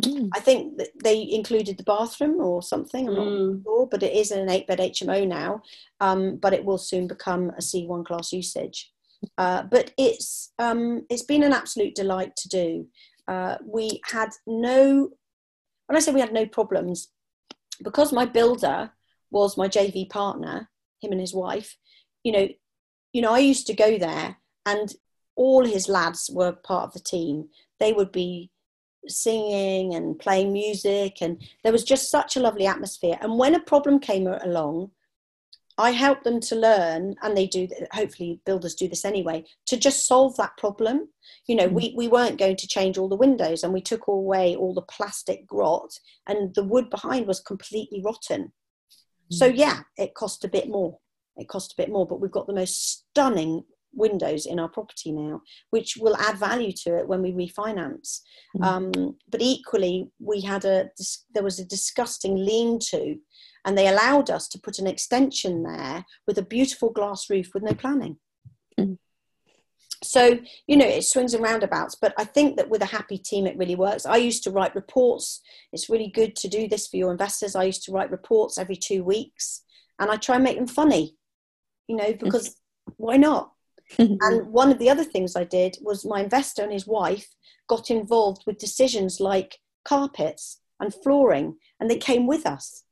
Mm. 0.02 0.30
I 0.34 0.40
think 0.40 0.78
that 0.78 0.88
they 1.02 1.28
included 1.30 1.78
the 1.78 1.84
bathroom 1.84 2.40
or 2.40 2.62
something. 2.62 3.08
I'm 3.08 3.14
mm. 3.14 3.54
not 3.54 3.62
sure, 3.62 3.86
but 3.86 4.02
it 4.02 4.12
is 4.12 4.30
an 4.30 4.48
eight 4.48 4.66
bed 4.66 4.80
HMO 4.80 5.26
now. 5.26 5.62
Um, 6.00 6.36
but 6.36 6.52
it 6.52 6.64
will 6.64 6.78
soon 6.78 7.06
become 7.06 7.50
a 7.50 7.60
C1 7.60 8.04
class 8.04 8.32
usage. 8.32 8.90
Uh, 9.38 9.62
but 9.62 9.92
it's 9.96 10.52
um, 10.58 11.06
it's 11.08 11.22
been 11.22 11.42
an 11.42 11.52
absolute 11.52 11.94
delight 11.94 12.36
to 12.36 12.48
do. 12.48 12.86
Uh, 13.26 13.56
we 13.64 14.00
had 14.04 14.30
no, 14.46 15.10
when 15.86 15.96
I 15.96 16.00
say 16.00 16.12
we 16.12 16.20
had 16.20 16.32
no 16.32 16.46
problems, 16.46 17.08
because 17.82 18.12
my 18.12 18.26
builder 18.26 18.90
was 19.30 19.56
my 19.56 19.68
JV 19.68 20.08
partner, 20.10 20.68
him 21.00 21.12
and 21.12 21.20
his 21.20 21.34
wife. 21.34 21.76
You 22.22 22.32
know, 22.32 22.48
you 23.12 23.22
know, 23.22 23.32
I 23.32 23.38
used 23.38 23.66
to 23.68 23.74
go 23.74 23.96
there, 23.96 24.36
and 24.66 24.92
all 25.36 25.64
his 25.64 25.88
lads 25.88 26.30
were 26.32 26.52
part 26.52 26.84
of 26.84 26.92
the 26.92 27.00
team. 27.00 27.48
They 27.80 27.92
would 27.92 28.12
be 28.12 28.50
singing 29.08 29.94
and 29.94 30.18
playing 30.18 30.52
music 30.52 31.18
and 31.20 31.42
there 31.62 31.72
was 31.72 31.84
just 31.84 32.10
such 32.10 32.36
a 32.36 32.40
lovely 32.40 32.66
atmosphere 32.66 33.18
and 33.20 33.38
when 33.38 33.54
a 33.54 33.60
problem 33.60 33.98
came 33.98 34.26
along 34.26 34.90
i 35.78 35.90
helped 35.90 36.24
them 36.24 36.40
to 36.40 36.54
learn 36.54 37.14
and 37.22 37.36
they 37.36 37.46
do 37.46 37.68
hopefully 37.92 38.40
builders 38.46 38.74
do 38.74 38.88
this 38.88 39.04
anyway 39.04 39.44
to 39.66 39.76
just 39.76 40.06
solve 40.06 40.36
that 40.36 40.56
problem 40.56 41.08
you 41.46 41.54
know 41.54 41.68
mm. 41.68 41.72
we, 41.72 41.94
we 41.96 42.08
weren't 42.08 42.38
going 42.38 42.56
to 42.56 42.68
change 42.68 42.96
all 42.96 43.08
the 43.08 43.16
windows 43.16 43.62
and 43.62 43.72
we 43.72 43.80
took 43.80 44.06
away 44.06 44.56
all 44.56 44.74
the 44.74 44.82
plastic 44.82 45.46
grot 45.46 45.90
and 46.26 46.54
the 46.54 46.64
wood 46.64 46.88
behind 46.90 47.26
was 47.26 47.40
completely 47.40 48.02
rotten 48.04 48.44
mm. 48.44 48.50
so 49.30 49.46
yeah 49.46 49.80
it 49.96 50.14
cost 50.14 50.44
a 50.44 50.48
bit 50.48 50.68
more 50.68 50.98
it 51.36 51.48
cost 51.48 51.72
a 51.72 51.76
bit 51.76 51.90
more 51.90 52.06
but 52.06 52.20
we've 52.20 52.30
got 52.30 52.46
the 52.46 52.54
most 52.54 53.08
stunning 53.10 53.64
windows 53.96 54.46
in 54.46 54.58
our 54.58 54.68
property 54.68 55.12
now, 55.12 55.40
which 55.70 55.96
will 55.96 56.16
add 56.16 56.36
value 56.36 56.72
to 56.72 56.96
it 56.96 57.08
when 57.08 57.22
we 57.22 57.32
refinance. 57.32 58.20
Mm. 58.56 58.64
Um, 58.64 59.16
but 59.30 59.40
equally, 59.40 60.10
we 60.18 60.40
had 60.40 60.64
a 60.64 60.90
there 61.32 61.42
was 61.42 61.58
a 61.58 61.64
disgusting 61.64 62.36
lean-to, 62.36 63.16
and 63.64 63.76
they 63.76 63.88
allowed 63.88 64.30
us 64.30 64.48
to 64.48 64.58
put 64.58 64.78
an 64.78 64.86
extension 64.86 65.62
there 65.62 66.04
with 66.26 66.38
a 66.38 66.42
beautiful 66.42 66.90
glass 66.90 67.30
roof 67.30 67.50
with 67.54 67.62
no 67.62 67.74
planning. 67.74 68.18
Mm. 68.78 68.98
So 70.02 70.38
you 70.66 70.76
know 70.76 70.86
it 70.86 71.04
swings 71.04 71.34
and 71.34 71.42
roundabouts, 71.42 71.96
but 72.00 72.14
I 72.18 72.24
think 72.24 72.56
that 72.56 72.68
with 72.68 72.82
a 72.82 72.86
happy 72.86 73.18
team 73.18 73.46
it 73.46 73.56
really 73.56 73.76
works. 73.76 74.06
I 74.06 74.16
used 74.16 74.44
to 74.44 74.50
write 74.50 74.74
reports. 74.74 75.40
It's 75.72 75.88
really 75.88 76.08
good 76.08 76.36
to 76.36 76.48
do 76.48 76.68
this 76.68 76.86
for 76.86 76.96
your 76.96 77.10
investors. 77.10 77.56
I 77.56 77.64
used 77.64 77.84
to 77.84 77.92
write 77.92 78.10
reports 78.10 78.58
every 78.58 78.76
two 78.76 79.02
weeks, 79.02 79.62
and 79.98 80.10
I 80.10 80.16
try 80.16 80.36
and 80.36 80.44
make 80.44 80.56
them 80.56 80.66
funny. 80.66 81.16
You 81.88 81.96
know 81.96 82.12
because 82.12 82.56
why 82.96 83.16
not? 83.16 83.53
And 83.98 84.46
one 84.52 84.70
of 84.70 84.78
the 84.78 84.90
other 84.90 85.04
things 85.04 85.36
I 85.36 85.44
did 85.44 85.76
was 85.80 86.04
my 86.04 86.20
investor 86.20 86.62
and 86.62 86.72
his 86.72 86.86
wife 86.86 87.34
got 87.68 87.90
involved 87.90 88.42
with 88.46 88.58
decisions 88.58 89.20
like 89.20 89.58
carpets 89.84 90.60
and 90.80 90.92
flooring, 90.92 91.56
and 91.80 91.90
they 91.90 91.98
came 91.98 92.26
with 92.26 92.46
us 92.46 92.84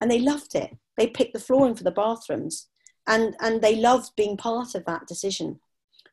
and 0.00 0.10
they 0.10 0.18
loved 0.18 0.54
it. 0.54 0.76
They 0.96 1.06
picked 1.06 1.34
the 1.34 1.40
flooring 1.40 1.74
for 1.74 1.84
the 1.84 1.90
bathrooms 1.90 2.68
and, 3.06 3.36
and 3.40 3.60
they 3.60 3.76
loved 3.76 4.10
being 4.16 4.36
part 4.36 4.74
of 4.74 4.84
that 4.86 5.06
decision. 5.06 5.60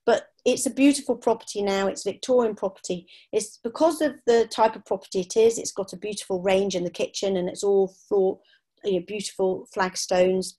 But 0.05 0.29
it's 0.45 0.65
a 0.65 0.73
beautiful 0.73 1.15
property 1.15 1.61
now, 1.61 1.87
it's 1.87 2.03
Victorian 2.03 2.55
property. 2.55 3.07
It's 3.31 3.57
because 3.63 4.01
of 4.01 4.15
the 4.25 4.47
type 4.47 4.75
of 4.75 4.85
property 4.85 5.21
it 5.21 5.37
is, 5.37 5.57
it's 5.57 5.71
got 5.71 5.93
a 5.93 5.97
beautiful 5.97 6.41
range 6.41 6.75
in 6.75 6.83
the 6.83 6.89
kitchen 6.89 7.37
and 7.37 7.47
it's 7.47 7.63
all 7.63 7.87
floor, 7.87 8.39
you 8.83 8.99
know, 8.99 9.05
beautiful 9.05 9.67
flagstones. 9.73 10.55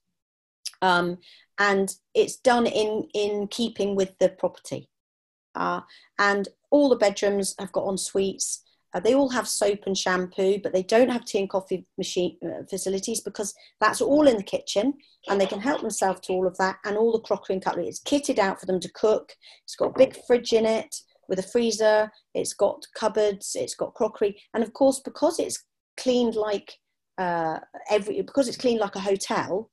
Um, 0.80 1.18
and 1.58 1.94
it's 2.14 2.36
done 2.36 2.66
in 2.66 3.08
in 3.14 3.48
keeping 3.48 3.94
with 3.94 4.16
the 4.18 4.28
property. 4.30 4.88
Uh, 5.54 5.80
and 6.18 6.48
all 6.70 6.88
the 6.88 6.96
bedrooms 6.96 7.54
have 7.58 7.72
got 7.72 7.88
en 7.88 7.96
suites. 7.96 8.62
Uh, 8.92 9.00
they 9.00 9.14
all 9.14 9.28
have 9.28 9.48
soap 9.48 9.80
and 9.86 9.98
shampoo 9.98 10.58
but 10.62 10.72
they 10.72 10.82
don't 10.82 11.10
have 11.10 11.24
tea 11.24 11.40
and 11.40 11.50
coffee 11.50 11.84
machine 11.98 12.36
uh, 12.44 12.62
facilities 12.70 13.20
because 13.20 13.52
that's 13.80 14.00
all 14.00 14.28
in 14.28 14.36
the 14.36 14.42
kitchen 14.42 14.94
and 15.28 15.40
they 15.40 15.46
can 15.46 15.60
help 15.60 15.80
themselves 15.80 16.20
to 16.20 16.32
all 16.32 16.46
of 16.46 16.56
that. 16.58 16.76
And 16.84 16.96
all 16.96 17.12
the 17.12 17.20
crockery 17.20 17.54
and 17.54 17.64
cutlery 17.64 17.88
it's 17.88 18.02
kitted 18.02 18.38
out 18.38 18.60
for 18.60 18.66
them 18.66 18.80
to 18.80 18.92
cook. 18.92 19.32
It's 19.64 19.76
got 19.76 19.90
a 19.90 19.98
big 19.98 20.16
fridge 20.26 20.52
in 20.52 20.66
it 20.66 20.94
with 21.28 21.38
a 21.38 21.42
freezer. 21.42 22.10
It's 22.34 22.52
got 22.52 22.84
cupboards. 22.96 23.52
It's 23.54 23.74
got 23.74 23.94
crockery. 23.94 24.40
And 24.54 24.62
of 24.62 24.72
course 24.72 25.00
because 25.00 25.38
it's 25.38 25.62
cleaned 25.96 26.34
like 26.34 26.72
uh, 27.18 27.58
every 27.90 28.22
because 28.22 28.48
it's 28.48 28.56
cleaned 28.56 28.80
like 28.80 28.96
a 28.96 29.00
hotel 29.00 29.70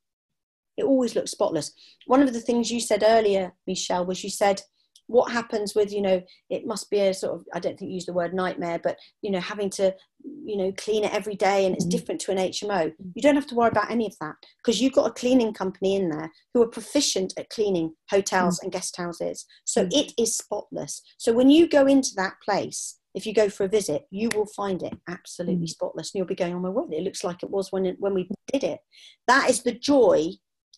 it 0.82 0.86
always 0.86 1.16
looks 1.16 1.32
spotless. 1.32 1.72
One 2.08 2.22
of 2.22 2.34
the 2.34 2.42
things 2.42 2.72
you 2.72 2.80
said 2.80 3.04
earlier, 3.06 3.54
Michelle, 3.68 4.06
was 4.06 4.24
you 4.24 4.30
said, 4.30 4.62
what 5.08 5.32
happens 5.32 5.76
with, 5.76 5.92
you 5.92 6.02
know, 6.02 6.22
it 6.50 6.66
must 6.66 6.90
be 6.90 7.00
a 7.00 7.14
sort 7.14 7.36
of, 7.36 7.46
I 7.54 7.60
don't 7.60 7.78
think 7.78 7.90
you 7.90 7.96
use 7.96 8.06
the 8.06 8.14
word 8.14 8.34
nightmare, 8.34 8.80
but, 8.82 8.98
you 9.22 9.30
know, 9.30 9.42
having 9.42 9.70
to, 9.72 9.94
you 10.24 10.56
know, 10.56 10.72
clean 10.78 11.04
it 11.04 11.14
every 11.14 11.36
day 11.36 11.66
and 11.66 11.76
it's 11.76 11.84
mm-hmm. 11.84 11.98
different 11.98 12.22
to 12.22 12.32
an 12.32 12.38
HMO. 12.38 12.94
You 13.14 13.22
don't 13.22 13.36
have 13.36 13.48
to 13.48 13.56
worry 13.56 13.70
about 13.70 13.92
any 13.92 14.08
of 14.08 14.16
that 14.22 14.36
because 14.64 14.82
you've 14.82 14.94
got 14.94 15.08
a 15.10 15.14
cleaning 15.14 15.54
company 15.54 15.96
in 15.96 16.10
there 16.10 16.32
who 16.54 16.62
are 16.62 16.68
proficient 16.68 17.34
at 17.38 17.50
cleaning 17.50 17.94
hotels 18.10 18.58
mm-hmm. 18.58 18.68
and 18.68 18.74
guest 18.74 18.96
houses. 18.96 19.46
So 19.66 19.84
mm-hmm. 19.84 20.00
it 20.00 20.14
is 20.18 20.38
spotless. 20.38 21.02
So 21.18 21.34
when 21.34 21.50
you 21.50 21.68
go 21.68 21.88
into 21.88 22.12
that 22.16 22.36
place, 22.44 22.98
if 23.14 23.26
you 23.26 23.34
go 23.34 23.50
for 23.50 23.66
a 23.66 23.70
visit, 23.70 24.04
you 24.10 24.30
will 24.34 24.46
find 24.46 24.82
it 24.84 24.98
absolutely 25.10 25.66
mm. 25.66 25.70
spotless, 25.70 26.14
and 26.14 26.20
you'll 26.20 26.28
be 26.28 26.36
going, 26.36 26.54
"Oh 26.54 26.60
my 26.60 26.70
word! 26.70 26.94
It 26.94 27.04
looks 27.04 27.26
like 27.26 27.44
it 27.44 27.50
was 27.50 27.70
when 27.72 27.86
it, 27.86 27.98
when 28.00 28.14
we 28.14 28.30
did 28.52 28.64
it." 28.64 28.80
That 29.28 29.50
is 29.50 29.64
the 29.64 29.74
joy 29.74 30.30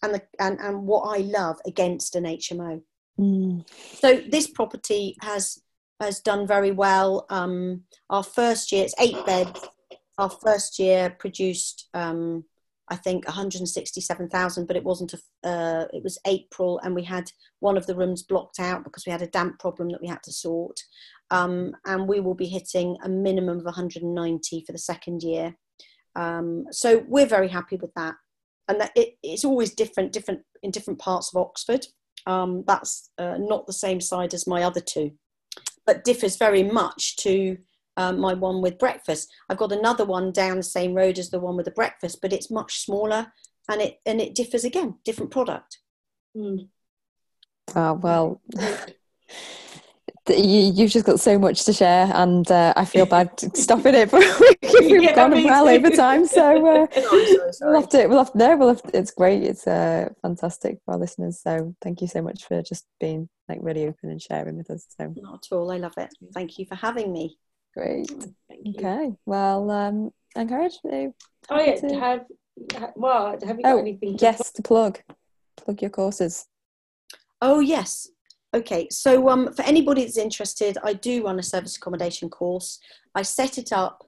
and 0.04 0.14
the 0.14 0.22
and, 0.40 0.60
and 0.60 0.86
what 0.86 1.18
I 1.18 1.22
love 1.22 1.60
against 1.66 2.16
an 2.16 2.26
HMO. 2.26 2.82
Mm. 3.20 3.66
So 3.96 4.22
this 4.30 4.48
property 4.48 5.16
has 5.22 5.60
has 6.00 6.20
done 6.20 6.46
very 6.46 6.72
well. 6.72 7.26
Um, 7.30 7.84
our 8.10 8.24
first 8.24 8.72
year, 8.72 8.84
it's 8.84 8.96
eight 9.00 9.26
beds. 9.26 9.60
Our 10.18 10.30
first 10.30 10.78
year 10.78 11.10
produced, 11.18 11.90
um, 11.94 12.44
I 12.90 12.98
think, 12.98 13.26
167,000, 13.26 14.68
but 14.68 14.76
it 14.76 14.84
wasn't 14.84 15.14
a. 15.14 15.48
Uh, 15.48 15.86
it 15.94 16.04
was 16.04 16.20
April, 16.28 16.80
and 16.84 16.94
we 16.94 17.04
had 17.04 17.32
one 17.60 17.78
of 17.78 17.88
the 17.88 17.96
rooms 17.96 18.24
blocked 18.24 18.60
out 18.60 18.84
because 18.84 19.06
we 19.06 19.12
had 19.12 19.22
a 19.22 19.28
damp 19.28 19.58
problem 19.60 19.90
that 19.90 20.02
we 20.02 20.08
had 20.08 20.22
to 20.24 20.34
sort. 20.34 20.80
Um, 21.32 21.76
and 21.86 22.08
we 22.08 22.20
will 22.20 22.36
be 22.36 22.48
hitting 22.48 22.98
a 23.04 23.10
minimum 23.10 23.58
of 23.58 23.66
190 23.66 24.64
for 24.66 24.72
the 24.72 24.78
second 24.78 25.24
year. 25.24 25.56
Um, 26.16 26.66
so 26.70 27.04
we're 27.08 27.26
very 27.26 27.48
happy 27.48 27.76
with 27.78 27.92
that 27.96 28.14
and 28.68 28.80
that 28.80 28.92
it, 28.96 29.18
it's 29.24 29.46
always 29.46 29.74
different, 29.74 30.12
different 30.12 30.42
in 30.62 30.72
different 30.72 31.00
parts 31.00 31.34
of 31.34 31.42
Oxford. 31.42 31.86
Um, 32.26 32.64
that's 32.66 33.10
uh, 33.18 33.38
not 33.38 33.68
the 33.68 33.74
same 33.74 34.00
side 34.00 34.34
as 34.34 34.48
my 34.48 34.64
other 34.64 34.80
two, 34.80 35.12
but 35.86 36.04
differs 36.04 36.38
very 36.38 36.64
much 36.64 37.18
to 37.18 37.58
um, 37.98 38.20
my 38.20 38.34
one 38.34 38.62
with 38.62 38.80
breakfast. 38.80 39.30
I've 39.50 39.58
got 39.58 39.72
another 39.72 40.06
one 40.06 40.32
down 40.32 40.58
the 40.58 40.64
same 40.64 40.94
road 40.94 41.20
as 41.20 41.30
the 41.30 41.40
one 41.40 41.58
with 41.58 41.66
the 41.66 41.72
breakfast, 41.72 42.20
but 42.22 42.34
it's 42.34 42.50
much 42.50 42.80
smaller 42.80 43.34
and 43.70 43.82
it 43.82 44.00
and 44.06 44.22
it 44.22 44.36
differs 44.36 44.64
again, 44.64 44.96
different 45.04 45.32
product. 45.32 45.80
Mm. 46.36 46.70
Oh 47.76 47.94
well. 47.94 48.42
you, 50.30 50.84
have 50.84 50.92
just 50.92 51.06
got 51.06 51.20
so 51.20 51.38
much 51.38 51.66
to 51.66 51.74
share, 51.74 52.10
and 52.14 52.50
uh, 52.50 52.74
I 52.76 52.86
feel 52.86 53.06
bad 53.06 53.32
stopping 53.56 53.94
it, 53.94 54.12
but 54.12 54.24
we've 54.80 55.04
yeah, 55.04 55.16
gone 55.16 55.32
well 55.32 55.66
too. 55.66 55.72
over 55.72 55.90
time. 55.90 56.26
So 56.26 56.66
uh, 56.84 56.88
oh, 56.96 57.52
we'll 57.62 57.82
have 57.82 57.90
to, 57.90 58.08
we'll 58.08 58.18
have 58.20 58.32
to, 58.32 58.38
no, 58.38 58.58
we'll 58.58 58.68
have 58.70 58.84
to, 58.84 58.98
it's 58.98 59.12
great. 59.12 59.44
It's 59.44 59.68
uh, 59.68 60.10
fantastic 60.22 60.80
for 60.86 60.94
our 60.94 61.00
listeners. 61.00 61.42
So 61.42 61.76
thank 61.82 62.02
you 62.02 62.08
so 62.08 62.22
much 62.22 62.46
for 62.46 62.62
just 62.62 62.86
being 63.00 63.28
like 63.50 63.60
really 63.62 63.86
open 63.86 64.10
and 64.10 64.22
sharing 64.22 64.58
with 64.58 64.70
us. 64.70 64.86
So 64.98 65.14
not 65.18 65.46
at 65.46 65.56
all. 65.56 65.72
I 65.72 65.78
love 65.78 65.98
it. 65.98 66.14
Thank 66.34 66.58
you 66.58 66.66
for 66.66 66.76
having 66.76 67.12
me. 67.12 67.38
Great. 67.76 68.12
Okay. 68.78 69.12
Well, 69.26 69.70
um, 69.72 70.12
encourage 70.36 70.80
you. 70.84 71.14
Oh 71.50 71.60
yeah. 71.60 71.76
To... 71.76 72.00
Have 72.00 72.26
well, 72.96 73.38
have 73.46 73.58
you 73.58 73.64
got 73.64 73.74
oh, 73.74 73.80
anything? 73.80 74.18
To 74.18 74.24
yes, 74.24 74.52
to 74.52 74.62
plug. 74.62 75.00
Plug 75.58 75.82
your 75.82 75.90
courses. 75.90 76.46
Oh 77.42 77.60
yes, 77.60 78.08
Okay, 78.56 78.88
so 78.92 79.30
um, 79.30 79.52
for 79.54 79.64
anybody 79.64 80.04
that's 80.04 80.18
interested, 80.18 80.78
I 80.84 80.94
do 80.94 81.26
run 81.26 81.40
a 81.40 81.44
service 81.44 81.76
accommodation 81.76 82.30
course. 82.30 82.80
I 83.16 83.24
set 83.24 83.58
it 83.58 83.74
up 83.74 84.08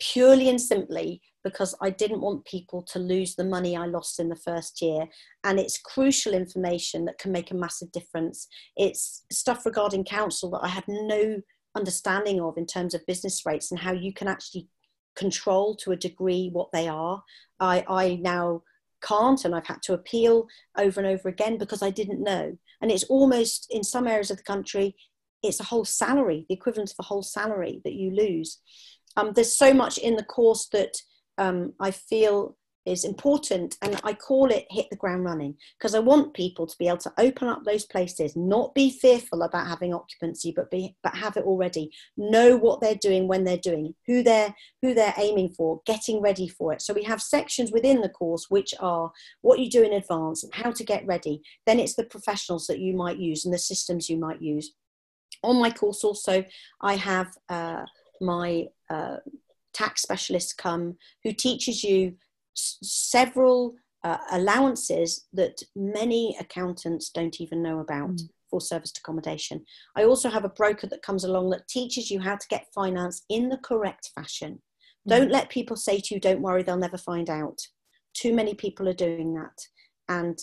purely 0.00 0.48
and 0.48 0.60
simply 0.60 1.20
because 1.44 1.76
I 1.80 1.90
didn't 1.90 2.20
want 2.20 2.44
people 2.44 2.82
to 2.82 2.98
lose 2.98 3.36
the 3.36 3.44
money 3.44 3.76
I 3.76 3.86
lost 3.86 4.18
in 4.18 4.28
the 4.28 4.34
first 4.34 4.82
year. 4.82 5.06
And 5.44 5.60
it's 5.60 5.78
crucial 5.78 6.34
information 6.34 7.04
that 7.04 7.18
can 7.18 7.30
make 7.30 7.52
a 7.52 7.54
massive 7.54 7.92
difference. 7.92 8.48
It's 8.76 9.24
stuff 9.30 9.64
regarding 9.64 10.04
council 10.04 10.50
that 10.50 10.64
I 10.64 10.68
had 10.68 10.84
no 10.88 11.40
understanding 11.76 12.40
of 12.40 12.58
in 12.58 12.66
terms 12.66 12.94
of 12.94 13.06
business 13.06 13.46
rates 13.46 13.70
and 13.70 13.78
how 13.78 13.92
you 13.92 14.12
can 14.12 14.26
actually 14.26 14.66
control 15.14 15.76
to 15.76 15.92
a 15.92 15.96
degree 15.96 16.50
what 16.52 16.72
they 16.72 16.88
are. 16.88 17.22
I, 17.60 17.84
I 17.88 18.16
now 18.20 18.62
can't 19.06 19.44
and 19.44 19.54
I've 19.54 19.66
had 19.66 19.82
to 19.82 19.94
appeal 19.94 20.46
over 20.76 21.00
and 21.00 21.08
over 21.08 21.28
again 21.28 21.58
because 21.58 21.82
I 21.82 21.90
didn't 21.90 22.22
know. 22.22 22.56
And 22.80 22.90
it's 22.90 23.04
almost 23.04 23.68
in 23.70 23.82
some 23.84 24.06
areas 24.06 24.30
of 24.30 24.36
the 24.38 24.42
country, 24.42 24.96
it's 25.42 25.60
a 25.60 25.64
whole 25.64 25.84
salary, 25.84 26.44
the 26.48 26.54
equivalent 26.54 26.90
of 26.90 26.96
a 26.98 27.04
whole 27.04 27.22
salary 27.22 27.80
that 27.84 27.94
you 27.94 28.10
lose. 28.10 28.60
Um, 29.16 29.32
there's 29.32 29.56
so 29.56 29.72
much 29.72 29.98
in 29.98 30.16
the 30.16 30.24
course 30.24 30.68
that 30.72 30.94
um, 31.38 31.72
I 31.80 31.90
feel 31.90 32.56
is 32.86 33.04
important 33.04 33.76
and 33.82 34.00
i 34.04 34.12
call 34.12 34.50
it 34.50 34.66
hit 34.70 34.88
the 34.90 34.96
ground 34.96 35.24
running 35.24 35.54
because 35.78 35.94
i 35.94 35.98
want 35.98 36.34
people 36.34 36.66
to 36.66 36.76
be 36.78 36.88
able 36.88 36.96
to 36.96 37.12
open 37.18 37.48
up 37.48 37.64
those 37.64 37.84
places 37.84 38.34
not 38.36 38.74
be 38.74 38.90
fearful 38.90 39.42
about 39.42 39.66
having 39.66 39.92
occupancy 39.92 40.52
but 40.54 40.70
be 40.70 40.94
but 41.02 41.14
have 41.14 41.36
it 41.36 41.44
already. 41.44 41.90
Know 42.16 42.56
what 42.56 42.80
they're 42.80 42.94
doing 42.94 43.28
when 43.28 43.44
they're 43.44 43.56
doing 43.56 43.94
who 44.06 44.22
they're 44.22 44.54
who 44.82 44.94
they're 44.94 45.14
aiming 45.18 45.50
for 45.50 45.80
getting 45.86 46.20
ready 46.20 46.48
for 46.48 46.72
it. 46.72 46.82
So 46.82 46.94
we 46.94 47.04
have 47.04 47.20
sections 47.20 47.72
within 47.72 48.00
the 48.00 48.08
course 48.08 48.46
which 48.48 48.74
are 48.80 49.10
what 49.42 49.58
you 49.58 49.70
do 49.70 49.82
in 49.82 49.92
advance 49.92 50.44
and 50.44 50.54
how 50.54 50.70
to 50.70 50.84
get 50.84 51.06
ready. 51.06 51.42
Then 51.66 51.78
it's 51.78 51.94
the 51.94 52.04
professionals 52.04 52.66
that 52.66 52.80
you 52.80 52.94
might 52.94 53.18
use 53.18 53.44
and 53.44 53.54
the 53.54 53.58
systems 53.58 54.08
you 54.08 54.16
might 54.16 54.42
use. 54.42 54.72
On 55.42 55.60
my 55.60 55.70
course 55.70 56.02
also 56.02 56.44
i 56.80 56.94
have 56.94 57.28
uh, 57.48 57.84
my 58.20 58.66
uh, 58.90 59.18
tax 59.74 60.02
specialist 60.02 60.56
come 60.56 60.96
who 61.22 61.32
teaches 61.32 61.84
you 61.84 62.16
several 62.56 63.74
uh, 64.04 64.18
allowances 64.32 65.26
that 65.32 65.62
many 65.74 66.36
accountants 66.40 67.10
don't 67.10 67.40
even 67.40 67.62
know 67.62 67.80
about 67.80 68.10
mm. 68.10 68.28
for 68.50 68.60
serviced 68.60 68.98
accommodation. 68.98 69.64
I 69.96 70.04
also 70.04 70.28
have 70.28 70.44
a 70.44 70.50
broker 70.50 70.86
that 70.88 71.02
comes 71.02 71.24
along 71.24 71.50
that 71.50 71.68
teaches 71.68 72.10
you 72.10 72.20
how 72.20 72.36
to 72.36 72.48
get 72.48 72.72
finance 72.74 73.24
in 73.28 73.48
the 73.48 73.58
correct 73.58 74.10
fashion. 74.14 74.62
Mm. 75.08 75.10
Don't 75.10 75.30
let 75.30 75.48
people 75.48 75.76
say 75.76 75.98
to 75.98 76.14
you, 76.14 76.20
don't 76.20 76.42
worry, 76.42 76.62
they'll 76.62 76.76
never 76.76 76.98
find 76.98 77.28
out. 77.28 77.58
Too 78.14 78.34
many 78.34 78.54
people 78.54 78.88
are 78.88 78.94
doing 78.94 79.34
that. 79.34 79.58
And 80.08 80.38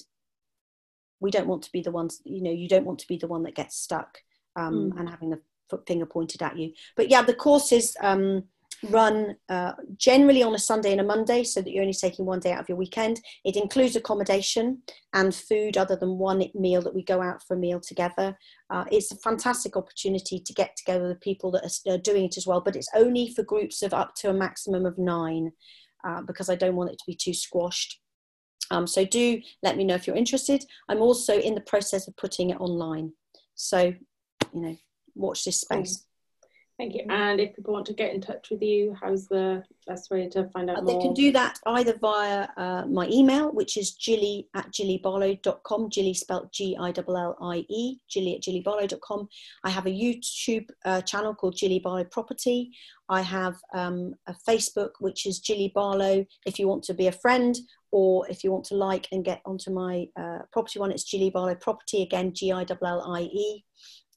we 1.20 1.32
don't 1.32 1.48
want 1.48 1.64
to 1.64 1.72
be 1.72 1.82
the 1.82 1.92
ones, 1.92 2.22
you 2.26 2.44
know, 2.44 2.52
you 2.52 2.68
don't 2.68 2.86
want 2.86 3.00
to 3.00 3.08
be 3.08 3.18
the 3.18 3.28
one 3.28 3.44
that 3.44 3.56
gets 3.56 3.78
stuck 3.78 4.18
um, 4.58 4.92
mm. 4.92 5.00
and 5.00 5.10
having 5.10 5.30
the 5.30 5.40
finger 5.88 6.06
pointed 6.06 6.42
at 6.44 6.58
you. 6.58 6.74
But 6.98 7.10
yeah, 7.10 7.22
the 7.22 7.34
course 7.34 7.72
is 7.72 7.96
um, 8.02 8.44
run 8.90 9.36
uh, 9.50 9.74
generally 9.98 10.44
on 10.44 10.56
a 10.56 10.60
Sunday 10.60 10.92
and 10.92 11.02
a 11.02 11.04
Monday 11.04 11.44
so 11.44 11.62
that 11.62 11.72
you're 11.72 11.84
only 11.84 11.94
taking 11.94 12.26
one 12.26 12.40
day 12.40 12.52
out 12.52 12.60
of 12.60 12.70
your 12.70 12.78
weekend. 12.78 13.22
It 13.46 13.56
includes 13.56 13.96
accommodation 13.96 14.82
and 15.14 15.34
food 15.34 15.78
other 15.78 15.96
than 15.96 16.18
one 16.18 16.44
meal 16.54 16.82
that 16.82 16.94
we 16.94 17.04
go 17.04 17.22
out 17.22 17.42
for 17.44 17.56
a 17.56 17.60
meal 17.60 17.80
together. 17.80 18.38
Uh, 18.70 18.86
it's 18.92 19.12
a 19.12 19.18
fantastic 19.18 19.78
opportunity 19.78 20.40
to 20.40 20.54
get 20.54 20.76
together 20.76 21.08
with 21.08 21.22
people 21.22 21.52
that 21.52 21.64
are, 21.88 21.98
doing 21.98 22.26
it 22.26 22.38
as 22.38 22.46
well, 22.46 22.60
but 22.60 22.76
it's 22.76 22.90
only 22.96 23.34
for 23.34 23.44
groups 23.44 23.82
of 23.82 23.94
up 23.94 24.14
to 24.16 24.30
a 24.30 24.34
maximum 24.34 24.86
of 24.86 24.98
nine 24.98 25.52
uh, 26.06 26.22
because 26.22 26.50
I 26.50 26.56
don't 26.56 26.76
want 26.76 26.92
it 26.92 26.98
to 26.98 27.06
be 27.08 27.16
too 27.16 27.34
squashed. 27.34 28.00
Um, 28.72 28.88
so 28.88 29.06
do 29.06 29.42
let 29.62 29.78
me 29.78 29.84
know 29.84 29.96
if 29.96 30.08
you're 30.08 30.16
interested. 30.16 30.66
I'm 30.90 31.02
also 31.02 31.40
in 31.40 31.56
the 31.56 31.62
process 31.62 32.08
of 32.08 32.16
putting 32.18 32.50
it 32.50 32.60
online. 32.60 33.14
So, 33.56 33.94
you 34.54 34.62
know, 34.62 34.78
watch 35.16 35.44
this 35.44 35.62
space. 35.62 36.06
Thank 36.80 36.96
you. 36.96 37.06
And 37.08 37.40
if 37.40 37.56
people 37.56 37.74
want 37.74 37.86
to 37.86 37.94
get 37.94 38.14
in 38.14 38.20
touch 38.20 38.50
with 38.50 38.64
you, 38.64 38.96
how's 39.00 39.28
the 39.28 39.64
best 39.86 40.10
way 40.10 40.28
to 40.30 40.50
find 40.50 40.72
out 40.72 40.80
uh? 40.80 40.82
They 40.82 40.98
can 41.00 41.14
do 41.14 41.32
that 41.32 41.60
either 41.68 41.96
via 42.00 42.48
uh, 42.58 42.86
my 42.88 43.08
email, 43.10 43.52
which 43.52 43.78
is 43.78 43.92
gillie 43.92 44.48
at 44.56 44.72
gilliebarlow.com, 44.72 45.90
gillie 45.90 46.16
spelled 46.16 46.52
G-I-L-L-I-E, 46.52 47.98
gillie 48.12 48.36
at 48.36 48.42
gilliebarlow.com. 48.42 49.30
I 49.64 49.70
have 49.70 49.86
a 49.86 49.92
YouTube 49.92 50.68
uh, 50.84 51.02
channel 51.02 51.36
called 51.36 51.58
Gillie 51.58 51.80
Barlow 51.80 52.06
Property. 52.06 52.72
I 53.08 53.22
have 53.22 53.56
um, 53.76 54.16
a 54.26 54.36
Facebook, 54.48 54.92
which 55.00 55.28
is 55.28 55.40
Gillie 55.40 55.72
Barlow. 55.76 56.26
If 56.48 56.58
you 56.58 56.68
want 56.68 56.84
to 56.86 56.96
be 56.96 57.06
a 57.06 57.12
friend 57.12 57.56
or 57.92 58.28
if 58.30 58.44
you 58.44 58.52
want 58.52 58.66
to 58.66 58.76
like 58.76 59.08
and 59.12 59.24
get 59.24 59.42
onto 59.46 59.72
my 59.72 60.08
uh, 60.20 60.40
property 60.52 60.80
one, 60.80 60.92
it's 60.92 61.10
Gillie 61.10 61.30
Barlow 61.30 61.54
Property, 61.54 62.02
again, 62.02 62.34
G-I-L-L-I-E. 62.34 63.64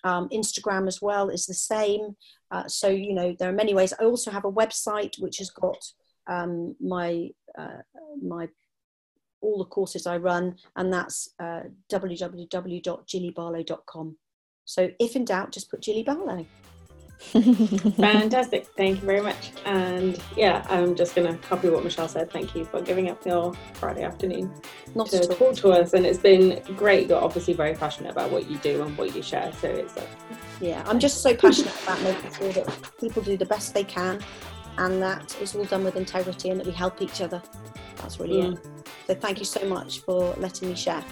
Um, 0.06 0.28
Instagram 0.28 0.86
as 0.86 1.02
well 1.02 1.30
is 1.30 1.46
the 1.46 1.54
same. 1.54 2.14
Uh, 2.52 2.68
so, 2.68 2.86
you 2.88 3.12
know, 3.12 3.34
there 3.38 3.48
are 3.48 3.62
many 3.62 3.74
ways. 3.74 3.92
I 3.98 4.04
also 4.04 4.30
have 4.30 4.44
a 4.44 4.52
website 4.52 5.18
which 5.18 5.38
has 5.38 5.50
got 5.50 5.78
um, 6.28 6.76
my, 6.80 7.30
uh, 7.58 7.78
my, 8.22 8.48
all 9.40 9.58
the 9.58 9.64
courses 9.64 10.06
I 10.06 10.18
run, 10.18 10.54
and 10.76 10.92
that's 10.92 11.30
uh, 11.40 11.62
www.gilliebarlow.com. 11.92 14.16
So, 14.64 14.90
if 15.00 15.16
in 15.16 15.24
doubt, 15.24 15.50
just 15.52 15.70
put 15.70 15.82
Gillie 15.82 16.04
Barlow. 16.04 16.46
Fantastic. 17.96 18.66
Thank 18.76 19.00
you 19.00 19.06
very 19.06 19.20
much. 19.20 19.52
And 19.64 20.20
yeah, 20.36 20.66
I'm 20.68 20.94
just 20.94 21.14
going 21.14 21.26
to 21.26 21.36
copy 21.46 21.68
what 21.68 21.82
Michelle 21.82 22.08
said. 22.08 22.30
Thank 22.30 22.54
you 22.54 22.64
for 22.64 22.80
giving 22.82 23.10
up 23.10 23.24
your 23.24 23.54
Friday 23.74 24.04
afternoon 24.04 24.52
Not 24.94 25.08
to 25.08 25.26
talk 25.26 25.56
to 25.56 25.70
us. 25.70 25.92
And 25.92 26.06
it's 26.06 26.18
been 26.18 26.62
great. 26.76 27.08
You're 27.08 27.22
obviously 27.22 27.54
very 27.54 27.74
passionate 27.74 28.10
about 28.10 28.30
what 28.30 28.50
you 28.50 28.58
do 28.58 28.82
and 28.82 28.96
what 28.96 29.14
you 29.14 29.22
share. 29.22 29.52
So 29.60 29.68
it's 29.68 29.96
a... 29.96 30.06
yeah, 30.60 30.84
I'm 30.86 31.00
just 31.00 31.22
so 31.22 31.34
passionate 31.34 31.74
about 31.82 32.00
making 32.02 32.32
sure 32.34 32.52
that 32.52 32.90
people 33.00 33.22
do 33.22 33.36
the 33.36 33.46
best 33.46 33.74
they 33.74 33.84
can 33.84 34.22
and 34.78 35.02
that 35.02 35.36
it's 35.40 35.54
all 35.54 35.64
done 35.64 35.84
with 35.84 35.96
integrity 35.96 36.50
and 36.50 36.60
that 36.60 36.66
we 36.66 36.72
help 36.72 37.00
each 37.00 37.20
other. 37.20 37.42
That's 37.96 38.20
really 38.20 38.42
mm. 38.42 38.54
it. 38.54 38.66
So 39.06 39.14
thank 39.14 39.38
you 39.38 39.44
so 39.44 39.66
much 39.66 40.00
for 40.00 40.34
letting 40.36 40.68
me 40.68 40.74
share. 40.74 41.02